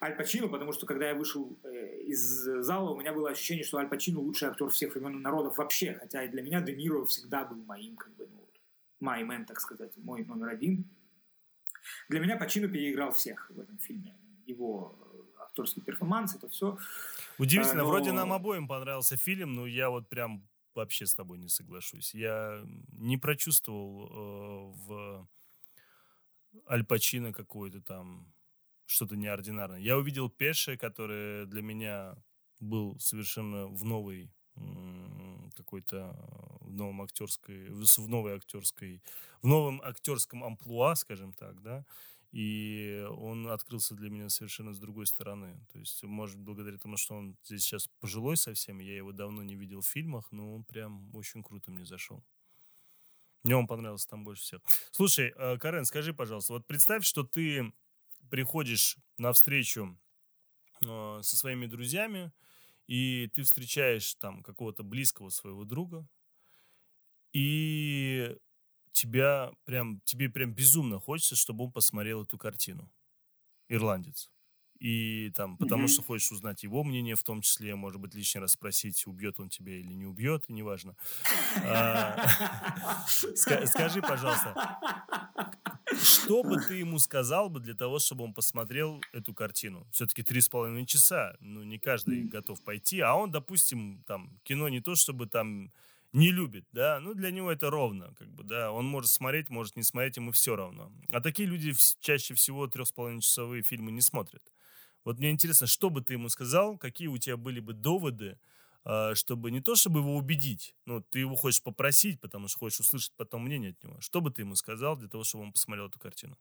Аль 0.03 0.17
Пачино, 0.17 0.49
потому 0.49 0.73
что 0.73 0.87
когда 0.87 1.09
я 1.09 1.15
вышел 1.15 1.49
э, 1.63 2.03
из 2.07 2.21
зала, 2.21 2.91
у 2.91 3.01
меня 3.01 3.13
было 3.13 3.31
ощущение, 3.31 3.65
что 3.65 3.79
Аль 3.79 3.89
Пачино 3.89 4.21
лучший 4.21 4.49
актер 4.49 4.69
всех 4.71 4.95
времен 4.95 5.19
и 5.19 5.23
народов 5.23 5.57
вообще. 5.59 5.97
Хотя 6.01 6.25
и 6.25 6.29
для 6.29 6.43
меня 6.43 6.61
Де 6.61 6.75
Ниро 6.75 7.05
всегда 7.05 7.45
был 7.45 7.57
моим, 7.65 7.97
как 7.97 8.13
бы, 8.17 8.29
ну, 8.31 8.41
май 9.01 9.25
мэн, 9.25 9.45
так 9.45 9.61
сказать, 9.61 9.97
мой 9.97 10.25
номер 10.25 10.49
один. 10.49 10.85
Для 12.09 12.21
меня 12.21 12.37
Пачино 12.37 12.69
переиграл 12.69 13.13
всех 13.13 13.51
в 13.51 13.61
этом 13.61 13.79
фильме. 13.79 14.17
Его 14.47 14.97
актерский 15.39 15.83
перформанс, 15.83 16.35
это 16.35 16.49
все. 16.49 16.79
Удивительно, 17.39 17.83
а, 17.83 17.85
но... 17.85 17.91
вроде 17.91 18.13
нам 18.13 18.33
обоим 18.33 18.69
понравился 18.69 19.17
фильм, 19.17 19.55
но 19.55 19.67
я 19.67 19.91
вот 19.91 20.09
прям 20.09 20.49
вообще 20.75 21.07
с 21.07 21.15
тобой 21.15 21.39
не 21.39 21.49
соглашусь. 21.49 22.15
Я 22.15 22.63
не 22.93 23.17
прочувствовал 23.17 24.07
э, 24.07 24.73
в 24.87 25.29
Аль 26.69 26.85
Пачино 26.85 27.33
какое-то 27.33 27.81
там 27.81 28.33
что-то 28.87 29.17
неординарное. 29.17 29.81
Я 29.81 29.97
увидел 29.97 30.29
Пеше, 30.29 30.77
который 30.77 31.47
для 31.47 31.63
меня 31.63 32.17
был 32.61 32.99
совершенно 32.99 33.67
в 33.67 33.85
новой 33.85 34.31
какой-то 35.55 36.17
в 36.56 36.56
новом 36.77 37.03
актерской 37.03 37.69
в 37.71 38.09
новой 38.09 38.37
актерской 38.37 39.03
в 39.43 39.47
новом 39.47 39.81
актерском 39.83 40.45
амплуа, 40.45 40.95
скажем 40.95 41.33
так, 41.33 41.63
да, 41.63 41.85
и 42.33 43.07
он 43.17 43.49
открылся 43.49 43.95
для 43.95 44.11
меня 44.11 44.29
совершенно 44.29 44.75
с 44.75 44.79
другой 44.79 45.07
стороны. 45.07 45.59
То 45.73 45.79
есть, 45.79 46.03
может, 46.03 46.39
благодаря 46.39 46.77
тому, 46.77 46.97
что 46.97 47.15
он 47.15 47.37
здесь 47.45 47.63
сейчас 47.63 47.89
пожилой 48.01 48.37
совсем, 48.37 48.79
я 48.79 48.97
его 48.97 49.13
давно 49.13 49.43
не 49.43 49.55
видел 49.55 49.81
в 49.81 49.87
фильмах, 49.87 50.31
но 50.33 50.55
он 50.55 50.65
прям 50.65 51.15
очень 51.15 51.43
круто 51.43 51.71
мне 51.71 51.85
зашел. 51.85 52.23
Мне 53.43 53.57
он 53.57 53.67
понравился 53.67 54.09
там 54.09 54.25
больше 54.25 54.43
всего. 54.43 54.61
Слушай, 54.91 55.33
э, 55.37 55.57
Карен, 55.59 55.85
скажи, 55.85 56.13
пожалуйста, 56.13 56.55
вот 56.55 56.67
представь, 56.67 57.05
что 57.05 57.23
ты 57.23 57.73
приходишь 58.29 58.99
на 59.19 59.33
встречу 59.33 59.97
э, 60.85 61.21
со 61.23 61.37
своими 61.37 61.67
друзьями, 61.67 62.33
и 62.89 63.31
ты 63.35 63.45
встречаешь 63.45 64.15
там 64.15 64.43
какого-то 64.43 64.83
близкого 64.83 65.31
своего 65.31 65.65
друга, 65.65 66.07
и 67.37 68.35
тебя 68.93 69.53
прям, 69.67 70.01
тебе 70.07 70.31
прям 70.31 70.55
безумно 70.55 70.99
хочется, 70.99 71.37
чтобы 71.37 71.65
он 71.65 71.71
посмотрел 71.71 72.23
эту 72.23 72.39
картину. 72.39 72.91
Ирландец. 73.69 74.31
И 74.79 75.31
там, 75.35 75.59
потому 75.59 75.85
mm-hmm. 75.85 75.89
что 75.89 76.03
хочешь 76.03 76.33
узнать 76.33 76.63
его 76.63 76.83
мнение, 76.83 77.15
в 77.15 77.23
том 77.23 77.43
числе, 77.43 77.75
может 77.75 78.01
быть, 78.01 78.15
лишний 78.15 78.41
раз 78.41 78.53
спросить, 78.53 79.07
убьет 79.07 79.39
он 79.39 79.51
тебя 79.51 79.77
или 79.77 79.93
не 79.93 80.07
убьет, 80.07 80.49
неважно. 80.49 80.97
А, 81.63 82.27
скажи, 83.35 84.01
пожалуйста, 84.01 84.79
что 86.03 86.43
бы 86.43 86.57
ты 86.57 86.77
ему 86.77 86.99
сказал 86.99 87.51
бы 87.51 87.61
для 87.61 87.75
того, 87.75 87.99
чтобы 87.99 88.25
он 88.25 88.33
посмотрел 88.33 89.03
эту 89.13 89.35
картину? 89.35 89.87
Все-таки 89.93 90.23
три 90.23 90.41
с 90.41 90.49
половиной 90.49 90.87
часа, 90.87 91.37
ну, 91.41 91.63
не 91.65 91.79
каждый 91.79 92.25
готов 92.25 92.63
пойти, 92.63 93.01
а 93.01 93.15
он, 93.15 93.31
допустим, 93.31 94.03
там, 94.07 94.41
кино 94.43 94.71
не 94.71 94.81
то, 94.81 94.95
чтобы 94.95 95.27
там 95.27 95.71
не 96.17 96.33
любит, 96.33 96.65
да, 96.73 96.99
ну 96.99 97.13
для 97.13 97.31
него 97.31 97.53
это 97.53 97.69
ровно, 97.69 98.15
как 98.15 98.29
бы, 98.31 98.43
да, 98.43 98.73
он 98.73 98.87
может 98.87 99.11
смотреть, 99.11 99.51
может 99.51 99.77
не 99.77 99.83
смотреть, 99.83 100.17
ему 100.17 100.33
все 100.33 100.57
равно. 100.57 100.91
А 101.13 101.21
такие 101.21 101.47
люди 101.47 101.75
чаще 102.01 102.33
всего 102.33 102.67
трех 102.67 102.89
с 102.89 102.93
половиной 102.93 103.21
часовые 103.21 103.63
фильмы 103.63 103.93
не 103.93 104.01
смотрят. 104.01 104.43
Вот 105.05 105.19
мне 105.19 105.31
интересно, 105.31 105.67
что 105.67 105.91
бы 105.91 106.01
ты 106.01 106.15
ему 106.15 106.31
сказал, 106.31 106.79
какие 106.79 107.09
у 107.09 107.19
тебя 107.19 107.37
были 107.37 107.61
бы 107.61 107.75
доводы, 107.75 108.39
а, 108.83 109.15
чтобы 109.15 109.51
не 109.51 109.61
то, 109.61 109.75
чтобы 109.75 110.01
его 110.01 110.17
убедить, 110.17 110.75
но 110.87 111.03
ты 111.03 111.19
его 111.19 111.35
хочешь 111.35 111.63
попросить, 111.63 112.19
потому 112.19 112.49
что 112.49 112.61
хочешь 112.61 112.81
услышать 112.81 113.13
потом 113.17 113.45
мнение 113.45 113.73
от 113.73 113.85
него. 113.85 114.01
Что 114.01 114.23
бы 114.23 114.31
ты 114.31 114.41
ему 114.41 114.55
сказал 114.55 114.97
для 114.97 115.09
того, 115.09 115.23
чтобы 115.23 115.45
он 115.45 115.53
посмотрел 115.53 115.89
эту 115.89 116.01
картину? 116.01 116.39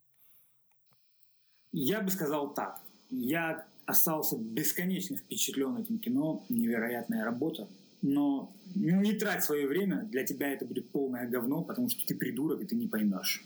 Я 1.74 2.00
бы 2.00 2.10
сказал 2.12 2.54
так. 2.54 2.82
Я 3.10 3.68
остался 3.86 4.38
бесконечно 4.38 5.18
впечатлен 5.18 5.76
этим 5.78 6.00
кино. 6.00 6.46
Невероятная 6.48 7.26
работа 7.26 7.68
но 8.06 8.56
не 8.76 9.14
трать 9.14 9.44
свое 9.44 9.68
время, 9.68 10.04
для 10.04 10.24
тебя 10.24 10.54
это 10.54 10.66
будет 10.66 10.90
полное 10.90 11.28
говно, 11.28 11.64
потому 11.64 11.90
что 11.90 12.06
ты 12.06 12.16
придурок, 12.16 12.62
и 12.62 12.66
ты 12.66 12.76
не 12.76 12.88
поймешь. 12.88 13.44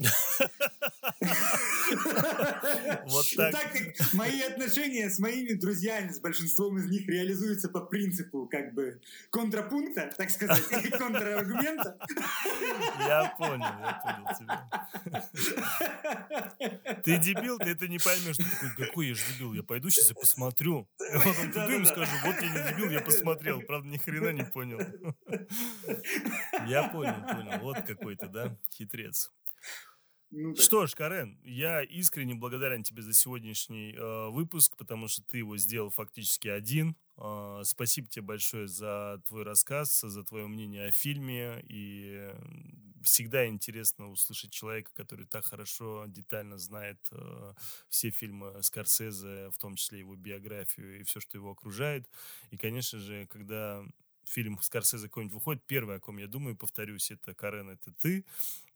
Вот 3.06 3.26
Так 3.36 3.52
так. 3.52 3.72
как 3.72 4.12
мои 4.14 4.40
отношения 4.42 5.10
с 5.10 5.18
моими 5.18 5.54
друзьями, 5.54 6.12
с 6.12 6.20
большинством 6.20 6.78
из 6.78 6.86
них 6.86 7.08
реализуются 7.08 7.68
по 7.68 7.80
принципу 7.80 8.46
как 8.46 8.72
бы 8.74 9.00
контрапункта, 9.30 10.12
так 10.16 10.30
сказать, 10.30 10.62
или 10.70 10.88
контраргумента. 10.90 11.98
Я 13.00 13.34
понял, 13.36 13.60
я 13.60 14.00
понял 14.04 14.26
тебя. 14.38 14.68
Ты 17.02 17.18
дебил, 17.18 17.58
ты 17.58 17.70
это 17.70 17.88
не 17.88 17.98
поймешь. 17.98 18.36
Ты 18.36 18.44
такой, 18.44 18.70
какой 18.86 19.08
я 19.08 19.14
же 19.14 19.22
дебил, 19.32 19.54
я 19.54 19.62
пойду 19.62 19.90
сейчас 19.90 20.10
и 20.10 20.14
посмотрю. 20.14 20.88
А 21.12 21.18
потом 21.18 21.50
приду 21.52 21.72
им 21.72 21.86
скажу, 21.86 22.12
вот 22.24 22.36
я 22.40 22.48
не 22.48 22.72
дебил, 22.72 22.90
я 22.90 23.00
посмотрел. 23.00 23.60
Правда, 23.62 23.88
ни 23.88 23.96
хрена 23.98 24.30
не 24.30 24.44
понял. 24.44 24.78
Я 26.66 26.88
понял, 26.88 27.14
понял. 27.26 27.58
Вот 27.60 27.82
какой 27.82 28.16
ты, 28.16 28.28
да, 28.28 28.56
хитрец. 28.72 29.30
Ну, 30.30 30.54
так. 30.54 30.62
Что 30.64 30.86
ж, 30.86 30.94
Карен, 30.94 31.38
я 31.44 31.82
искренне 31.82 32.34
благодарен 32.36 32.84
тебе 32.84 33.02
за 33.02 33.12
сегодняшний 33.14 33.92
э, 33.96 34.28
выпуск, 34.30 34.76
потому 34.76 35.08
что 35.08 35.22
ты 35.22 35.38
его 35.38 35.56
сделал 35.56 35.90
фактически 35.90 36.46
один. 36.46 36.96
Э, 37.16 37.62
спасибо 37.64 38.08
тебе 38.08 38.22
большое 38.26 38.68
за 38.68 39.20
твой 39.26 39.42
рассказ, 39.42 40.00
за 40.00 40.22
твое 40.22 40.46
мнение 40.46 40.86
о 40.86 40.92
фильме. 40.92 41.64
И 41.68 42.30
всегда 43.02 43.46
интересно 43.48 44.08
услышать 44.08 44.52
человека, 44.52 44.92
который 44.94 45.26
так 45.26 45.46
хорошо, 45.46 46.04
детально 46.06 46.58
знает 46.58 46.98
э, 47.10 47.52
все 47.88 48.10
фильмы 48.10 48.62
Скорсезе, 48.62 49.50
в 49.50 49.58
том 49.58 49.74
числе 49.74 49.98
его 49.98 50.14
биографию 50.14 51.00
и 51.00 51.02
все, 51.02 51.18
что 51.18 51.38
его 51.38 51.50
окружает. 51.50 52.08
И, 52.50 52.56
конечно 52.56 53.00
же, 53.00 53.26
когда 53.26 53.84
фильм 54.30 54.58
Скорсезе 54.62 55.08
какой-нибудь 55.08 55.34
выходит, 55.34 55.62
первое, 55.66 55.96
о 55.96 56.00
ком 56.00 56.18
я 56.18 56.26
думаю, 56.26 56.56
повторюсь, 56.56 57.10
это 57.10 57.34
Карен, 57.34 57.70
это 57.70 57.92
ты. 58.00 58.24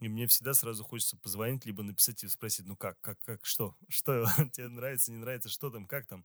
И 0.01 0.09
мне 0.09 0.27
всегда 0.27 0.53
сразу 0.55 0.85
хочется 0.85 1.17
позвонить, 1.17 1.65
либо 1.65 1.83
написать 1.83 2.25
и 2.25 2.29
спросить, 2.29 2.67
ну 2.67 2.77
как, 2.77 3.01
как, 3.01 3.19
как, 3.21 3.47
что? 3.47 3.77
Что 3.89 4.27
тебе 4.53 4.69
нравится, 4.69 5.13
не 5.13 5.19
нравится, 5.19 5.49
что 5.49 5.71
там, 5.71 5.87
как 5.87 6.07
там? 6.07 6.25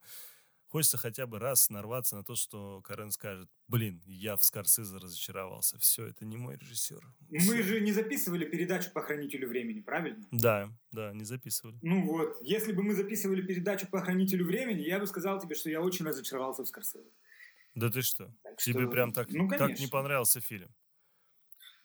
Хочется 0.68 0.98
хотя 0.98 1.26
бы 1.26 1.40
раз 1.40 1.72
нарваться 1.72 2.16
на 2.16 2.24
то, 2.24 2.36
что 2.36 2.80
Карен 2.84 3.10
скажет, 3.10 3.50
блин, 3.68 4.04
я 4.06 4.36
в 4.36 4.44
Скорсезе 4.44 4.98
разочаровался. 4.98 5.80
Все, 5.80 6.06
это 6.06 6.26
не 6.26 6.38
мой 6.38 6.58
режиссер. 6.58 7.04
Мы 7.28 7.64
же 7.64 7.82
не 7.82 7.92
записывали 7.92 8.46
передачу 8.46 8.92
по 8.92 9.02
хранителю 9.02 9.48
времени, 9.48 9.82
правильно? 9.82 10.24
Да, 10.30 10.70
да, 10.92 11.12
не 11.12 11.26
записывали. 11.26 11.76
Ну 11.82 12.06
вот, 12.06 12.38
если 12.42 12.72
бы 12.72 12.84
мы 12.84 12.94
записывали 12.94 13.42
передачу 13.42 13.88
по 13.88 14.00
хранителю 14.00 14.46
времени, 14.46 14.82
я 14.82 15.00
бы 15.00 15.08
сказал 15.08 15.42
тебе, 15.42 15.56
что 15.56 15.72
я 15.72 15.82
очень 15.82 16.06
разочаровался 16.06 16.64
в 16.64 16.68
Скорсезе. 16.68 17.10
Да 17.76 17.90
ты 17.90 18.02
что? 18.02 18.34
Так 18.44 18.58
Тебе 18.58 18.82
что, 18.82 18.92
прям 18.92 19.12
так, 19.14 19.30
ну, 19.32 19.48
так 19.48 19.80
не 19.80 19.88
понравился 19.88 20.42
фильм? 20.42 20.70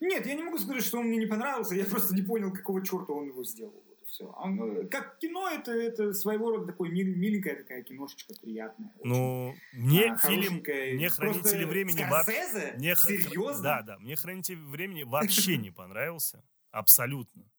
Нет, 0.01 0.27
я 0.27 0.35
не 0.35 0.43
могу 0.43 0.59
сказать, 0.59 0.85
что 0.85 0.99
он 0.99 1.07
мне 1.07 1.19
не 1.19 1.27
понравился, 1.27 1.75
я 1.75 1.85
просто 1.85 2.15
не 2.15 2.23
понял, 2.23 2.53
какого 2.53 2.85
черта 2.85 3.13
он 3.13 3.29
его 3.29 3.45
сделал. 3.45 3.83
Вот 3.87 4.03
и 4.03 4.07
все. 4.07 4.89
как 4.91 5.19
кино, 5.19 5.49
это, 5.49 5.73
это 5.73 6.13
своего 6.13 6.51
рода 6.51 6.67
такой 6.67 6.91
мил- 6.91 7.17
миленькая 7.17 7.57
такая 7.57 7.83
киношечка, 7.83 8.35
приятная. 8.41 8.93
Ну, 9.03 9.55
мне 9.73 10.13
А, 10.13 10.19
фильм, 10.19 10.63
мне 10.97 11.09
«Хранители 11.09 11.65
времени» 11.65 12.05
вообще... 12.11 12.75
Мне 12.77 12.97
Серьезно? 12.97 13.63
Да, 13.63 13.83
да. 13.83 13.99
Мне 13.99 14.17
«Хранители 14.17 14.57
времени» 14.57 15.05
вообще 15.05 15.57
не 15.57 15.71
понравился. 15.71 16.45
Абсолютно. 16.71 17.51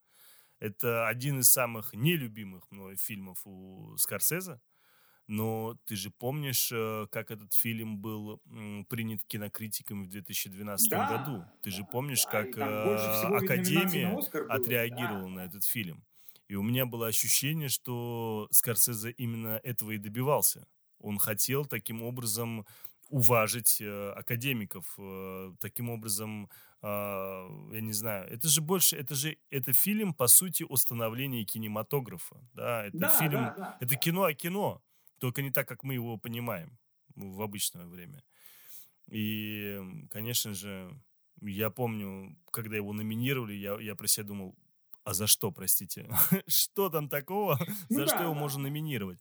Это 0.59 1.07
один 1.07 1.39
из 1.39 1.51
самых 1.51 1.93
нелюбимых 1.93 2.69
мной 2.71 2.95
фильмов 2.95 3.41
у 3.45 3.95
Скорсезе. 3.97 4.59
Но 5.27 5.75
ты 5.85 5.95
же 5.95 6.11
помнишь, 6.11 6.71
э, 6.71 7.07
как 7.11 7.31
этот 7.31 7.53
фильм 7.53 7.97
был 7.97 8.41
принят 8.89 9.23
кинокритиками 9.23 10.03
в 10.03 10.09
2012 10.09 10.89
Да, 10.89 11.17
году? 11.17 11.45
Ты 11.63 11.71
же 11.71 11.83
помнишь, 11.83 12.25
как 12.25 12.49
э, 12.49 12.51
всего 12.51 13.29
на 13.29 13.37
Академия 13.37 14.17
отреагировала 14.49 15.29
да. 15.29 15.35
на 15.35 15.39
этот 15.45 15.63
фильм. 15.63 16.05
И 16.47 16.55
у 16.55 16.61
меня 16.61 16.85
было 16.85 17.07
ощущение, 17.07 17.69
что 17.69 18.47
Скорсезе 18.51 19.11
именно 19.11 19.59
этого 19.63 19.91
и 19.91 19.97
добивался. 19.97 20.67
Он 20.99 21.17
хотел 21.17 21.65
таким 21.65 22.03
образом 22.03 22.65
уважить 23.09 23.81
э, 23.81 24.11
академиков, 24.11 24.93
э, 24.97 25.53
таким 25.59 25.89
образом, 25.89 26.49
э, 26.81 26.87
я 26.87 27.81
не 27.81 27.93
знаю, 27.93 28.27
это 28.31 28.47
же 28.47 28.61
больше, 28.61 28.95
это 28.97 29.15
же, 29.15 29.37
это 29.49 29.73
фильм, 29.73 30.13
по 30.13 30.27
сути, 30.27 30.65
о 30.67 30.75
становлении 30.75 31.43
кинематографа, 31.43 32.37
да, 32.53 32.85
это 32.85 32.97
Да, 32.97 33.09
фильм, 33.19 33.31
да, 33.31 33.55
да, 33.57 33.77
это 33.79 33.95
кино 33.95 34.23
о 34.23 34.33
кино, 34.33 34.81
только 35.19 35.41
не 35.41 35.51
так, 35.51 35.67
как 35.67 35.83
мы 35.83 35.93
его 35.93 36.17
понимаем 36.17 36.77
в 37.15 37.41
обычное 37.41 37.85
время. 37.85 38.23
И, 39.09 39.79
конечно 40.09 40.53
же, 40.53 40.99
я 41.41 41.69
помню, 41.69 42.35
когда 42.51 42.75
его 42.75 42.93
номинировали, 42.93 43.53
я, 43.53 43.79
я 43.79 43.95
про 43.95 44.07
себя 44.07 44.27
думал, 44.27 44.55
а 45.03 45.13
за 45.13 45.27
что, 45.27 45.51
простите? 45.51 46.09
что 46.47 46.89
там 46.89 47.07
такого, 47.09 47.59
Ну 47.89 47.99
за 47.99 48.07
что 48.07 48.23
его 48.23 48.33
можно 48.33 48.63
номинировать? 48.63 49.19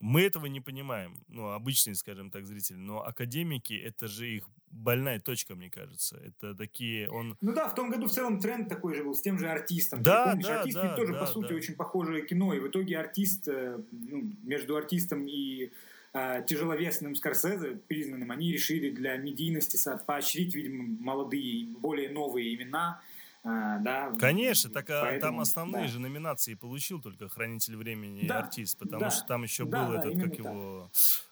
Мы 0.00 0.22
этого 0.22 0.46
не 0.46 0.60
понимаем, 0.60 1.14
ну, 1.28 1.52
обычные, 1.52 1.94
скажем 1.94 2.30
так, 2.30 2.46
зрители, 2.46 2.76
но 2.76 3.06
академики, 3.06 3.74
это 3.74 4.08
же 4.08 4.28
их 4.28 4.48
больная 4.70 5.20
точка, 5.20 5.54
мне 5.54 5.70
кажется. 5.70 6.16
Это 6.24 6.54
такие, 6.54 7.08
он... 7.10 7.36
Ну 7.40 7.52
да, 7.52 7.68
в 7.68 7.74
том 7.74 7.90
году 7.90 8.06
в 8.06 8.10
целом 8.10 8.40
тренд 8.40 8.68
такой 8.68 8.94
же 8.94 9.04
был 9.04 9.14
с 9.14 9.20
тем 9.20 9.38
же 9.38 9.50
артистом. 9.50 10.02
Да, 10.02 10.24
Ты 10.24 10.30
помнишь, 10.30 10.46
да, 10.46 10.60
артист 10.60 10.76
да, 10.76 10.86
ведь 10.86 10.96
тоже, 10.96 11.12
да, 11.12 11.20
по 11.20 11.26
сути, 11.26 11.48
да. 11.48 11.54
очень 11.54 11.74
похожее 11.74 12.26
кино. 12.26 12.54
И 12.54 12.60
в 12.60 12.68
итоге 12.68 12.98
артист, 12.98 13.48
э, 13.48 13.78
ну, 13.90 14.32
между 14.42 14.76
артистом 14.76 15.26
и 15.26 15.70
э, 16.12 16.44
тяжеловесным 16.46 17.14
Скорсезе, 17.14 17.78
признанным, 17.88 18.30
они 18.30 18.52
решили 18.52 18.90
для 18.90 19.16
медийности 19.16 19.78
поощрить, 20.06 20.54
видимо, 20.54 20.84
молодые, 21.00 21.66
более 21.76 22.10
новые 22.10 22.54
имена. 22.54 23.02
Э, 23.44 23.78
да, 23.80 24.12
Конечно, 24.18 24.70
так 24.70 24.90
а, 24.90 25.02
Поэтому, 25.02 25.20
там 25.20 25.40
основные 25.40 25.82
да. 25.82 25.88
же 25.88 26.00
номинации 26.00 26.54
получил 26.54 27.00
только 27.00 27.28
«Хранитель 27.28 27.76
времени» 27.76 28.22
и 28.22 28.28
Да, 28.28 28.40
«Артист», 28.40 28.78
потому 28.78 29.00
да, 29.00 29.10
что 29.10 29.26
там 29.26 29.42
еще 29.42 29.64
да, 29.64 29.84
был 29.84 29.92
да, 29.92 30.00
этот, 30.00 30.14
как 30.20 30.30
так. 30.30 30.38
его, 30.38 30.90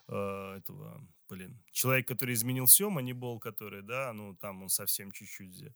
э, 0.08 0.56
этого, 0.58 1.06
блин, 1.28 1.62
человек, 1.72 2.08
который 2.08 2.34
изменил 2.34 2.66
все, 2.66 2.90
Манибол, 2.90 3.38
который, 3.38 3.82
да, 3.82 4.12
ну, 4.12 4.34
там 4.36 4.62
он 4.62 4.68
совсем 4.68 5.12
чуть-чуть 5.12 5.50
взял. 5.50 5.74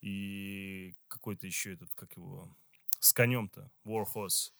И 0.00 0.94
какой-то 1.08 1.46
еще 1.46 1.74
этот, 1.74 1.94
как 1.94 2.16
его, 2.16 2.54
с 3.00 3.12
конем-то, 3.12 3.70
Warhorse. 3.84 4.52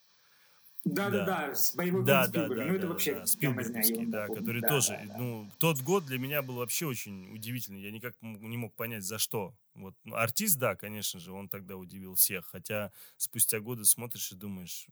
Да, 0.95 1.11
да, 1.11 1.25
Да. 1.27 1.55
с 1.55 1.75
боевой 1.75 2.05
Да, 2.05 2.27
да, 2.27 2.49
да, 2.49 2.55
ну, 2.55 2.73
это 2.75 2.81
да, 2.83 2.89
вообще 2.89 3.15
да, 3.15 3.27
Спилберговский, 3.27 4.07
да, 4.07 4.27
полная. 4.27 4.43
который 4.43 4.61
Да, 4.63 4.69
тоже, 4.69 4.89
да, 4.89 5.05
да. 5.07 5.17
ну, 5.19 5.51
тот 5.59 5.81
год 5.83 6.05
для 6.07 6.19
меня 6.19 6.43
был 6.43 6.55
вообще 6.57 6.87
очень 6.87 7.33
удивительный. 7.35 7.81
Я 7.83 7.91
никак 7.91 8.15
не 8.23 8.57
мог 8.57 8.75
понять, 8.75 9.05
за 9.05 9.19
что. 9.19 9.55
Вот 9.75 9.95
ну, 10.05 10.15
артист, 10.17 10.59
да, 10.59 10.75
конечно 10.77 11.21
же, 11.21 11.33
он 11.33 11.49
тогда 11.49 11.77
удивил 11.77 12.15
всех, 12.15 12.47
хотя 12.47 12.91
спустя 13.17 13.61
годы 13.61 13.85
смотришь 13.85 14.33
и 14.33 14.37
думаешь, 14.37 14.87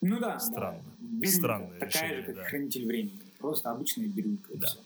Ну 0.00 0.18
да, 0.18 0.38
Странно. 0.40 0.82
да. 0.82 0.96
Бирюлька, 0.98 1.36
Странное 1.38 1.78
такая 1.80 1.92
решение, 1.92 2.16
же, 2.20 2.26
как 2.26 2.34
да. 2.36 2.44
хранитель 2.44 2.86
времени. 2.86 3.20
Просто 3.38 3.70
обычная 3.70 4.06
бирюлька. 4.08 4.56
Да. 4.56 4.66
всё. 4.66 4.80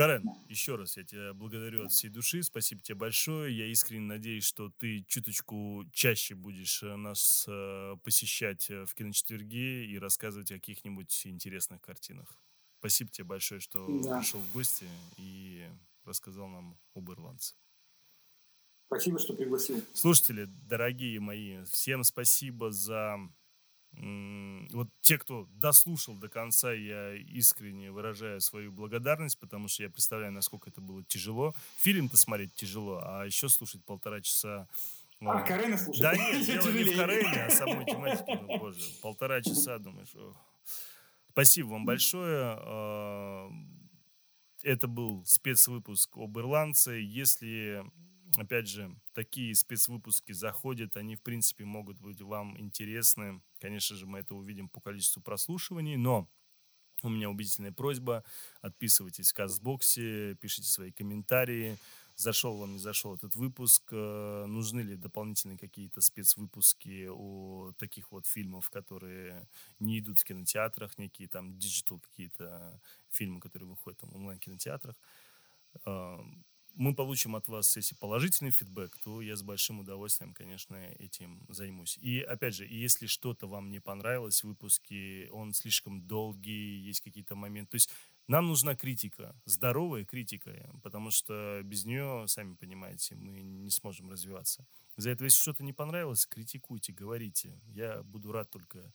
Карен, 0.00 0.30
еще 0.48 0.76
раз 0.76 0.96
я 0.96 1.04
тебя 1.04 1.34
благодарю 1.34 1.84
от 1.84 1.92
всей 1.92 2.08
души. 2.08 2.42
Спасибо 2.42 2.80
тебе 2.80 2.94
большое. 2.94 3.54
Я 3.54 3.66
искренне 3.66 4.06
надеюсь, 4.06 4.44
что 4.44 4.70
ты 4.70 5.04
чуточку 5.06 5.84
чаще 5.92 6.34
будешь 6.34 6.82
э, 6.82 6.96
нас 6.96 7.44
э, 7.46 7.96
посещать 8.02 8.70
э, 8.70 8.86
в 8.86 8.94
киночетверге 8.94 9.84
и 9.84 9.98
рассказывать 9.98 10.52
о 10.52 10.54
каких-нибудь 10.54 11.26
интересных 11.26 11.82
картинах. 11.82 12.34
Спасибо 12.78 13.10
тебе 13.10 13.26
большое, 13.26 13.60
что 13.60 13.86
Да. 14.02 14.20
пришел 14.20 14.40
в 14.40 14.50
гости 14.54 14.88
и 15.18 15.66
рассказал 16.06 16.48
нам 16.48 16.78
об 16.94 17.10
ирландце. 17.10 17.54
Спасибо, 18.86 19.18
что 19.18 19.34
пригласил. 19.34 19.84
Слушатели, 19.92 20.46
дорогие 20.46 21.20
мои, 21.20 21.62
всем 21.64 22.04
спасибо 22.04 22.72
за... 22.72 23.18
Вот 23.92 24.88
те, 25.00 25.18
кто 25.18 25.46
дослушал 25.52 26.14
до 26.14 26.28
конца, 26.28 26.72
я 26.72 27.14
искренне 27.14 27.90
выражаю 27.90 28.40
свою 28.40 28.70
благодарность, 28.72 29.38
потому 29.38 29.68
что 29.68 29.82
я 29.82 29.90
представляю, 29.90 30.32
насколько 30.32 30.70
это 30.70 30.80
было 30.80 31.04
тяжело. 31.04 31.54
Фильм-то 31.78 32.16
смотреть 32.16 32.54
тяжело, 32.54 33.00
а 33.04 33.24
еще 33.24 33.48
слушать 33.48 33.84
полтора 33.84 34.20
часа... 34.20 34.68
А, 35.20 35.40
э, 35.40 35.46
Карена 35.46 35.76
слушать? 35.76 36.02
Да 36.02 36.16
нет, 36.16 36.46
дело 36.46 36.70
не 36.70 36.84
в. 36.84 36.96
Карене, 36.96 37.44
а 37.44 37.50
самой 37.50 37.84
тематике, 37.84 38.38
ну, 38.40 38.58
боже, 38.58 38.80
полтора 39.02 39.42
часа, 39.42 39.78
думаешь, 39.78 40.14
ох. 40.14 40.36
Спасибо 41.32 41.68
вам 41.68 41.84
большое. 41.84 42.58
Э, 42.60 43.50
Это 44.62 44.88
был 44.88 45.24
спецвыпуск 45.26 46.16
об 46.16 46.38
ирландце. 46.38 46.92
Если, 46.92 47.84
опять 48.36 48.68
же, 48.68 48.94
такие 49.14 49.54
спецвыпуски 49.54 50.32
заходят, 50.32 50.96
они, 50.96 51.16
в 51.16 51.22
принципе, 51.22 51.64
могут 51.64 51.98
быть 51.98 52.20
вам 52.20 52.58
интересны. 52.60 53.40
Конечно 53.58 53.96
же, 53.96 54.06
мы 54.06 54.20
это 54.20 54.34
увидим 54.34 54.68
по 54.68 54.80
количеству 54.80 55.22
прослушиваний, 55.22 55.96
но 55.96 56.28
у 57.02 57.08
меня 57.08 57.30
убедительная 57.30 57.72
просьба. 57.72 58.24
Отписывайтесь 58.60 59.30
в 59.30 59.34
Казбоксе, 59.34 60.34
пишите 60.34 60.68
свои 60.68 60.92
комментарии. 60.92 61.78
Зашел 62.16 62.58
вам, 62.58 62.72
не 62.72 62.78
зашел 62.78 63.14
этот 63.14 63.34
выпуск. 63.34 63.82
э, 63.92 64.44
Нужны 64.46 64.80
ли 64.80 64.96
дополнительные 64.96 65.56
какие-то 65.56 66.02
спецвыпуски 66.02 67.08
о 67.10 67.72
таких 67.78 68.12
вот 68.12 68.26
фильмах, 68.26 68.70
которые 68.70 69.48
не 69.78 70.00
идут 70.00 70.18
в 70.18 70.24
кинотеатрах, 70.24 70.98
некие 70.98 71.28
там 71.28 71.58
digital 71.58 71.98
какие-то 72.00 72.78
фильмы, 73.08 73.40
которые 73.40 73.70
выходят 73.70 74.00
там, 74.00 74.10
в 74.10 74.16
онлайн-кинотеатрах. 74.16 74.96
Мы 76.74 76.94
получим 76.94 77.36
от 77.36 77.48
вас, 77.48 77.76
если 77.76 77.94
положительный 77.94 78.52
фидбэк, 78.52 78.96
то 79.04 79.20
я 79.20 79.36
с 79.36 79.42
большим 79.42 79.80
удовольствием, 79.80 80.32
конечно, 80.32 80.76
этим 80.98 81.44
займусь. 81.48 81.98
И, 82.00 82.20
опять 82.20 82.54
же, 82.54 82.66
если 82.66 83.06
что-то 83.06 83.46
вам 83.46 83.70
не 83.70 83.80
понравилось 83.80 84.42
в 84.42 84.48
выпуске, 84.48 85.28
он 85.32 85.52
слишком 85.52 86.00
долгий, 86.06 86.78
есть 86.78 87.00
какие-то 87.00 87.34
моменты. 87.34 87.72
То 87.72 87.74
есть 87.74 87.90
нам 88.28 88.46
нужна 88.46 88.76
критика, 88.76 89.34
здоровая 89.44 90.04
критика, 90.04 90.70
потому 90.82 91.10
что 91.10 91.60
без 91.64 91.84
нее, 91.84 92.24
сами 92.28 92.54
понимаете, 92.54 93.16
мы 93.16 93.42
не 93.42 93.70
сможем 93.70 94.08
развиваться. 94.10 94.64
За 94.96 95.10
это, 95.10 95.24
если 95.24 95.40
что-то 95.40 95.64
не 95.64 95.72
понравилось, 95.72 96.26
критикуйте, 96.26 96.92
говорите. 96.92 97.60
Я 97.66 98.02
буду 98.04 98.30
рад 98.30 98.48
только, 98.48 98.92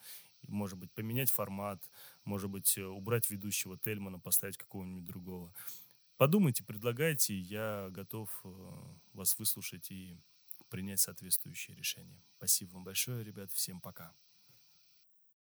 может 0.47 0.77
быть, 0.77 0.91
поменять 0.93 1.29
формат, 1.29 1.83
может 2.23 2.49
быть, 2.49 2.77
убрать 2.77 3.29
ведущего 3.29 3.77
Тельмана, 3.77 4.19
поставить 4.19 4.57
какого-нибудь 4.57 5.03
другого. 5.03 5.53
Подумайте, 6.17 6.63
предлагайте, 6.63 7.37
я 7.37 7.89
готов 7.91 8.29
э, 8.45 8.49
вас 9.13 9.37
выслушать 9.37 9.91
и 9.91 10.17
принять 10.69 11.01
соответствующее 11.01 11.75
решение. 11.75 12.23
Спасибо 12.37 12.71
вам 12.71 12.83
большое, 12.85 13.23
ребят, 13.23 13.51
всем 13.51 13.81
пока. 13.81 14.13